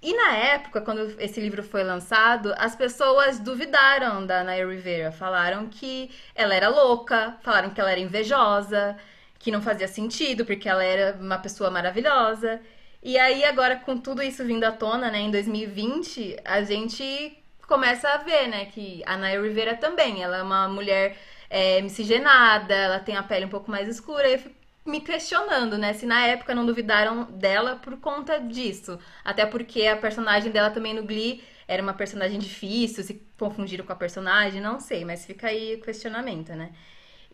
E 0.00 0.14
na 0.14 0.36
época, 0.36 0.80
quando 0.80 1.20
esse 1.20 1.40
livro 1.40 1.64
foi 1.64 1.82
lançado, 1.82 2.54
as 2.56 2.76
pessoas 2.76 3.40
duvidaram 3.40 4.24
da 4.24 4.44
Naya 4.44 4.68
Rivera. 4.68 5.10
Falaram 5.10 5.68
que 5.68 6.10
ela 6.34 6.54
era 6.54 6.68
louca, 6.68 7.36
falaram 7.42 7.70
que 7.70 7.80
ela 7.80 7.90
era 7.90 8.00
invejosa, 8.00 8.96
que 9.42 9.50
não 9.50 9.60
fazia 9.60 9.88
sentido, 9.88 10.44
porque 10.46 10.68
ela 10.68 10.84
era 10.84 11.18
uma 11.20 11.36
pessoa 11.36 11.68
maravilhosa. 11.70 12.60
E 13.02 13.18
aí, 13.18 13.44
agora, 13.44 13.76
com 13.76 13.98
tudo 13.98 14.22
isso 14.22 14.44
vindo 14.44 14.62
à 14.64 14.70
tona, 14.70 15.10
né, 15.10 15.18
em 15.18 15.30
2020, 15.32 16.36
a 16.44 16.62
gente 16.62 17.36
começa 17.66 18.08
a 18.08 18.18
ver, 18.18 18.46
né, 18.48 18.66
que 18.66 19.02
a 19.04 19.16
Naya 19.16 19.42
Rivera 19.42 19.76
também, 19.76 20.22
ela 20.22 20.38
é 20.38 20.42
uma 20.42 20.68
mulher 20.68 21.16
é, 21.50 21.82
miscigenada, 21.82 22.72
ela 22.72 23.00
tem 23.00 23.16
a 23.16 23.22
pele 23.22 23.46
um 23.46 23.48
pouco 23.48 23.68
mais 23.70 23.88
escura, 23.88 24.28
e 24.28 24.34
eu 24.34 24.38
fico 24.38 24.54
me 24.86 25.00
questionando, 25.00 25.76
né, 25.76 25.92
se 25.92 26.06
na 26.06 26.24
época 26.26 26.54
não 26.54 26.64
duvidaram 26.64 27.24
dela 27.24 27.76
por 27.76 27.96
conta 27.98 28.38
disso. 28.38 28.98
Até 29.24 29.44
porque 29.44 29.86
a 29.88 29.96
personagem 29.96 30.52
dela 30.52 30.70
também 30.70 30.94
no 30.94 31.02
Glee 31.02 31.42
era 31.66 31.82
uma 31.82 31.94
personagem 31.94 32.38
difícil, 32.38 33.02
se 33.02 33.14
confundiram 33.36 33.84
com 33.84 33.92
a 33.92 33.96
personagem, 33.96 34.60
não 34.60 34.78
sei, 34.78 35.04
mas 35.04 35.26
fica 35.26 35.48
aí 35.48 35.74
o 35.74 35.80
questionamento, 35.80 36.52
né. 36.54 36.72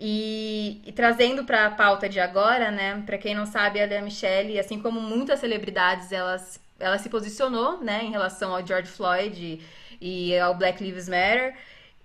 E, 0.00 0.80
e 0.86 0.92
trazendo 0.92 1.44
para 1.44 1.66
a 1.66 1.70
pauta 1.70 2.08
de 2.08 2.20
agora, 2.20 2.70
né? 2.70 3.02
Para 3.04 3.18
quem 3.18 3.34
não 3.34 3.44
sabe, 3.44 3.80
a 3.82 3.86
Lea 3.86 4.00
Michelle, 4.00 4.58
assim 4.58 4.80
como 4.80 5.00
muitas 5.00 5.40
celebridades, 5.40 6.12
elas, 6.12 6.60
ela 6.78 6.98
se 6.98 7.08
posicionou, 7.08 7.82
né, 7.82 8.04
em 8.04 8.10
relação 8.12 8.54
ao 8.54 8.64
George 8.64 8.88
Floyd 8.88 9.60
e, 10.00 10.30
e 10.30 10.38
ao 10.38 10.54
Black 10.54 10.82
Lives 10.82 11.08
Matter. 11.08 11.56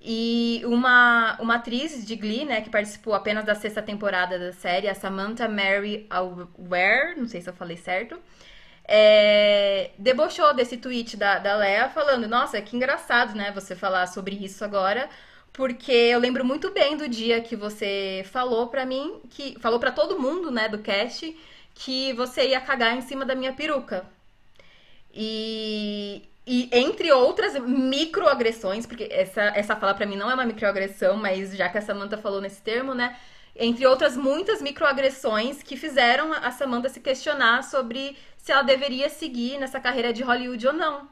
E 0.01 0.61
uma, 0.65 1.37
uma 1.39 1.55
atriz 1.55 2.05
de 2.05 2.15
Glee, 2.15 2.45
né, 2.45 2.61
que 2.61 2.69
participou 2.69 3.13
apenas 3.13 3.45
da 3.45 3.55
sexta 3.55 3.81
temporada 3.81 4.39
da 4.39 4.51
série, 4.51 4.89
a 4.89 4.95
Samantha 4.95 5.47
Mary 5.47 6.07
Aware, 6.09 7.15
não 7.15 7.27
sei 7.27 7.41
se 7.41 7.49
eu 7.49 7.53
falei 7.53 7.77
certo, 7.77 8.19
é, 8.85 9.91
debochou 9.97 10.53
desse 10.53 10.77
tweet 10.77 11.15
da, 11.15 11.39
da 11.39 11.55
Lea, 11.55 11.89
falando: 11.89 12.27
Nossa, 12.27 12.61
que 12.61 12.75
engraçado, 12.75 13.35
né, 13.35 13.51
você 13.51 13.75
falar 13.75 14.07
sobre 14.07 14.35
isso 14.35 14.65
agora, 14.65 15.09
porque 15.53 15.91
eu 15.91 16.19
lembro 16.19 16.43
muito 16.43 16.71
bem 16.71 16.97
do 16.97 17.07
dia 17.07 17.39
que 17.39 17.55
você 17.55 18.25
falou 18.31 18.67
para 18.67 18.85
mim, 18.85 19.21
que 19.29 19.55
falou 19.59 19.79
para 19.79 19.91
todo 19.91 20.19
mundo, 20.19 20.49
né, 20.49 20.67
do 20.67 20.79
cast, 20.79 21.37
que 21.75 22.11
você 22.13 22.49
ia 22.49 22.59
cagar 22.59 22.97
em 22.97 23.01
cima 23.01 23.23
da 23.23 23.35
minha 23.35 23.53
peruca. 23.53 24.03
E, 25.13 26.23
e 26.45 26.69
entre 26.71 27.11
outras 27.11 27.53
microagressões, 27.59 28.87
porque 28.87 29.07
essa, 29.11 29.43
essa 29.55 29.75
fala 29.75 29.93
para 29.93 30.07
mim 30.07 30.15
não 30.15 30.29
é 30.29 30.33
uma 30.33 30.45
microagressão, 30.45 31.17
mas 31.17 31.55
já 31.55 31.69
que 31.69 31.77
a 31.77 31.81
Samantha 31.81 32.17
falou 32.17 32.41
nesse 32.41 32.61
termo, 32.61 32.95
né? 32.95 33.15
Entre 33.55 33.85
outras 33.85 34.17
muitas 34.17 34.59
microagressões 34.59 35.61
que 35.61 35.77
fizeram 35.77 36.33
a 36.33 36.49
Samantha 36.49 36.89
se 36.89 36.99
questionar 36.99 37.63
sobre 37.63 38.17
se 38.37 38.51
ela 38.51 38.63
deveria 38.63 39.07
seguir 39.09 39.59
nessa 39.59 39.79
carreira 39.79 40.11
de 40.11 40.23
Hollywood 40.23 40.65
ou 40.65 40.73
não. 40.73 41.07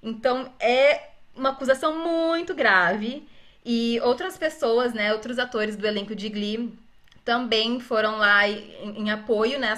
Então 0.00 0.52
é 0.60 1.08
uma 1.34 1.50
acusação 1.50 1.98
muito 1.98 2.54
grave 2.54 3.26
e 3.64 4.00
outras 4.02 4.36
pessoas, 4.36 4.92
né, 4.92 5.12
outros 5.12 5.38
atores 5.38 5.76
do 5.76 5.86
elenco 5.86 6.14
de 6.14 6.28
Glee 6.28 6.78
também 7.24 7.78
foram 7.78 8.16
lá 8.16 8.48
em, 8.48 9.02
em 9.02 9.10
apoio, 9.10 9.58
né, 9.58 9.72
a 9.72 9.76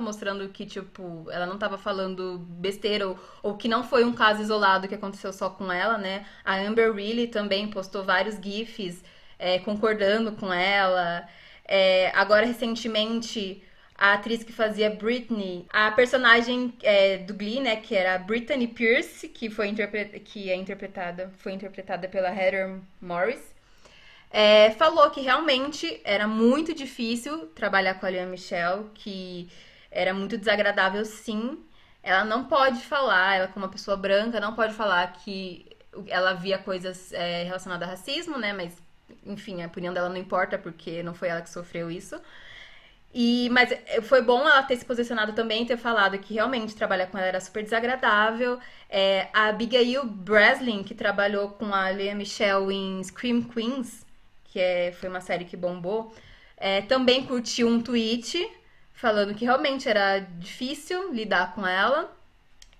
mostrando 0.00 0.48
que, 0.48 0.66
tipo, 0.66 1.26
ela 1.30 1.46
não 1.46 1.54
estava 1.54 1.78
falando 1.78 2.38
besteira 2.48 3.08
ou, 3.08 3.18
ou, 3.42 3.56
que 3.56 3.68
não 3.68 3.84
foi 3.84 4.04
um 4.04 4.12
caso 4.12 4.42
isolado 4.42 4.88
que 4.88 4.94
aconteceu 4.94 5.32
só 5.32 5.50
com 5.50 5.70
ela, 5.72 5.96
né. 5.98 6.26
A 6.44 6.56
Amber 6.56 6.92
Reilly 6.92 7.28
também 7.28 7.68
postou 7.68 8.02
vários 8.02 8.36
gifs 8.42 9.04
é, 9.38 9.58
concordando 9.60 10.32
com 10.32 10.52
ela. 10.52 11.26
É, 11.64 12.10
agora, 12.16 12.44
recentemente, 12.44 13.62
a 14.00 14.14
atriz 14.14 14.42
que 14.42 14.50
fazia 14.52 14.88
Britney, 14.88 15.66
a 15.70 15.90
personagem 15.92 16.72
é, 16.82 17.18
do 17.18 17.34
Glee, 17.34 17.60
né, 17.60 17.76
que 17.76 17.94
era 17.94 18.18
Brittany 18.18 18.66
Pierce, 18.66 19.28
que 19.28 19.50
foi 19.50 19.70
que 20.24 20.50
é 20.50 20.56
interpretada, 20.56 21.30
foi 21.36 21.52
interpretada 21.52 22.08
pela 22.08 22.30
Heather 22.34 22.80
Morris, 22.98 23.54
é, 24.30 24.70
falou 24.70 25.10
que 25.10 25.20
realmente 25.20 26.00
era 26.02 26.26
muito 26.26 26.74
difícil 26.74 27.48
trabalhar 27.48 27.94
com 27.94 28.06
a 28.06 28.08
Lea 28.08 28.24
Michelle, 28.24 28.86
que 28.94 29.50
era 29.90 30.14
muito 30.14 30.38
desagradável, 30.38 31.04
sim. 31.04 31.62
Ela 32.02 32.24
não 32.24 32.44
pode 32.46 32.80
falar, 32.80 33.36
ela 33.36 33.48
como 33.48 33.66
uma 33.66 33.72
pessoa 33.72 33.98
branca 33.98 34.40
não 34.40 34.54
pode 34.54 34.72
falar 34.72 35.12
que 35.12 35.66
ela 36.06 36.32
via 36.32 36.56
coisas 36.58 37.12
é, 37.12 37.42
relacionadas 37.44 37.86
a 37.86 37.90
racismo, 37.90 38.38
né? 38.38 38.54
Mas 38.54 38.74
enfim, 39.26 39.62
a 39.62 39.66
opinião 39.66 39.92
dela 39.92 40.08
não 40.08 40.16
importa 40.16 40.56
porque 40.56 41.02
não 41.02 41.12
foi 41.14 41.28
ela 41.28 41.42
que 41.42 41.50
sofreu 41.50 41.90
isso. 41.90 42.18
E, 43.12 43.48
mas 43.50 43.72
eh, 43.72 44.00
foi 44.02 44.22
bom 44.22 44.40
ela 44.40 44.62
ter 44.62 44.76
se 44.76 44.84
posicionado 44.84 45.32
também, 45.32 45.66
ter 45.66 45.76
falado 45.76 46.16
que 46.18 46.34
realmente 46.34 46.76
trabalhar 46.76 47.06
com 47.08 47.18
ela 47.18 47.26
era 47.26 47.40
super 47.40 47.62
desagradável. 47.62 48.58
É, 48.88 49.28
a 49.32 49.48
Abigail 49.48 50.04
Breslin, 50.06 50.84
que 50.84 50.94
trabalhou 50.94 51.50
com 51.50 51.74
a 51.74 51.88
Lea 51.90 52.14
Michelle 52.14 52.72
em 52.72 53.02
Scream 53.02 53.42
Queens, 53.42 54.06
que 54.44 54.60
é, 54.60 54.92
foi 54.92 55.08
uma 55.08 55.20
série 55.20 55.44
que 55.44 55.56
bombou, 55.56 56.14
é, 56.56 56.82
também 56.82 57.24
curtiu 57.26 57.66
um 57.68 57.80
tweet 57.80 58.48
falando 58.92 59.34
que 59.34 59.44
realmente 59.44 59.88
era 59.88 60.20
difícil 60.20 61.12
lidar 61.12 61.54
com 61.54 61.66
ela. 61.66 62.14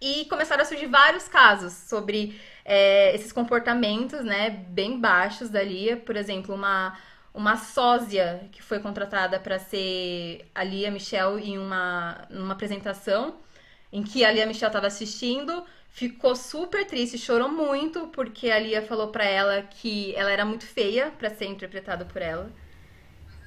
E 0.00 0.24
começaram 0.26 0.62
a 0.62 0.64
surgir 0.64 0.86
vários 0.86 1.28
casos 1.28 1.72
sobre 1.72 2.40
é, 2.64 3.14
esses 3.14 3.32
comportamentos, 3.32 4.24
né, 4.24 4.48
bem 4.50 4.98
baixos 4.98 5.50
da 5.50 5.62
Lia. 5.62 5.96
Por 5.96 6.16
exemplo, 6.16 6.54
uma 6.54 6.96
uma 7.32 7.56
sósia 7.56 8.48
que 8.50 8.62
foi 8.62 8.80
contratada 8.80 9.38
para 9.38 9.58
ser 9.58 10.50
a 10.54 10.64
Lia 10.64 10.90
Michelle 10.90 11.42
em 11.42 11.58
uma, 11.58 12.26
uma 12.30 12.52
apresentação 12.52 13.36
em 13.92 14.02
que 14.02 14.24
a 14.24 14.30
Lia 14.30 14.46
Michelle 14.46 14.68
estava 14.68 14.86
assistindo, 14.86 15.64
ficou 15.88 16.34
super 16.36 16.86
triste, 16.86 17.18
chorou 17.18 17.48
muito 17.48 18.08
porque 18.08 18.50
a 18.50 18.58
Lia 18.58 18.82
falou 18.82 19.08
para 19.08 19.24
ela 19.24 19.62
que 19.62 20.14
ela 20.14 20.30
era 20.30 20.44
muito 20.44 20.66
feia 20.66 21.12
para 21.18 21.30
ser 21.30 21.46
interpretada 21.46 22.04
por 22.04 22.22
ela. 22.22 22.50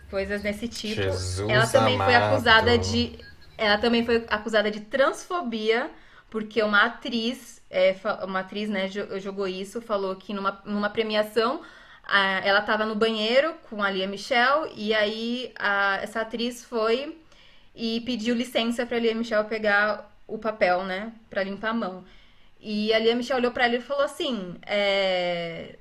Coisas 0.10 0.42
desse 0.42 0.68
tipo. 0.68 1.02
Jesus 1.02 1.50
ela 1.50 1.68
também 1.68 1.96
amado. 1.96 2.08
foi 2.08 2.16
acusada 2.16 2.78
de 2.78 3.18
ela 3.58 3.78
também 3.78 4.06
foi 4.06 4.26
acusada 4.30 4.70
de 4.70 4.82
transfobia 4.82 5.90
porque 6.30 6.64
uma 6.64 6.86
atriz, 6.86 7.62
é, 7.70 7.96
uma 8.24 8.40
atriz, 8.40 8.68
né, 8.68 8.88
jogou 9.20 9.48
isso, 9.48 9.80
falou 9.80 10.16
que 10.16 10.34
numa, 10.34 10.60
numa 10.66 10.90
premiação 10.90 11.62
a, 12.04 12.46
ela 12.46 12.60
estava 12.60 12.86
no 12.86 12.96
banheiro 12.96 13.54
com 13.70 13.82
a 13.82 13.90
Lia 13.90 14.08
Michelle 14.08 14.72
e 14.76 14.94
aí 14.94 15.54
a, 15.58 16.00
essa 16.02 16.22
atriz 16.22 16.64
foi 16.64 17.18
e 17.76 18.02
pediu 18.02 18.36
licença 18.36 18.86
para 18.86 18.98
a 18.98 19.00
Lia 19.00 19.16
Michelle 19.16 19.48
pegar 19.48 20.12
o 20.28 20.38
papel, 20.38 20.84
né, 20.84 21.12
para 21.30 21.44
limpar 21.44 21.70
a 21.70 21.74
mão. 21.74 22.06
E 22.60 22.94
a 22.94 23.00
Lia 23.00 23.16
Michelle 23.16 23.42
olhou 23.42 23.52
para 23.52 23.66
ela 23.66 23.76
e 23.76 23.82
falou 23.82 24.04
assim: 24.04 24.56
é, 24.66 25.76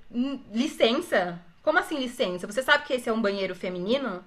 licença? 0.52 1.40
Como 1.62 1.78
assim 1.78 1.96
licença? 1.96 2.46
Você 2.46 2.60
sabe 2.60 2.84
que 2.84 2.92
esse 2.92 3.08
é 3.08 3.12
um 3.12 3.22
banheiro 3.22 3.54
feminino? 3.54 4.24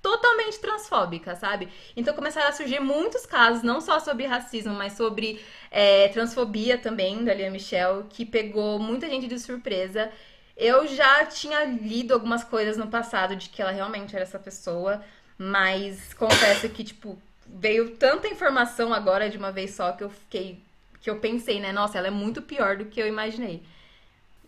Totalmente 0.00 0.58
transfóbica, 0.58 1.36
sabe? 1.36 1.68
Então 1.94 2.14
começaram 2.14 2.48
a 2.48 2.52
surgir 2.52 2.80
muitos 2.80 3.26
casos, 3.26 3.62
não 3.62 3.80
só 3.80 4.00
sobre 4.00 4.24
racismo, 4.24 4.72
mas 4.72 4.94
sobre 4.94 5.44
é, 5.70 6.08
transfobia 6.08 6.78
também 6.78 7.24
da 7.24 7.34
Lia 7.34 7.50
Michelle, 7.50 8.04
que 8.08 8.24
pegou 8.24 8.78
muita 8.78 9.06
gente 9.06 9.26
de 9.26 9.38
surpresa. 9.38 10.10
Eu 10.58 10.88
já 10.88 11.24
tinha 11.24 11.64
lido 11.64 12.12
algumas 12.12 12.42
coisas 12.42 12.76
no 12.76 12.88
passado 12.88 13.36
de 13.36 13.48
que 13.48 13.62
ela 13.62 13.70
realmente 13.70 14.16
era 14.16 14.24
essa 14.24 14.40
pessoa, 14.40 15.00
mas 15.38 16.12
confesso 16.14 16.68
que, 16.68 16.82
tipo, 16.82 17.16
veio 17.46 17.90
tanta 17.96 18.26
informação 18.26 18.92
agora 18.92 19.30
de 19.30 19.38
uma 19.38 19.52
vez 19.52 19.74
só 19.74 19.92
que 19.92 20.02
eu 20.02 20.10
fiquei. 20.10 20.60
que 21.00 21.08
eu 21.08 21.20
pensei, 21.20 21.60
né? 21.60 21.70
Nossa, 21.70 21.96
ela 21.96 22.08
é 22.08 22.10
muito 22.10 22.42
pior 22.42 22.76
do 22.76 22.86
que 22.86 23.00
eu 23.00 23.06
imaginei. 23.06 23.62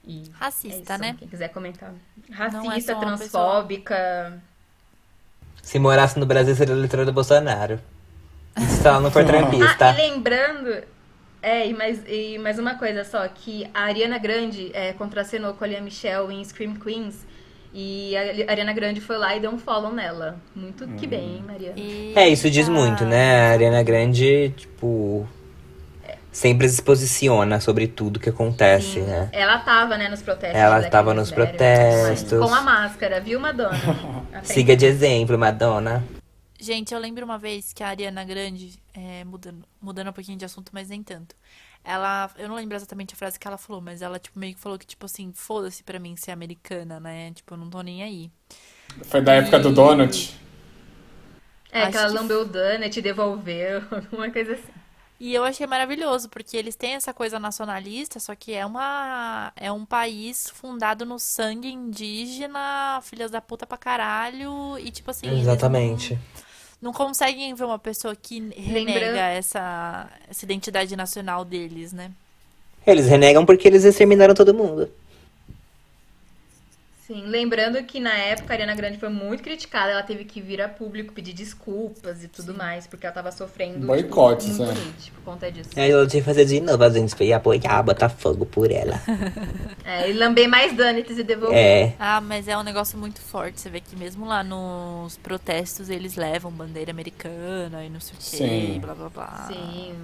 E 0.04 0.24
Racista, 0.32 0.94
é 0.94 0.98
né? 0.98 1.16
Quem 1.16 1.28
quiser 1.28 1.48
comentar. 1.48 1.94
Racista, 2.32 2.92
é 2.92 2.94
transfóbica. 2.96 4.42
Se 5.62 5.78
morasse 5.78 6.18
no 6.18 6.26
Brasil, 6.26 6.56
seria 6.56 6.74
eleitora 6.74 7.04
do 7.04 7.12
Bolsonaro. 7.12 7.78
Se 8.58 8.86
ela 8.86 8.98
não 8.98 9.12
for 9.12 9.22
trampista. 9.26 9.90
ah, 9.90 9.92
e 9.92 10.10
lembrando, 10.10 10.82
é, 11.42 11.66
e 11.66 11.74
mais, 11.74 12.02
e 12.06 12.38
mais 12.38 12.58
uma 12.58 12.74
coisa 12.74 13.04
só, 13.04 13.26
que 13.28 13.68
a 13.72 13.82
Ariana 13.84 14.18
Grande 14.18 14.70
é, 14.74 14.92
contracenou 14.92 15.54
com 15.54 15.64
a 15.64 15.66
Lia 15.66 15.80
Michelle 15.80 16.32
em 16.32 16.44
Scream 16.44 16.74
Queens. 16.74 17.26
E 17.72 18.16
a 18.16 18.50
Ariana 18.50 18.72
Grande 18.72 19.00
foi 19.00 19.16
lá 19.16 19.34
e 19.36 19.40
deu 19.40 19.50
um 19.50 19.58
follow 19.58 19.92
nela. 19.92 20.36
Muito 20.54 20.86
que 20.88 21.06
bem, 21.06 21.36
hein, 21.36 21.44
Mariana? 21.46 21.76
É, 22.16 22.28
isso 22.28 22.50
diz 22.50 22.68
muito, 22.68 23.04
né? 23.04 23.48
A 23.48 23.52
Ariana 23.52 23.82
Grande, 23.82 24.52
tipo. 24.56 25.26
Sempre 26.32 26.68
se 26.68 26.80
posiciona 26.80 27.60
sobre 27.60 27.88
tudo 27.88 28.20
que 28.20 28.28
acontece, 28.28 28.94
Sim. 28.94 29.02
né? 29.02 29.28
Ela 29.32 29.58
tava, 29.58 29.96
né, 29.96 30.08
nos 30.08 30.22
protestos. 30.22 30.60
Ela 30.60 30.82
tava 30.88 31.12
nos 31.12 31.32
protestos. 31.32 32.38
Com 32.38 32.54
a 32.54 32.60
máscara, 32.60 33.20
viu, 33.20 33.40
Madonna? 33.40 33.76
Siga 34.44 34.76
de 34.76 34.86
exemplo, 34.86 35.36
Madonna. 35.36 36.04
Gente, 36.60 36.92
eu 36.92 37.00
lembro 37.00 37.24
uma 37.24 37.38
vez 37.38 37.72
que 37.72 37.82
a 37.82 37.88
Ariana 37.88 38.22
Grande, 38.22 38.78
é, 38.92 39.24
mudando, 39.24 39.64
mudando 39.80 40.08
um 40.08 40.12
pouquinho 40.12 40.36
de 40.36 40.44
assunto, 40.44 40.70
mas 40.74 40.90
nem 40.90 41.02
tanto. 41.02 41.34
Ela, 41.82 42.30
eu 42.36 42.48
não 42.48 42.54
lembro 42.54 42.76
exatamente 42.76 43.14
a 43.14 43.16
frase 43.16 43.38
que 43.38 43.48
ela 43.48 43.56
falou, 43.56 43.80
mas 43.80 44.02
ela, 44.02 44.18
tipo, 44.18 44.38
meio 44.38 44.54
que 44.54 44.60
falou 44.60 44.78
que, 44.78 44.86
tipo 44.86 45.06
assim, 45.06 45.32
foda-se 45.34 45.82
pra 45.82 45.98
mim 45.98 46.14
ser 46.16 46.32
americana, 46.32 47.00
né? 47.00 47.32
Tipo, 47.32 47.54
eu 47.54 47.58
não 47.58 47.70
tô 47.70 47.80
nem 47.80 48.02
aí. 48.02 48.30
Foi 49.04 49.22
da 49.22 49.36
e... 49.36 49.38
época 49.38 49.58
do 49.58 49.72
Donut. 49.72 50.38
É, 51.72 51.82
Acho 51.82 51.92
que 51.92 51.96
ela 51.96 52.08
que... 52.08 52.14
lambeu 52.14 52.42
o 52.42 52.44
donut 52.44 52.98
e 52.98 53.02
devolveu, 53.02 53.82
alguma 53.90 54.30
coisa 54.30 54.52
assim. 54.52 54.72
E 55.18 55.34
eu 55.34 55.44
achei 55.44 55.66
maravilhoso, 55.66 56.28
porque 56.28 56.56
eles 56.56 56.76
têm 56.76 56.94
essa 56.94 57.14
coisa 57.14 57.38
nacionalista, 57.38 58.20
só 58.20 58.34
que 58.34 58.52
é 58.52 58.66
uma 58.66 59.52
é 59.54 59.70
um 59.70 59.86
país 59.86 60.50
fundado 60.50 61.06
no 61.06 61.18
sangue 61.18 61.70
indígena, 61.70 63.00
filhas 63.02 63.30
da 63.30 63.40
puta 63.40 63.66
pra 63.66 63.78
caralho, 63.78 64.78
e 64.78 64.90
tipo 64.90 65.10
assim. 65.10 65.28
Exatamente 65.40 66.14
não 66.14 66.49
conseguem 66.92 67.54
ver 67.54 67.64
uma 67.64 67.78
pessoa 67.78 68.16
que 68.16 68.40
renega 68.56 69.20
essa, 69.28 70.08
essa 70.28 70.44
identidade 70.44 70.96
nacional 70.96 71.44
deles, 71.44 71.92
né? 71.92 72.10
Eles 72.86 73.06
renegam 73.06 73.44
porque 73.44 73.68
eles 73.68 73.84
exterminaram 73.84 74.34
todo 74.34 74.54
mundo. 74.54 74.90
Sim, 77.10 77.24
lembrando 77.26 77.82
que 77.82 77.98
na 77.98 78.16
época 78.16 78.52
a 78.52 78.54
Ariana 78.54 78.72
Grande 78.72 78.96
foi 78.96 79.08
muito 79.08 79.42
criticada, 79.42 79.90
ela 79.90 80.02
teve 80.04 80.24
que 80.24 80.40
vir 80.40 80.62
a 80.62 80.68
público 80.68 81.12
pedir 81.12 81.32
desculpas 81.32 82.22
e 82.22 82.28
tudo 82.28 82.52
Sim. 82.52 82.58
mais, 82.58 82.86
porque 82.86 83.04
ela 83.04 83.12
tava 83.12 83.32
sofrendo 83.32 83.84
boicotes, 83.84 84.46
tipo, 84.46 84.62
muito 84.62 84.78
né? 84.78 84.92
hate 84.96 85.10
por 85.10 85.22
conta 85.24 85.50
disso. 85.50 85.70
Aí 85.74 85.90
ela 85.90 86.06
tinha 86.06 86.22
que 86.22 86.24
fazer 86.24 86.44
de 86.44 86.60
novo, 86.60 86.84
a 86.84 86.88
gente 86.88 87.12
foi 87.16 87.32
apoiar, 87.32 87.82
botar 87.82 88.08
fogo 88.10 88.46
por 88.46 88.70
ela. 88.70 88.94
é, 89.84 90.08
e 90.08 90.12
lambei 90.12 90.46
mais 90.46 90.72
donuts 90.72 91.18
e 91.18 91.24
devolver. 91.24 91.58
É. 91.58 91.94
Ah, 91.98 92.20
mas 92.20 92.46
é 92.46 92.56
um 92.56 92.62
negócio 92.62 92.96
muito 92.96 93.20
forte, 93.20 93.60
você 93.60 93.68
vê 93.68 93.80
que 93.80 93.96
mesmo 93.96 94.24
lá 94.24 94.44
nos 94.44 95.16
protestos 95.16 95.90
eles 95.90 96.14
levam 96.14 96.52
bandeira 96.52 96.92
americana 96.92 97.84
e 97.84 97.90
não 97.90 97.98
sei 97.98 98.14
o 98.14 98.18
quê, 98.20 98.78
blá 98.80 98.94
blá 98.94 99.08
blá. 99.08 99.48
Sim. 99.48 99.96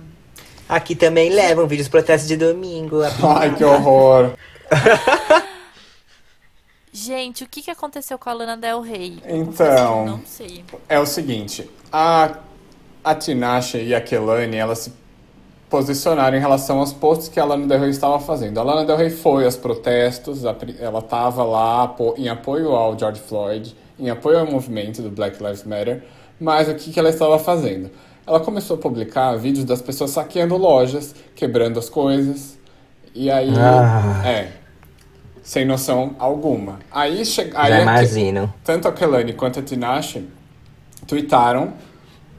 Aqui 0.68 0.96
também 0.96 1.30
levam 1.30 1.68
vídeos 1.68 1.86
protestos 1.86 2.26
de 2.26 2.36
domingo. 2.36 3.00
Ai, 3.22 3.54
que 3.54 3.62
horror. 3.62 4.32
Gente, 6.96 7.44
o 7.44 7.46
que, 7.46 7.60
que 7.60 7.70
aconteceu 7.70 8.18
com 8.18 8.30
a 8.30 8.32
Lana 8.32 8.56
Del 8.56 8.80
Rey? 8.80 9.18
Então, 9.28 10.06
não 10.06 10.20
sei. 10.24 10.64
É 10.88 10.98
o 10.98 11.04
seguinte, 11.04 11.68
a, 11.92 12.38
a 13.04 13.14
Tinashe 13.14 13.76
e 13.76 13.94
a 13.94 14.00
Kelani, 14.00 14.56
elas 14.56 14.78
se 14.78 14.92
posicionaram 15.68 16.38
em 16.38 16.40
relação 16.40 16.78
aos 16.78 16.94
posts 16.94 17.28
que 17.28 17.38
a 17.38 17.44
Lana 17.44 17.66
Del 17.66 17.80
Rey 17.80 17.90
estava 17.90 18.18
fazendo. 18.18 18.58
A 18.58 18.62
Lana 18.62 18.86
Del 18.86 18.96
Rey 18.96 19.10
foi 19.10 19.44
aos 19.44 19.56
protestos, 19.56 20.42
ela 20.42 21.00
estava 21.00 21.44
lá 21.44 21.94
em 22.16 22.30
apoio 22.30 22.70
ao 22.70 22.98
George 22.98 23.20
Floyd, 23.20 23.76
em 23.98 24.08
apoio 24.08 24.38
ao 24.38 24.50
movimento 24.50 25.02
do 25.02 25.10
Black 25.10 25.36
Lives 25.42 25.64
Matter, 25.64 26.02
mas 26.40 26.66
o 26.66 26.74
que, 26.74 26.90
que 26.90 26.98
ela 26.98 27.10
estava 27.10 27.38
fazendo? 27.38 27.90
Ela 28.26 28.40
começou 28.40 28.78
a 28.78 28.80
publicar 28.80 29.36
vídeos 29.36 29.66
das 29.66 29.82
pessoas 29.82 30.12
saqueando 30.12 30.56
lojas, 30.56 31.14
quebrando 31.34 31.78
as 31.78 31.90
coisas, 31.90 32.58
e 33.14 33.30
aí... 33.30 33.52
Ah. 33.54 34.26
É, 34.26 34.65
sem 35.46 35.64
noção 35.64 36.16
alguma. 36.18 36.80
Aí, 36.90 37.24
che... 37.24 37.52
aí 37.54 37.70
Já 37.70 37.82
imagino. 37.82 38.52
tanto 38.64 38.88
a 38.88 38.92
Kelani 38.92 39.32
quanto 39.32 39.60
a 39.60 39.62
Tinashe 39.62 40.26
tweetaram, 41.06 41.72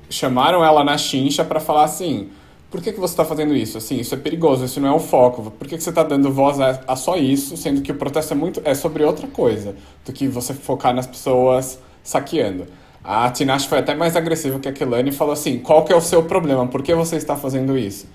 chamaram 0.09 0.61
ela 0.63 0.83
na 0.83 0.97
chincha 0.97 1.45
para 1.45 1.61
falar 1.61 1.85
assim: 1.85 2.29
por 2.69 2.81
que, 2.81 2.91
que 2.91 2.99
você 2.99 3.13
está 3.13 3.23
fazendo 3.23 3.55
isso? 3.55 3.77
Assim, 3.77 3.95
isso 3.97 4.13
é 4.13 4.17
perigoso, 4.17 4.65
isso 4.65 4.81
não 4.81 4.89
é 4.89 4.91
o 4.91 4.99
foco. 4.99 5.49
Por 5.51 5.65
que, 5.69 5.77
que 5.77 5.83
você 5.83 5.89
está 5.89 6.03
dando 6.03 6.29
voz 6.33 6.59
a, 6.59 6.81
a, 6.85 6.97
só 6.97 7.15
isso, 7.15 7.55
sendo 7.55 7.81
que 7.81 7.93
o 7.93 7.95
protesto 7.95 8.33
é 8.33 8.35
muito 8.35 8.61
é 8.65 8.73
sobre 8.73 9.05
outra 9.05 9.25
coisa 9.25 9.73
do 10.05 10.11
que 10.11 10.27
você 10.27 10.53
focar 10.53 10.93
nas 10.93 11.07
pessoas 11.07 11.79
saqueando? 12.03 12.67
A 13.01 13.31
Tinashe 13.31 13.69
foi 13.69 13.77
até 13.77 13.95
mais 13.95 14.17
agressiva 14.17 14.59
que 14.59 14.67
a 14.67 14.73
Kelani 14.73 15.11
e 15.11 15.13
falou 15.13 15.31
assim: 15.31 15.59
qual 15.59 15.85
que 15.85 15.93
é 15.93 15.95
o 15.95 16.01
seu 16.01 16.23
problema? 16.23 16.67
Por 16.67 16.83
que 16.83 16.93
você 16.93 17.15
está 17.15 17.37
fazendo 17.37 17.77
isso? 17.77 18.05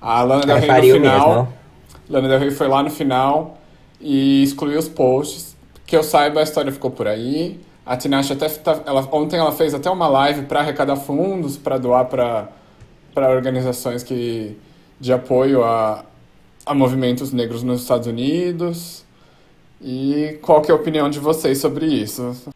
A 0.00 0.22
Lana 0.22 0.46
Del 0.46 0.58
Rey 0.60 0.92
no 0.92 1.00
final. 1.00 1.28
Mesmo. 1.30 1.48
Lana 2.08 2.28
Del 2.28 2.38
Rey 2.38 2.50
foi 2.52 2.68
lá 2.68 2.80
no 2.84 2.90
final 2.90 3.55
e 4.00 4.42
excluiu 4.42 4.78
os 4.78 4.88
posts. 4.88 5.56
Que 5.86 5.96
eu 5.96 6.02
saiba, 6.02 6.40
a 6.40 6.42
história 6.42 6.72
ficou 6.72 6.90
por 6.90 7.06
aí. 7.06 7.60
A 7.84 7.96
Tinashe 7.96 8.32
até 8.32 8.48
tá, 8.48 8.82
ela, 8.84 9.08
ontem 9.12 9.38
ela 9.38 9.52
fez 9.52 9.72
até 9.72 9.88
uma 9.88 10.08
live 10.08 10.42
para 10.46 10.60
arrecadar 10.60 10.96
fundos 10.96 11.56
para 11.56 11.78
doar 11.78 12.06
para 12.06 12.50
organizações 13.30 14.02
que 14.02 14.56
de 14.98 15.12
apoio 15.12 15.62
a, 15.62 16.04
a 16.64 16.74
movimentos 16.74 17.32
negros 17.32 17.62
nos 17.62 17.82
Estados 17.82 18.08
Unidos. 18.08 19.04
E 19.80 20.38
qual 20.42 20.62
que 20.62 20.70
é 20.70 20.74
a 20.74 20.76
opinião 20.76 21.08
de 21.08 21.20
vocês 21.20 21.58
sobre 21.58 21.86
isso? 21.86 22.52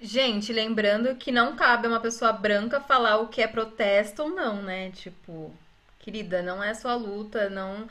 Gente, 0.00 0.52
lembrando 0.52 1.14
que 1.16 1.32
não 1.32 1.56
cabe 1.56 1.86
a 1.86 1.90
uma 1.90 2.00
pessoa 2.00 2.32
branca 2.32 2.80
falar 2.80 3.18
o 3.18 3.28
que 3.28 3.40
é 3.40 3.46
protesto 3.46 4.22
ou 4.22 4.30
não, 4.30 4.62
né? 4.62 4.90
Tipo, 4.90 5.50
querida, 5.98 6.42
não 6.42 6.62
é 6.62 6.74
sua 6.74 6.94
luta, 6.94 7.48
não 7.48 7.86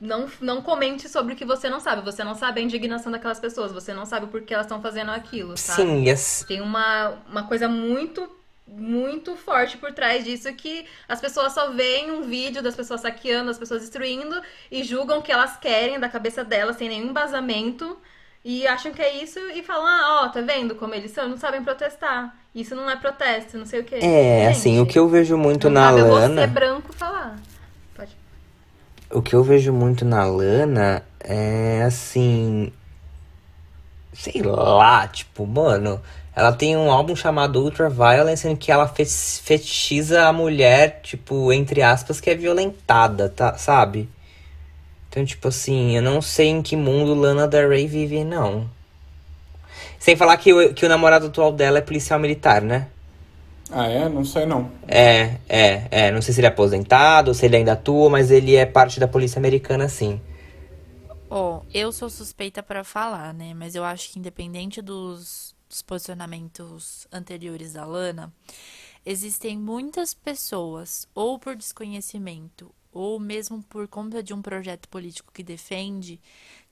não, 0.00 0.28
não 0.40 0.62
comente 0.62 1.08
sobre 1.08 1.34
o 1.34 1.36
que 1.36 1.44
você 1.44 1.68
não 1.68 1.80
sabe. 1.80 2.02
Você 2.02 2.22
não 2.22 2.34
sabe 2.34 2.60
a 2.60 2.62
indignação 2.62 3.10
daquelas 3.10 3.40
pessoas. 3.40 3.72
Você 3.72 3.92
não 3.92 4.06
sabe 4.06 4.26
por 4.28 4.42
que 4.42 4.54
elas 4.54 4.66
estão 4.66 4.80
fazendo 4.80 5.10
aquilo, 5.10 5.56
sabe? 5.56 5.82
Sim, 5.82 6.08
yes. 6.08 6.44
Tem 6.46 6.60
uma, 6.60 7.18
uma 7.28 7.42
coisa 7.44 7.68
muito, 7.68 8.30
muito 8.66 9.34
forte 9.34 9.76
por 9.76 9.92
trás 9.92 10.24
disso 10.24 10.52
que 10.52 10.86
as 11.08 11.20
pessoas 11.20 11.52
só 11.52 11.70
veem 11.70 12.12
um 12.12 12.22
vídeo 12.22 12.62
das 12.62 12.76
pessoas 12.76 13.00
saqueando, 13.00 13.46
das 13.46 13.58
pessoas 13.58 13.80
destruindo 13.80 14.40
e 14.70 14.84
julgam 14.84 15.18
o 15.18 15.22
que 15.22 15.32
elas 15.32 15.56
querem 15.56 15.98
da 15.98 16.08
cabeça 16.08 16.44
delas 16.44 16.76
sem 16.76 16.88
nenhum 16.88 17.08
embasamento. 17.08 17.98
E 18.44 18.68
acham 18.68 18.92
que 18.92 19.02
é 19.02 19.20
isso 19.20 19.40
e 19.52 19.64
falam, 19.64 19.84
ah, 19.84 20.22
ó, 20.22 20.28
tá 20.28 20.40
vendo 20.40 20.76
como 20.76 20.94
eles 20.94 21.10
são? 21.10 21.28
Não 21.28 21.36
sabem 21.36 21.62
protestar. 21.62 22.34
Isso 22.54 22.74
não 22.74 22.88
é 22.88 22.94
protesto, 22.94 23.58
não 23.58 23.66
sei 23.66 23.80
o 23.80 23.84
quê. 23.84 23.96
É, 23.96 23.98
Gente, 24.00 24.46
assim, 24.46 24.80
o 24.80 24.86
que 24.86 24.96
eu 24.98 25.08
vejo 25.08 25.36
muito 25.36 25.68
na 25.68 25.90
Lana... 25.90 26.42
você 26.42 26.46
branco 26.46 26.92
falar 26.92 27.36
o 29.10 29.22
que 29.22 29.34
eu 29.34 29.42
vejo 29.42 29.72
muito 29.72 30.04
na 30.04 30.24
Lana 30.24 31.02
é 31.20 31.82
assim. 31.82 32.72
Sei 34.12 34.42
lá, 34.42 35.06
tipo, 35.08 35.46
mano. 35.46 36.00
Ela 36.34 36.52
tem 36.52 36.76
um 36.76 36.92
álbum 36.92 37.16
chamado 37.16 37.60
Ultra 37.60 37.90
Violence 37.90 38.46
em 38.46 38.54
que 38.54 38.70
ela 38.70 38.86
fetichiza 38.86 40.24
a 40.24 40.32
mulher, 40.32 41.00
tipo, 41.02 41.52
entre 41.52 41.82
aspas, 41.82 42.20
que 42.20 42.30
é 42.30 42.34
violentada, 42.36 43.28
tá, 43.28 43.58
sabe? 43.58 44.08
Então, 45.08 45.24
tipo 45.24 45.48
assim, 45.48 45.96
eu 45.96 46.02
não 46.02 46.22
sei 46.22 46.46
em 46.46 46.62
que 46.62 46.76
mundo 46.76 47.12
Lana 47.12 47.48
Del 47.48 47.68
Rey 47.68 47.88
vive, 47.88 48.22
não. 48.22 48.70
Sem 49.98 50.14
falar 50.14 50.36
que 50.36 50.52
o, 50.52 50.72
que 50.72 50.86
o 50.86 50.88
namorado 50.88 51.26
atual 51.26 51.50
dela 51.50 51.78
é 51.78 51.82
policial 51.82 52.20
militar, 52.20 52.62
né? 52.62 52.86
Ah, 53.70 53.86
é? 53.86 54.08
Não 54.08 54.24
sei 54.24 54.46
não. 54.46 54.70
É, 54.86 55.38
é, 55.48 55.88
é. 55.90 56.10
Não 56.10 56.22
sei 56.22 56.32
se 56.32 56.40
ele 56.40 56.46
é 56.46 56.50
aposentado, 56.50 57.34
se 57.34 57.44
ele 57.46 57.56
ainda 57.56 57.72
atua, 57.72 58.08
mas 58.08 58.30
ele 58.30 58.56
é 58.56 58.64
parte 58.64 58.98
da 58.98 59.06
polícia 59.06 59.38
americana, 59.38 59.88
sim. 59.88 60.20
Ó, 61.30 61.58
oh, 61.58 61.62
eu 61.74 61.92
sou 61.92 62.08
suspeita 62.08 62.62
para 62.62 62.82
falar, 62.82 63.34
né? 63.34 63.52
Mas 63.52 63.74
eu 63.74 63.84
acho 63.84 64.10
que 64.10 64.18
independente 64.18 64.80
dos, 64.80 65.54
dos 65.68 65.82
posicionamentos 65.82 67.06
anteriores 67.12 67.74
da 67.74 67.84
Lana, 67.84 68.32
existem 69.04 69.58
muitas 69.58 70.14
pessoas, 70.14 71.06
ou 71.14 71.38
por 71.38 71.54
desconhecimento, 71.54 72.74
ou 72.90 73.20
mesmo 73.20 73.62
por 73.62 73.86
conta 73.86 74.22
de 74.22 74.32
um 74.32 74.40
projeto 74.40 74.88
político 74.88 75.30
que 75.32 75.42
defende, 75.42 76.18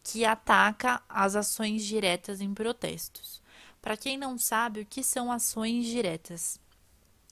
que 0.02 0.24
ataca 0.24 1.02
as 1.08 1.36
ações 1.36 1.84
diretas 1.84 2.40
em 2.40 2.54
protestos. 2.54 3.42
Para 3.82 3.96
quem 3.96 4.16
não 4.16 4.38
sabe, 4.38 4.80
o 4.80 4.86
que 4.86 5.02
são 5.02 5.30
ações 5.30 5.84
diretas? 5.84 6.58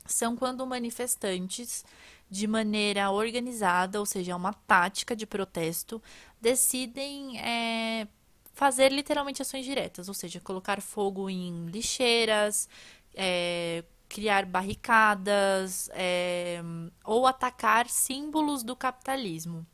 São 0.04 0.36
quando 0.36 0.66
manifestantes, 0.66 1.84
de 2.30 2.46
maneira 2.46 3.10
organizada, 3.10 4.00
ou 4.00 4.06
seja, 4.06 4.34
uma 4.34 4.52
tática 4.52 5.14
de 5.14 5.26
protesto, 5.26 6.02
decidem 6.40 7.38
é, 7.38 8.08
fazer 8.52 8.90
literalmente 8.90 9.42
ações 9.42 9.64
diretas, 9.64 10.08
ou 10.08 10.14
seja, 10.14 10.40
colocar 10.40 10.80
fogo 10.80 11.28
em 11.28 11.66
lixeiras, 11.66 12.68
é, 13.14 13.84
criar 14.08 14.46
barricadas 14.46 15.90
é, 15.92 16.60
ou 17.04 17.26
atacar 17.26 17.88
símbolos 17.88 18.62
do 18.62 18.76
capitalismo. 18.76 19.66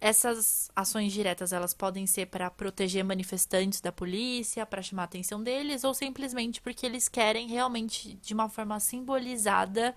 Essas 0.00 0.70
ações 0.76 1.12
diretas 1.12 1.52
elas 1.52 1.74
podem 1.74 2.06
ser 2.06 2.26
para 2.26 2.50
proteger 2.50 3.04
manifestantes 3.04 3.80
da 3.80 3.90
polícia, 3.90 4.64
para 4.64 4.80
chamar 4.80 5.02
a 5.02 5.04
atenção 5.06 5.42
deles, 5.42 5.82
ou 5.82 5.92
simplesmente 5.92 6.60
porque 6.60 6.86
eles 6.86 7.08
querem 7.08 7.48
realmente, 7.48 8.14
de 8.14 8.32
uma 8.32 8.48
forma 8.48 8.78
simbolizada, 8.78 9.94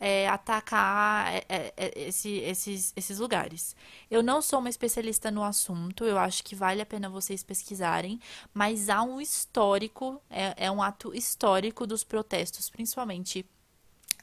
é, 0.00 0.28
atacar 0.28 1.32
é, 1.34 1.44
é, 1.48 1.74
é, 1.76 2.08
esse, 2.08 2.30
esses, 2.38 2.92
esses 2.96 3.18
lugares. 3.18 3.74
Eu 4.10 4.22
não 4.22 4.40
sou 4.40 4.58
uma 4.58 4.68
especialista 4.68 5.30
no 5.30 5.42
assunto, 5.42 6.04
eu 6.04 6.18
acho 6.18 6.44
que 6.44 6.54
vale 6.54 6.80
a 6.80 6.86
pena 6.86 7.08
vocês 7.08 7.42
pesquisarem, 7.42 8.20
mas 8.54 8.88
há 8.88 9.02
um 9.02 9.20
histórico, 9.20 10.20
é, 10.30 10.66
é 10.66 10.70
um 10.70 10.82
ato 10.82 11.14
histórico 11.14 11.86
dos 11.86 12.04
protestos, 12.04 12.70
principalmente 12.70 13.46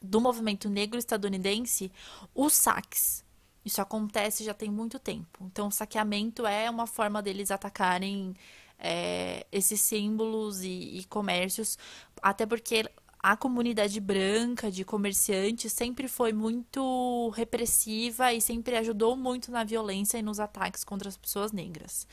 do 0.01 0.21
movimento 0.21 0.69
negro 0.69 0.99
estadunidense, 0.99 1.91
os 2.33 2.53
saques. 2.53 3.24
Isso 3.65 3.81
acontece 3.81 4.43
já 4.43 4.53
tem 4.53 4.69
muito 4.69 4.99
tempo. 4.99 5.39
Então, 5.41 5.67
o 5.67 5.71
saqueamento 5.71 6.45
é 6.45 6.69
uma 6.69 6.85
forma 6.85 7.21
deles 7.21 7.49
atacarem 7.49 8.35
é, 8.79 9.45
esses 9.51 9.81
símbolos 9.81 10.61
e, 10.61 10.99
e 10.99 11.03
comércios, 11.05 11.77
até 12.21 12.45
porque 12.45 12.85
a 13.19 13.35
comunidade 13.35 13.99
branca 13.99 14.69
de 14.69 14.85
comerciantes 14.85 15.73
sempre 15.73 16.07
foi 16.07 16.31
muito 16.31 17.29
repressiva 17.35 18.31
e 18.31 18.39
sempre 18.39 18.77
ajudou 18.77 19.15
muito 19.15 19.51
na 19.51 19.63
violência 19.63 20.19
e 20.19 20.21
nos 20.21 20.39
ataques 20.39 20.83
contra 20.83 21.09
as 21.09 21.17
pessoas 21.17 21.51
negras. 21.51 22.07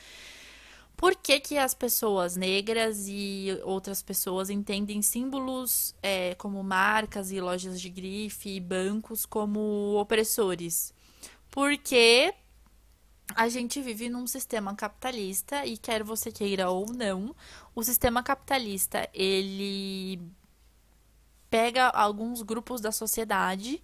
Por 0.97 1.15
que, 1.15 1.39
que 1.41 1.59
as 1.59 1.75
pessoas 1.75 2.35
negras 2.35 3.09
e 3.09 3.49
outras 3.65 4.03
pessoas 4.03 4.49
entendem 4.49 5.03
símbolos 5.03 5.95
é, 6.03 6.35
como 6.37 6.63
marcas 6.63 7.31
e 7.31 7.41
lojas 7.41 7.79
de 7.79 7.91
grife 7.91 8.49
e 8.49 8.61
bancos 8.61 9.27
como 9.27 9.97
opressores? 10.01 10.95
Porque 11.53 12.33
a 13.37 13.47
gente 13.47 13.81
vive 13.83 14.09
num 14.09 14.27
sistema 14.27 14.75
capitalista 14.75 15.67
e 15.67 15.77
quer 15.77 16.03
você 16.03 16.33
queira 16.33 16.71
ou 16.71 16.87
não, 16.91 17.37
o 17.75 17.83
sistema 17.83 18.23
capitalista 18.23 19.07
ele 19.13 20.19
pega 21.51 21.89
alguns 21.89 22.41
grupos 22.41 22.81
da 22.81 22.91
sociedade, 22.91 23.83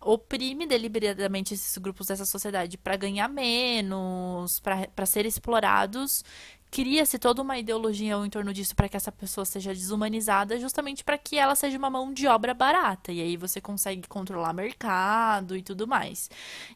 oprime 0.00 0.66
deliberadamente 0.66 1.52
esses 1.52 1.76
grupos 1.76 2.06
dessa 2.06 2.24
sociedade 2.24 2.78
para 2.78 2.96
ganhar 2.96 3.28
menos, 3.28 4.58
para 4.60 5.04
ser 5.04 5.26
explorados. 5.26 6.24
Cria-se 6.72 7.18
toda 7.18 7.42
uma 7.42 7.58
ideologia 7.58 8.14
em 8.14 8.30
torno 8.30 8.50
disso 8.50 8.74
para 8.74 8.88
que 8.88 8.96
essa 8.96 9.12
pessoa 9.12 9.44
seja 9.44 9.74
desumanizada, 9.74 10.58
justamente 10.58 11.04
para 11.04 11.18
que 11.18 11.36
ela 11.36 11.54
seja 11.54 11.76
uma 11.76 11.90
mão 11.90 12.14
de 12.14 12.26
obra 12.26 12.54
barata. 12.54 13.12
E 13.12 13.20
aí 13.20 13.36
você 13.36 13.60
consegue 13.60 14.08
controlar 14.08 14.54
mercado 14.54 15.54
e 15.54 15.62
tudo 15.62 15.86
mais. 15.86 16.30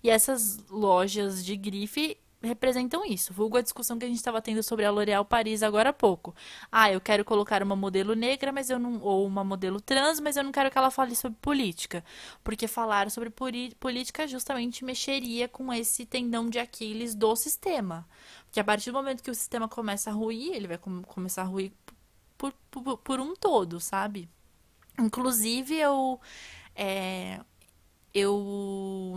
E 0.04 0.10
essas 0.10 0.58
lojas 0.68 1.42
de 1.42 1.56
grife 1.56 2.18
representam 2.42 3.04
isso. 3.04 3.32
Vulgo 3.32 3.56
a 3.56 3.62
discussão 3.62 3.98
que 3.98 4.04
a 4.04 4.08
gente 4.08 4.18
estava 4.18 4.42
tendo 4.42 4.62
sobre 4.62 4.84
a 4.84 4.90
L'Oréal 4.90 5.24
Paris 5.24 5.62
agora 5.62 5.88
há 5.88 5.92
pouco. 5.92 6.34
Ah, 6.70 6.92
eu 6.92 7.00
quero 7.00 7.24
colocar 7.24 7.62
uma 7.62 7.74
modelo 7.74 8.14
negra, 8.14 8.52
mas 8.52 8.68
eu 8.68 8.78
não 8.78 9.00
ou 9.00 9.26
uma 9.26 9.42
modelo 9.42 9.80
trans, 9.80 10.20
mas 10.20 10.36
eu 10.36 10.44
não 10.44 10.52
quero 10.52 10.70
que 10.70 10.78
ela 10.78 10.90
fale 10.90 11.16
sobre 11.16 11.38
política, 11.40 12.04
porque 12.44 12.68
falar 12.68 13.10
sobre 13.10 13.32
política 13.80 14.28
justamente 14.28 14.84
mexeria 14.84 15.48
com 15.48 15.72
esse 15.72 16.04
tendão 16.04 16.48
de 16.48 16.58
Aquiles 16.58 17.14
do 17.14 17.34
sistema. 17.34 18.06
Porque 18.56 18.60
a 18.62 18.64
partir 18.64 18.90
do 18.90 18.94
momento 18.94 19.22
que 19.22 19.30
o 19.30 19.34
sistema 19.34 19.68
começa 19.68 20.08
a 20.08 20.14
ruir, 20.14 20.54
ele 20.54 20.66
vai 20.66 20.78
com 20.78 21.02
começar 21.02 21.42
a 21.42 21.44
ruir 21.44 21.70
por, 22.38 22.54
por, 22.70 22.96
por, 22.96 23.20
um 23.20 23.36
todo, 23.36 23.78
sabe? 23.78 24.30
Inclusive 24.98 25.74
eu 25.76 26.18
é, 26.74 27.38
eu 28.14 29.14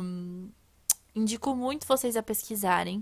indico 1.16 1.56
muito 1.56 1.88
vocês 1.88 2.18
a 2.18 2.22
pesquisarem 2.22 3.02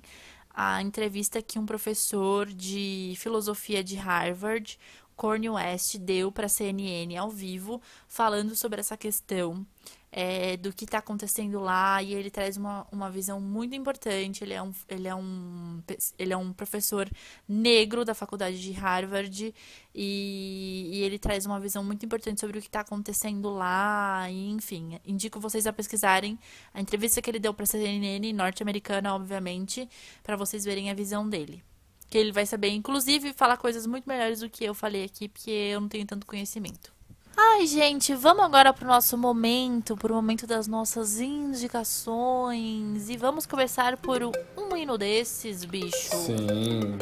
a 0.51 0.79
entrevista 0.79 1.41
que 1.41 1.57
um 1.57 1.65
professor 1.65 2.45
de 2.45 3.15
filosofia 3.17 3.83
de 3.83 3.95
Harvard, 3.95 4.77
Cornel 5.15 5.55
West, 5.55 5.97
deu 5.97 6.31
para 6.31 6.45
a 6.45 6.49
CNN 6.49 7.17
ao 7.17 7.31
vivo, 7.31 7.81
falando 8.07 8.55
sobre 8.55 8.79
essa 8.79 8.95
questão 8.95 9.65
é, 10.11 10.57
do 10.57 10.71
que 10.73 10.85
está 10.85 10.99
acontecendo 10.99 11.59
lá 11.59 12.01
e 12.01 12.13
ele 12.13 12.29
traz 12.29 12.57
uma, 12.57 12.87
uma 12.91 13.09
visão 13.09 13.39
muito 13.41 13.75
importante. 13.75 14.43
Ele 14.43 14.53
é, 14.53 14.61
um, 14.61 14.71
ele, 14.87 15.07
é 15.07 15.15
um, 15.15 15.81
ele 16.17 16.33
é 16.33 16.37
um 16.37 16.53
professor 16.53 17.09
negro 17.47 18.05
da 18.05 18.13
faculdade 18.13 18.61
de 18.61 18.71
Harvard 18.71 19.53
e, 19.93 20.89
e 20.93 21.03
ele 21.03 21.19
traz 21.19 21.45
uma 21.45 21.59
visão 21.59 21.83
muito 21.83 22.05
importante 22.05 22.39
sobre 22.39 22.57
o 22.57 22.61
que 22.61 22.67
está 22.67 22.81
acontecendo 22.81 23.49
lá. 23.49 24.29
E, 24.29 24.49
enfim, 24.49 24.99
indico 25.05 25.39
vocês 25.39 25.67
a 25.67 25.73
pesquisarem 25.73 26.39
a 26.73 26.81
entrevista 26.81 27.21
que 27.21 27.29
ele 27.29 27.39
deu 27.39 27.53
para 27.53 27.63
a 27.63 27.67
CNN 27.67 28.33
norte-americana, 28.33 29.13
obviamente, 29.13 29.87
para 30.23 30.35
vocês 30.35 30.63
verem 30.63 30.89
a 30.89 30.93
visão 30.93 31.27
dele. 31.27 31.63
Que 32.09 32.17
ele 32.17 32.31
vai 32.31 32.45
saber, 32.45 32.69
inclusive, 32.69 33.33
falar 33.33 33.57
coisas 33.57 33.85
muito 33.85 34.07
melhores 34.07 34.39
do 34.39 34.49
que 34.49 34.63
eu 34.63 34.73
falei 34.73 35.03
aqui, 35.03 35.27
porque 35.27 35.51
eu 35.51 35.81
não 35.81 35.89
tenho 35.89 36.05
tanto 36.05 36.25
conhecimento. 36.25 36.96
Ai, 37.39 37.67
gente, 37.67 38.15
vamos 38.15 38.43
agora 38.43 38.73
pro 38.73 38.87
nosso 38.87 39.15
momento, 39.15 39.95
pro 39.95 40.15
momento 40.15 40.47
das 40.47 40.67
nossas 40.67 41.19
indicações. 41.19 43.09
E 43.09 43.15
vamos 43.15 43.45
começar 43.45 43.95
por 43.97 44.23
um 44.23 44.75
hino 44.75 44.97
desses, 44.97 45.63
bicho. 45.63 46.15
Sim. 46.15 46.97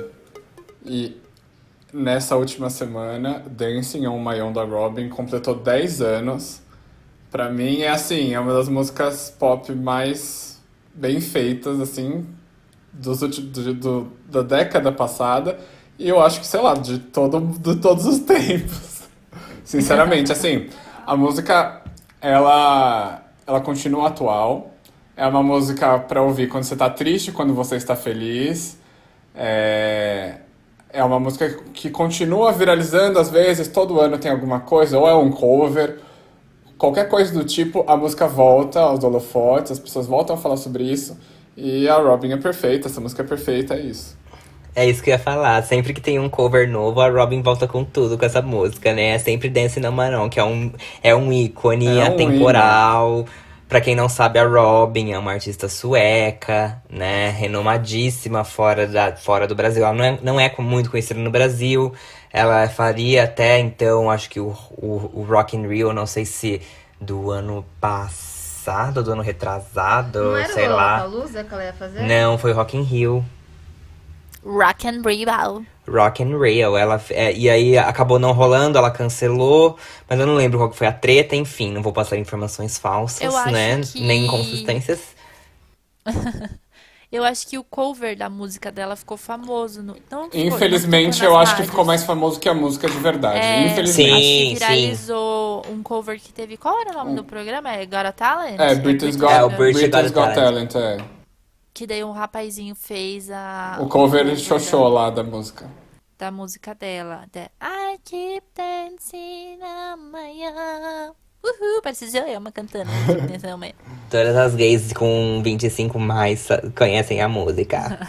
E 0.86 1.16
nessa 1.94 2.36
última 2.36 2.70
semana, 2.70 3.46
Dancing 3.50 4.08
on 4.08 4.20
My 4.20 4.42
Own 4.42 4.52
da 4.52 4.66
Robin 4.66 5.08
completou 5.08 5.56
10 5.56 6.02
anos. 6.02 6.62
Pra 7.32 7.50
mim 7.50 7.80
é 7.80 7.90
assim, 7.90 8.34
é 8.34 8.40
uma 8.40 8.54
das 8.54 8.68
músicas 8.68 9.34
pop 9.40 9.74
mais 9.74 10.62
bem 10.94 11.22
feitas, 11.22 11.80
assim, 11.80 12.26
dos 12.92 13.20
do, 13.22 13.74
do, 13.74 14.12
da 14.30 14.42
década 14.42 14.92
passada. 14.92 15.58
E 15.98 16.10
eu 16.10 16.22
acho 16.22 16.42
que, 16.42 16.48
sei 16.48 16.60
lá, 16.60 16.74
de, 16.74 17.00
todo, 17.00 17.40
de 17.40 17.78
todos 17.78 18.06
os 18.06 18.20
tempos. 18.28 18.95
Sinceramente, 19.66 20.32
assim, 20.32 20.70
a 21.06 21.18
música, 21.18 21.82
ela, 22.22 23.22
ela 23.46 23.60
continua 23.60 24.08
atual. 24.08 24.72
É 25.18 25.26
uma 25.26 25.42
música 25.42 25.98
para 26.00 26.22
ouvir 26.22 26.48
quando 26.48 26.64
você 26.64 26.76
tá 26.76 26.90
triste, 26.90 27.32
quando 27.32 27.54
você 27.54 27.76
está 27.76 27.96
feliz. 27.96 28.78
É, 29.34 30.36
é 30.94 31.04
uma 31.04 31.20
música 31.20 31.50
que 31.74 31.90
continua 31.90 32.52
viralizando 32.54 33.20
às 33.20 33.30
vezes, 33.30 33.68
todo 33.68 34.00
ano 34.00 34.18
tem 34.18 34.32
alguma 34.32 34.62
coisa, 34.62 34.98
ou 34.98 35.08
é 35.08 35.16
um 35.16 35.32
cover, 35.32 36.00
qualquer 36.78 37.10
coisa 37.10 37.34
do 37.34 37.44
tipo, 37.44 37.84
a 37.88 37.98
música 37.98 38.28
volta 38.28 38.80
aos 38.80 39.04
holofotes, 39.04 39.74
as 39.74 39.80
pessoas 39.80 40.08
voltam 40.08 40.36
a 40.36 40.40
falar 40.40 40.58
sobre 40.58 40.84
isso. 40.84 41.18
E 41.58 41.88
a 41.88 41.96
Robin 41.98 42.32
é 42.32 42.38
perfeita, 42.38 42.88
essa 42.88 43.00
música 43.00 43.24
é 43.24 43.26
perfeita, 43.26 43.76
é 43.76 43.80
isso. 43.80 44.18
É 44.76 44.86
isso 44.86 45.02
que 45.02 45.10
eu 45.10 45.14
ia 45.14 45.20
falar. 45.20 45.64
Sempre 45.64 45.94
que 45.94 46.02
tem 46.02 46.20
um 46.20 46.28
cover 46.28 46.70
novo, 46.70 47.00
a 47.00 47.10
Robin 47.10 47.42
volta 47.42 47.66
com 47.66 47.86
tudo 47.86 48.18
com 48.18 48.26
essa 48.26 48.42
música, 48.42 48.94
né? 48.94 49.12
É 49.12 49.20
sempre 49.20 49.50
Dance 49.50 49.80
no 49.80 49.92
Marão, 49.92 50.28
que 50.28 50.38
é 50.38 50.44
um, 50.44 50.72
é 51.02 51.16
um 51.16 51.32
ícone 51.32 51.88
é 51.88 52.04
um 52.04 52.08
atemporal. 52.08 53.20
Hino. 53.20 53.26
Pra 53.70 53.82
quem 53.82 53.96
não 53.96 54.08
sabe, 54.08 54.38
a 54.38 54.46
Robin 54.46 55.12
é 55.12 55.18
uma 55.18 55.32
artista 55.32 55.68
sueca, 55.68 56.82
né? 56.90 57.30
Renomadíssima 57.30 58.44
fora, 58.44 58.86
da, 58.86 59.16
fora 59.16 59.48
do 59.48 59.56
Brasil. 59.56 59.84
Ela 59.84 59.94
não 59.94 60.04
é, 60.04 60.20
não 60.22 60.40
é 60.40 60.54
muito 60.60 60.92
conhecida 60.92 61.20
no 61.20 61.32
Brasil. 61.32 61.94
Ela 62.32 62.68
faria 62.68 63.24
até 63.24 63.58
então, 63.60 64.12
acho 64.12 64.30
que 64.30 64.42
o, 64.42 64.54
o, 64.72 65.10
o 65.14 65.24
Rock 65.24 65.56
in 65.56 65.66
Rio, 65.68 65.94
não 65.94 66.06
sei 66.06 66.26
se 66.26 66.62
do 67.00 67.32
ano 67.32 67.66
passado, 67.80 69.02
do 69.02 69.14
ano 69.14 69.22
retrasado, 69.22 70.22
não 70.22 70.38
era 70.38 70.54
sei 70.54 70.68
o 70.68 70.76
lá. 70.76 71.04
Lusa 71.06 71.44
que 71.44 71.54
ela 71.54 71.64
ia 71.64 71.74
fazer? 71.74 72.04
Não, 72.04 72.38
foi 72.38 72.52
Rock 72.52 72.78
in 72.78 72.82
Rio. 72.84 73.26
Rock 74.46 74.88
and 74.88 75.02
Rio. 75.04 75.66
Rock 75.88 76.22
and 76.22 76.38
Rio. 76.38 76.78
Ela, 76.78 77.02
é, 77.10 77.34
e 77.34 77.50
aí 77.50 77.78
acabou 77.78 78.20
não 78.20 78.32
rolando, 78.32 78.78
ela 78.78 78.92
cancelou, 78.92 79.78
mas 80.08 80.20
eu 80.20 80.28
não 80.28 80.36
lembro 80.36 80.60
qual 80.60 80.70
que 80.70 80.78
foi 80.78 80.86
a 80.86 80.94
treta, 80.94 81.36
enfim, 81.36 81.72
não 81.72 81.82
vou 81.82 81.92
passar 81.92 82.18
informações 82.18 82.78
falsas, 82.78 83.22
eu 83.22 83.52
né? 83.52 83.82
Que... 83.82 84.02
Nem 84.02 84.26
inconsistências. 84.26 85.16
eu 87.12 87.24
acho 87.24 87.48
que 87.48 87.58
o 87.58 87.64
cover 87.64 88.16
da 88.16 88.30
música 88.30 88.72
dela 88.72 88.96
ficou 88.96 89.18
famoso. 89.18 89.82
No... 89.82 89.96
Não 90.12 90.30
Infelizmente, 90.32 91.24
eu 91.24 91.36
acho 91.36 91.56
que 91.56 91.64
ficou 91.64 91.84
mais 91.84 92.04
famoso 92.04 92.40
que 92.40 92.48
a 92.48 92.54
música 92.54 92.88
de 92.88 92.98
verdade. 93.00 93.40
É, 93.40 93.66
Infelizmente. 93.66 94.12
Sim, 94.12 94.12
acho 94.12 94.22
que 94.22 94.54
viralizou 94.60 95.64
sim. 95.66 95.74
um 95.74 95.82
cover 95.82 96.20
que 96.20 96.32
teve. 96.32 96.56
Qual 96.56 96.80
era 96.80 96.92
o 96.92 96.94
nome 96.94 97.16
do 97.16 97.24
programa? 97.24 97.72
É 97.72 97.84
Got 97.84 98.06
a 98.06 98.12
Talent? 98.12 98.60
É, 98.60 98.76
Britain's 98.76 99.16
Got, 99.16 99.32
é, 99.32 99.44
o 99.44 99.50
British 99.50 99.82
Britain's 99.82 100.12
Got, 100.12 100.28
Got 100.28 100.36
Talent, 100.36 100.72
Talent 100.72 101.02
é. 101.02 101.15
Que 101.76 101.86
daí 101.86 102.06
um 102.06 102.14
rapazinho 102.14 102.74
fez 102.74 103.30
a. 103.30 103.80
O 103.82 103.90
cover 103.90 104.34
xoxô 104.38 104.88
lá 104.88 105.10
da 105.10 105.22
música. 105.22 105.70
Da 106.18 106.32
música 106.32 106.74
dela. 106.74 107.26
De 107.30 107.42
I 107.62 108.00
keep 108.02 108.46
dancing 108.56 109.60
own. 109.62 111.14
Uhul, 111.44 111.82
parece 111.84 112.10
Joelma 112.10 112.50
cantando. 112.50 112.90
momento. 113.50 113.76
Todas 114.10 114.38
as 114.38 114.56
gays 114.56 114.94
com 114.94 115.42
25 115.44 116.00
mais 116.00 116.48
conhecem 116.78 117.22
a 117.22 117.28
música. 117.28 118.00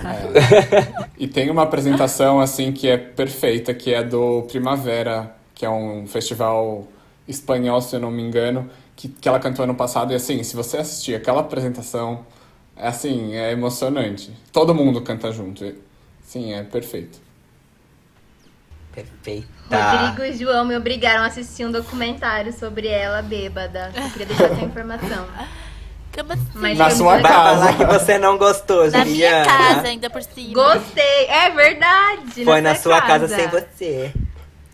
E 1.19 1.27
tem 1.27 1.51
uma 1.51 1.65
apresentação 1.65 2.41
assim 2.41 2.71
que 2.71 2.87
é 2.87 2.97
perfeita, 2.97 3.75
que 3.75 3.93
é 3.93 4.05
do 4.05 4.43
Primavera, 4.43 5.35
que 5.57 5.67
é 5.67 5.71
um 5.71 6.07
festival 6.07 6.87
espanhol, 7.27 7.81
se 7.81 7.97
eu 7.97 8.01
não 8.01 8.13
me 8.13 8.23
engano, 8.23 8.71
que, 8.95 9.09
que 9.09 9.29
ela 9.29 9.41
cantou 9.41 9.65
ano 9.65 9.75
passado. 9.75 10.13
E 10.13 10.15
assim, 10.15 10.45
se 10.45 10.55
você 10.55 10.77
assistir 10.77 11.17
aquela 11.17 11.41
apresentação, 11.41 12.21
é 12.21 12.36
assim, 12.77 13.35
é 13.35 13.53
emocionante. 13.53 14.33
Todo 14.53 14.75
mundo 14.75 15.01
canta 15.03 15.33
junto. 15.33 15.65
Sim, 16.23 16.53
é 16.53 16.63
perfeito. 16.63 17.19
Perfeita. 18.93 19.47
Rodrigo 19.71 20.23
e 20.23 20.33
João 20.39 20.65
me 20.65 20.77
obrigaram 20.77 21.23
a 21.23 21.27
assistir 21.27 21.67
um 21.67 21.73
documentário 21.73 22.53
sobre 22.53 22.89
ela 22.89 23.21
bêbada. 23.23 23.93
Eu 23.95 24.11
queria 24.11 24.27
deixar 24.27 24.45
essa 24.53 24.65
informação. 24.65 25.27
Mas 26.55 26.79
Na 26.79 26.89
sua 26.91 27.21
casa. 27.21 27.61
falar 27.61 27.77
que 27.77 27.85
você 27.85 28.17
não 28.17 28.39
gostou, 28.39 28.91
Na 28.91 29.05
minha 29.05 29.45
Juliana. 29.45 29.45
casa, 29.75 29.89
ainda 29.89 30.09
por 30.09 30.23
cima. 30.23 30.55
Gostei, 30.55 31.27
é 31.27 31.51
verdade. 31.51 32.43
Foi 32.45 32.61
na 32.63 32.75
sua 32.75 33.03
casa 33.03 33.29
sem 33.29 33.47
você. 33.49 34.13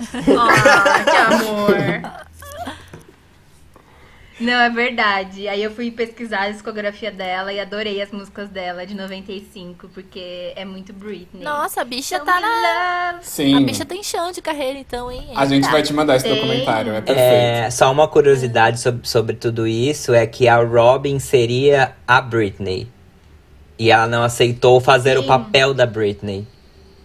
Ah, 0.00 1.04
que 1.04 1.16
amor. 1.16 2.22
Não, 4.40 4.52
é 4.60 4.70
verdade. 4.70 5.46
Aí 5.46 5.62
eu 5.62 5.70
fui 5.70 5.90
pesquisar 5.90 6.42
a 6.44 6.50
discografia 6.50 7.10
dela 7.10 7.52
e 7.52 7.60
adorei 7.60 8.00
as 8.00 8.10
músicas 8.10 8.48
dela 8.48 8.86
de 8.86 8.94
95, 8.94 9.88
porque 9.88 10.52
é 10.56 10.64
muito 10.64 10.92
Britney. 10.92 11.42
Nossa, 11.44 11.82
a 11.82 11.84
bicha 11.84 12.18
tá 12.20 12.40
na. 12.40 13.12
love. 13.12 13.24
Sim. 13.24 13.54
A 13.56 13.60
bicha 13.60 13.84
tem 13.84 14.02
chão 14.02 14.32
de 14.32 14.40
carreira, 14.42 14.78
então, 14.78 15.10
hein? 15.10 15.28
A 15.36 15.44
gente 15.46 15.68
vai 15.70 15.82
te 15.82 15.92
mandar 15.92 16.16
esse 16.16 16.24
Tem. 16.24 16.34
documentário, 16.34 16.92
é 16.94 17.00
perfeito. 17.00 17.18
É, 17.30 17.70
só 17.70 17.90
uma 17.92 18.08
curiosidade 18.08 18.80
sobre, 18.80 19.06
sobre 19.06 19.36
tudo 19.36 19.66
isso 19.66 20.12
é 20.14 20.26
que 20.26 20.48
a 20.48 20.56
Robin 20.56 21.18
seria 21.18 21.92
a 22.08 22.20
Britney. 22.20 22.88
E 23.78 23.90
ela 23.90 24.06
não 24.06 24.22
aceitou 24.22 24.80
fazer 24.80 25.18
o 25.18 25.22
Sim. 25.22 25.28
papel 25.28 25.74
da 25.74 25.86
Britney. 25.86 26.46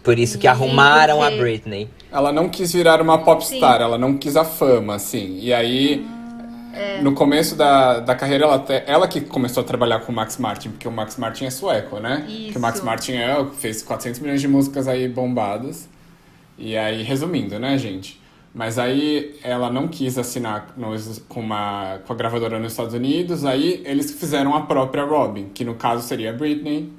Por 0.03 0.17
isso 0.17 0.37
que 0.37 0.43
Sim, 0.43 0.47
arrumaram 0.47 1.21
a 1.21 1.25
porque- 1.25 1.41
Britney. 1.41 1.89
Ela 2.11 2.31
não 2.31 2.47
quis 2.47 2.71
virar 2.71 3.01
uma 3.01 3.17
popstar, 3.17 3.81
ela 3.81 3.97
não 3.97 4.17
quis 4.17 4.37
a 4.37 4.45
fama, 4.45 4.95
assim. 4.95 5.39
E 5.41 5.53
aí, 5.53 6.05
no 7.01 7.13
começo 7.13 7.55
da, 7.55 7.99
da 7.99 8.15
carreira, 8.15 8.45
ela, 8.45 8.65
ela 8.85 9.07
que 9.07 9.21
começou 9.21 9.61
a 9.61 9.65
trabalhar 9.65 9.99
com 9.99 10.11
o 10.11 10.15
Max 10.15 10.37
Martin, 10.37 10.69
porque 10.69 10.87
o 10.87 10.91
Max 10.91 11.17
Martin 11.17 11.45
é 11.45 11.49
sueco, 11.49 11.99
né? 11.99 12.25
Isso. 12.27 12.51
Que 12.51 12.57
o 12.57 12.61
Max 12.61 12.81
Martin 12.81 13.13
é, 13.13 13.45
fez 13.57 13.81
400 13.83 14.19
milhões 14.19 14.41
de 14.41 14.47
músicas 14.47 14.87
aí 14.87 15.07
bombadas. 15.07 15.87
E 16.57 16.75
aí, 16.77 17.03
resumindo, 17.03 17.59
né, 17.59 17.77
gente? 17.77 18.19
Mas 18.53 18.79
aí 18.79 19.35
ela 19.43 19.69
não 19.71 19.87
quis 19.87 20.17
assinar 20.17 20.73
nos- 20.75 21.21
com, 21.29 21.39
uma, 21.41 21.99
com 22.07 22.13
a 22.13 22.15
gravadora 22.15 22.57
nos 22.59 22.71
Estados 22.71 22.93
Unidos, 22.95 23.45
aí 23.45 23.83
eles 23.85 24.11
fizeram 24.11 24.55
a 24.55 24.61
própria 24.61 25.03
Robin, 25.03 25.49
que 25.53 25.63
no 25.63 25.75
caso 25.75 26.01
seria 26.07 26.31
a 26.31 26.33
Britney. 26.33 26.91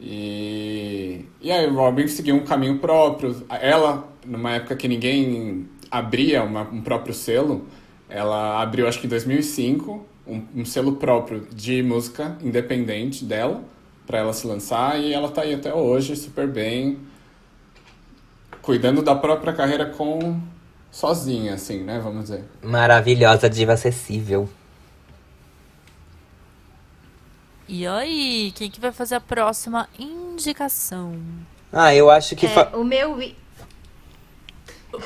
E, 0.00 1.24
e 1.40 1.52
aí 1.52 1.66
Robin 1.68 2.08
seguiu 2.08 2.34
um 2.34 2.40
caminho 2.44 2.78
próprio. 2.78 3.44
Ela, 3.48 4.08
numa 4.26 4.50
época 4.52 4.74
que 4.74 4.88
ninguém 4.88 5.68
abria 5.90 6.42
uma- 6.42 6.62
um 6.62 6.80
próprio 6.80 7.14
selo, 7.14 7.64
ela 8.12 8.60
abriu 8.62 8.86
acho 8.88 9.00
que 9.00 9.06
em 9.06 9.10
2005 9.10 10.06
um, 10.26 10.42
um 10.56 10.64
selo 10.64 10.96
próprio 10.96 11.46
de 11.52 11.82
música 11.82 12.36
independente 12.42 13.24
dela, 13.24 13.62
para 14.06 14.18
ela 14.18 14.32
se 14.32 14.46
lançar, 14.46 15.00
e 15.00 15.12
ela 15.12 15.30
tá 15.30 15.42
aí 15.42 15.54
até 15.54 15.72
hoje, 15.74 16.16
super 16.16 16.46
bem, 16.48 16.98
cuidando 18.60 19.02
da 19.02 19.14
própria 19.14 19.52
carreira 19.52 19.86
com 19.86 20.40
sozinha, 20.90 21.54
assim, 21.54 21.82
né, 21.82 21.98
vamos 21.98 22.24
dizer. 22.24 22.44
Maravilhosa 22.62 23.48
diva 23.48 23.72
acessível. 23.72 24.48
E 27.68 27.86
aí, 27.86 28.52
quem 28.54 28.70
que 28.70 28.80
vai 28.80 28.92
fazer 28.92 29.14
a 29.14 29.20
próxima 29.20 29.88
indicação? 29.98 31.14
Ah, 31.72 31.94
eu 31.94 32.10
acho 32.10 32.36
que. 32.36 32.46
É, 32.46 32.50
fa- 32.50 32.76
o 32.76 32.84
meu. 32.84 33.18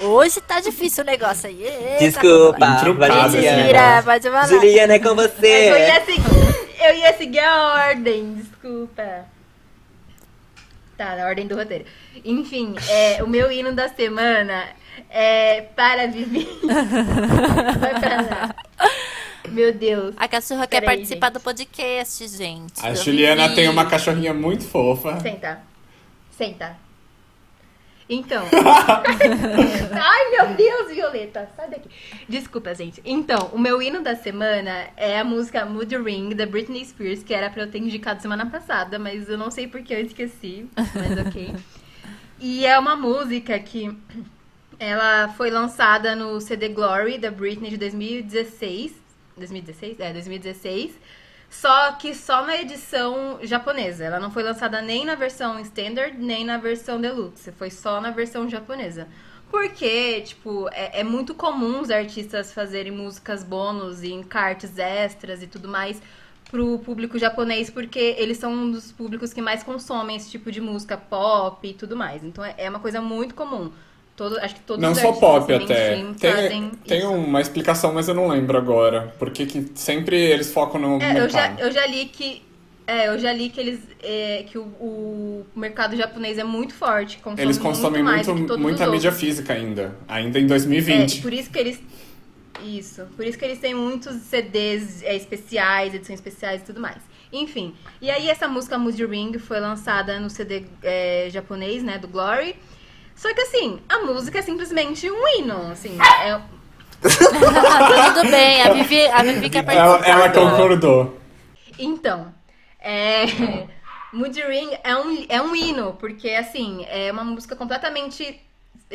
Hoje 0.02 0.40
tá 0.40 0.60
difícil 0.60 1.04
o 1.04 1.06
negócio 1.06 1.48
aí. 1.48 1.62
Eita, 1.62 1.98
Desculpa, 1.98 2.66
esse 2.66 2.84
Juliana. 2.84 3.56
Mentira, 3.62 4.02
pode 4.04 4.24
falar. 4.30 4.48
Juliana, 4.48 4.94
é 4.94 4.98
com 4.98 5.08
Eu 5.08 5.14
você. 5.16 5.68
ia 5.78 6.04
seguir, 6.04 6.84
eu 6.88 6.94
ia 6.96 7.16
seguir 7.16 7.38
a 7.40 7.72
ordem, 7.88 8.34
desculpa. 8.34 9.24
Tá, 10.96 11.14
na 11.14 11.26
ordem 11.26 11.46
do 11.46 11.54
roteiro. 11.54 11.84
Enfim, 12.24 12.74
é, 12.88 13.22
o 13.22 13.28
meu 13.28 13.52
hino 13.52 13.72
da 13.74 13.88
semana 13.88 14.64
é 15.10 15.60
para 15.76 16.06
Vivi. 16.08 16.48
Vai 17.78 18.00
pra 18.00 18.16
lá. 18.22 18.54
Meu 19.48 19.72
Deus. 19.72 20.14
A 20.16 20.26
cachorra 20.26 20.66
quer 20.66 20.80
Peraí, 20.80 20.96
participar 20.96 21.26
gente. 21.28 21.34
do 21.34 21.40
podcast, 21.40 22.28
gente. 22.28 22.84
A 22.84 22.88
Eu 22.90 22.96
Juliana 22.96 23.44
vivi. 23.44 23.54
tem 23.56 23.68
uma 23.68 23.84
cachorrinha 23.86 24.34
muito 24.34 24.64
fofa. 24.64 25.20
Senta. 25.20 25.60
Senta. 26.36 26.76
Então. 28.08 28.44
Ai, 29.92 30.30
meu 30.30 30.54
Deus, 30.54 30.92
Violeta, 30.92 31.48
sai 31.56 31.68
daqui. 31.68 31.88
Desculpa, 32.28 32.74
gente. 32.74 33.00
Então, 33.04 33.50
o 33.52 33.58
meu 33.58 33.82
hino 33.82 34.00
da 34.02 34.14
semana 34.14 34.88
é 34.96 35.18
a 35.18 35.24
música 35.24 35.66
Mood 35.66 35.96
Ring, 35.96 36.34
da 36.34 36.46
Britney 36.46 36.84
Spears, 36.84 37.22
que 37.22 37.34
era 37.34 37.50
pra 37.50 37.62
eu 37.62 37.70
ter 37.70 37.78
indicado 37.78 38.22
semana 38.22 38.46
passada, 38.46 38.98
mas 38.98 39.28
eu 39.28 39.36
não 39.36 39.50
sei 39.50 39.66
porque 39.66 39.92
eu 39.92 40.00
esqueci, 40.00 40.68
mas 40.76 41.26
ok. 41.26 41.54
E 42.38 42.66
é 42.66 42.78
uma 42.78 42.94
música 42.94 43.58
que 43.58 43.96
ela 44.78 45.28
foi 45.30 45.50
lançada 45.50 46.14
no 46.14 46.40
CD 46.40 46.68
Glory 46.68 47.18
da 47.18 47.30
Britney 47.30 47.70
de 47.70 47.76
2016. 47.76 48.92
2016? 49.36 50.00
É, 50.00 50.12
2016. 50.12 50.92
Só 51.48 51.92
que 51.92 52.14
só 52.14 52.44
na 52.44 52.56
edição 52.56 53.38
japonesa. 53.42 54.04
Ela 54.04 54.20
não 54.20 54.30
foi 54.30 54.42
lançada 54.42 54.82
nem 54.82 55.04
na 55.04 55.14
versão 55.14 55.58
standard, 55.60 56.16
nem 56.18 56.44
na 56.44 56.58
versão 56.58 57.00
deluxe. 57.00 57.52
Foi 57.52 57.70
só 57.70 58.00
na 58.00 58.10
versão 58.10 58.48
japonesa. 58.48 59.08
Porque, 59.50 60.20
tipo, 60.22 60.68
é, 60.72 61.00
é 61.00 61.04
muito 61.04 61.34
comum 61.34 61.80
os 61.80 61.90
artistas 61.90 62.52
fazerem 62.52 62.92
músicas 62.92 63.44
bônus 63.44 64.02
e 64.02 64.12
encartes 64.12 64.78
extras 64.78 65.42
e 65.42 65.46
tudo 65.46 65.68
mais 65.68 66.02
pro 66.50 66.78
público 66.78 67.18
japonês, 67.18 67.70
porque 67.70 68.14
eles 68.18 68.38
são 68.38 68.52
um 68.52 68.70
dos 68.70 68.92
públicos 68.92 69.32
que 69.32 69.42
mais 69.42 69.62
consomem 69.62 70.16
esse 70.16 70.30
tipo 70.30 70.50
de 70.52 70.60
música 70.60 70.96
pop 70.96 71.66
e 71.66 71.74
tudo 71.74 71.96
mais. 71.96 72.22
Então 72.24 72.44
é, 72.44 72.54
é 72.58 72.70
uma 72.70 72.80
coisa 72.80 73.00
muito 73.00 73.34
comum. 73.34 73.72
Todo, 74.16 74.38
acho 74.38 74.54
que 74.54 74.60
todos 74.62 74.82
Não 74.82 74.94
só 74.94 75.12
pop 75.12 75.52
até. 75.52 76.06
Tem, 76.18 76.32
fazem 76.32 76.70
tem 76.86 76.98
isso. 77.00 77.10
uma 77.10 77.40
explicação, 77.40 77.92
mas 77.94 78.08
eu 78.08 78.14
não 78.14 78.28
lembro 78.28 78.56
agora. 78.56 79.14
Porque 79.18 79.46
que 79.46 79.70
sempre 79.74 80.16
eles 80.16 80.50
focam 80.52 80.80
no 80.80 80.98
É, 81.00 81.20
eu 81.20 81.28
já, 81.28 81.48
mercado. 81.48 81.60
eu 81.60 81.70
já 81.72 81.86
li 81.86 82.06
que. 82.06 82.42
É, 82.86 83.08
eu 83.08 83.18
já 83.18 83.32
li 83.32 83.50
que 83.50 83.60
eles. 83.60 83.80
é, 84.02 84.44
que 84.44 84.56
o, 84.58 84.62
o 84.64 85.46
mercado 85.54 85.96
japonês 85.96 86.38
é 86.38 86.44
muito 86.44 86.74
forte. 86.74 87.18
Consome 87.18 87.42
Eles 87.42 87.58
consomem 87.58 88.02
muito, 88.02 88.34
muito, 88.34 88.58
muita 88.58 88.86
mídia 88.86 89.10
outros. 89.10 89.20
física 89.20 89.52
ainda. 89.52 89.96
Ainda 90.08 90.38
em 90.38 90.44
É, 90.44 90.46
2020. 90.46 91.20
por 91.20 91.32
isso 91.32 91.50
que 91.50 91.58
eles. 91.58 91.80
Isso. 92.64 93.04
Por 93.16 93.26
isso 93.26 93.38
que 93.38 93.44
eles 93.44 93.58
têm 93.58 93.74
muitos 93.74 94.14
CDs 94.22 95.02
é, 95.02 95.14
especiais, 95.14 95.94
edições 95.94 96.18
especiais 96.18 96.62
e 96.62 96.64
tudo 96.64 96.80
mais. 96.80 97.02
Enfim. 97.32 97.74
E 98.00 98.10
aí 98.10 98.28
essa 98.30 98.48
música 98.48 98.78
Mood 98.78 99.04
Ring 99.04 99.38
foi 99.38 99.60
lançada 99.60 100.18
no 100.18 100.30
CD 100.30 100.64
é, 100.82 101.28
japonês, 101.30 101.82
né? 101.82 101.98
Do 101.98 102.08
Glory. 102.08 102.56
Só 103.16 103.34
que 103.34 103.40
assim, 103.40 103.80
a 103.88 103.98
música 104.00 104.38
é 104.38 104.42
simplesmente 104.42 105.10
um 105.10 105.26
hino. 105.28 105.72
Assim, 105.72 105.98
é, 106.22 106.40
Tá 107.00 108.12
tudo 108.14 108.30
bem, 108.30 108.62
a 108.62 108.72
Vivi, 108.72 109.06
a 109.06 109.22
Vivi 109.22 109.50
quer 109.50 109.64
ela, 109.68 109.98
participar. 109.98 110.08
ela 110.08 110.30
concordou. 110.30 111.18
Então, 111.78 112.32
é. 112.80 113.24
Mood 114.12 114.40
Ring 114.40 114.70
é 114.82 114.96
um, 114.96 115.26
é 115.28 115.42
um 115.42 115.54
hino, 115.54 115.94
porque 115.98 116.30
assim, 116.30 116.86
é 116.88 117.12
uma 117.12 117.24
música 117.24 117.54
completamente 117.54 118.40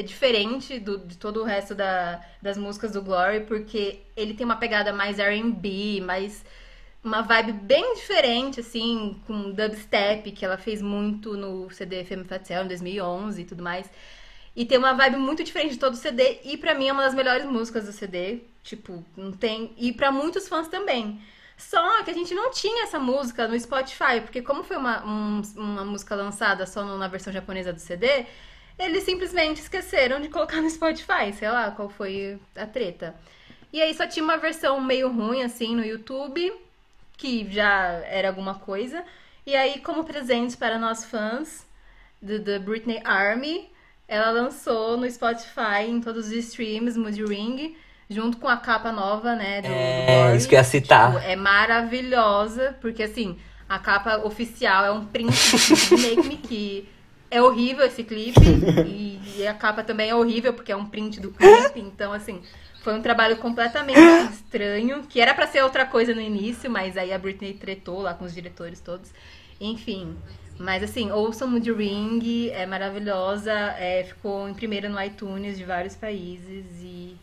diferente 0.03 0.80
do, 0.80 0.98
de 0.98 1.18
todo 1.18 1.41
o 1.41 1.43
resto 1.43 1.76
da, 1.76 2.22
das 2.41 2.57
músicas 2.57 2.93
do 2.93 3.02
Glory, 3.02 3.41
porque 3.41 3.99
ele 4.15 4.34
tem 4.34 4.45
uma 4.45 4.56
pegada 4.56 4.91
mais 4.93 5.18
RB, 5.19 6.02
mais. 6.02 6.43
Uma 7.03 7.21
vibe 7.23 7.53
bem 7.53 7.95
diferente, 7.95 8.59
assim, 8.59 9.19
com 9.25 9.51
dubstep, 9.51 10.31
que 10.31 10.45
ela 10.45 10.57
fez 10.57 10.81
muito 10.83 11.35
no 11.35 11.69
CD 11.71 12.03
Femme 12.05 12.25
Fatale 12.25 12.65
em 12.65 12.67
2011 12.67 13.41
e 13.41 13.45
tudo 13.45 13.63
mais. 13.63 13.89
E 14.55 14.65
tem 14.65 14.77
uma 14.77 14.93
vibe 14.93 15.17
muito 15.17 15.43
diferente 15.43 15.71
de 15.73 15.79
todo 15.79 15.93
o 15.93 15.97
CD, 15.97 16.39
e 16.43 16.57
pra 16.57 16.75
mim 16.75 16.87
é 16.89 16.93
uma 16.93 17.03
das 17.03 17.15
melhores 17.15 17.45
músicas 17.45 17.85
do 17.85 17.91
CD. 17.91 18.41
Tipo, 18.63 19.03
não 19.17 19.31
tem. 19.31 19.73
E 19.77 19.91
pra 19.93 20.11
muitos 20.11 20.47
fãs 20.47 20.67
também. 20.67 21.19
Só 21.57 22.03
que 22.03 22.11
a 22.11 22.13
gente 22.13 22.33
não 22.35 22.51
tinha 22.51 22.83
essa 22.83 22.99
música 22.99 23.47
no 23.47 23.59
Spotify, 23.59 24.21
porque 24.21 24.41
como 24.41 24.63
foi 24.63 24.77
uma, 24.77 25.03
um- 25.05 25.41
uma 25.55 25.85
música 25.85 26.15
lançada 26.15 26.65
só 26.67 26.83
na 26.97 27.07
versão 27.07 27.33
japonesa 27.33 27.73
do 27.73 27.79
CD, 27.79 28.25
eles 28.77 29.03
simplesmente 29.03 29.59
esqueceram 29.61 30.19
de 30.21 30.29
colocar 30.29 30.61
no 30.61 30.69
Spotify, 30.69 31.33
sei 31.33 31.49
lá 31.49 31.71
qual 31.71 31.89
foi 31.89 32.39
a 32.55 32.65
treta. 32.67 33.15
E 33.73 33.81
aí 33.81 33.93
só 33.93 34.05
tinha 34.07 34.23
uma 34.23 34.37
versão 34.37 34.79
meio 34.81 35.09
ruim, 35.11 35.43
assim, 35.43 35.75
no 35.75 35.83
YouTube, 35.85 36.51
que 37.22 37.48
já 37.52 38.02
era 38.10 38.30
alguma 38.30 38.56
coisa. 38.56 39.03
E 39.45 39.56
aí, 39.56 39.80
como 39.80 40.03
presente 40.03 40.57
para 40.57 40.80
nós 40.80 41.06
fãs 41.06 41.68
do 42.19 42.39
The 42.43 42.57
Britney 42.57 42.99
Army, 43.06 43.69
ela 44.07 44.31
lançou 44.31 44.98
no 44.98 45.10
Spotify, 45.10 45.84
em 45.88 46.02
todos 46.02 46.27
os 46.27 46.31
streams, 46.34 46.98
Mood 46.98 47.23
Ring, 47.23 47.76
junto 48.10 48.38
com 48.38 48.48
a 48.48 48.57
capa 48.57 48.91
nova, 48.91 49.35
né, 49.35 49.61
do, 49.61 49.68
É, 49.68 50.06
Glory. 50.23 50.38
isso 50.38 50.49
que 50.49 50.56
eu 50.56 50.60
ia 50.60 50.64
citar. 50.64 51.11
Tipo, 51.14 51.23
é 51.23 51.35
maravilhosa, 51.35 52.76
porque 52.81 53.03
assim, 53.03 53.38
a 53.69 53.77
capa 53.77 54.18
oficial 54.26 54.84
é 54.84 54.91
um 54.91 55.06
print 55.06 55.31
do 55.89 55.98
Make 55.99 56.27
Me 56.27 56.38
que 56.38 56.89
é 57.30 57.41
horrível 57.41 57.85
esse 57.85 58.03
clipe 58.03 58.41
e, 58.85 59.22
e 59.38 59.48
a 59.48 59.53
capa 59.53 59.84
também 59.84 60.10
é 60.10 60.15
horrível 60.15 60.53
porque 60.53 60.72
é 60.72 60.76
um 60.76 60.85
print 60.88 61.19
do 61.19 61.31
clipe, 61.31 61.80
então 61.80 62.11
assim, 62.11 62.41
foi 62.81 62.93
um 62.93 63.01
trabalho 63.01 63.37
completamente 63.37 63.99
estranho, 64.33 65.03
que 65.03 65.19
era 65.21 65.33
pra 65.33 65.47
ser 65.47 65.63
outra 65.63 65.85
coisa 65.85 66.13
no 66.13 66.21
início, 66.21 66.69
mas 66.69 66.97
aí 66.97 67.13
a 67.13 67.17
Britney 67.17 67.53
tretou 67.53 68.01
lá 68.01 68.13
com 68.13 68.25
os 68.25 68.33
diretores 68.33 68.79
todos. 68.79 69.09
Enfim, 69.59 70.15
mas 70.57 70.83
assim, 70.83 71.11
ouçam 71.11 71.47
Mood 71.47 71.71
Ring, 71.71 72.49
é 72.49 72.65
maravilhosa, 72.65 73.51
é, 73.51 74.03
ficou 74.03 74.49
em 74.49 74.53
primeiro 74.53 74.89
no 74.89 75.01
iTunes 75.01 75.57
de 75.57 75.63
vários 75.63 75.95
países 75.95 76.65
e 76.81 77.15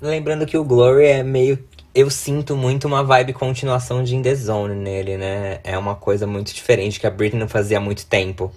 Lembrando 0.00 0.46
que 0.46 0.56
o 0.56 0.64
Glory 0.64 1.06
é 1.06 1.22
meio. 1.24 1.58
Eu 1.92 2.08
sinto 2.08 2.56
muito 2.56 2.86
uma 2.86 3.02
vibe 3.02 3.32
continuação 3.32 4.04
de 4.04 4.14
In 4.14 4.22
The 4.22 4.34
Zone 4.34 4.74
nele, 4.76 5.16
né? 5.16 5.58
É 5.64 5.76
uma 5.76 5.96
coisa 5.96 6.24
muito 6.24 6.54
diferente 6.54 7.00
que 7.00 7.06
a 7.06 7.10
Britney 7.10 7.40
não 7.40 7.48
fazia 7.48 7.78
há 7.78 7.80
muito 7.80 8.06
tempo. 8.06 8.52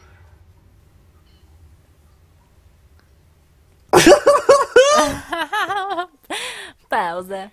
Pausa. 6.91 7.49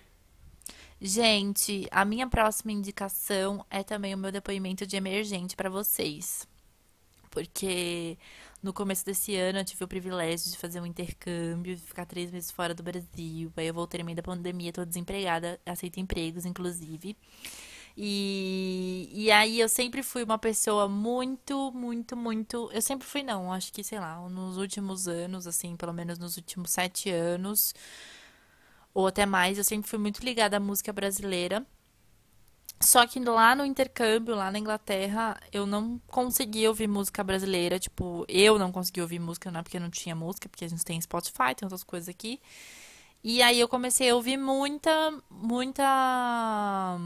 Gente, 0.99 1.87
a 1.91 2.03
minha 2.03 2.27
próxima 2.27 2.73
indicação 2.73 3.65
é 3.69 3.81
também 3.81 4.13
o 4.13 4.17
meu 4.17 4.33
depoimento 4.33 4.85
de 4.85 4.97
emergente 4.97 5.55
para 5.55 5.69
vocês. 5.69 6.45
Porque 7.31 8.17
no 8.61 8.73
começo 8.73 9.05
desse 9.05 9.37
ano 9.37 9.59
eu 9.59 9.63
tive 9.63 9.81
o 9.85 9.87
privilégio 9.87 10.51
de 10.51 10.57
fazer 10.57 10.81
um 10.81 10.85
intercâmbio, 10.85 11.73
de 11.73 11.81
ficar 11.81 12.05
três 12.05 12.29
meses 12.29 12.51
fora 12.51 12.73
do 12.73 12.83
Brasil. 12.83 13.49
Aí 13.55 13.67
eu 13.67 13.73
voltei 13.73 13.99
no 13.99 14.05
meio 14.05 14.17
da 14.17 14.23
pandemia, 14.23 14.73
tô 14.73 14.83
desempregada, 14.83 15.57
aceito 15.65 16.01
empregos, 16.01 16.45
inclusive. 16.45 17.15
E, 17.95 19.09
e 19.13 19.31
aí 19.31 19.57
eu 19.57 19.69
sempre 19.69 20.03
fui 20.03 20.21
uma 20.23 20.37
pessoa 20.37 20.89
muito, 20.89 21.71
muito, 21.71 22.17
muito. 22.17 22.69
Eu 22.73 22.81
sempre 22.81 23.07
fui, 23.07 23.23
não, 23.23 23.53
acho 23.53 23.71
que, 23.71 23.85
sei 23.85 24.01
lá, 24.01 24.19
nos 24.27 24.57
últimos 24.57 25.07
anos, 25.07 25.47
assim, 25.47 25.77
pelo 25.77 25.93
menos 25.93 26.19
nos 26.19 26.35
últimos 26.35 26.71
sete 26.71 27.09
anos, 27.09 27.73
ou 28.99 29.07
até 29.07 29.25
mais, 29.25 29.57
eu 29.57 29.63
sempre 29.63 29.89
fui 29.89 29.99
muito 29.99 30.23
ligada 30.23 30.57
à 30.57 30.59
música 30.59 30.91
brasileira. 30.91 31.65
Só 32.81 33.05
que 33.05 33.19
lá 33.19 33.55
no 33.55 33.65
intercâmbio, 33.65 34.35
lá 34.35 34.51
na 34.51 34.57
Inglaterra, 34.59 35.37
eu 35.51 35.65
não 35.65 35.99
conseguia 36.07 36.69
ouvir 36.69 36.87
música 36.87 37.23
brasileira. 37.23 37.77
Tipo, 37.77 38.25
eu 38.27 38.57
não 38.57 38.71
conseguia 38.71 39.03
ouvir 39.03 39.19
música, 39.19 39.51
não 39.51 39.59
é 39.59 39.63
porque 39.63 39.79
não 39.79 39.89
tinha 39.89 40.15
música, 40.15 40.47
porque 40.47 40.65
a 40.65 40.67
gente 40.67 40.85
tem 40.85 40.99
Spotify, 41.01 41.53
tem 41.55 41.65
outras 41.65 41.83
coisas 41.83 42.07
aqui. 42.07 42.39
E 43.23 43.41
aí 43.41 43.59
eu 43.59 43.67
comecei 43.67 44.09
a 44.09 44.15
ouvir 44.15 44.37
muita, 44.37 44.91
muita, 45.29 46.97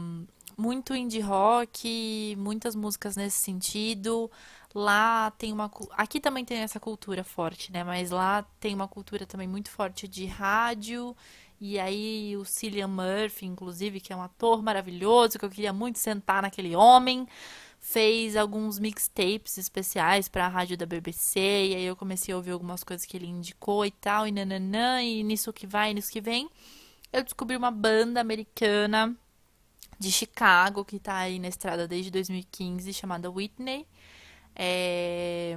muito 0.56 0.94
indie 0.94 1.20
rock, 1.20 2.36
muitas 2.38 2.76
músicas 2.76 3.16
nesse 3.16 3.38
sentido. 3.38 4.30
Lá 4.72 5.30
tem 5.32 5.52
uma, 5.52 5.70
aqui 5.92 6.20
também 6.20 6.44
tem 6.44 6.58
essa 6.58 6.80
cultura 6.80 7.24
forte, 7.24 7.72
né? 7.72 7.82
Mas 7.82 8.10
lá 8.10 8.44
tem 8.60 8.74
uma 8.74 8.88
cultura 8.88 9.26
também 9.26 9.48
muito 9.48 9.70
forte 9.70 10.06
de 10.06 10.26
rádio. 10.26 11.16
E 11.60 11.78
aí 11.78 12.36
o 12.36 12.44
Cillian 12.44 12.88
Murphy, 12.88 13.46
inclusive, 13.46 14.00
que 14.00 14.12
é 14.12 14.16
um 14.16 14.22
ator 14.22 14.62
maravilhoso, 14.62 15.38
que 15.38 15.44
eu 15.44 15.50
queria 15.50 15.72
muito 15.72 15.98
sentar 15.98 16.42
naquele 16.42 16.74
homem, 16.76 17.26
fez 17.80 18.36
alguns 18.36 18.78
mixtapes 18.78 19.58
especiais 19.58 20.28
para 20.28 20.46
a 20.46 20.48
rádio 20.48 20.76
da 20.76 20.86
BBC, 20.86 21.38
e 21.40 21.74
aí 21.74 21.84
eu 21.84 21.94
comecei 21.96 22.32
a 22.32 22.36
ouvir 22.36 22.52
algumas 22.52 22.82
coisas 22.82 23.06
que 23.06 23.16
ele 23.16 23.26
indicou 23.26 23.84
e 23.84 23.90
tal, 23.90 24.26
e 24.26 24.32
nananã, 24.32 25.02
e 25.02 25.22
nisso 25.22 25.52
que 25.52 25.66
vai, 25.66 25.94
nisso 25.94 26.10
que 26.10 26.20
vem. 26.20 26.48
Eu 27.12 27.22
descobri 27.22 27.56
uma 27.56 27.70
banda 27.70 28.20
americana 28.20 29.14
de 29.98 30.10
Chicago 30.10 30.84
que 30.84 30.98
tá 30.98 31.16
aí 31.16 31.38
na 31.38 31.48
estrada 31.48 31.86
desde 31.86 32.10
2015, 32.10 32.92
chamada 32.92 33.30
Whitney. 33.30 33.86
É, 34.56 35.56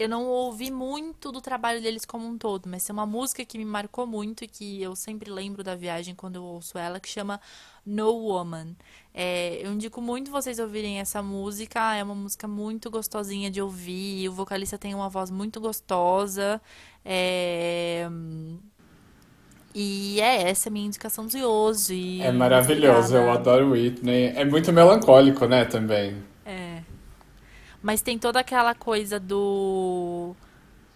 Eu 0.00 0.08
não 0.08 0.26
ouvi 0.26 0.70
muito 0.70 1.30
do 1.30 1.42
trabalho 1.42 1.82
deles 1.82 2.06
como 2.06 2.26
um 2.26 2.38
todo, 2.38 2.66
mas 2.70 2.82
tem 2.82 2.90
uma 2.90 3.04
música 3.04 3.44
que 3.44 3.58
me 3.58 3.66
marcou 3.66 4.06
muito 4.06 4.42
e 4.42 4.48
que 4.48 4.82
eu 4.82 4.96
sempre 4.96 5.30
lembro 5.30 5.62
da 5.62 5.74
viagem 5.76 6.14
quando 6.14 6.36
eu 6.36 6.42
ouço 6.42 6.78
ela, 6.78 6.98
que 6.98 7.06
chama 7.06 7.38
No 7.84 8.10
Woman. 8.10 8.74
É, 9.12 9.60
eu 9.62 9.70
indico 9.70 10.00
muito 10.00 10.30
vocês 10.30 10.58
ouvirem 10.58 11.00
essa 11.00 11.22
música, 11.22 11.94
é 11.94 12.02
uma 12.02 12.14
música 12.14 12.48
muito 12.48 12.90
gostosinha 12.90 13.50
de 13.50 13.60
ouvir, 13.60 14.26
o 14.30 14.32
vocalista 14.32 14.78
tem 14.78 14.94
uma 14.94 15.10
voz 15.10 15.30
muito 15.30 15.60
gostosa. 15.60 16.62
é, 17.04 18.08
E 19.74 20.18
é 20.20 20.48
essa 20.50 20.70
a 20.70 20.72
minha 20.72 20.86
indicação 20.86 21.26
de 21.26 21.44
hoje. 21.44 22.22
É 22.22 22.32
maravilhoso, 22.32 23.14
eu 23.16 23.30
adoro 23.30 23.72
Whitney. 23.72 24.32
É 24.34 24.46
muito 24.46 24.72
melancólico, 24.72 25.46
né, 25.46 25.66
também. 25.66 26.16
É. 26.44 26.79
Mas 27.82 28.02
tem 28.02 28.18
toda 28.18 28.40
aquela 28.40 28.74
coisa 28.74 29.18
do. 29.18 30.34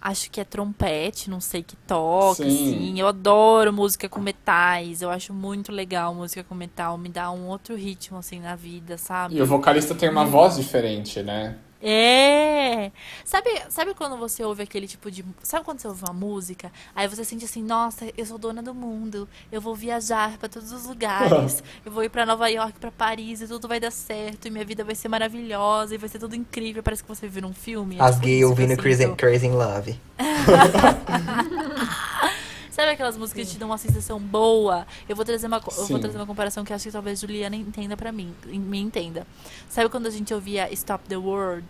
Acho 0.00 0.30
que 0.30 0.38
é 0.38 0.44
trompete, 0.44 1.30
não 1.30 1.40
sei 1.40 1.62
que 1.62 1.76
toca, 1.76 2.44
Sim. 2.44 2.48
assim. 2.48 3.00
Eu 3.00 3.08
adoro 3.08 3.72
música 3.72 4.06
com 4.06 4.20
metais. 4.20 5.00
Eu 5.00 5.08
acho 5.08 5.32
muito 5.32 5.72
legal 5.72 6.14
música 6.14 6.44
com 6.44 6.54
metal. 6.54 6.98
Me 6.98 7.08
dá 7.08 7.30
um 7.30 7.46
outro 7.46 7.74
ritmo, 7.74 8.18
assim, 8.18 8.38
na 8.38 8.54
vida, 8.54 8.98
sabe? 8.98 9.36
E 9.36 9.40
o 9.40 9.46
vocalista 9.46 9.94
tem 9.94 10.10
uma 10.10 10.26
voz 10.26 10.56
diferente, 10.56 11.22
né? 11.22 11.56
É! 11.86 12.90
Sabe, 13.26 13.50
sabe 13.68 13.92
quando 13.92 14.16
você 14.16 14.42
ouve 14.42 14.62
aquele 14.62 14.88
tipo 14.88 15.10
de. 15.10 15.22
Sabe 15.42 15.66
quando 15.66 15.80
você 15.80 15.86
ouve 15.86 16.02
uma 16.02 16.14
música? 16.14 16.72
Aí 16.96 17.06
você 17.06 17.22
sente 17.24 17.44
assim, 17.44 17.62
nossa, 17.62 18.06
eu 18.16 18.24
sou 18.24 18.38
dona 18.38 18.62
do 18.62 18.74
mundo. 18.74 19.28
Eu 19.52 19.60
vou 19.60 19.74
viajar 19.74 20.38
pra 20.38 20.48
todos 20.48 20.72
os 20.72 20.86
lugares. 20.86 21.62
Eu 21.84 21.92
vou 21.92 22.02
ir 22.02 22.08
pra 22.08 22.24
Nova 22.24 22.48
York, 22.48 22.78
pra 22.78 22.90
Paris 22.90 23.42
e 23.42 23.46
tudo 23.46 23.68
vai 23.68 23.78
dar 23.78 23.90
certo. 23.90 24.48
E 24.48 24.50
minha 24.50 24.64
vida 24.64 24.82
vai 24.82 24.94
ser 24.94 25.08
maravilhosa 25.08 25.94
e 25.94 25.98
vai 25.98 26.08
ser 26.08 26.18
tudo 26.18 26.34
incrível. 26.34 26.82
Parece 26.82 27.02
que 27.02 27.08
você 27.08 27.28
viu 27.28 27.46
um 27.46 27.52
filme. 27.52 27.96
As 28.00 28.18
gay 28.18 28.30
isso 28.30 28.38
que 28.38 28.44
eu 28.44 28.48
ouvindo 28.48 28.76
Crazy. 28.80 29.14
Crazy 29.16 29.46
in 29.46 29.52
Love. 29.52 30.00
Sabe 32.74 32.90
aquelas 32.90 33.16
músicas 33.16 33.46
que 33.46 33.52
te 33.52 33.58
dão 33.58 33.68
uma 33.68 33.78
sensação 33.78 34.18
boa? 34.18 34.84
Eu 35.08 35.14
vou 35.14 35.24
trazer 35.24 35.46
uma, 35.46 35.58
eu 35.58 35.62
vou 35.62 35.86
Sim. 35.86 35.98
trazer 36.00 36.16
uma 36.18 36.26
comparação 36.26 36.64
que 36.64 36.72
acho 36.72 36.82
que 36.84 36.90
talvez 36.90 37.20
Juliana 37.20 37.54
entenda 37.54 37.96
pra 37.96 38.10
mim, 38.10 38.34
me 38.46 38.80
entenda. 38.80 39.24
Sabe 39.68 39.88
quando 39.88 40.06
a 40.06 40.10
gente 40.10 40.34
ouvia 40.34 40.68
Stop 40.72 41.08
the 41.08 41.16
World 41.16 41.64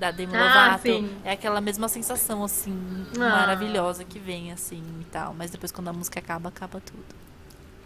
da 0.00 0.10
Demi 0.10 0.34
Ah, 0.34 0.42
Lovato? 0.70 0.82
sim. 0.82 1.10
É 1.24 1.30
aquela 1.30 1.60
mesma 1.60 1.88
sensação 1.88 2.42
assim 2.42 2.76
Ah. 3.14 3.20
maravilhosa 3.20 4.02
que 4.02 4.18
vem 4.18 4.50
assim 4.50 4.82
e 5.00 5.04
tal, 5.12 5.32
mas 5.32 5.52
depois 5.52 5.70
quando 5.70 5.86
a 5.88 5.92
música 5.92 6.18
acaba, 6.18 6.48
acaba 6.48 6.80
tudo. 6.80 7.22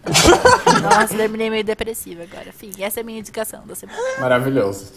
Nossa, 0.81 1.15
terminei 1.15 1.51
meio 1.51 1.63
depressiva 1.63 2.23
agora. 2.23 2.49
Enfim, 2.49 2.71
essa 2.79 2.99
é 2.99 3.01
a 3.01 3.03
minha 3.03 3.19
indicação 3.19 3.67
da 3.67 3.75
semana. 3.75 3.99
Maravilhoso. 4.19 4.93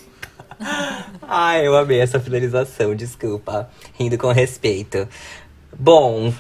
Ah, 1.29 1.59
eu 1.59 1.77
amei 1.77 2.01
essa 2.01 2.19
finalização, 2.19 2.95
desculpa. 2.95 3.69
Rindo 3.99 4.17
com 4.17 4.31
respeito. 4.33 5.07
Bom, 5.79 6.33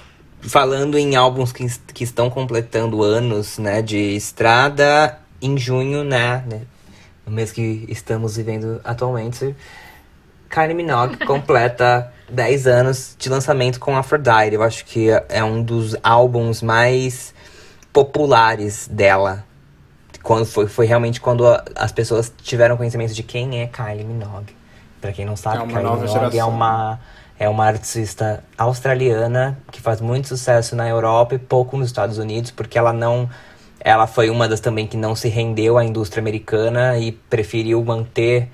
falando 0.43 0.97
em 0.99 1.17
álbuns 1.17 1.53
que, 1.53 1.67
que 1.93 2.05
estão 2.05 2.31
completando 2.31 3.03
anos, 3.03 3.59
né, 3.59 3.83
de 3.83 3.99
estrada, 4.17 5.19
em 5.41 5.57
junho, 5.59 6.03
né, 6.05 6.43
né, 6.51 6.63
no 7.27 7.33
mês 7.33 7.53
que 7.53 7.85
estamos 7.89 8.37
vivendo 8.37 8.81
atualmente, 8.85 9.55
Kylie 10.49 10.75
Minogue 10.75 11.17
completa 11.27 12.13
10 12.29 12.67
anos 12.67 13.15
de 13.19 13.29
lançamento 13.29 13.79
com 13.79 13.97
Aphrodite. 13.97 14.55
Eu 14.55 14.63
acho 14.63 14.85
que 14.85 15.11
é- 15.11 15.25
é 15.29 15.45
um 15.45 15.63
dos 15.63 15.97
álbuns 16.03 16.61
mais 16.63 17.33
populares 17.93 18.89
dela. 18.91 19.45
Quando 20.23 20.45
foi, 20.47 20.67
foi 20.67 20.87
realmente 20.87 21.21
quando 21.21 21.47
a- 21.47 21.65
as 21.77 21.93
pessoas 21.93 22.33
tiveram 22.43 22.77
conhecimento 22.77 23.15
de 23.15 23.23
quem 23.23 23.61
é 23.63 23.67
Kylie 23.67 24.05
Minogue. 24.05 24.55
Pra 25.01 25.13
quem 25.13 25.25
não 25.25 25.37
sabe, 25.37 25.57
É 25.59 25.61
Kylie 25.61 25.77
Minogue 25.77 26.05
é 26.05 26.09
geração. 26.09 26.49
uma, 26.51 27.01
é 27.41 27.49
uma 27.49 27.65
artista 27.65 28.45
australiana 28.59 29.59
que 29.73 29.81
faz 29.81 29.99
muito 29.99 30.29
sucesso 30.29 30.77
na 30.77 30.87
Europa 30.87 31.35
e 31.35 31.39
pouco 31.39 31.75
nos 31.75 31.87
Estados 31.87 32.19
Unidos, 32.19 32.51
porque 32.51 32.79
ela 32.79 32.93
não. 32.93 33.31
Ela 33.83 34.07
foi 34.07 34.29
uma 34.29 34.47
das 34.47 34.61
também 34.61 34.87
que 34.87 34.95
não 34.95 35.17
se 35.17 35.27
rendeu 35.27 35.79
à 35.79 35.85
indústria 35.85 36.21
americana 36.21 36.99
e 36.99 37.13
preferiu 37.13 37.83
manter 37.83 38.51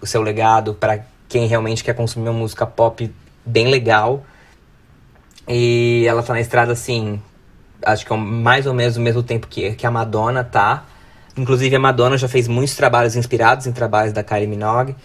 o 0.00 0.06
seu 0.06 0.22
legado 0.22 0.72
para 0.72 1.04
quem 1.28 1.46
realmente 1.46 1.84
quer 1.84 1.94
consumir 1.94 2.30
uma 2.30 2.38
música 2.38 2.64
pop 2.64 3.12
bem 3.44 3.68
legal. 3.68 4.24
E 5.46 6.06
ela 6.08 6.22
tá 6.22 6.32
na 6.32 6.40
estrada 6.40 6.72
assim, 6.72 7.20
acho 7.84 8.06
que 8.06 8.10
é 8.14 8.16
mais 8.16 8.66
ou 8.66 8.72
menos 8.72 8.96
o 8.96 9.00
mesmo 9.00 9.22
tempo 9.22 9.46
que, 9.46 9.74
que 9.74 9.86
a 9.86 9.90
Madonna 9.90 10.42
tá. 10.42 10.86
Inclusive 11.36 11.76
a 11.76 11.78
Madonna 11.78 12.16
já 12.16 12.28
fez 12.28 12.48
muitos 12.48 12.74
trabalhos 12.76 13.14
inspirados 13.14 13.66
em 13.66 13.72
trabalhos 13.72 14.14
da 14.14 14.22
Kylie 14.22 14.46
Minogue. 14.46 14.96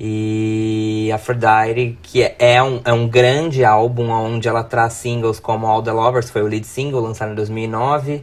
E 0.00 1.10
Aphrodite, 1.12 1.98
que 2.02 2.22
é, 2.22 2.36
é 2.38 2.62
um, 2.62 2.80
é 2.84 2.92
um 2.92 3.08
grande 3.08 3.64
álbum 3.64 4.10
onde 4.10 4.46
ela 4.46 4.62
traz 4.62 4.92
singles 4.92 5.40
como 5.40 5.66
All 5.66 5.82
the 5.82 5.90
Lovers, 5.90 6.30
foi 6.30 6.42
o 6.42 6.46
lead 6.46 6.64
single 6.64 7.00
lançado 7.00 7.32
em 7.32 7.34
2009, 7.34 8.22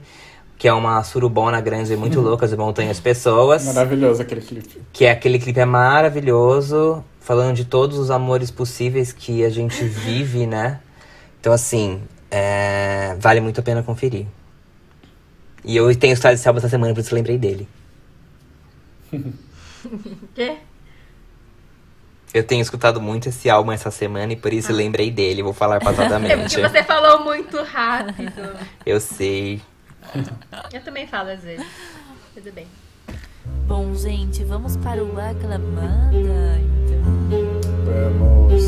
que 0.58 0.70
é 0.70 0.74
uma 0.74 1.04
surubona 1.04 1.60
grande 1.60 1.92
e 1.92 1.98
muito 1.98 2.22
louca 2.22 2.48
de 2.48 2.56
montanhas 2.56 3.00
pessoas. 3.02 3.66
Maravilhoso 3.66 4.22
aquele 4.22 4.40
clipe. 4.40 4.82
Que 4.94 5.06
é 5.06 5.12
aquele 5.12 5.38
clipe 5.38 5.60
é 5.60 5.66
maravilhoso, 5.66 7.04
falando 7.20 7.56
de 7.56 7.66
todos 7.66 7.98
os 8.00 8.10
amores 8.10 8.50
possíveis 8.52 9.12
que 9.12 9.44
a 9.44 9.50
gente 9.50 9.84
vive, 9.84 10.48
né? 10.48 10.80
Então, 11.42 11.52
assim, 11.52 12.02
É, 12.32 13.16
vale 13.20 13.40
muito 13.40 13.60
a 13.60 13.64
pena 13.64 13.84
conferir. 13.84 14.26
E 15.64 15.76
eu 15.78 15.94
tenho 15.96 16.14
história 16.14 16.36
de 16.36 16.42
Selva 16.44 16.60
essa 16.60 16.70
semana, 16.70 16.94
por 16.94 17.00
isso 17.00 17.14
eu 17.14 17.16
lembrei 17.16 17.38
dele. 17.38 17.68
Quê? 20.36 20.58
Eu 22.36 22.44
tenho 22.44 22.62
escutado 22.62 23.00
muito 23.00 23.30
esse 23.30 23.50
álbum 23.50 23.72
essa 23.72 23.90
semana 23.90 24.34
e 24.34 24.36
por 24.36 24.52
isso 24.52 24.70
eu 24.70 24.76
lembrei 24.76 25.10
dele. 25.10 25.42
Vou 25.42 25.54
falar 25.54 25.78
É 25.78 25.80
porque 25.80 25.96
passadamente. 25.96 26.60
você 26.60 26.84
falou 26.84 27.24
muito 27.24 27.64
rápido. 27.64 28.60
eu 28.86 29.00
sei. 29.00 29.62
Eu 30.74 30.82
também 30.82 31.08
falo 31.08 31.30
às 31.30 31.42
vezes. 31.42 31.66
Tudo 32.34 32.52
bem. 32.52 32.68
Bom, 33.66 33.96
gente, 33.96 34.44
vamos 34.44 34.76
para 34.76 35.02
o 35.02 35.18
Aclamada, 35.18 36.60
então. 36.60 37.62
Vamos. 37.86 38.66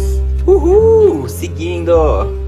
Uhul! 0.47 1.27
Seguindo! 1.27 2.46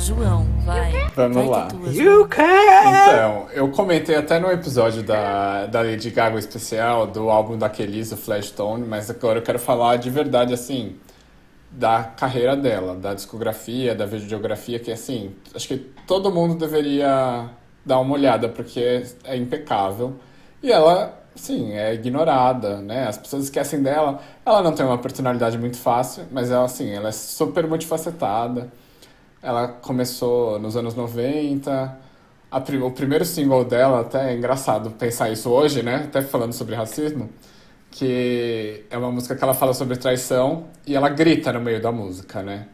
João, 0.00 0.46
vai. 0.64 1.10
Vamos 1.14 1.36
vai 1.36 1.46
lá. 1.46 1.68
É 1.86 1.90
You 1.90 2.26
can! 2.26 2.42
Então, 2.42 3.48
eu 3.52 3.68
comentei 3.70 4.16
até 4.16 4.38
no 4.38 4.50
episódio 4.50 5.02
da, 5.02 5.66
da 5.66 5.82
Lady 5.82 6.08
Gaga 6.10 6.38
especial, 6.38 7.06
do 7.06 7.28
álbum 7.28 7.58
da 7.58 7.68
Kelly, 7.68 8.00
o 8.00 8.16
Flashstone, 8.16 8.86
mas 8.86 9.10
agora 9.10 9.40
eu 9.40 9.42
quero 9.42 9.58
falar 9.58 9.96
de 9.96 10.08
verdade, 10.08 10.54
assim, 10.54 10.96
da 11.70 12.02
carreira 12.02 12.56
dela, 12.56 12.96
da 12.96 13.12
discografia, 13.12 13.94
da 13.94 14.06
videografia, 14.06 14.78
que, 14.78 14.90
assim, 14.90 15.34
acho 15.54 15.68
que 15.68 15.76
todo 16.06 16.32
mundo 16.32 16.54
deveria 16.54 17.50
dar 17.84 17.98
uma 17.98 18.14
olhada, 18.14 18.48
porque 18.48 19.04
é 19.24 19.36
impecável. 19.36 20.14
E 20.62 20.72
ela, 20.72 21.14
sim, 21.34 21.72
é 21.72 21.92
ignorada, 21.92 22.78
né? 22.78 23.06
As 23.06 23.18
pessoas 23.18 23.44
esquecem 23.44 23.82
dela. 23.82 24.18
Ela 24.46 24.62
não 24.62 24.72
tem 24.72 24.84
uma 24.86 24.98
personalidade 24.98 25.58
muito 25.58 25.76
fácil, 25.76 26.24
mas 26.32 26.50
ela, 26.50 26.64
assim, 26.64 26.90
ela 26.90 27.10
é 27.10 27.12
super 27.12 27.66
multifacetada. 27.66 28.72
Ela 29.42 29.68
começou 29.68 30.58
nos 30.58 30.76
anos 30.76 30.94
90. 30.94 31.98
A 32.50 32.58
o 32.58 32.90
primeiro 32.90 33.24
single 33.24 33.64
dela, 33.64 34.00
até 34.00 34.32
é 34.32 34.36
engraçado 34.36 34.90
pensar 34.90 35.30
isso 35.30 35.48
hoje, 35.50 35.82
né? 35.82 36.04
Até 36.04 36.20
falando 36.20 36.52
sobre 36.52 36.74
racismo, 36.74 37.30
que 37.90 38.84
é 38.90 38.98
uma 38.98 39.10
música 39.10 39.36
que 39.36 39.42
ela 39.42 39.54
fala 39.54 39.72
sobre 39.72 39.96
traição 39.96 40.66
e 40.86 40.96
ela 40.96 41.08
grita 41.08 41.52
no 41.52 41.60
meio 41.60 41.80
da 41.80 41.92
música, 41.92 42.42
né? 42.42 42.66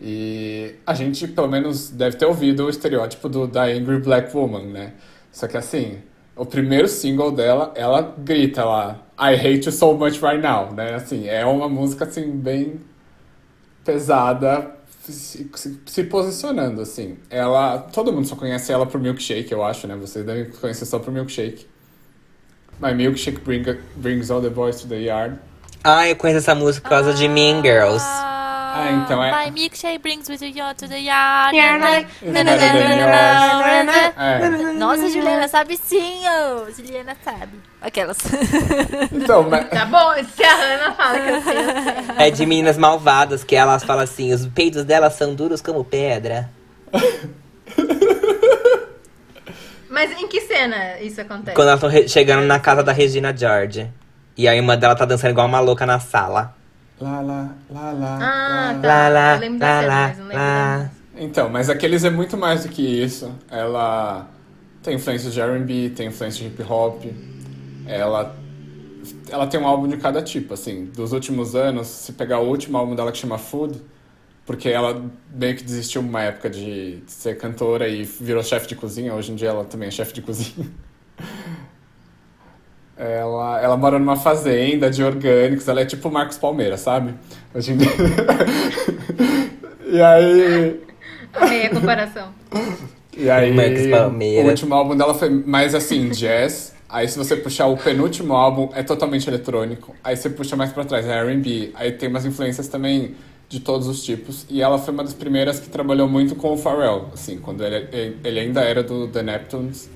E 0.00 0.74
a 0.84 0.92
gente, 0.94 1.28
pelo 1.28 1.48
menos, 1.48 1.90
deve 1.90 2.16
ter 2.16 2.26
ouvido 2.26 2.66
o 2.66 2.68
estereótipo 2.68 3.28
do, 3.28 3.46
da 3.46 3.64
Angry 3.64 4.00
Black 4.00 4.36
Woman, 4.36 4.64
né? 4.64 4.94
Só 5.32 5.46
que 5.46 5.56
assim, 5.56 5.98
o 6.36 6.44
primeiro 6.44 6.88
single 6.88 7.30
dela, 7.30 7.72
ela 7.76 8.14
grita 8.18 8.64
lá, 8.64 9.00
I 9.18 9.34
hate 9.34 9.66
you 9.66 9.72
so 9.72 9.94
much 9.94 10.20
right 10.20 10.42
now, 10.42 10.72
né? 10.72 10.94
Assim, 10.94 11.28
é 11.28 11.46
uma 11.46 11.68
música, 11.68 12.04
assim, 12.04 12.32
bem 12.32 12.80
pesada, 13.84 14.74
se, 15.12 15.48
se- 15.54 15.80
se 15.86 16.04
posicionando, 16.04 16.80
assim. 16.80 17.18
Ela, 17.30 17.78
todo 17.78 18.12
mundo 18.12 18.26
só 18.26 18.36
conhece 18.36 18.72
ela 18.72 18.86
pro 18.86 18.98
Milkshake, 18.98 19.50
eu 19.52 19.64
acho, 19.64 19.86
né? 19.86 19.96
Vocês 19.96 20.24
devem 20.24 20.50
conhecer 20.50 20.86
só 20.86 20.98
pro 20.98 21.12
Milkshake. 21.12 21.66
My 22.80 22.92
milkshake 22.92 23.38
bring, 23.40 23.62
brings 23.96 24.30
all 24.30 24.40
the 24.42 24.50
boys 24.50 24.80
to 24.80 24.88
the 24.88 24.96
yard. 25.00 25.38
Ah, 25.84 26.08
eu 26.08 26.16
conheço 26.16 26.38
essa 26.38 26.54
música 26.54 26.82
por 26.82 26.90
causa 26.90 27.14
de 27.14 27.28
Mean 27.28 27.62
Girls. 27.62 28.02
Ah, 28.76 28.90
então 28.90 29.22
é- 29.22 29.30
My 29.44 29.50
milkshake 29.52 29.98
brings 29.98 30.28
with 30.28 30.42
you 30.42 30.74
to 30.76 30.88
the 30.88 30.98
yard. 30.98 31.54
Nossa, 34.76 35.08
Juliana 35.08 35.46
sabe 35.48 35.76
sim, 35.76 36.22
ô. 36.28 36.70
Juliana 36.72 37.16
sabe. 37.24 37.60
Aquelas. 37.80 38.16
Então, 39.12 39.48
mas, 39.48 39.68
Tá 39.70 39.84
bom, 39.86 40.12
se 40.34 40.42
a 40.42 40.54
Hannah 40.56 40.92
fala 40.94 41.20
que 41.20 41.28
eu 41.30 41.42
sei, 41.42 41.56
eu 41.58 41.64
sei. 42.16 42.26
É 42.26 42.30
de 42.30 42.46
meninas 42.46 42.76
malvadas, 42.76 43.44
que 43.44 43.54
elas 43.54 43.84
falam 43.84 44.02
assim, 44.04 44.32
os 44.32 44.46
peitos 44.46 44.84
delas 44.84 45.14
são 45.14 45.34
duros 45.34 45.60
como 45.62 45.84
pedra. 45.84 46.50
Mas 49.88 50.10
em 50.20 50.26
que 50.26 50.40
cena 50.40 50.98
isso 51.00 51.20
acontece? 51.20 51.54
Quando 51.54 51.68
elas 51.68 51.82
estão 51.82 52.08
chegando 52.08 52.44
na 52.46 52.58
casa 52.58 52.82
da 52.82 52.92
Regina 52.92 53.34
George. 53.36 53.88
E 54.36 54.48
a 54.48 54.54
irmã 54.56 54.76
dela 54.76 54.96
tá 54.96 55.04
dançando 55.04 55.30
igual 55.30 55.46
uma 55.46 55.60
louca 55.60 55.86
na 55.86 56.00
sala. 56.00 56.56
Lá, 57.00 57.20
lá, 57.20 57.54
lá, 57.70 57.92
lá, 57.92 58.18
Ah, 58.20 58.46
lá. 58.46 58.74
tá. 58.80 58.88
Lá, 58.88 59.08
lá, 59.08 59.34
eu 59.34 59.36
lembro 59.36 59.58
da 59.58 59.80
lá, 59.80 59.80
lá, 59.80 60.08
mas 60.08 60.18
não 60.18 60.26
lembro 60.26 60.52
da 60.52 60.60
lá. 60.60 60.78
música. 60.78 61.04
Então, 61.16 61.48
mas 61.48 61.70
aqueles 61.70 62.04
é 62.04 62.10
muito 62.10 62.36
mais 62.36 62.64
do 62.64 62.68
que 62.68 62.82
isso. 62.82 63.32
Ela 63.50 64.28
tem 64.82 64.96
influências 64.96 65.32
de 65.32 65.40
R&B, 65.40 65.90
tem 65.90 66.08
influências 66.08 66.38
de 66.42 66.46
hip 66.48 66.62
hop. 66.70 67.04
Ela 67.86 68.36
ela 69.30 69.46
tem 69.46 69.60
um 69.60 69.66
álbum 69.66 69.88
de 69.88 69.96
cada 69.98 70.22
tipo, 70.22 70.54
assim. 70.54 70.86
Dos 70.86 71.12
últimos 71.12 71.54
anos, 71.54 71.86
se 71.88 72.12
pegar 72.12 72.40
o 72.40 72.48
último 72.48 72.78
álbum 72.78 72.94
dela 72.94 73.12
que 73.12 73.18
chama 73.18 73.38
Food, 73.38 73.80
porque 74.46 74.68
ela 74.68 75.04
meio 75.34 75.56
que 75.56 75.64
desistiu 75.64 76.00
uma 76.02 76.22
época 76.22 76.50
de 76.50 77.02
ser 77.06 77.36
cantora 77.38 77.88
e 77.88 78.04
virou 78.04 78.42
chefe 78.42 78.66
de 78.68 78.76
cozinha. 78.76 79.14
Hoje 79.14 79.32
em 79.32 79.36
dia 79.36 79.48
ela 79.50 79.64
também 79.64 79.88
é 79.88 79.90
chefe 79.90 80.12
de 80.14 80.22
cozinha. 80.22 80.68
Ela, 82.96 83.60
ela 83.60 83.76
mora 83.76 83.98
numa 83.98 84.16
fazenda 84.16 84.88
de 84.88 85.02
orgânicos, 85.02 85.66
ela 85.66 85.80
é 85.80 85.84
tipo 85.84 86.08
o 86.08 86.12
Marcos 86.12 86.38
Palmeira, 86.38 86.76
sabe? 86.76 87.14
Hoje 87.52 87.72
em 87.72 87.76
dia. 87.76 87.90
e 89.86 90.00
aí. 90.00 90.80
Amei 91.32 91.66
a 91.66 91.70
comparação. 91.70 92.28
E 93.16 93.28
aí, 93.28 93.52
Marcos 93.52 93.86
Palmeira. 93.88 94.46
o 94.46 94.50
último 94.50 94.74
álbum 94.74 94.96
dela 94.96 95.14
foi 95.14 95.28
mais 95.28 95.74
assim, 95.74 96.08
jazz. 96.10 96.72
Aí 96.88 97.08
se 97.08 97.18
você 97.18 97.34
puxar 97.34 97.66
o 97.66 97.76
penúltimo 97.76 98.34
álbum, 98.34 98.70
é 98.72 98.82
totalmente 98.84 99.28
eletrônico. 99.28 99.96
Aí 100.04 100.16
você 100.16 100.30
puxa 100.30 100.54
mais 100.54 100.72
pra 100.72 100.84
trás, 100.84 101.04
é 101.04 101.18
R&B. 101.18 101.72
Aí 101.74 101.90
tem 101.90 102.08
umas 102.08 102.24
influências 102.24 102.68
também 102.68 103.16
de 103.48 103.58
todos 103.58 103.88
os 103.88 104.04
tipos. 104.04 104.46
E 104.48 104.62
ela 104.62 104.78
foi 104.78 104.94
uma 104.94 105.02
das 105.02 105.14
primeiras 105.14 105.58
que 105.58 105.68
trabalhou 105.68 106.08
muito 106.08 106.36
com 106.36 106.52
o 106.52 106.56
Pharrell, 106.56 107.08
assim, 107.12 107.38
quando 107.38 107.64
ele, 107.64 108.16
ele 108.22 108.38
ainda 108.38 108.60
era 108.60 108.82
do 108.82 109.08
The 109.08 109.22
Neptunes. 109.24 109.90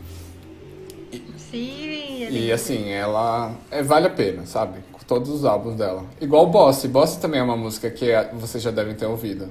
Sim, 1.50 1.87
E 2.30 2.52
assim, 2.52 2.90
ela 2.90 3.52
é, 3.70 3.82
vale 3.82 4.06
a 4.06 4.10
pena, 4.10 4.44
sabe? 4.46 4.78
Com 4.92 4.98
todos 5.06 5.30
os 5.30 5.44
álbuns 5.44 5.76
dela. 5.76 6.04
Igual 6.20 6.46
Boss. 6.46 6.84
Boss 6.86 7.16
também 7.16 7.40
é 7.40 7.42
uma 7.42 7.56
música 7.56 7.90
que 7.90 8.10
é- 8.10 8.30
vocês 8.32 8.62
já 8.62 8.70
devem 8.70 8.94
ter 8.94 9.06
ouvido. 9.06 9.48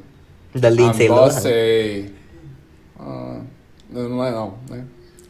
Da 0.55 0.69
Lindsay 0.69 1.05
I'm 1.07 1.09
Lohan. 1.09 1.23
Bossy. 1.25 2.13
Ah, 2.99 3.41
não 3.89 4.09
não 4.09 4.23
é 4.25 4.31
não, 4.31 4.53
né? 4.69 4.83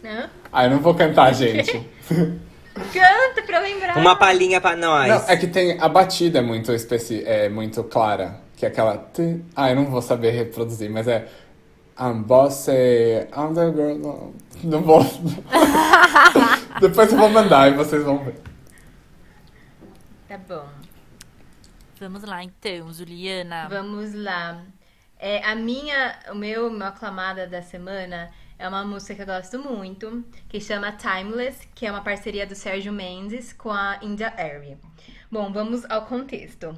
Hã? 0.06 0.30
Ah, 0.52 0.66
eu 0.66 0.72
não 0.72 0.80
vou 0.80 0.94
cantar, 0.94 1.34
gente. 1.34 1.82
Canta 2.94 3.42
pra 3.46 3.60
lembrar. 3.60 3.98
Uma 3.98 4.16
palhinha 4.16 4.62
pra 4.62 4.76
nós. 4.76 5.08
Não, 5.08 5.24
é 5.28 5.36
que 5.36 5.48
tem 5.48 5.78
a 5.80 5.90
batida 5.90 6.40
é 6.40 6.42
muito 6.42 6.72
especi 6.72 7.24
é 7.26 7.50
muito 7.50 7.84
clara, 7.84 8.40
que 8.56 8.66
é 8.66 8.70
aquela 8.70 9.10
Ah, 9.56 9.70
eu 9.72 9.76
não 9.76 9.86
vou 9.86 10.02
saber 10.02 10.32
reproduzir, 10.32 10.90
mas 10.90 11.08
é 11.08 11.28
I'm 12.00 12.22
bossy, 12.22 12.72
I'm 12.72 13.56
the 13.56 13.72
girl. 13.72 13.98
Não, 13.98 14.34
não 14.64 14.82
vou. 14.82 15.00
Depois 16.80 17.12
eu 17.12 17.18
vou 17.18 17.30
mandar 17.30 17.72
e 17.72 17.76
vocês 17.76 18.04
vão 18.04 18.24
ver. 18.24 18.36
Tá 20.28 20.38
bom. 20.38 20.68
Vamos 22.00 22.24
lá, 22.24 22.44
então, 22.44 22.94
Juliana. 22.94 23.68
Vamos 23.68 24.14
lá. 24.14 24.64
É, 25.20 25.44
a 25.44 25.56
minha, 25.56 26.20
o 26.32 26.36
meu, 26.36 26.70
meu 26.70 26.88
aclamada 26.88 27.48
da 27.48 27.62
semana 27.62 28.30
é 28.60 28.68
uma 28.68 28.84
música 28.84 29.16
que 29.16 29.22
eu 29.22 29.26
gosto 29.26 29.58
muito, 29.58 30.24
que 30.48 30.62
chama 30.62 30.92
Timeless, 30.92 31.68
que 31.74 31.88
é 31.88 31.92
uma 31.92 32.02
parceria 32.02 32.46
do 32.46 32.54
Sérgio 32.54 32.94
Mendes 32.94 33.52
com 33.54 33.72
a 33.72 33.98
India 34.02 34.32
Airy. 34.38 34.78
Bom, 35.32 35.52
vamos 35.52 35.84
ao 35.86 36.06
contexto. 36.06 36.78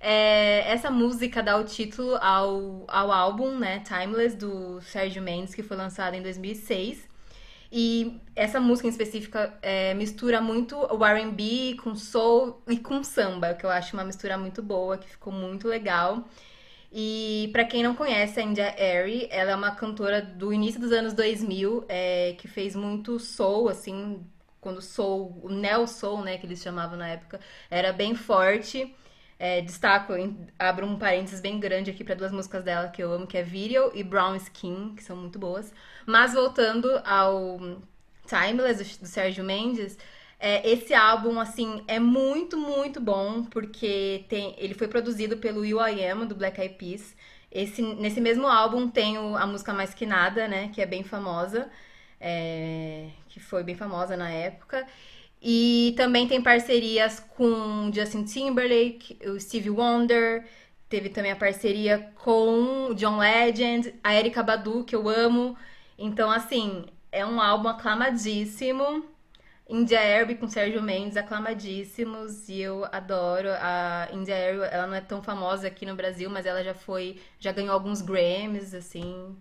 É, 0.00 0.70
essa 0.70 0.90
música 0.90 1.42
dá 1.42 1.56
o 1.56 1.64
título 1.64 2.16
ao, 2.16 2.84
ao 2.88 3.12
álbum, 3.12 3.58
né, 3.58 3.80
Timeless, 3.80 4.36
do 4.36 4.80
Sérgio 4.80 5.22
Mendes, 5.22 5.54
que 5.54 5.62
foi 5.62 5.76
lançado 5.76 6.14
em 6.14 6.22
2006. 6.22 7.15
E 7.70 8.20
essa 8.34 8.60
música 8.60 8.86
em 8.86 8.90
específica 8.90 9.58
é, 9.60 9.92
mistura 9.94 10.40
muito 10.40 10.76
o 10.76 11.04
R&B 11.04 11.76
com 11.82 11.94
soul 11.94 12.62
e 12.68 12.78
com 12.78 13.02
samba, 13.02 13.54
que 13.54 13.66
eu 13.66 13.70
acho 13.70 13.96
uma 13.96 14.04
mistura 14.04 14.38
muito 14.38 14.62
boa, 14.62 14.98
que 14.98 15.08
ficou 15.08 15.32
muito 15.32 15.68
legal. 15.68 16.24
E 16.92 17.50
pra 17.52 17.64
quem 17.64 17.82
não 17.82 17.94
conhece 17.94 18.40
a 18.40 18.42
India 18.42 18.74
Airy, 18.78 19.28
ela 19.30 19.50
é 19.50 19.54
uma 19.56 19.72
cantora 19.72 20.22
do 20.22 20.52
início 20.52 20.80
dos 20.80 20.92
anos 20.92 21.12
2000, 21.12 21.84
é, 21.88 22.34
que 22.38 22.48
fez 22.48 22.74
muito 22.76 23.18
soul, 23.18 23.68
assim, 23.68 24.24
quando 24.60 24.80
soul, 24.80 25.38
o 25.42 25.48
neo 25.48 25.86
soul, 25.86 26.22
né, 26.22 26.38
que 26.38 26.46
eles 26.46 26.62
chamavam 26.62 26.96
na 26.96 27.08
época, 27.08 27.40
era 27.70 27.92
bem 27.92 28.14
forte. 28.14 28.94
É, 29.38 29.60
destaco, 29.60 30.14
abro 30.58 30.86
um 30.86 30.98
parênteses 30.98 31.40
bem 31.42 31.60
grande 31.60 31.90
aqui 31.90 32.02
para 32.02 32.14
duas 32.14 32.32
músicas 32.32 32.64
dela 32.64 32.88
que 32.88 33.02
eu 33.02 33.12
amo, 33.12 33.26
que 33.26 33.36
é 33.36 33.42
Video 33.42 33.90
e 33.94 34.02
Brown 34.02 34.34
Skin, 34.36 34.94
que 34.96 35.04
são 35.04 35.14
muito 35.14 35.38
boas. 35.38 35.72
Mas 36.06 36.34
voltando 36.34 36.88
ao 37.04 37.58
Timeless, 38.26 38.98
do, 38.98 39.06
Sérgio 39.06 39.44
Mendes, 39.44 39.98
é, 40.38 40.68
esse 40.70 40.94
álbum, 40.94 41.40
assim, 41.40 41.82
é 41.88 41.98
muito, 41.98 42.58
muito 42.58 43.00
bom, 43.00 43.44
porque 43.44 44.24
tem, 44.28 44.54
ele 44.58 44.74
foi 44.74 44.88
produzido 44.88 45.38
pelo 45.38 45.60
will.i.am, 45.60 46.26
do 46.26 46.34
Black 46.34 46.60
Eyed 46.60 46.74
Peas. 46.76 47.14
Esse, 47.50 47.80
nesse 47.82 48.20
mesmo 48.20 48.46
álbum 48.46 48.88
tem 48.88 49.18
o- 49.18 49.36
a 49.36 49.46
música 49.46 49.72
Mais 49.72 49.94
Que 49.94 50.04
Nada, 50.06 50.46
né, 50.48 50.68
que 50.74 50.82
é 50.82 50.86
bem 50.86 51.02
famosa, 51.04 51.70
é, 52.20 53.08
que 53.28 53.40
foi 53.40 53.62
bem 53.62 53.74
famosa 53.76 54.16
na 54.16 54.30
época. 54.30 54.86
E 55.40 55.94
também 55.96 56.26
tem 56.26 56.42
parcerias 56.42 57.20
com 57.20 57.90
Justin 57.94 58.24
Timberlake, 58.24 59.18
o 59.26 59.38
Stevie 59.38 59.70
Wonder, 59.70 60.44
teve 60.88 61.08
também 61.10 61.30
a 61.32 61.36
parceria 61.36 62.10
com 62.16 62.94
John 62.94 63.18
Legend, 63.18 63.94
a 64.02 64.14
Erika 64.14 64.42
Badu, 64.42 64.84
que 64.84 64.94
eu 64.96 65.08
amo. 65.08 65.56
Então, 65.98 66.30
assim, 66.30 66.86
é 67.10 67.24
um 67.24 67.40
álbum 67.40 67.68
aclamadíssimo. 67.68 69.04
India 69.68 69.98
Air 69.98 70.38
com 70.38 70.46
Sérgio 70.46 70.80
Mendes, 70.80 71.16
aclamadíssimos, 71.16 72.48
e 72.48 72.60
eu 72.60 72.84
adoro. 72.92 73.48
A 73.60 74.08
India 74.12 74.34
Air, 74.34 74.60
ela 74.70 74.86
não 74.86 74.94
é 74.94 75.00
tão 75.00 75.22
famosa 75.22 75.66
aqui 75.66 75.84
no 75.84 75.96
Brasil, 75.96 76.30
mas 76.30 76.46
ela 76.46 76.62
já 76.62 76.74
foi, 76.74 77.20
já 77.40 77.50
ganhou 77.50 77.72
alguns 77.72 78.00
Grammys, 78.00 78.74
assim. 78.74 79.36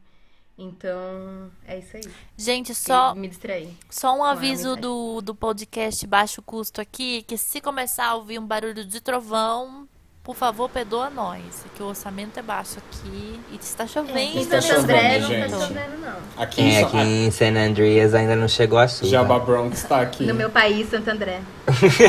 Então, 0.57 1.52
é 1.68 1.77
isso 1.77 1.98
aí. 1.98 2.03
Gente, 2.38 2.73
só 2.73 3.14
me 3.14 3.27
distraí. 3.27 3.76
Só 3.90 4.18
um 4.18 4.23
aviso 4.23 4.76
do, 4.76 5.22
do 5.22 5.36
podcast 5.36 6.07
Baixo 6.07 6.41
Custo 6.41 6.80
aqui, 6.80 7.23
que 7.23 7.38
se 7.38 7.60
começar 7.60 8.07
a 8.07 8.15
ouvir 8.15 8.40
um 8.40 8.48
barulho 8.48 8.86
de 8.86 9.02
trovão, 9.02 9.88
por 10.26 10.36
favor, 10.36 10.68
perdoa 10.68 11.08
nós, 11.08 11.64
que 11.76 11.84
o 11.84 11.86
orçamento 11.86 12.40
é 12.40 12.42
baixo 12.42 12.80
aqui 12.80 13.40
e 13.52 13.60
está 13.62 13.86
chovendo. 13.86 14.18
É, 14.18 14.24
em 14.24 14.44
Santo 14.44 14.74
André 14.74 15.20
não 15.20 15.32
está 15.32 15.60
chovendo, 15.60 15.98
não. 16.02 16.44
Aqui, 16.44 16.76
é, 16.76 16.82
aqui 16.82 16.98
em 16.98 17.30
San 17.30 17.56
Andreas 17.56 18.16
ainda 18.16 18.36
não 18.36 18.48
chegou 18.48 18.80
a 18.80 18.88
chuva. 18.88 19.06
Jabba 19.06 19.38
Bronx 19.38 19.84
está 19.84 20.02
aqui. 20.02 20.26
No 20.26 20.34
meu 20.34 20.50
país, 20.50 20.90
Santo 20.90 21.12
André. 21.12 21.42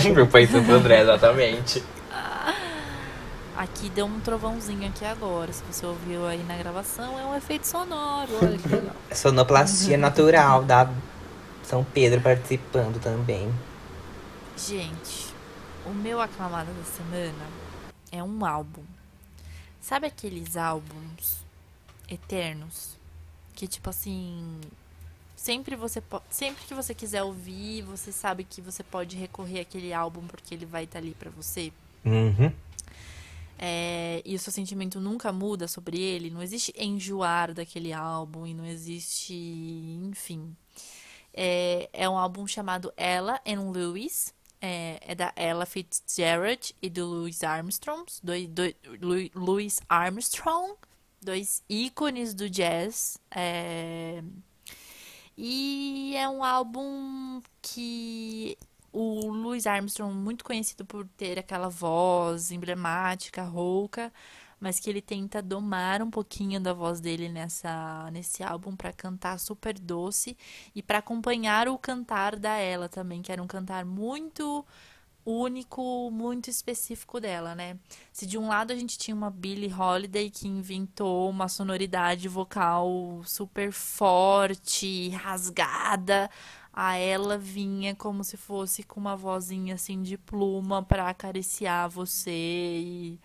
no 0.08 0.14
meu 0.16 0.26
país, 0.26 0.50
Santo 0.50 0.72
André, 0.72 1.02
exatamente. 1.02 1.84
Aqui 3.54 3.90
deu 3.90 4.06
um 4.06 4.18
trovãozinho 4.20 4.88
aqui 4.88 5.04
agora. 5.04 5.52
Se 5.52 5.62
você 5.70 5.84
ouviu 5.84 6.26
aí 6.26 6.42
na 6.42 6.56
gravação, 6.56 7.18
é 7.18 7.24
um 7.24 7.36
efeito 7.36 7.66
sonoro. 7.66 8.30
Olha 8.40 8.56
que 8.56 8.68
legal. 8.68 8.96
Sonoplastia 9.12 9.98
natural 9.98 10.62
da 10.62 10.88
São 11.62 11.84
Pedro 11.84 12.22
participando 12.22 12.98
também. 12.98 13.52
Gente, 14.56 15.34
o 15.84 15.90
meu 15.90 16.18
aclamado 16.18 16.68
da 16.72 16.84
semana 16.84 17.65
é 18.10 18.22
um 18.22 18.44
álbum. 18.44 18.84
Sabe 19.80 20.06
aqueles 20.06 20.56
álbuns 20.56 21.44
eternos 22.08 22.96
que 23.54 23.66
tipo 23.66 23.88
assim, 23.88 24.60
sempre 25.34 25.74
você 25.76 26.02
sempre 26.30 26.64
que 26.66 26.74
você 26.74 26.94
quiser 26.94 27.22
ouvir, 27.22 27.82
você 27.82 28.12
sabe 28.12 28.44
que 28.44 28.60
você 28.60 28.82
pode 28.82 29.16
recorrer 29.16 29.60
àquele 29.60 29.92
álbum 29.92 30.26
porque 30.26 30.54
ele 30.54 30.66
vai 30.66 30.84
estar 30.84 31.00
tá 31.00 31.04
ali 31.04 31.14
para 31.14 31.30
você. 31.30 31.72
Uhum. 32.04 32.52
É, 33.58 34.20
e 34.24 34.34
o 34.34 34.38
seu 34.38 34.52
sentimento 34.52 35.00
nunca 35.00 35.32
muda 35.32 35.66
sobre 35.66 35.98
ele. 35.98 36.30
Não 36.30 36.42
existe 36.42 36.74
enjoar 36.76 37.54
daquele 37.54 37.92
álbum 37.92 38.46
e 38.46 38.52
não 38.52 38.66
existe, 38.66 39.34
enfim. 40.04 40.54
É, 41.32 41.88
é 41.92 42.08
um 42.08 42.16
álbum 42.16 42.46
chamado 42.46 42.92
Ella 42.96 43.40
and 43.46 43.70
Lewis, 43.70 44.34
é, 44.60 44.98
é 45.00 45.14
da 45.14 45.32
Ella 45.36 45.66
Fitzgerald 45.66 46.74
e 46.80 46.90
do 46.90 47.06
Louis 47.06 47.42
Armstrong, 47.42 48.04
dois, 48.22 48.48
dois, 48.48 48.74
Louis 49.34 49.80
Armstrong, 49.88 50.74
dois 51.20 51.62
ícones 51.68 52.34
do 52.34 52.48
jazz. 52.48 53.18
É, 53.30 54.22
e 55.36 56.14
é 56.16 56.28
um 56.28 56.42
álbum 56.42 57.42
que 57.60 58.56
o 58.92 59.30
Louis 59.30 59.66
Armstrong, 59.66 60.14
muito 60.14 60.44
conhecido 60.44 60.86
por 60.86 61.06
ter 61.16 61.38
aquela 61.38 61.68
voz 61.68 62.50
emblemática, 62.50 63.42
rouca, 63.42 64.10
mas 64.60 64.80
que 64.80 64.88
ele 64.88 65.02
tenta 65.02 65.42
domar 65.42 66.02
um 66.02 66.10
pouquinho 66.10 66.60
da 66.60 66.72
voz 66.72 67.00
dele 67.00 67.28
nessa 67.28 68.10
nesse 68.10 68.42
álbum 68.42 68.74
para 68.74 68.92
cantar 68.92 69.38
super 69.38 69.78
doce 69.78 70.36
e 70.74 70.82
para 70.82 70.98
acompanhar 70.98 71.68
o 71.68 71.78
cantar 71.78 72.36
da 72.36 72.56
ela 72.56 72.88
também, 72.88 73.22
que 73.22 73.32
era 73.32 73.42
um 73.42 73.46
cantar 73.46 73.84
muito 73.84 74.64
único, 75.26 76.08
muito 76.12 76.48
específico 76.48 77.20
dela, 77.20 77.54
né? 77.54 77.78
Se 78.12 78.24
de 78.26 78.38
um 78.38 78.48
lado 78.48 78.72
a 78.72 78.76
gente 78.76 78.96
tinha 78.96 79.14
uma 79.14 79.30
Billie 79.30 79.72
Holiday 79.72 80.30
que 80.30 80.46
inventou 80.46 81.28
uma 81.28 81.48
sonoridade 81.48 82.28
vocal 82.28 83.22
super 83.24 83.72
forte, 83.72 85.08
rasgada, 85.10 86.30
a 86.72 86.96
ela 86.96 87.36
vinha 87.38 87.94
como 87.96 88.22
se 88.22 88.36
fosse 88.36 88.82
com 88.84 89.00
uma 89.00 89.16
vozinha 89.16 89.74
assim 89.74 90.02
de 90.02 90.16
pluma 90.16 90.82
para 90.82 91.08
acariciar 91.08 91.88
você 91.90 92.30
e 92.30 93.20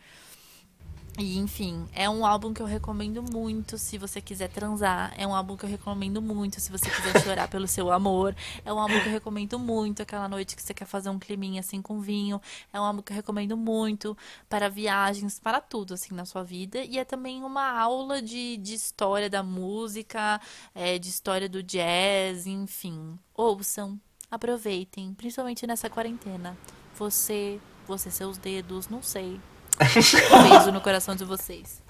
e 1.22 1.38
enfim, 1.38 1.88
é 1.94 2.10
um 2.10 2.26
álbum 2.26 2.52
que 2.52 2.64
eu 2.64 2.66
recomendo 2.66 3.22
muito 3.22 3.78
se 3.78 3.96
você 3.96 4.20
quiser 4.20 4.50
transar. 4.50 5.14
É 5.16 5.28
um 5.28 5.36
álbum 5.36 5.56
que 5.56 5.64
eu 5.64 5.70
recomendo 5.70 6.20
muito 6.20 6.60
se 6.60 6.72
você 6.72 6.90
quiser 6.90 7.22
chorar 7.24 7.48
pelo 7.48 7.68
seu 7.68 7.92
amor. 7.92 8.36
É 8.66 8.74
um 8.74 8.80
álbum 8.80 9.00
que 9.00 9.08
eu 9.08 9.12
recomendo 9.12 9.60
muito 9.60 10.02
aquela 10.02 10.28
noite 10.28 10.56
que 10.56 10.64
você 10.64 10.74
quer 10.74 10.86
fazer 10.86 11.10
um 11.10 11.20
climinha 11.20 11.60
assim 11.60 11.80
com 11.80 12.00
vinho. 12.00 12.42
É 12.74 12.80
um 12.80 12.84
álbum 12.84 13.04
que 13.04 13.12
eu 13.12 13.16
recomendo 13.16 13.56
muito 13.56 14.18
para 14.50 14.68
viagens, 14.68 15.40
para 15.40 15.62
tudo 15.62 15.94
assim 15.94 16.16
na 16.16 16.26
sua 16.26 16.44
vida. 16.44 16.84
E 16.84 16.98
é 16.98 17.06
também 17.06 17.44
uma 17.44 17.80
aula 17.80 18.20
de, 18.20 18.58
de 18.58 18.74
história 18.74 19.30
da 19.30 19.44
música, 19.44 20.42
é, 20.74 20.98
de 20.98 21.08
história 21.08 21.48
do 21.48 21.62
jazz, 21.62 22.48
enfim. 22.48 23.20
Ouçam, 23.36 24.00
aproveitem, 24.32 25.14
principalmente 25.14 25.68
nessa 25.68 25.88
quarentena. 25.88 26.58
Você, 26.96 27.60
você 27.86 28.10
seus 28.10 28.40
dedos, 28.40 28.90
não 28.90 29.04
sei 29.04 29.40
um 30.34 30.50
beijo 30.50 30.72
no 30.72 30.82
coração 30.82 31.16
de 31.16 31.26
vocês. 31.26 31.82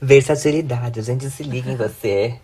Versatilidade, 0.00 1.00
a 1.00 1.02
gente 1.02 1.28
se 1.30 1.42
liga 1.42 1.70
em 1.70 1.76
você. 1.76 2.40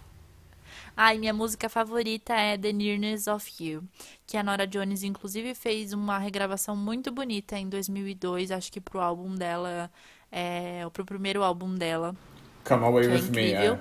Ai, 0.96 1.18
minha 1.18 1.34
música 1.34 1.68
favorita 1.68 2.32
é 2.32 2.56
The 2.56 2.72
Nearness 2.72 3.26
of 3.26 3.52
You, 3.62 3.84
que 4.26 4.36
a 4.36 4.42
Nora 4.42 4.66
Jones 4.66 5.02
inclusive 5.02 5.54
fez 5.54 5.92
uma 5.92 6.18
regravação 6.18 6.74
muito 6.74 7.12
bonita 7.12 7.58
em 7.58 7.68
2002, 7.68 8.50
acho 8.50 8.72
que 8.72 8.80
pro 8.80 8.98
álbum 8.98 9.34
dela, 9.34 9.90
é, 10.32 10.88
pro 10.92 11.04
primeiro 11.04 11.42
álbum 11.42 11.74
dela. 11.74 12.16
Come 12.64 12.84
Away 12.84 13.06
é 13.06 13.10
With 13.10 13.30
Me, 13.30 13.52
é. 13.52 13.80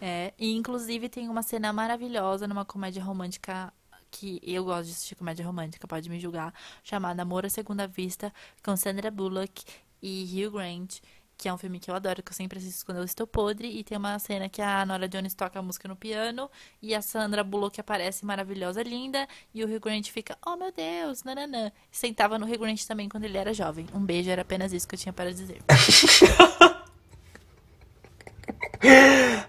é. 0.00 0.34
E 0.38 0.56
inclusive 0.56 1.08
tem 1.08 1.28
uma 1.28 1.42
cena 1.42 1.70
maravilhosa 1.72 2.48
numa 2.48 2.64
comédia 2.64 3.04
romântica 3.04 3.72
que 4.10 4.40
eu 4.42 4.64
gosto 4.64 4.86
de 4.86 4.92
assistir 4.92 5.14
comédia 5.16 5.44
romântica, 5.44 5.86
pode 5.86 6.08
me 6.08 6.18
julgar, 6.18 6.54
chamada 6.82 7.20
Amor 7.22 7.44
à 7.44 7.50
Segunda 7.50 7.86
Vista, 7.86 8.32
com 8.64 8.74
Sandra 8.74 9.10
Bullock 9.10 9.64
e 10.02 10.44
Hugh 10.44 10.52
Grant, 10.52 11.00
que 11.38 11.48
é 11.48 11.54
um 11.54 11.56
filme 11.56 11.78
que 11.78 11.88
eu 11.88 11.94
adoro, 11.94 12.20
que 12.22 12.32
eu 12.32 12.34
sempre 12.34 12.58
assisto 12.58 12.84
quando 12.84 12.98
eu 12.98 13.04
estou 13.04 13.26
podre. 13.26 13.68
E 13.68 13.84
tem 13.84 13.96
uma 13.96 14.18
cena 14.18 14.48
que 14.48 14.60
a 14.60 14.84
Nora 14.84 15.08
Jones 15.08 15.34
toca 15.34 15.58
a 15.58 15.62
música 15.62 15.86
no 15.86 15.94
piano 15.94 16.50
e 16.82 16.94
a 16.94 17.00
Sandra 17.00 17.44
Bullock 17.44 17.80
aparece 17.80 18.26
maravilhosa, 18.26 18.82
linda. 18.82 19.26
E 19.54 19.64
o 19.64 19.68
Hugh 19.68 19.80
Grant 19.80 20.08
fica, 20.10 20.36
oh 20.44 20.56
meu 20.56 20.72
Deus, 20.72 21.22
nananã. 21.22 21.70
Sentava 21.92 22.38
no 22.38 22.46
Hugh 22.46 22.58
Grant 22.58 22.84
também 22.84 23.08
quando 23.08 23.24
ele 23.24 23.38
era 23.38 23.54
jovem. 23.54 23.86
Um 23.94 24.00
beijo, 24.00 24.28
era 24.28 24.42
apenas 24.42 24.72
isso 24.72 24.88
que 24.88 24.96
eu 24.96 24.98
tinha 24.98 25.12
para 25.12 25.32
dizer. 25.32 25.62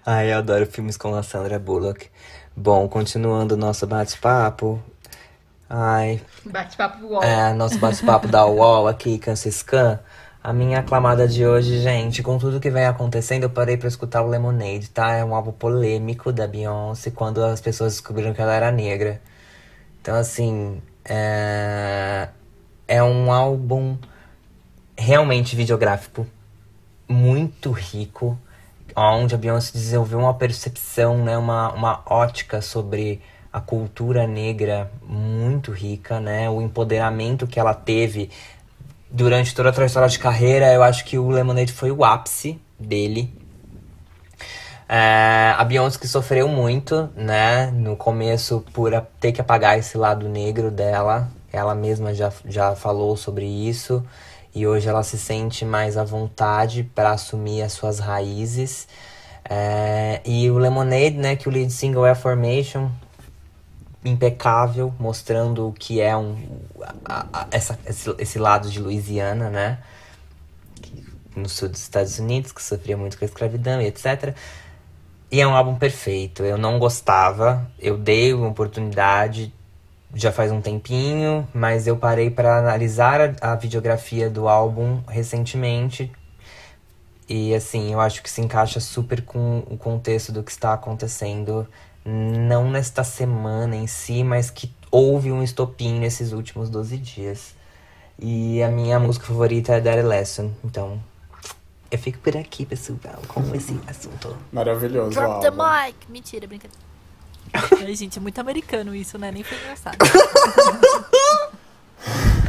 Ai, 0.06 0.32
eu 0.32 0.38
adoro 0.38 0.66
filmes 0.66 0.96
com 0.96 1.14
a 1.14 1.22
Sandra 1.22 1.58
Bullock. 1.58 2.08
Bom, 2.56 2.88
continuando 2.88 3.54
o 3.54 3.56
nosso 3.56 3.86
bate-papo. 3.86 4.82
Ai. 5.68 6.20
Bate-papo 6.44 7.04
UOL. 7.06 7.22
É, 7.22 7.52
nosso 7.52 7.78
bate-papo 7.78 8.28
da 8.28 8.44
UOL 8.46 8.88
aqui, 8.88 9.18
Cansiscan. 9.18 10.00
A 10.42 10.54
minha 10.54 10.78
aclamada 10.78 11.28
de 11.28 11.44
hoje, 11.46 11.80
gente, 11.80 12.22
com 12.22 12.38
tudo 12.38 12.58
que 12.60 12.70
vem 12.70 12.86
acontecendo, 12.86 13.42
eu 13.42 13.50
parei 13.50 13.76
para 13.76 13.88
escutar 13.88 14.22
o 14.22 14.26
Lemonade, 14.26 14.88
tá? 14.88 15.12
É 15.12 15.22
um 15.22 15.34
álbum 15.34 15.52
polêmico 15.52 16.32
da 16.32 16.46
Beyoncé 16.46 17.10
quando 17.10 17.44
as 17.44 17.60
pessoas 17.60 17.92
descobriram 17.92 18.32
que 18.32 18.40
ela 18.40 18.54
era 18.54 18.72
negra. 18.72 19.20
Então, 20.00 20.14
assim, 20.14 20.80
é, 21.04 22.28
é 22.88 23.02
um 23.02 23.30
álbum 23.30 23.98
realmente 24.96 25.54
videográfico, 25.54 26.26
muito 27.06 27.70
rico, 27.70 28.38
onde 28.96 29.34
a 29.34 29.38
Beyoncé 29.38 29.72
desenvolveu 29.72 30.20
uma 30.20 30.32
percepção, 30.32 31.22
né, 31.22 31.36
uma, 31.36 31.70
uma 31.74 32.02
ótica 32.06 32.62
sobre 32.62 33.20
a 33.52 33.60
cultura 33.60 34.26
negra 34.26 34.90
muito 35.02 35.70
rica, 35.70 36.18
né? 36.18 36.48
O 36.48 36.62
empoderamento 36.62 37.46
que 37.46 37.60
ela 37.60 37.74
teve 37.74 38.30
durante 39.10 39.54
toda 39.54 39.70
a 39.70 39.72
trajetória 39.72 40.08
de 40.08 40.18
carreira, 40.18 40.72
eu 40.72 40.82
acho 40.82 41.04
que 41.04 41.18
o 41.18 41.28
Lemonade 41.28 41.72
foi 41.72 41.90
o 41.90 42.04
ápice 42.04 42.60
dele. 42.78 43.34
É, 44.88 45.54
a 45.56 45.64
Beyoncé 45.64 45.98
que 45.98 46.08
sofreu 46.08 46.48
muito, 46.48 47.08
né, 47.14 47.70
no 47.70 47.96
começo 47.96 48.64
por 48.72 48.90
ter 49.20 49.30
que 49.30 49.40
apagar 49.40 49.78
esse 49.78 49.96
lado 49.96 50.28
negro 50.28 50.70
dela. 50.70 51.28
Ela 51.52 51.74
mesma 51.74 52.12
já, 52.14 52.32
já 52.44 52.74
falou 52.74 53.16
sobre 53.16 53.46
isso 53.46 54.04
e 54.54 54.66
hoje 54.66 54.88
ela 54.88 55.02
se 55.02 55.16
sente 55.16 55.64
mais 55.64 55.96
à 55.96 56.02
vontade 56.02 56.82
para 56.94 57.12
assumir 57.12 57.62
as 57.62 57.72
suas 57.72 57.98
raízes. 58.00 58.88
É, 59.48 60.20
e 60.24 60.50
o 60.50 60.58
Lemonade, 60.58 61.16
né, 61.16 61.36
que 61.36 61.48
o 61.48 61.52
lead 61.52 61.72
single 61.72 62.06
é 62.06 62.14
Formation, 62.14 62.90
impecável, 64.04 64.94
mostrando 64.98 65.68
o 65.68 65.72
que 65.72 66.00
é 66.00 66.16
um, 66.16 66.36
a, 67.04 67.26
a, 67.32 67.46
essa, 67.50 67.78
esse, 67.86 68.14
esse, 68.18 68.38
lado 68.38 68.70
de 68.70 68.80
Louisiana, 68.80 69.50
né? 69.50 69.78
No 71.36 71.48
sul 71.48 71.68
dos 71.68 71.80
Estados 71.80 72.18
Unidos, 72.18 72.52
que 72.52 72.62
sofria 72.62 72.96
muito 72.96 73.18
com 73.18 73.24
a 73.24 73.28
escravidão 73.28 73.80
e 73.80 73.86
etc. 73.86 74.34
E 75.30 75.40
é 75.40 75.46
um 75.46 75.54
álbum 75.54 75.76
perfeito. 75.76 76.42
Eu 76.42 76.58
não 76.58 76.78
gostava, 76.78 77.70
eu 77.78 77.96
dei 77.96 78.34
uma 78.34 78.48
oportunidade 78.48 79.52
já 80.14 80.32
faz 80.32 80.50
um 80.50 80.60
tempinho, 80.60 81.46
mas 81.54 81.86
eu 81.86 81.96
parei 81.96 82.30
para 82.30 82.58
analisar 82.58 83.36
a, 83.40 83.52
a 83.52 83.54
videografia 83.54 84.28
do 84.28 84.48
álbum 84.48 85.00
recentemente. 85.08 86.10
E 87.28 87.54
assim, 87.54 87.92
eu 87.92 88.00
acho 88.00 88.22
que 88.22 88.30
se 88.30 88.40
encaixa 88.40 88.80
super 88.80 89.22
com 89.22 89.62
o 89.70 89.76
contexto 89.76 90.32
do 90.32 90.42
que 90.42 90.50
está 90.50 90.72
acontecendo, 90.72 91.66
não 92.04 92.70
nesta 92.70 93.04
semana 93.04 93.76
em 93.76 93.86
si, 93.86 94.24
mas 94.24 94.50
que 94.50 94.72
houve 94.90 95.30
um 95.30 95.42
estopim 95.42 95.98
nesses 95.98 96.32
últimos 96.32 96.70
12 96.70 96.96
dias. 96.98 97.54
E 98.18 98.62
a 98.62 98.68
minha 98.68 98.98
música 98.98 99.26
favorita 99.26 99.74
é 99.74 99.80
Daddy 99.80 100.02
Lesson, 100.02 100.52
então 100.64 101.00
eu 101.90 101.98
fico 101.98 102.18
por 102.18 102.36
aqui, 102.36 102.66
pessoal, 102.66 103.20
com 103.28 103.54
esse 103.54 103.78
assunto. 103.86 104.36
Maravilhoso. 104.52 105.10
Drop 105.10 105.40
the 105.40 105.50
mic! 105.50 105.96
Mentira, 106.08 106.46
brincadeira. 106.46 106.90
Ai, 107.52 107.96
gente, 107.96 108.18
é 108.18 108.20
muito 108.20 108.38
americano 108.38 108.94
isso, 108.94 109.18
né? 109.18 109.32
Nem 109.32 109.42
foi 109.42 109.58
engraçado. 109.58 109.98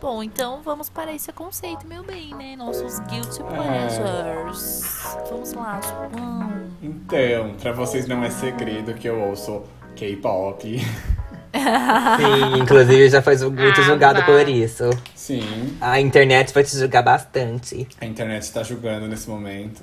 Bom, 0.00 0.22
então 0.22 0.60
vamos 0.62 0.90
para 0.90 1.12
esse 1.14 1.32
conceito, 1.32 1.86
meu 1.86 2.02
bem, 2.04 2.34
né? 2.34 2.54
Nossos 2.56 2.98
guilty 3.00 3.42
pleasures. 3.42 4.82
Vamos 5.30 5.52
lá, 5.54 5.80
João. 5.80 6.52
Então, 6.82 7.54
pra 7.60 7.72
vocês 7.72 8.06
não 8.06 8.22
é 8.22 8.28
segredo 8.30 8.92
que 8.94 9.08
eu 9.08 9.18
ouço 9.18 9.62
K-pop. 9.96 10.78
Sim, 10.78 12.58
inclusive 12.60 13.08
já 13.08 13.22
foi 13.22 13.36
muito 13.38 13.80
Ah, 13.80 13.84
julgado 13.84 14.22
por 14.24 14.46
isso. 14.48 14.90
Sim, 15.14 15.76
A 15.80 15.98
internet 16.00 16.52
vai 16.52 16.64
te 16.64 16.76
julgar 16.76 17.02
bastante. 17.02 17.88
a 18.00 18.04
internet 18.04 18.42
está 18.42 18.62
julgando 18.62 19.06
nesse 19.08 19.30
momento. 19.30 19.80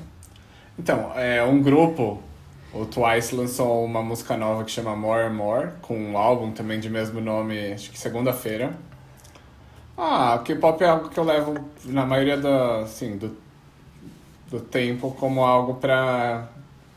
Então, 0.78 1.12
é 1.16 1.44
um 1.44 1.62
grupo, 1.62 2.22
o 2.74 2.86
Twice 2.86 3.34
lançou 3.36 3.84
uma 3.84 4.04
música 4.04 4.38
nova 4.38 4.64
que 4.64 4.72
chama 4.72 4.96
More 4.96 5.24
and 5.24 5.34
More, 5.34 5.70
com 5.82 5.98
um 5.98 6.16
álbum 6.18 6.52
também 6.52 6.80
de 6.80 6.90
mesmo 6.90 7.20
nome, 7.22 7.74
acho 7.74 7.90
que 7.90 7.98
segunda-feira. 7.98 8.72
Ah, 9.98 10.36
o 10.36 10.44
K-pop 10.44 10.84
é 10.84 10.88
algo 10.88 11.10
que 11.10 11.20
eu 11.20 11.24
levo 11.24 11.56
na 11.86 12.06
maioria 12.06 12.38
da, 12.38 12.80
assim, 12.80 13.18
do, 13.18 13.36
do 14.50 14.60
tempo 14.60 15.12
como 15.12 15.44
algo 15.44 15.76
pra 15.76 16.48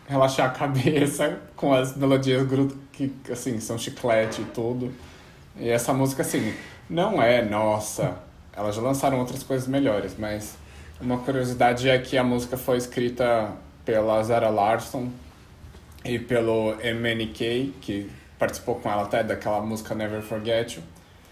relaxar 0.08 0.46
a 0.46 0.50
cabeça 0.54 1.40
com 1.56 1.72
as 1.74 1.96
melodias 1.96 2.46
que 2.92 3.12
assim 3.30 3.58
são 3.60 3.76
chiclete 3.76 4.42
e 4.42 4.44
tudo. 4.46 4.92
E 5.56 5.68
essa 5.68 5.92
música 5.92 6.22
assim 6.22 6.54
não 6.88 7.22
é 7.22 7.42
nossa. 7.42 8.16
Elas 8.56 8.76
já 8.76 8.82
lançaram 8.82 9.18
outras 9.18 9.42
coisas 9.42 9.66
melhores, 9.66 10.14
mas 10.18 10.56
uma 11.00 11.18
curiosidade 11.18 11.88
é 11.88 11.98
que 11.98 12.16
a 12.16 12.22
música 12.22 12.56
foi 12.56 12.76
escrita 12.76 13.50
pela 13.84 14.22
Zara 14.22 14.48
Larsson 14.48 15.10
e 16.04 16.18
pelo 16.18 16.76
MNK, 16.80 17.74
que 17.80 18.10
participou 18.38 18.76
com 18.76 18.90
ela 18.90 19.02
até 19.02 19.24
daquela 19.24 19.60
música 19.60 19.94
Never 19.94 20.22
Forget 20.22 20.76
You 20.76 20.82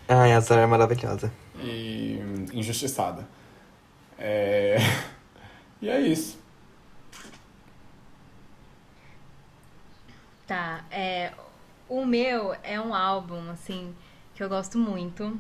Ai, 0.09 0.33
a 0.33 0.41
Zara 0.41 0.63
é 0.63 0.67
maravilhosa. 0.67 1.33
E 1.63 2.19
injustiçada. 2.53 3.27
É... 4.19 4.77
E 5.83 5.89
é 5.89 6.01
isso. 6.01 6.39
Tá, 10.47 10.85
é, 10.93 11.33
o 11.89 12.07
meu 12.07 12.55
é 12.63 12.81
um 12.81 12.95
álbum, 12.95 13.51
assim, 13.51 13.93
que 14.35 14.45
eu 14.45 14.49
gosto 14.49 14.79
muito. 14.79 15.37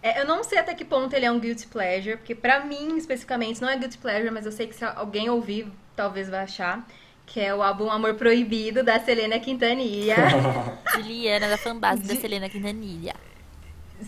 É, 0.00 0.20
eu 0.20 0.26
não 0.26 0.44
sei 0.44 0.58
até 0.58 0.74
que 0.74 0.84
ponto 0.84 1.14
ele 1.14 1.26
é 1.26 1.32
um 1.32 1.40
guilty 1.40 1.66
pleasure, 1.66 2.16
porque 2.16 2.34
pra 2.34 2.64
mim, 2.64 2.96
especificamente, 2.96 3.60
não 3.60 3.68
é 3.68 3.76
guilty 3.76 3.98
pleasure, 3.98 4.30
mas 4.30 4.46
eu 4.46 4.52
sei 4.52 4.68
que 4.68 4.74
se 4.76 4.84
alguém 4.84 5.28
ouvir, 5.28 5.66
talvez 5.96 6.28
vai 6.28 6.40
achar, 6.40 6.86
que 7.26 7.40
é 7.40 7.54
o 7.54 7.62
álbum 7.62 7.90
Amor 7.90 8.14
Proibido, 8.14 8.84
da 8.84 9.00
Selena 9.00 9.38
Quintanilha. 9.40 10.16
Juliana, 10.94 11.48
da 11.48 11.56
fanbase 11.56 12.02
da 12.02 12.14
Selena 12.14 12.48
Quintanilha. 12.48 13.14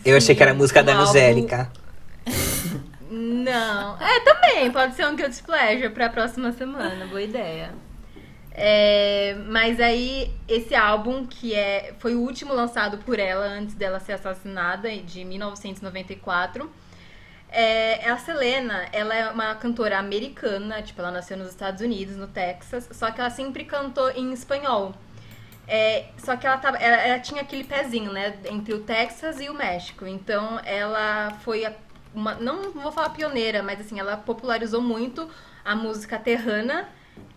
Eu 0.03 0.17
achei 0.17 0.35
que 0.35 0.41
era 0.41 0.51
a 0.51 0.55
música 0.55 0.83
da 0.83 0.97
Angélica. 0.97 1.71
Não. 3.09 3.97
É, 4.01 4.19
também, 4.21 4.71
pode 4.71 4.95
ser 4.95 5.05
um 5.07 5.15
guilty 5.15 5.41
pleasure 5.43 5.89
pra 5.89 6.09
próxima 6.09 6.51
semana, 6.51 7.05
boa 7.05 7.21
ideia. 7.21 7.71
É, 8.57 9.35
mas 9.47 9.79
aí, 9.81 10.33
esse 10.47 10.73
álbum, 10.73 11.25
que 11.25 11.53
é, 11.53 11.93
foi 11.99 12.15
o 12.15 12.21
último 12.21 12.53
lançado 12.53 12.97
por 12.99 13.19
ela 13.19 13.45
antes 13.45 13.75
dela 13.75 13.99
ser 13.99 14.13
assassinada, 14.13 14.89
de 14.89 15.25
1994. 15.25 16.69
É, 17.49 18.09
a 18.09 18.17
Selena, 18.17 18.85
ela 18.91 19.15
é 19.15 19.29
uma 19.29 19.55
cantora 19.55 19.99
americana, 19.99 20.81
tipo, 20.81 21.01
ela 21.01 21.11
nasceu 21.11 21.37
nos 21.37 21.49
Estados 21.49 21.81
Unidos, 21.81 22.15
no 22.15 22.27
Texas, 22.27 22.89
só 22.91 23.11
que 23.11 23.19
ela 23.19 23.29
sempre 23.29 23.65
cantou 23.65 24.09
em 24.11 24.31
espanhol. 24.33 24.93
É, 25.67 26.05
só 26.17 26.35
que 26.37 26.45
ela, 26.45 26.57
tava, 26.57 26.77
ela, 26.77 26.95
ela 26.97 27.19
tinha 27.19 27.41
aquele 27.41 27.63
pezinho, 27.63 28.11
né, 28.11 28.35
entre 28.51 28.73
o 28.73 28.79
Texas 28.81 29.39
e 29.39 29.49
o 29.49 29.53
México. 29.53 30.05
Então, 30.05 30.59
ela 30.63 31.31
foi 31.43 31.65
uma, 32.13 32.35
não 32.35 32.71
vou 32.71 32.91
falar 32.91 33.09
pioneira, 33.09 33.63
mas 33.63 33.79
assim, 33.81 33.99
ela 33.99 34.15
popularizou 34.15 34.81
muito 34.81 35.29
a 35.63 35.75
música 35.75 36.19
terrana, 36.19 36.87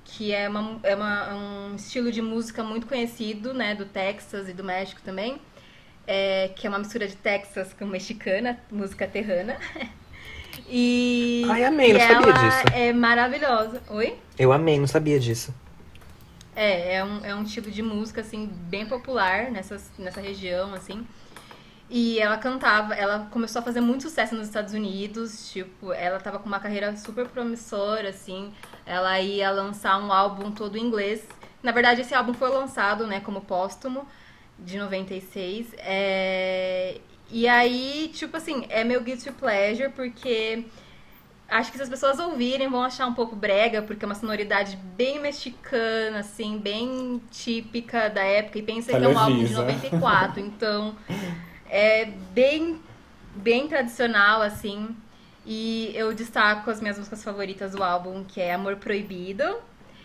que 0.05 0.32
é, 0.34 0.48
uma, 0.48 0.78
é 0.82 0.94
uma- 0.94 1.34
um 1.34 1.74
estilo 1.76 2.12
de 2.12 2.20
música 2.20 2.62
muito 2.62 2.86
conhecido, 2.86 3.55
né, 3.55 3.74
do 3.74 3.84
Texas 3.86 4.48
e 4.48 4.52
do 4.52 4.62
México 4.64 5.00
também, 5.02 5.40
é, 6.06 6.50
que 6.55 6.66
é 6.66 6.70
uma 6.70 6.78
mistura 6.78 7.06
de 7.09 7.16
Texas 7.16 7.72
com 7.78 7.86
mexicana, 7.86 8.59
música 8.70 9.06
terrana. 9.06 9.56
E, 10.70 11.46
Ai, 11.48 11.64
amei, 11.64 11.92
não 11.92 12.00
sabia 12.00 12.32
disso. 12.32 12.62
é 12.74 12.92
maravilhosa. 12.92 13.80
Oi? 13.88 14.18
Eu 14.38 14.52
amei, 14.52 14.78
não 14.78 14.86
sabia 14.86 15.18
disso. 15.18 15.55
É, 16.60 16.97
é 16.97 17.05
um, 17.05 17.24
é 17.24 17.32
um 17.36 17.44
estilo 17.44 17.70
de 17.70 17.80
música, 17.82 18.20
assim, 18.20 18.47
bem 18.47 18.85
popular 18.85 19.48
nessa, 19.48 19.80
nessa 19.97 20.20
região, 20.20 20.74
assim. 20.74 21.06
E 21.89 22.18
ela 22.18 22.36
cantava, 22.36 22.94
ela 22.94 23.28
começou 23.30 23.60
a 23.60 23.62
fazer 23.62 23.80
muito 23.80 24.02
sucesso 24.02 24.35
nos 24.35 24.48
Estados 24.48 24.74
Unidos, 24.74 25.52
tipo, 25.52 25.93
ela 25.93 26.18
tava 26.18 26.40
com 26.40 26.47
uma 26.48 26.59
carreira 26.59 26.97
super 26.97 27.28
promissora, 27.28 28.09
assim. 28.09 28.52
Ela 28.85 29.20
ia 29.20 29.52
lançar 29.52 30.02
um 30.02 30.12
álbum 30.12 30.51
todo 30.51 30.76
em 30.76 30.82
inglês. 30.82 31.24
Na 31.62 31.70
verdade, 31.70 32.01
esse 32.01 32.12
álbum 32.12 32.35
foi 32.35 32.48
lançado, 32.48 33.06
né, 33.06 33.20
como 33.20 33.43
póstumo, 33.43 34.05
de 34.59 34.78
96. 34.78 35.74
É... 35.78 37.01
E 37.30 37.47
aí, 37.47 38.10
tipo 38.12 38.36
assim, 38.36 38.66
é 38.68 38.82
meu 38.82 39.01
guilty 39.01 39.30
pleasure, 39.30 39.90
porque 39.90 40.64
acho 41.48 41.70
que 41.70 41.78
se 41.78 41.82
as 41.82 41.88
pessoas 41.88 42.18
ouvirem 42.18 42.68
vão 42.68 42.82
achar 42.82 43.06
um 43.06 43.14
pouco 43.14 43.34
brega, 43.34 43.82
porque 43.82 44.04
é 44.04 44.06
uma 44.06 44.14
sonoridade 44.14 44.76
bem 44.96 45.18
mexicana, 45.18 46.18
assim, 46.18 46.58
bem 46.58 47.20
típica 47.30 48.08
da 48.10 48.22
época. 48.22 48.58
E 48.58 48.62
pensa 48.62 48.90
que 48.90 49.04
é 49.04 49.08
um 49.08 49.18
álbum 49.18 49.44
de 49.44 49.54
Televisa. 49.54 49.62
94, 49.62 50.40
então 50.40 50.94
é 51.68 52.06
bem, 52.32 52.80
bem 53.34 53.66
tradicional, 53.66 54.42
assim. 54.42 54.94
E 55.46 55.90
eu 55.94 56.12
destaco 56.12 56.70
as 56.70 56.80
minhas 56.80 56.98
músicas 56.98 57.24
favoritas 57.24 57.72
do 57.72 57.82
álbum, 57.82 58.22
que 58.22 58.40
é 58.40 58.52
Amor 58.52 58.76
Proibido 58.76 59.56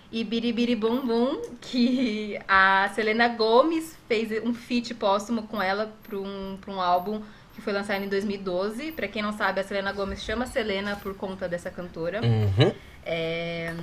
e 0.10 0.24
Biribiri 0.24 0.76
Bum 0.76 1.06
Bum, 1.06 1.42
que 1.60 2.40
a 2.48 2.90
Selena 2.94 3.28
Gomes 3.28 3.98
fez 4.08 4.32
um 4.44 4.54
feat 4.54 4.94
póstumo 4.94 5.44
com 5.44 5.62
ela 5.62 5.92
para 6.04 6.18
um, 6.18 6.58
pra 6.62 6.72
um 6.72 6.80
álbum 6.80 7.22
foi 7.64 7.74
lançado 7.74 8.04
em 8.04 8.08
2012. 8.10 8.92
Pra 8.92 9.08
quem 9.08 9.22
não 9.22 9.34
sabe, 9.34 9.62
a 9.62 9.64
Selena 9.64 9.92
Gomes 9.92 10.24
chama 10.24 10.46
Selena 10.46 10.96
por 10.98 11.16
conta 11.16 11.48
dessa 11.48 11.70
cantora. 11.72 12.22
Uhum. 12.22 12.74
É, 13.06 13.74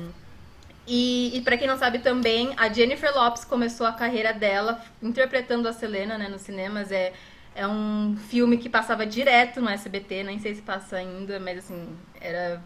E, 0.86 1.36
e 1.36 1.42
para 1.42 1.56
quem 1.56 1.68
não 1.68 1.78
sabe 1.78 2.00
também, 2.00 2.52
a 2.56 2.68
Jennifer 2.68 3.14
Lopes 3.14 3.44
começou 3.44 3.86
a 3.86 3.92
carreira 3.92 4.32
dela 4.32 4.82
interpretando 5.02 5.68
a 5.68 5.72
Selena 5.72 6.18
né, 6.18 6.28
nos 6.28 6.42
cinemas. 6.42 6.90
É, 6.90 7.12
é 7.54 7.66
um 7.66 8.16
filme 8.28 8.58
que 8.58 8.68
passava 8.68 9.06
direto 9.06 9.60
no 9.60 9.68
SBT, 9.68 10.24
nem 10.24 10.38
sei 10.38 10.54
se 10.54 10.62
passa 10.62 10.96
ainda, 10.96 11.38
mas 11.38 11.58
assim, 11.58 11.96
era 12.20 12.62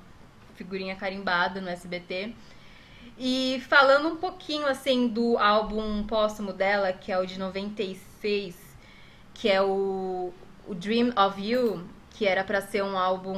figurinha 0.55 0.97
carimbada 0.97 1.61
no 1.61 1.69
SBT. 1.69 2.32
E 3.19 3.62
falando 3.69 4.09
um 4.09 4.16
pouquinho 4.16 4.66
assim 4.66 5.07
do 5.09 5.39
álbum 5.39 6.05
póstumo 6.05 6.53
dela, 6.53 6.93
que 6.93 7.12
é 7.12 7.19
o 7.19 7.27
de 7.27 7.39
96, 7.39 8.57
que 9.35 9.49
é 9.49 9.61
o, 9.62 10.32
o 10.66 10.74
Dream 10.74 11.12
of 11.16 11.41
You, 11.41 11.85
que 12.11 12.27
era 12.27 12.45
pra 12.45 12.61
ser 12.61 12.82
um 12.82 12.97
álbum 12.99 13.36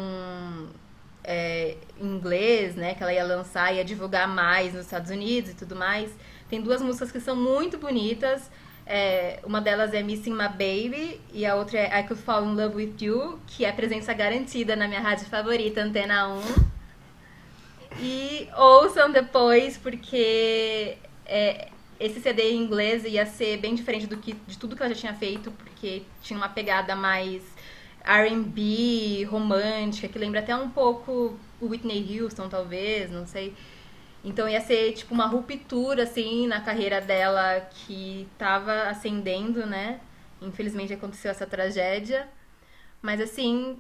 é, 1.25 1.77
inglês, 2.01 2.77
né, 2.77 2.95
que 2.95 3.03
ela 3.03 3.13
ia 3.13 3.25
lançar, 3.25 3.75
ia 3.75 3.85
divulgar 3.85 4.29
mais 4.29 4.75
nos 4.75 4.85
Estados 4.85 5.11
Unidos 5.11 5.51
e 5.51 5.55
tudo 5.55 5.75
mais. 5.75 6.11
Tem 6.49 6.61
duas 6.61 6.81
músicas 6.81 7.11
que 7.11 7.21
são 7.21 7.35
muito 7.35 7.79
bonitas. 7.79 8.51
É, 8.87 9.41
uma 9.43 9.61
delas 9.61 9.93
é 9.93 10.03
Missing 10.03 10.33
My 10.33 10.49
Baby 10.49 11.21
e 11.33 11.45
a 11.45 11.57
outra 11.57 11.81
é 11.81 12.01
I 12.01 12.05
Could 12.05 12.23
Fall 12.23 12.45
in 12.45 12.55
Love 12.55 12.77
With 12.77 12.95
You, 13.01 13.41
que 13.47 13.65
é 13.65 13.73
presença 13.73 14.13
garantida 14.13 14.77
na 14.77 14.87
minha 14.87 15.01
rádio 15.01 15.27
favorita, 15.27 15.83
Antena 15.83 16.29
1. 16.29 16.41
E 17.99 18.49
ouçam 18.57 19.11
depois, 19.11 19.77
porque 19.77 20.99
é, 21.25 21.69
esse 21.99 22.21
CD 22.21 22.51
em 22.53 22.63
inglês 22.63 23.05
ia 23.05 23.27
ser 23.27 23.59
bem 23.59 23.75
diferente 23.75 24.07
do 24.07 24.17
que, 24.17 24.35
de 24.47 24.59
tudo 24.59 24.77
que 24.77 24.83
ela 24.83 24.95
já 24.95 25.01
tinha 25.01 25.15
feito, 25.15 25.51
porque 25.51 26.03
tinha 26.23 26.37
uma 26.37 26.49
pegada 26.49 26.95
mais 26.95 27.43
R&B, 28.05 29.25
romântica, 29.25 30.09
que 30.09 30.19
lembra 30.19 30.41
até 30.41 30.55
um 30.55 30.71
pouco 30.71 31.39
Whitney 31.61 32.21
Houston, 32.21 32.49
talvez, 32.49 33.11
não 33.11 33.27
sei. 33.27 33.55
Então 34.25 34.49
ia 34.49 34.61
ser 34.61 34.93
tipo 34.93 35.15
uma 35.15 35.27
ruptura 35.27 36.03
assim 36.03 36.47
na 36.47 36.61
carreira 36.61 37.01
dela 37.01 37.61
que 37.61 38.29
tava 38.39 38.89
ascendendo, 38.89 39.67
né? 39.67 40.01
Infelizmente 40.43 40.93
aconteceu 40.93 41.31
essa 41.31 41.47
tragédia. 41.47 42.29
Mas 43.03 43.21
assim, 43.21 43.79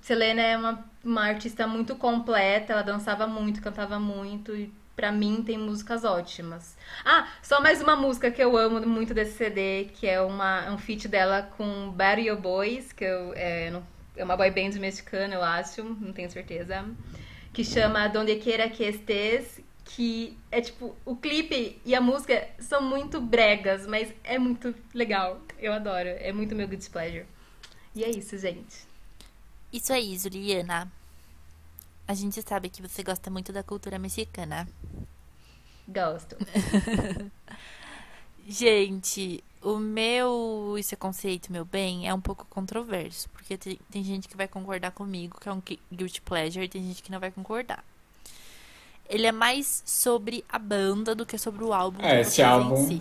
Selena 0.00 0.42
é 0.42 0.56
uma 0.56 0.84
uma 1.04 1.22
artista 1.22 1.66
muito 1.66 1.94
completa, 1.94 2.72
ela 2.72 2.82
dançava 2.82 3.26
muito, 3.26 3.60
cantava 3.60 4.00
muito 4.00 4.56
e 4.56 4.72
pra 4.96 5.12
mim 5.12 5.42
tem 5.42 5.58
músicas 5.58 6.04
ótimas. 6.04 6.76
Ah, 7.04 7.28
só 7.42 7.60
mais 7.60 7.82
uma 7.82 7.96
música 7.96 8.30
que 8.30 8.42
eu 8.42 8.56
amo 8.56 8.80
muito 8.86 9.12
desse 9.12 9.36
CD, 9.36 9.90
que 9.94 10.06
é 10.06 10.20
uma, 10.20 10.70
um 10.70 10.78
feat 10.78 11.08
dela 11.08 11.42
com 11.56 11.90
Barrio 11.90 12.36
Boys, 12.36 12.92
que 12.92 13.04
eu, 13.04 13.32
é, 13.34 13.72
é 14.16 14.24
uma 14.24 14.36
boy 14.36 14.50
band 14.50 14.78
mexicana, 14.78 15.34
eu 15.34 15.42
acho, 15.42 15.82
não 15.82 16.12
tenho 16.12 16.30
certeza, 16.30 16.84
que 17.52 17.64
chama 17.64 18.08
Donde 18.08 18.36
Quiera 18.36 18.68
Que 18.68 18.84
Estés, 18.84 19.60
que 19.84 20.36
é 20.50 20.60
tipo, 20.60 20.96
o 21.04 21.14
clipe 21.14 21.80
e 21.84 21.94
a 21.94 22.00
música 22.00 22.48
são 22.58 22.82
muito 22.82 23.20
bregas, 23.20 23.86
mas 23.86 24.12
é 24.24 24.38
muito 24.38 24.74
legal. 24.92 25.40
Eu 25.58 25.72
adoro. 25.72 26.08
É 26.08 26.32
muito 26.32 26.54
meu 26.54 26.66
good 26.66 26.88
pleasure. 26.90 27.26
E 27.94 28.02
é 28.02 28.10
isso, 28.10 28.36
gente. 28.38 28.86
Isso 29.72 29.92
aí, 29.92 30.18
Juliana. 30.18 30.90
A 32.06 32.14
gente 32.14 32.42
sabe 32.42 32.68
que 32.68 32.82
você 32.82 33.02
gosta 33.02 33.30
muito 33.30 33.52
da 33.52 33.62
cultura 33.62 33.98
mexicana. 33.98 34.68
Gosto. 35.88 36.36
gente, 38.46 39.42
o 39.62 39.78
meu 39.78 40.76
esse 40.78 40.96
conceito, 40.96 41.50
meu 41.50 41.64
bem, 41.64 42.08
é 42.08 42.14
um 42.14 42.20
pouco 42.20 42.46
controverso. 42.46 43.28
Porque 43.30 43.56
tem, 43.56 43.78
tem 43.90 44.04
gente 44.04 44.28
que 44.28 44.36
vai 44.36 44.48
concordar 44.48 44.90
comigo 44.90 45.40
que 45.40 45.48
é 45.48 45.52
um 45.52 45.62
guilty 45.92 46.20
pleasure 46.20 46.64
e 46.64 46.68
tem 46.68 46.82
gente 46.82 47.02
que 47.02 47.10
não 47.10 47.20
vai 47.20 47.30
concordar 47.30 47.82
ele 49.08 49.26
é 49.26 49.32
mais 49.32 49.82
sobre 49.86 50.44
a 50.48 50.58
banda 50.58 51.14
do 51.14 51.26
que 51.26 51.36
sobre 51.38 51.64
o 51.64 51.72
álbum. 51.72 52.02
É, 52.02 52.20
esse 52.20 52.42
álbum. 52.42 52.86
Si. 52.86 53.00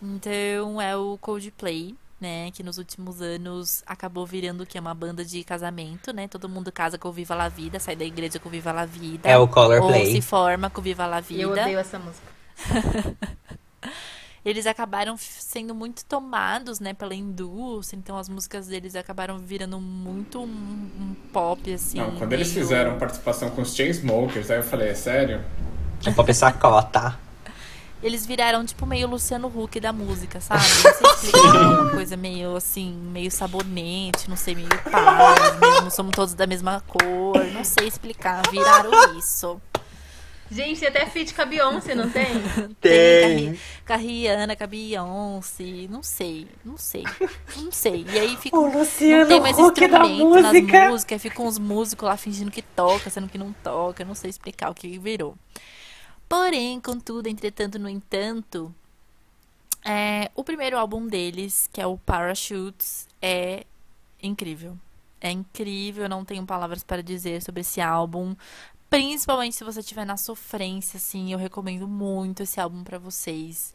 Então 0.00 0.80
é 0.80 0.96
o 0.96 1.16
Coldplay, 1.18 1.94
né? 2.22 2.50
Que 2.52 2.62
nos 2.62 2.78
últimos 2.78 3.20
anos 3.20 3.82
acabou 3.84 4.24
virando 4.24 4.64
que 4.64 4.78
é 4.78 4.80
uma 4.80 4.94
banda 4.94 5.24
de 5.24 5.42
casamento, 5.42 6.12
né? 6.12 6.28
Todo 6.28 6.48
mundo 6.48 6.70
casa 6.70 6.96
com 6.96 7.08
o 7.08 7.12
Viva 7.12 7.34
la 7.34 7.48
Vida, 7.48 7.80
sai 7.80 7.96
da 7.96 8.04
igreja 8.04 8.38
com 8.38 8.48
o 8.48 8.52
Viva 8.52 8.72
la 8.72 8.86
Vida. 8.86 9.28
É 9.28 9.36
o 9.36 9.48
Color 9.48 9.82
ou 9.82 9.88
Play. 9.88 10.12
se 10.12 10.22
forma 10.22 10.70
com 10.70 10.80
o 10.80 10.84
Viva 10.84 11.04
la 11.04 11.20
Vida. 11.20 11.42
Eu 11.42 11.50
odeio 11.50 11.78
essa 11.78 11.98
música. 11.98 12.26
eles 14.44 14.66
acabaram 14.66 15.16
sendo 15.18 15.74
muito 15.74 16.04
tomados, 16.04 16.80
né, 16.80 16.94
pela 16.94 17.14
indústria, 17.14 17.98
então 17.98 18.16
as 18.16 18.28
músicas 18.28 18.68
deles 18.68 18.94
acabaram 18.94 19.38
virando 19.38 19.80
muito 19.80 20.40
um, 20.40 20.44
um 20.44 21.16
pop, 21.32 21.72
assim. 21.72 21.98
Não, 21.98 22.12
quando 22.12 22.30
meio... 22.30 22.40
eles 22.40 22.52
fizeram 22.52 22.98
participação 22.98 23.50
com 23.50 23.62
os 23.62 23.74
Chainsmokers, 23.74 24.50
aí 24.50 24.58
eu 24.58 24.64
falei, 24.64 24.88
é 24.88 24.94
sério? 24.94 25.40
É 26.04 26.10
pop 26.10 26.32
sacota. 26.32 27.18
Eles 28.02 28.26
viraram, 28.26 28.64
tipo, 28.64 28.84
meio 28.84 29.06
Luciano 29.06 29.46
Huck 29.46 29.78
da 29.78 29.92
música, 29.92 30.40
sabe? 30.40 30.62
Não 30.62 31.14
sei 31.14 31.30
explicar, 31.30 31.80
uma 31.80 31.90
coisa 31.94 32.16
meio, 32.16 32.56
assim, 32.56 32.92
meio 33.12 33.30
sabonete, 33.30 34.28
não 34.28 34.36
sei, 34.36 34.56
meio 34.56 34.68
paz, 34.90 35.58
mesmo, 35.60 35.90
somos 35.90 36.12
todos 36.12 36.34
da 36.34 36.46
mesma 36.46 36.82
cor, 36.86 37.44
não 37.52 37.62
sei 37.62 37.86
explicar, 37.86 38.42
viraram 38.50 39.16
isso. 39.16 39.60
Gente, 40.52 40.84
até 40.84 41.06
feat 41.06 41.32
com 41.32 41.40
a 41.40 41.46
Beyoncé, 41.46 41.94
não 41.94 42.10
tem? 42.10 42.26
Tem. 42.78 43.58
Com 43.86 43.92
a 43.94 43.96
Rihanna, 43.96 44.54
com 44.54 44.64
a 44.64 44.66
Beyoncé. 44.66 45.86
Não 45.88 46.02
sei, 46.02 46.46
não 46.62 46.76
sei. 46.76 47.04
Não 47.56 47.72
sei. 47.72 48.04
E 48.12 48.18
aí 48.18 48.36
fica. 48.36 48.54
O 48.58 48.70
Luciano 48.70 49.22
não 49.22 49.28
tem 49.28 49.40
mais 49.40 49.58
Huck 49.58 49.82
instrumento 49.82 50.28
nas 50.28 50.52
músicas. 50.52 50.90
músicas. 50.90 51.22
Ficam 51.22 51.46
uns 51.46 51.58
músicos 51.58 52.06
lá 52.06 52.18
fingindo 52.18 52.50
que 52.50 52.60
toca, 52.60 53.08
sendo 53.08 53.28
que 53.28 53.38
não 53.38 53.50
toca. 53.64 54.04
Não 54.04 54.14
sei 54.14 54.28
explicar 54.28 54.70
o 54.70 54.74
que 54.74 54.98
virou. 54.98 55.34
Porém, 56.32 56.80
contudo, 56.80 57.28
entretanto, 57.28 57.78
no 57.78 57.86
entanto, 57.90 58.74
é, 59.84 60.30
o 60.34 60.42
primeiro 60.42 60.78
álbum 60.78 61.06
deles, 61.06 61.68
que 61.70 61.78
é 61.78 61.86
o 61.86 61.98
Parachutes, 61.98 63.06
é 63.20 63.66
incrível. 64.22 64.78
É 65.20 65.30
incrível, 65.30 66.08
não 66.08 66.24
tenho 66.24 66.46
palavras 66.46 66.82
para 66.82 67.02
dizer 67.02 67.42
sobre 67.42 67.60
esse 67.60 67.82
álbum. 67.82 68.34
Principalmente 68.92 69.56
se 69.56 69.64
você 69.64 69.80
estiver 69.80 70.04
na 70.04 70.18
sofrência, 70.18 70.98
assim, 70.98 71.32
eu 71.32 71.38
recomendo 71.38 71.88
muito 71.88 72.42
esse 72.42 72.60
álbum 72.60 72.84
para 72.84 72.98
vocês. 72.98 73.72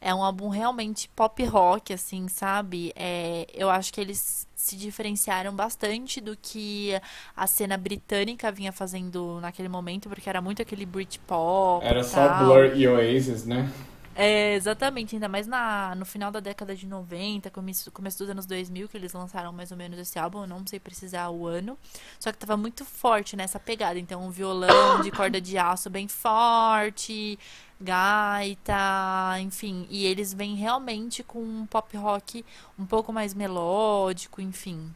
É 0.00 0.14
um 0.14 0.22
álbum 0.22 0.48
realmente 0.48 1.08
pop 1.08 1.44
rock, 1.44 1.92
assim, 1.92 2.28
sabe? 2.28 2.92
É, 2.94 3.48
eu 3.52 3.68
acho 3.68 3.92
que 3.92 4.00
eles 4.00 4.46
se 4.54 4.76
diferenciaram 4.76 5.52
bastante 5.52 6.20
do 6.20 6.36
que 6.40 6.92
a 7.36 7.48
cena 7.48 7.76
britânica 7.76 8.52
vinha 8.52 8.70
fazendo 8.70 9.40
naquele 9.40 9.68
momento, 9.68 10.08
porque 10.08 10.28
era 10.28 10.40
muito 10.40 10.62
aquele 10.62 10.86
Britpop. 10.86 11.84
Era 11.84 12.04
só 12.04 12.44
Blur 12.44 12.76
e 12.76 12.86
Oasis, 12.86 13.44
né? 13.44 13.68
É, 14.22 14.52
exatamente, 14.54 15.16
ainda 15.16 15.30
mais 15.30 15.46
na, 15.46 15.94
no 15.94 16.04
final 16.04 16.30
da 16.30 16.40
década 16.40 16.76
de 16.76 16.86
90, 16.86 17.50
começo, 17.50 17.90
começo 17.90 18.18
dos 18.18 18.28
anos 18.28 18.44
2000, 18.44 18.86
que 18.86 18.94
eles 18.94 19.14
lançaram 19.14 19.50
mais 19.50 19.70
ou 19.70 19.78
menos 19.78 19.98
esse 19.98 20.18
álbum, 20.18 20.42
eu 20.42 20.46
não 20.46 20.62
sei 20.66 20.78
precisar 20.78 21.30
o 21.30 21.46
ano. 21.46 21.78
Só 22.18 22.30
que 22.30 22.36
tava 22.36 22.54
muito 22.54 22.84
forte 22.84 23.34
nessa 23.34 23.58
pegada. 23.58 23.98
Então, 23.98 24.22
um 24.22 24.30
violão 24.30 25.00
de 25.00 25.10
corda 25.10 25.40
de 25.40 25.56
aço 25.56 25.88
bem 25.88 26.06
forte, 26.06 27.38
gaita, 27.80 29.40
enfim. 29.40 29.86
E 29.88 30.04
eles 30.04 30.34
vêm 30.34 30.54
realmente 30.54 31.22
com 31.22 31.42
um 31.42 31.64
pop 31.64 31.96
rock 31.96 32.44
um 32.78 32.84
pouco 32.84 33.14
mais 33.14 33.32
melódico, 33.32 34.42
enfim 34.42 34.92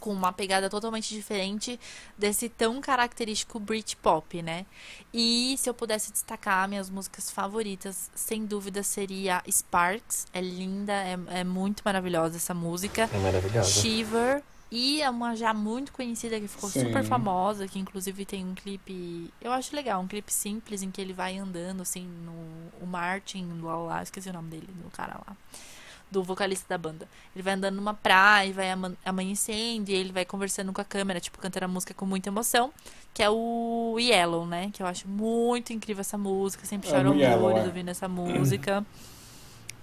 com 0.00 0.12
uma 0.12 0.32
pegada 0.32 0.68
totalmente 0.68 1.14
diferente 1.14 1.78
desse 2.16 2.48
tão 2.48 2.80
característico 2.80 3.58
Britpop, 3.58 4.42
né? 4.42 4.66
E 5.12 5.56
se 5.58 5.68
eu 5.68 5.74
pudesse 5.74 6.12
destacar 6.12 6.68
minhas 6.68 6.90
músicas 6.90 7.30
favoritas, 7.30 8.10
sem 8.14 8.44
dúvida 8.44 8.82
seria 8.82 9.42
Sparks, 9.50 10.26
é 10.32 10.40
linda, 10.40 10.92
é, 10.92 11.18
é 11.40 11.44
muito 11.44 11.82
maravilhosa 11.84 12.36
essa 12.36 12.54
música. 12.54 13.08
É 13.12 13.18
maravilhosa. 13.18 13.68
Shiver 13.68 14.42
e 14.70 15.02
é 15.02 15.08
uma 15.08 15.36
já 15.36 15.54
muito 15.54 15.92
conhecida 15.92 16.40
que 16.40 16.48
ficou 16.48 16.68
Sim. 16.68 16.86
super 16.86 17.04
famosa, 17.04 17.68
que 17.68 17.78
inclusive 17.78 18.24
tem 18.24 18.44
um 18.44 18.54
clipe, 18.54 19.32
eu 19.40 19.52
acho 19.52 19.74
legal, 19.76 20.02
um 20.02 20.08
clipe 20.08 20.32
simples 20.32 20.82
em 20.82 20.90
que 20.90 21.00
ele 21.00 21.12
vai 21.12 21.38
andando 21.38 21.82
assim 21.82 22.04
no 22.04 22.32
o 22.80 22.86
Martin 22.86 23.60
lá, 23.62 23.76
lá 23.76 24.02
esqueci 24.02 24.28
o 24.28 24.32
nome 24.32 24.50
dele, 24.50 24.66
do 24.66 24.90
cara 24.90 25.20
lá 25.26 25.36
do 26.14 26.22
vocalista 26.22 26.66
da 26.68 26.78
banda. 26.78 27.08
Ele 27.34 27.42
vai 27.42 27.54
andando 27.54 27.74
numa 27.74 27.92
praia, 27.92 28.52
vai 28.52 28.68
amanhecendo, 29.04 29.90
e 29.90 29.94
ele 29.94 30.12
vai 30.12 30.24
conversando 30.24 30.72
com 30.72 30.80
a 30.80 30.84
câmera, 30.84 31.18
tipo, 31.18 31.38
cantando 31.38 31.64
a 31.64 31.68
música 31.68 31.92
com 31.92 32.06
muita 32.06 32.28
emoção, 32.28 32.72
que 33.12 33.22
é 33.22 33.28
o 33.28 33.96
Yellow, 33.98 34.46
né? 34.46 34.70
Que 34.72 34.82
eu 34.82 34.86
acho 34.86 35.08
muito 35.08 35.72
incrível 35.72 36.00
essa 36.00 36.16
música, 36.16 36.64
sempre 36.64 36.88
choro 36.88 37.10
horrores 37.10 37.64
é. 37.64 37.66
ouvindo 37.66 37.88
essa 37.88 38.08
música. 38.08 38.86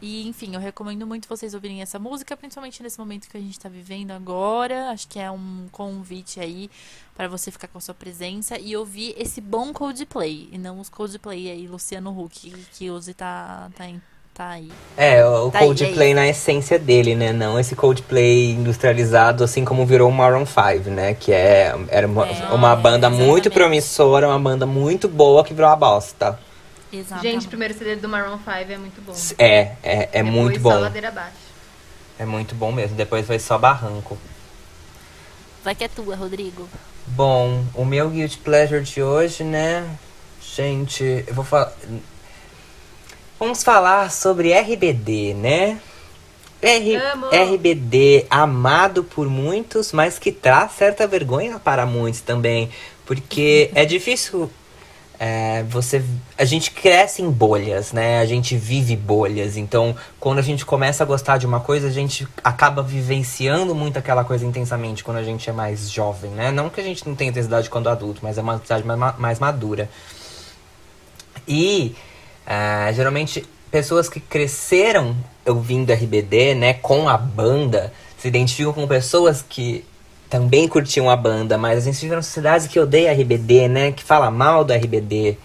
E, 0.01 0.27
enfim, 0.27 0.55
eu 0.55 0.59
recomendo 0.59 1.05
muito 1.05 1.27
vocês 1.27 1.53
ouvirem 1.53 1.81
essa 1.81 1.99
música, 1.99 2.35
principalmente 2.35 2.81
nesse 2.81 2.97
momento 2.97 3.29
que 3.29 3.37
a 3.37 3.39
gente 3.39 3.51
está 3.51 3.69
vivendo 3.69 4.11
agora. 4.11 4.89
Acho 4.89 5.07
que 5.07 5.19
é 5.19 5.29
um 5.29 5.67
convite 5.71 6.39
aí 6.39 6.71
para 7.13 7.27
você 7.27 7.51
ficar 7.51 7.67
com 7.67 7.77
a 7.77 7.81
sua 7.81 7.93
presença 7.93 8.57
e 8.57 8.75
ouvir 8.75 9.13
esse 9.15 9.39
bom 9.39 9.71
Coldplay. 9.71 10.49
E 10.51 10.57
não 10.57 10.79
os 10.79 10.89
Coldplay 10.89 11.51
aí, 11.51 11.67
Luciano 11.67 12.19
Huck, 12.19 12.51
que 12.73 12.89
hoje 12.89 13.13
tá, 13.13 13.69
tá 13.75 13.87
em 13.87 14.01
tá 14.41 14.49
aí. 14.49 14.71
É, 14.97 15.23
o 15.23 15.51
tá 15.51 15.59
Coldplay 15.59 16.09
aí, 16.09 16.13
na 16.15 16.27
essência 16.27 16.79
dele, 16.79 17.15
né? 17.15 17.31
Não 17.31 17.59
esse 17.59 17.75
Coldplay 17.75 18.51
industrializado, 18.51 19.43
assim 19.43 19.63
como 19.63 19.85
virou 19.85 20.09
o 20.09 20.11
Maroon 20.11 20.45
5, 20.45 20.89
né? 20.89 21.13
Que 21.13 21.31
é, 21.31 21.75
era 21.89 22.07
uma, 22.07 22.27
é, 22.27 22.51
uma 22.51 22.75
banda 22.75 23.07
exatamente. 23.07 23.27
muito 23.27 23.51
promissora, 23.51 24.27
uma 24.27 24.39
banda 24.39 24.65
muito 24.65 25.07
boa 25.07 25.43
que 25.43 25.53
virou 25.53 25.69
uma 25.69 25.75
bosta. 25.75 26.39
Exatamente. 26.91 27.31
Gente, 27.31 27.45
o 27.45 27.49
primeiro 27.49 27.73
CD 27.73 27.95
do 27.95 28.09
Maroon 28.09 28.37
5 28.37 28.49
é 28.49 28.77
muito 28.77 29.01
bom. 29.01 29.13
É, 29.37 29.71
é, 29.83 30.09
é 30.11 30.23
muito 30.23 30.59
Só 30.59 30.69
bom. 30.69 30.79
ladeira 30.79 31.09
abaixo. 31.09 31.51
É 32.17 32.25
muito 32.25 32.55
bom 32.55 32.71
mesmo. 32.71 32.95
Depois 32.95 33.27
vai 33.27 33.39
só 33.39 33.57
barranco. 33.57 34.17
Vai 35.63 35.75
que 35.75 35.83
é 35.83 35.87
tua, 35.87 36.15
Rodrigo. 36.15 36.67
Bom, 37.07 37.63
o 37.75 37.85
meu 37.85 38.09
Guilty 38.09 38.39
Pleasure 38.39 38.83
de 38.83 39.01
hoje, 39.01 39.43
né? 39.43 39.87
Gente, 40.41 41.23
eu 41.27 41.33
vou 41.33 41.45
falar. 41.45 41.71
Vamos 43.41 43.63
falar 43.63 44.11
sobre 44.11 44.53
RBD, 44.53 45.33
né? 45.33 45.79
R... 46.61 46.95
Amo. 46.95 47.25
RBD, 47.31 48.27
amado 48.29 49.03
por 49.03 49.27
muitos, 49.27 49.91
mas 49.91 50.19
que 50.19 50.31
traz 50.31 50.73
certa 50.73 51.07
vergonha 51.07 51.57
para 51.57 51.83
muitos 51.87 52.21
também. 52.21 52.69
Porque 53.03 53.71
é 53.73 53.83
difícil. 53.83 54.47
é, 55.19 55.63
você, 55.63 56.03
a 56.37 56.45
gente 56.45 56.69
cresce 56.69 57.23
em 57.23 57.31
bolhas, 57.31 57.91
né? 57.91 58.19
A 58.19 58.27
gente 58.27 58.55
vive 58.55 58.95
bolhas. 58.95 59.57
Então, 59.57 59.95
quando 60.19 60.37
a 60.37 60.43
gente 60.43 60.63
começa 60.63 61.01
a 61.01 61.05
gostar 61.07 61.39
de 61.39 61.47
uma 61.47 61.61
coisa, 61.61 61.87
a 61.87 61.91
gente 61.91 62.27
acaba 62.43 62.83
vivenciando 62.83 63.73
muito 63.73 63.97
aquela 63.97 64.23
coisa 64.23 64.45
intensamente 64.45 65.03
quando 65.03 65.17
a 65.17 65.23
gente 65.23 65.49
é 65.49 65.53
mais 65.53 65.89
jovem, 65.89 66.29
né? 66.29 66.51
Não 66.51 66.69
que 66.69 66.79
a 66.79 66.83
gente 66.83 67.07
não 67.09 67.15
tenha 67.15 67.31
intensidade 67.31 67.71
quando 67.71 67.89
adulto, 67.89 68.19
mas 68.21 68.37
é 68.37 68.41
uma 68.43 68.53
intensidade 68.53 68.85
mais, 68.85 68.99
ma- 68.99 69.15
mais 69.17 69.39
madura. 69.39 69.89
E 71.47 71.95
ah, 72.45 72.91
geralmente 72.93 73.45
pessoas 73.71 74.09
que 74.09 74.19
cresceram 74.19 75.15
ouvindo 75.45 75.91
RBD, 75.91 76.55
né, 76.55 76.73
com 76.73 77.07
a 77.07 77.17
banda, 77.17 77.91
se 78.17 78.27
identificam 78.27 78.73
com 78.73 78.87
pessoas 78.87 79.43
que 79.47 79.85
também 80.29 80.67
curtiam 80.67 81.09
a 81.09 81.15
banda, 81.15 81.57
mas 81.57 81.79
a 81.79 81.81
gente 81.81 81.99
vive 82.01 82.13
numa 82.13 82.21
sociedade 82.21 82.69
que 82.69 82.79
odeia 82.79 83.11
RBD, 83.11 83.67
né, 83.67 83.91
que 83.91 84.03
fala 84.03 84.29
mal 84.31 84.63
do 84.63 84.73
RBD. 84.73 85.37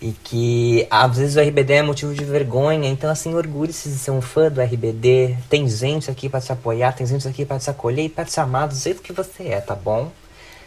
E 0.00 0.10
que 0.24 0.84
às 0.90 1.16
vezes 1.16 1.36
o 1.36 1.40
RBD 1.40 1.74
é 1.74 1.82
motivo 1.82 2.12
de 2.12 2.24
vergonha, 2.24 2.88
então 2.88 3.08
assim, 3.08 3.34
orgulhe-se 3.34 3.88
de 3.88 3.94
ser 3.94 4.10
um 4.10 4.20
fã 4.20 4.50
do 4.50 4.60
RBD. 4.60 5.36
Tem 5.48 5.68
gente 5.68 6.10
aqui 6.10 6.28
pra 6.28 6.40
te 6.40 6.50
apoiar, 6.50 6.92
tem 6.92 7.06
gente 7.06 7.28
aqui 7.28 7.44
pra 7.44 7.60
te 7.60 7.70
acolher 7.70 8.06
e 8.06 8.08
pra 8.08 8.24
te 8.24 8.40
amar 8.40 8.66
do 8.66 8.74
jeito 8.74 9.00
que 9.00 9.12
você 9.12 9.44
é, 9.44 9.60
tá 9.60 9.76
bom? 9.76 10.10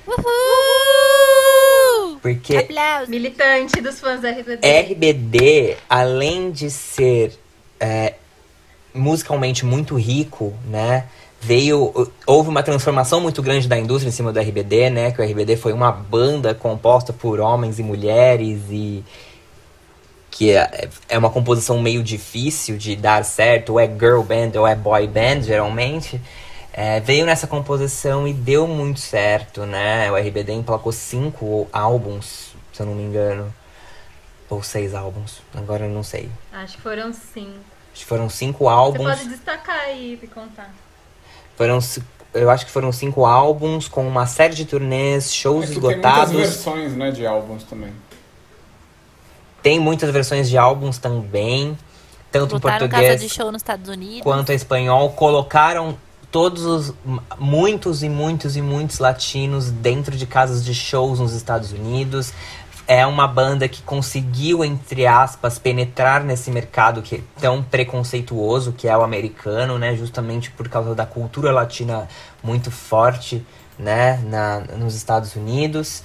Uhul! 0.08 1.15
Porque 2.26 2.58
Aplausos. 2.58 3.08
Militante 3.08 3.80
dos 3.80 4.00
fãs 4.00 4.20
da 4.20 4.32
RBD. 4.32 4.68
RBD, 4.68 5.78
além 5.88 6.50
de 6.50 6.72
ser 6.72 7.38
é, 7.80 8.16
musicalmente 8.92 9.64
muito 9.64 9.94
rico, 9.94 10.52
né? 10.68 11.06
Veio, 11.40 12.12
houve 12.26 12.50
uma 12.50 12.64
transformação 12.64 13.22
muito 13.22 13.44
grande 13.44 13.68
da 13.68 13.78
indústria 13.78 14.10
em 14.10 14.12
cima 14.12 14.34
do 14.34 14.40
RBD, 14.40 14.90
né? 14.90 15.12
Que 15.12 15.22
o 15.22 15.24
RBD 15.24 15.56
foi 15.56 15.72
uma 15.72 15.92
banda 15.92 16.56
composta 16.56 17.14
por 17.14 17.40
homens 17.40 17.78
e 17.78 17.84
mulheres 17.84 18.60
e 18.72 19.04
que 20.32 20.50
é, 20.50 20.90
é 21.08 21.20
uma 21.20 21.30
composição 21.30 21.80
meio 21.80 22.02
difícil 22.02 22.76
de 22.76 22.96
dar 22.96 23.24
certo, 23.24 23.74
ou 23.74 23.80
é 23.80 23.86
girl 23.86 24.22
band 24.22 24.60
ou 24.60 24.66
é 24.66 24.74
boy 24.74 25.06
band, 25.06 25.44
geralmente. 25.44 26.20
É, 26.78 27.00
veio 27.00 27.26
nessa 27.26 27.48
composição 27.48 28.28
e 28.28 28.34
deu 28.34 28.68
muito 28.68 29.00
certo, 29.00 29.66
né? 29.66 30.12
O 30.12 30.18
RBD 30.18 30.52
emplacou 30.52 30.92
cinco 30.92 31.70
álbuns, 31.72 32.50
se 32.74 32.82
eu 32.82 32.86
não 32.86 32.94
me 32.94 33.04
engano. 33.04 33.54
Ou 34.50 34.62
seis 34.62 34.94
álbuns, 34.94 35.42
agora 35.56 35.86
eu 35.86 35.90
não 35.90 36.04
sei. 36.04 36.30
Acho 36.52 36.76
que 36.76 36.82
foram 36.84 37.14
cinco. 37.14 37.56
Acho 37.94 38.02
que 38.02 38.06
foram 38.06 38.30
cinco 38.30 38.66
Você 38.66 38.70
álbuns. 38.72 39.06
pode 39.20 39.30
destacar 39.30 39.80
aí 39.86 40.20
e 40.22 40.28
contar. 40.28 40.70
Foram, 41.56 41.80
eu 42.34 42.50
acho 42.50 42.66
que 42.66 42.72
foram 42.74 42.92
cinco 42.92 43.26
álbuns 43.26 43.88
com 43.88 44.06
uma 44.06 44.28
série 44.28 44.54
de 44.54 44.66
turnês, 44.66 45.34
shows 45.34 45.64
É 45.64 45.68
que 45.68 45.74
tem 45.76 45.82
muitas 45.82 45.98
esgotados. 46.12 46.34
versões, 46.34 46.94
né, 46.94 47.10
de 47.12 47.26
álbuns 47.26 47.64
também. 47.64 47.94
Tem 49.64 49.80
muitas 49.80 50.12
versões 50.12 50.50
de 50.50 50.58
álbuns 50.58 50.98
também, 50.98 51.76
tanto 52.32 52.58
em 52.58 52.60
Botaram 52.60 52.80
português 52.88 53.14
casa 53.14 53.18
de 53.26 53.30
show 53.34 53.50
nos 53.52 53.62
Estados 53.62 53.90
Unidos. 53.90 54.22
quanto 54.22 54.52
em 54.52 54.56
espanhol. 54.56 55.10
Colocaram 55.14 55.98
todos 56.32 56.66
os 56.66 56.94
muitos 57.38 58.04
e 58.04 58.10
muitos 58.10 58.56
e 58.56 58.62
muitos 58.62 59.00
latinos 59.00 59.72
dentro 59.72 60.16
de 60.16 60.26
casas 60.26 60.64
de 60.64 60.74
shows 60.74 61.20
nos 61.20 61.34
Estados 61.34 61.72
Unidos. 61.72 62.34
É 62.88 63.06
uma 63.06 63.28
banda 63.28 63.68
que 63.68 63.82
conseguiu, 63.82 64.64
entre 64.64 65.08
aspas, 65.08 65.58
penetrar 65.58 66.24
nesse 66.24 66.52
mercado 66.52 67.02
que 67.02 67.16
é 67.16 67.22
tão 67.40 67.64
preconceituoso 67.64 68.74
que 68.74 68.88
é 68.88 68.96
o 68.96 69.02
americano, 69.02 69.80
né? 69.80 69.96
Justamente 69.96 70.52
por 70.52 70.70
causa 70.70 70.94
da 70.94 71.06
cultura 71.06 71.52
latina 71.52 72.08
muito 72.44 72.70
forte, 72.70 73.44
né? 73.80 74.22
Na, 74.26 74.60
nos 74.78 74.94
Estados 74.94 75.36
Unidos. 75.36 76.04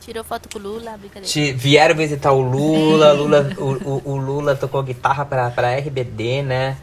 Tirou 0.00 0.24
foto 0.24 0.48
com 0.50 0.58
o 0.58 0.62
Lula, 0.62 0.96
brincadeira. 0.98 1.56
Vieram 1.56 1.94
visitar 1.94 2.32
o 2.32 2.40
Lula, 2.40 3.12
Lula 3.12 3.50
o, 3.56 3.64
o, 3.64 4.02
o 4.12 4.16
Lula 4.16 4.56
tocou 4.56 4.82
guitarra 4.82 5.24
pra, 5.24 5.50
pra 5.50 5.76
RBD, 5.76 6.42
né? 6.42 6.76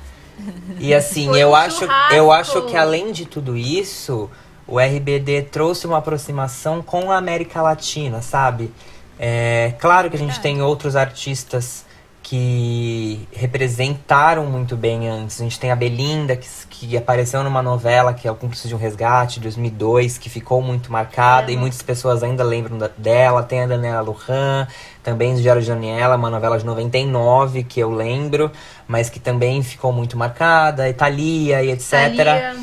E 0.80 0.94
assim, 0.94 1.28
Foi 1.28 1.40
eu 1.40 1.50
um 1.50 1.56
acho, 1.56 1.80
churrasco. 1.80 2.14
eu 2.14 2.32
acho 2.32 2.62
que 2.64 2.76
além 2.78 3.12
de 3.12 3.26
tudo 3.26 3.56
isso, 3.58 4.30
o 4.68 4.80
RBD 4.80 5.44
trouxe 5.44 5.88
uma 5.88 5.98
aproximação 5.98 6.82
com 6.82 7.12
a 7.12 7.18
América 7.18 7.62
Latina, 7.62 8.22
sabe? 8.22 8.72
É, 9.20 9.74
claro 9.80 10.10
que 10.10 10.16
a 10.16 10.20
gente 10.20 10.40
tem 10.40 10.62
outros 10.62 10.96
artistas 10.96 11.86
que 12.22 13.26
representaram 13.32 14.46
muito 14.46 14.76
bem 14.76 15.08
antes. 15.08 15.40
A 15.40 15.44
gente 15.46 15.58
tem 15.58 15.72
a 15.72 15.76
Belinda, 15.78 16.36
que, 16.36 16.48
que 16.70 16.98
apareceu 16.98 17.42
numa 17.42 17.62
novela, 17.62 18.14
que 18.14 18.28
é 18.28 18.32
o 18.32 18.36
Cúmplice 18.36 18.68
de 18.68 18.76
um 18.76 18.78
Resgate, 18.78 19.36
de 19.36 19.44
2002, 19.44 20.18
que 20.18 20.30
ficou 20.30 20.62
muito 20.62 20.92
marcada, 20.92 21.52
e 21.54 21.56
muitas 21.56 21.82
pessoas 21.82 22.24
ainda 22.24 22.44
lembram 22.44 22.78
da- 22.78 22.92
dela. 22.98 23.44
Tem 23.44 23.62
a 23.64 23.66
Daniela 23.68 24.02
Lujan, 24.02 24.68
também 25.08 25.34
do 25.34 25.42
Diário 25.42 25.62
de 25.62 25.70
Daniela, 25.70 26.18
uma 26.18 26.30
novela 26.30 26.60
de 26.60 26.66
99, 26.66 27.64
que 27.64 27.80
eu 27.80 27.90
lembro, 27.90 28.52
mas 28.86 29.10
que 29.10 29.22
também 29.22 29.64
ficou 29.64 29.94
muito 29.94 30.18
marcada, 30.18 30.90
Italia 30.90 31.64
e 31.64 31.72
etc. 31.72 31.90
Thalia, 31.90 32.58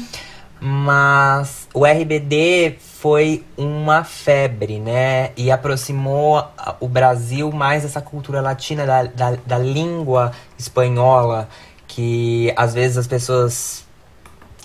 Mas 0.61 1.67
o 1.73 1.87
RBD 1.87 2.77
foi 2.79 3.43
uma 3.57 4.05
febre, 4.05 4.79
né? 4.79 5.31
E 5.39 5.51
aproximou 5.51 6.47
o 6.81 6.87
Brasil 6.87 7.51
mais 7.51 7.83
dessa 7.83 8.03
cultura 8.03 8.43
latina, 8.43 8.85
da, 8.85 9.05
da, 9.05 9.39
da 9.47 9.59
língua 9.59 10.31
espanhola, 10.59 11.49
que 11.89 12.53
às 12.57 12.75
vezes 12.75 12.99
as 12.99 13.07
pessoas 13.07 13.87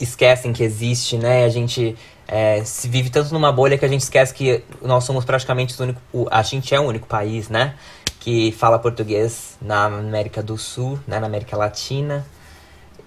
esquecem 0.02 0.52
que 0.52 0.64
existe, 0.64 1.18
né? 1.18 1.46
A 1.46 1.50
gente 1.50 1.96
é, 2.32 2.64
se 2.64 2.88
vive 2.88 3.10
tanto 3.10 3.34
numa 3.34 3.52
bolha 3.52 3.76
que 3.78 3.84
a 3.84 3.88
gente 3.88 4.02
esquece 4.02 4.32
que 4.34 4.64
nós 4.84 5.04
somos 5.04 5.26
praticamente 5.26 5.74
o 5.80 5.84
único. 5.84 6.00
o- 6.14 6.28
a 6.30 6.42
gente 6.44 6.74
é 6.76 6.80
o 6.80 6.84
único 6.84 7.08
país, 7.08 7.50
né? 7.50 7.74
Que 8.20 8.52
fala 8.52 8.78
português 8.78 9.58
na 9.62 9.86
América 9.86 10.44
do 10.44 10.56
Sul, 10.58 11.00
né? 11.08 11.20
Na 11.20 11.26
América 11.28 11.58
Latina. 11.58 12.26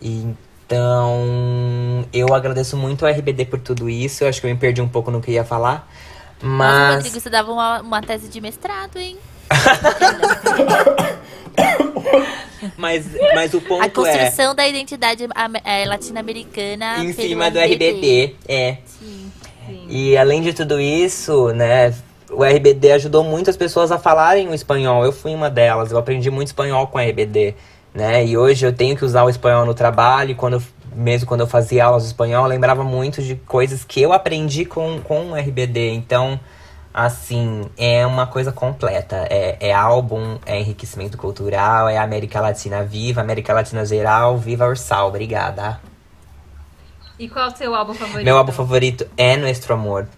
Então, 0.01 1.21
eu 2.13 2.35
agradeço 2.35 2.77
muito 2.77 3.07
ao 3.07 3.13
RBD 3.13 3.45
por 3.45 3.61
tudo 3.61 3.89
isso. 3.89 4.25
Eu 4.25 4.29
acho 4.29 4.41
que 4.41 4.47
eu 4.47 4.51
me 4.51 4.57
perdi 4.59 4.81
um 4.83 4.89
pouco 4.89 5.11
no 5.11 5.21
que 5.21 5.31
ia 5.31 5.45
falar. 5.45 5.89
Nossa, 6.43 6.57
Mas. 6.57 6.95
Rodrigo, 6.97 7.21
você 7.21 7.31
dava 7.31 7.53
uma, 7.53 7.81
uma 7.81 8.03
tese 8.03 8.29
de 8.29 8.41
mestrado, 8.41 8.97
hein? 8.99 9.17
Mas, 12.77 13.07
mas 13.35 13.53
o 13.55 13.59
A 13.59 13.61
ponto 13.61 13.85
é. 13.85 13.89
construção 13.89 14.55
da 14.55 14.67
identidade 14.67 15.27
é, 15.65 15.85
latino-americana 15.85 17.03
Em 17.05 17.13
cima 17.13 17.51
do 17.51 17.59
RBD. 17.59 18.37
É. 18.47 18.77
Sim. 18.87 19.33
sim. 19.67 19.87
E 19.89 20.17
além 20.17 20.41
de 20.43 20.53
tudo 20.53 20.81
isso, 20.81 21.49
né, 21.49 21.93
o 22.31 22.45
RBD 22.45 22.93
ajudou 22.93 23.25
muitas 23.25 23.57
pessoas 23.57 23.91
a 23.91 23.99
falarem 23.99 24.49
o 24.49 24.55
espanhol. 24.55 25.05
Eu 25.05 25.13
fui 25.13 25.35
uma 25.35 25.51
delas, 25.51 25.91
eu 25.91 25.99
aprendi 25.99 26.31
muito 26.31 26.49
espanhol 26.49 26.87
com 26.87 26.99
o 26.99 27.01
RBD, 27.01 27.55
né? 27.93 28.25
E 28.25 28.37
hoje 28.37 28.65
eu 28.65 28.73
tenho 28.73 28.97
que 28.97 29.05
usar 29.05 29.25
o 29.25 29.29
espanhol 29.29 29.67
no 29.67 29.75
trabalho, 29.75 30.35
quando 30.37 30.55
eu- 30.55 30.63
mesmo 30.95 31.27
quando 31.27 31.41
eu 31.41 31.47
fazia 31.47 31.85
aulas 31.87 32.03
de 32.03 32.09
espanhol, 32.09 32.45
eu 32.45 32.49
lembrava 32.49 32.85
muito 32.85 33.23
de 33.23 33.35
coisas 33.35 33.83
que 33.83 34.01
eu 34.01 34.13
aprendi 34.13 34.65
com, 34.65 35.01
com 35.01 35.33
o 35.33 35.37
RBD. 35.37 35.91
Então, 35.91 36.39
assim, 36.93 37.69
é 37.77 38.07
uma 38.07 38.27
coisa 38.27 38.53
completa. 38.53 39.27
É, 39.31 39.57
é 39.61 39.73
álbum, 39.73 40.39
é 40.45 40.61
enriquecimento 40.61 41.17
cultural, 41.17 41.89
é 41.89 41.99
América 41.99 42.41
Latina 42.41 42.83
viva, 42.83 43.21
América 43.21 43.53
Latina 43.53 43.85
geral, 43.85 44.37
viva 44.39 44.67
Ursal. 44.67 45.09
Obrigada. 45.09 45.81
E 47.19 47.29
qual 47.29 47.47
é 47.47 47.49
o 47.53 47.57
seu 47.57 47.75
álbum 47.75 47.95
favorito? 47.95 48.25
Meu 48.25 48.37
álbum 48.37 48.53
favorito 48.53 49.07
é 49.17 49.37
Nuestro 49.37 49.75
Amor. 49.75 50.09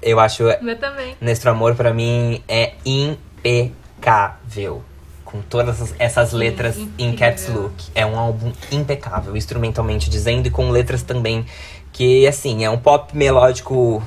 Eu 0.00 0.18
acho 0.20 0.44
Meu 0.60 0.76
também. 0.78 1.16
Nuestro 1.20 1.50
Amor 1.50 1.74
pra 1.74 1.92
mim 1.92 2.42
é 2.48 2.74
impecável. 2.84 4.82
Com 5.24 5.40
todas 5.40 5.80
essas- 5.80 5.94
essas 5.98 6.32
letras 6.32 6.76
em 6.98 7.16
caps 7.16 7.48
look. 7.48 7.72
É 7.94 8.04
um 8.04 8.18
álbum 8.18 8.52
impecável, 8.70 9.34
instrumentalmente 9.36 10.10
dizendo, 10.10 10.46
e 10.46 10.50
com 10.50 10.70
letras 10.70 11.02
também 11.02 11.46
que, 11.92 12.26
assim, 12.26 12.64
é 12.64 12.70
um 12.70 12.76
pop 12.78 13.16
melódico 13.16 14.02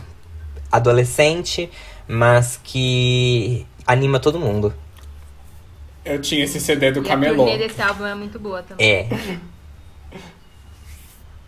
adolescente, 0.71 1.71
mas 2.07 2.59
que 2.63 3.65
anima 3.85 4.19
todo 4.19 4.39
mundo. 4.39 4.73
Eu 6.03 6.21
tinha 6.21 6.43
esse 6.43 6.59
CD 6.59 6.91
do 6.91 6.99
E 6.99 7.05
a 7.05 7.09
Camelô. 7.09 7.45
turnê 7.45 7.57
desse 7.67 7.81
álbum 7.81 8.05
é 8.05 8.13
muito 8.13 8.37
boa 8.37 8.61
também. 8.61 8.87
É. 8.87 9.07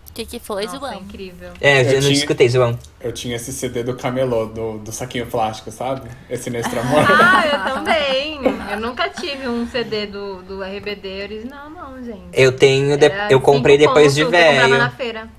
O 0.10 0.14
que, 0.18 0.26
que 0.26 0.40
foi, 0.40 0.66
Nossa, 0.66 0.80
João? 0.80 0.94
é 0.94 0.96
incrível. 0.96 1.52
É, 1.62 1.82
eu, 1.82 1.86
Eu 1.86 1.94
não 1.94 2.00
tinha- 2.02 2.14
escutei, 2.14 2.50
João. 2.50 2.80
Eu 3.00 3.12
tinha 3.12 3.36
esse 3.36 3.54
CD 3.54 3.84
do 3.84 3.96
Camelô, 3.96 4.48
do, 4.48 4.80
do 4.80 4.92
saquinho 4.92 5.28
plástico, 5.28 5.70
sabe? 5.70 6.10
Esse 6.28 6.50
Nestor 6.50 6.80
Amor. 6.80 7.02
Ah, 7.08 7.46
eu 7.46 7.74
também. 7.76 8.40
Eu 8.72 8.80
nunca 8.80 9.08
tive 9.10 9.48
um 9.48 9.68
CD 9.68 10.08
do, 10.08 10.42
do 10.42 10.64
RBD 10.64 11.22
original, 11.22 11.70
não, 11.70 12.04
gente. 12.04 12.20
Eu 12.34 12.52
tenho, 12.52 12.98
de- 12.98 13.12
eu 13.30 13.40
comprei 13.40 13.78
depois 13.78 14.16
de 14.16 14.22
que 14.26 14.28
eu 14.28 14.32
comprava 14.42 14.68
velho. 14.68 14.78
na 14.80 14.90
feira. 14.90 15.30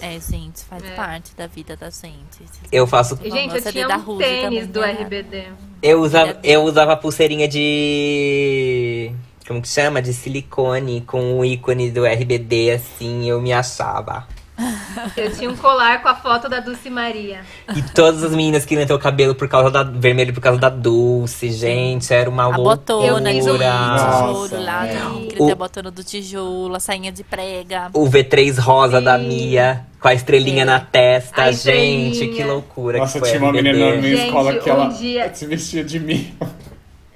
É, 0.00 0.18
gente, 0.20 0.64
faz 0.64 0.82
É. 0.84 0.90
parte 0.94 1.34
da 1.36 1.46
vida 1.46 1.76
da 1.76 1.88
gente. 1.88 2.42
Eu 2.70 2.86
faço 2.86 3.16
gente, 3.22 3.54
eu 3.54 3.72
tinha 3.72 3.88
um 3.88 4.18
tênis 4.18 4.66
do 4.66 4.82
era. 4.82 5.02
RBD. 5.02 5.44
Eu 5.82 6.00
usava, 6.00 6.38
eu 6.42 6.62
usava 6.62 6.96
pulseirinha 6.96 7.46
de. 7.48 9.12
Como 9.46 9.60
que 9.60 9.68
chama? 9.68 10.00
De 10.00 10.12
silicone 10.12 11.02
com 11.02 11.38
o 11.38 11.44
ícone 11.44 11.90
do 11.90 12.04
RBD, 12.06 12.70
assim, 12.72 13.28
eu 13.28 13.40
me 13.40 13.52
achava. 13.52 14.26
Eu 15.16 15.32
tinha 15.34 15.50
um 15.50 15.56
colar 15.56 16.00
com 16.00 16.08
a 16.08 16.14
foto 16.14 16.48
da 16.48 16.60
Dulce 16.60 16.88
Maria. 16.88 17.40
E 17.74 17.82
todas 17.82 18.22
as 18.22 18.30
meninas 18.30 18.64
queriam 18.64 18.86
ter 18.86 18.92
o 18.94 18.98
cabelo 18.98 19.34
por 19.34 19.48
causa 19.48 19.68
da 19.70 19.82
vermelho 19.82 20.32
por 20.32 20.40
causa 20.40 20.60
da 20.60 20.68
Dulce, 20.68 21.50
gente, 21.50 22.12
era 22.14 22.30
uma 22.30 22.44
A 22.44 22.56
loucura. 22.56 22.76
botona 22.76 23.32
tijolo 23.32 23.58
Nossa, 23.58 24.58
lá, 24.60 24.86
é. 24.86 24.96
O- 25.38 25.50
a 25.50 25.54
botona 25.56 25.90
do 25.90 26.04
tijolo, 26.04 26.74
a 26.76 26.80
sainha 26.80 27.10
de 27.10 27.24
prega. 27.24 27.90
O 27.92 28.08
V3 28.08 28.56
rosa 28.60 29.00
da 29.00 29.18
Sim. 29.18 29.26
Mia, 29.26 29.84
com 30.00 30.06
a 30.08 30.14
estrelinha 30.14 30.62
É. 30.62 30.66
na 30.66 30.78
testa, 30.78 31.42
A 31.42 31.50
gente, 31.50 32.12
estrelinha. 32.12 32.36
que 32.36 32.44
loucura 32.44 32.98
Nossa, 32.98 33.14
que 33.14 33.18
foi 33.20 33.28
tinha 33.30 33.42
uma 33.42 33.52
menina 33.52 33.76
na 33.90 33.96
minha 33.96 34.16
Gente, 34.16 34.26
escola 34.26 34.54
que 34.54 34.70
um 34.70 34.72
ela 34.72 34.86
dia- 34.88 35.30
se 35.34 35.46
vestia 35.46 35.82
de 35.82 35.98
mim. 35.98 36.32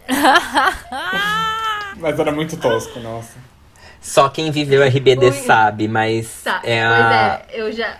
Mas 2.00 2.18
era 2.18 2.32
muito 2.32 2.56
tosco, 2.56 2.98
nossa. 3.00 3.47
Só 4.00 4.28
quem 4.28 4.50
viveu 4.50 4.82
RBD 4.82 5.26
Ui. 5.26 5.32
sabe, 5.32 5.88
mas 5.88 6.42
Tá, 6.44 6.60
é 6.64 6.82
a... 6.82 7.42
pois 7.44 7.56
é, 7.56 7.60
eu 7.60 7.72
já. 7.72 7.98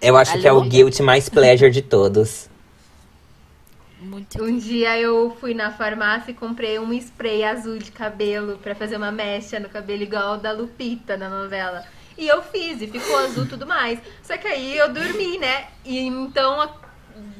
eu 0.00 0.16
acho 0.16 0.38
que 0.40 0.46
é 0.46 0.52
o 0.52 0.62
guilt 0.62 0.98
mais 1.00 1.28
pleasure 1.28 1.70
de 1.70 1.80
todos. 1.82 2.50
Muito. 4.00 4.42
Um 4.42 4.58
dia 4.58 4.98
eu 4.98 5.36
fui 5.40 5.54
na 5.54 5.70
farmácia 5.70 6.32
e 6.32 6.34
comprei 6.34 6.76
um 6.78 6.92
spray 6.94 7.44
azul 7.44 7.78
de 7.78 7.92
cabelo 7.92 8.58
pra 8.58 8.74
fazer 8.74 8.96
uma 8.96 9.12
mecha 9.12 9.60
no 9.60 9.68
cabelo 9.68 10.02
igual 10.02 10.34
o 10.34 10.38
da 10.38 10.50
Lupita 10.50 11.16
na 11.16 11.28
novela. 11.28 11.84
E 12.18 12.26
eu 12.26 12.42
fiz, 12.42 12.82
e 12.82 12.88
ficou 12.88 13.16
azul 13.18 13.44
e 13.44 13.48
tudo 13.48 13.64
mais. 13.64 14.00
Só 14.22 14.36
que 14.36 14.48
aí 14.48 14.76
eu 14.76 14.92
dormi, 14.92 15.38
né? 15.38 15.66
E 15.84 16.00
então 16.00 16.60
a- 16.60 16.74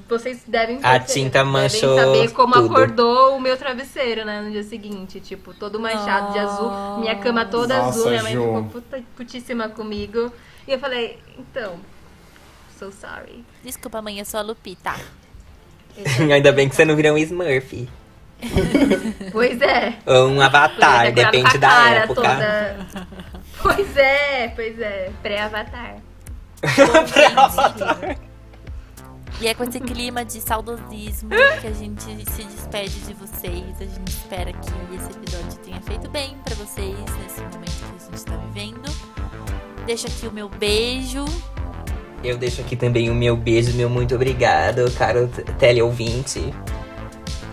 vocês 0.08 0.42
devem, 0.46 0.78
A 0.82 0.98
tinta 0.98 1.38
devem 1.38 1.52
manchou 1.52 1.96
saber 1.96 2.30
como 2.32 2.54
tudo. 2.54 2.66
acordou 2.66 3.36
o 3.36 3.40
meu 3.40 3.56
travesseiro, 3.56 4.24
né? 4.24 4.40
No 4.42 4.50
dia 4.50 4.62
seguinte. 4.62 5.20
Tipo, 5.20 5.52
todo 5.54 5.78
manchado 5.80 6.32
de 6.32 6.38
azul. 6.38 6.70
Minha 7.00 7.16
cama 7.16 7.44
toda 7.46 7.76
Nossa, 7.78 7.88
azul. 7.98 8.10
Minha 8.10 8.22
mãe 8.22 8.32
Ju. 8.34 8.40
ficou 8.42 8.64
puta, 8.64 9.02
putíssima 9.16 9.68
comigo. 9.68 10.32
E 10.66 10.72
eu 10.72 10.78
falei, 10.78 11.18
então, 11.38 11.76
so 12.78 12.92
sorry. 12.92 13.44
Desculpa, 13.64 14.00
mãe, 14.02 14.18
eu 14.18 14.24
sou 14.24 14.40
a 14.40 14.42
Lupita. 14.42 14.94
Ainda 16.32 16.52
bem 16.52 16.68
que 16.68 16.74
você 16.74 16.84
não 16.84 16.96
virou 16.96 17.14
um 17.14 17.18
Smurf. 17.18 17.88
Pois 19.30 19.60
é. 19.62 19.94
Ou 20.04 20.28
um 20.28 20.40
avatar, 20.40 21.04
ter 21.06 21.12
depende 21.12 21.58
da 21.58 21.68
cara 21.68 21.90
época. 22.00 22.14
toda- 22.14 22.86
Pois 23.62 23.96
é, 23.96 24.48
pois 24.48 24.80
é. 24.80 25.10
Pré-avatar. 25.22 25.96
E 29.40 29.48
é 29.48 29.54
com 29.54 29.64
esse 29.64 29.80
clima 29.80 30.24
de 30.24 30.40
saudosismo 30.40 31.30
que 31.60 31.66
a 31.66 31.72
gente 31.72 32.02
se 32.30 32.44
despede 32.44 33.00
de 33.00 33.12
vocês. 33.14 33.64
A 33.80 33.84
gente 33.84 34.08
espera 34.08 34.52
que 34.52 34.70
esse 34.94 35.10
episódio 35.10 35.58
tenha 35.64 35.80
feito 35.80 36.08
bem 36.10 36.36
pra 36.44 36.54
vocês 36.54 36.94
nesse 37.22 37.40
momento 37.40 37.72
que 37.78 37.84
a 37.84 38.16
gente 38.16 38.24
tá 38.24 38.36
vivendo. 38.36 38.92
Deixo 39.84 40.06
aqui 40.06 40.28
o 40.28 40.32
meu 40.32 40.48
beijo. 40.48 41.24
Eu 42.22 42.38
deixo 42.38 42.60
aqui 42.60 42.76
também 42.76 43.10
o 43.10 43.14
meu 43.14 43.36
beijo, 43.36 43.76
meu 43.76 43.90
muito 43.90 44.14
obrigado, 44.14 44.88
caro 44.92 45.26
teleouvinte. 45.58 46.54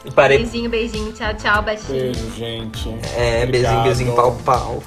E 0.06 0.11
Para... 0.11 0.38
Beijinho, 0.38 0.69
beijinho. 0.69 1.11
Tchau, 1.14 1.34
tchau, 1.34 1.64
baixinho. 1.64 1.89
Beijo, 2.14 2.31
gente. 2.35 2.88
É, 3.18 3.45
beijinho, 3.47 3.47
Obrigado. 3.47 3.84
beijinho, 3.84 4.15
pau, 4.15 4.35
pau. 4.45 4.84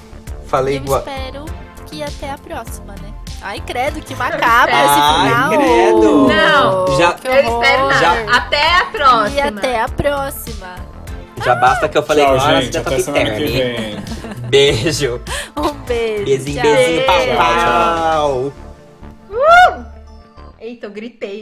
Falei 0.47 0.77
Eu 0.79 0.83
igual. 0.85 1.01
espero 1.01 1.45
que 1.87 2.01
até 2.01 2.31
a 2.31 2.39
próxima, 2.39 2.95
né? 3.03 3.12
Ai, 3.43 3.61
credo, 3.61 4.01
que 4.01 4.15
macabro 4.15 4.75
esse 4.75 4.89
Ai, 4.89 5.29
final. 5.29 5.51
credo. 5.51 6.29
Não. 6.29 6.99
Já- 6.99 7.13
Que 7.15 7.27
Eu 7.29 7.35
espero 7.35 7.87
nada. 7.89 8.01
Já- 8.01 8.37
Até 8.37 8.77
a 8.77 8.85
próxima. 8.87 9.31
E 9.31 9.41
até 9.41 9.81
a 9.81 9.89
próxima. 9.89 10.77
Já 11.45 11.55
basta 11.57 11.89
que 11.89 11.99
eu 11.99 12.03
falei 12.05 12.25
Tchau, 12.25 12.37
igual 12.37 12.49
a 12.51 12.61
gente. 12.61 12.79
Até 12.79 12.99
semana 13.01 13.31
que 13.33 13.45
vem. 13.47 13.97
Beijo. 14.49 15.21
Um 15.57 15.73
beijo. 15.85 16.25
Beijinho, 16.25 16.63
beijinho, 16.63 17.07
pau, 17.07 17.17
pau. 17.37 18.53
Eita, 20.61 20.87
eu 20.87 20.91
gritei. 20.93 21.31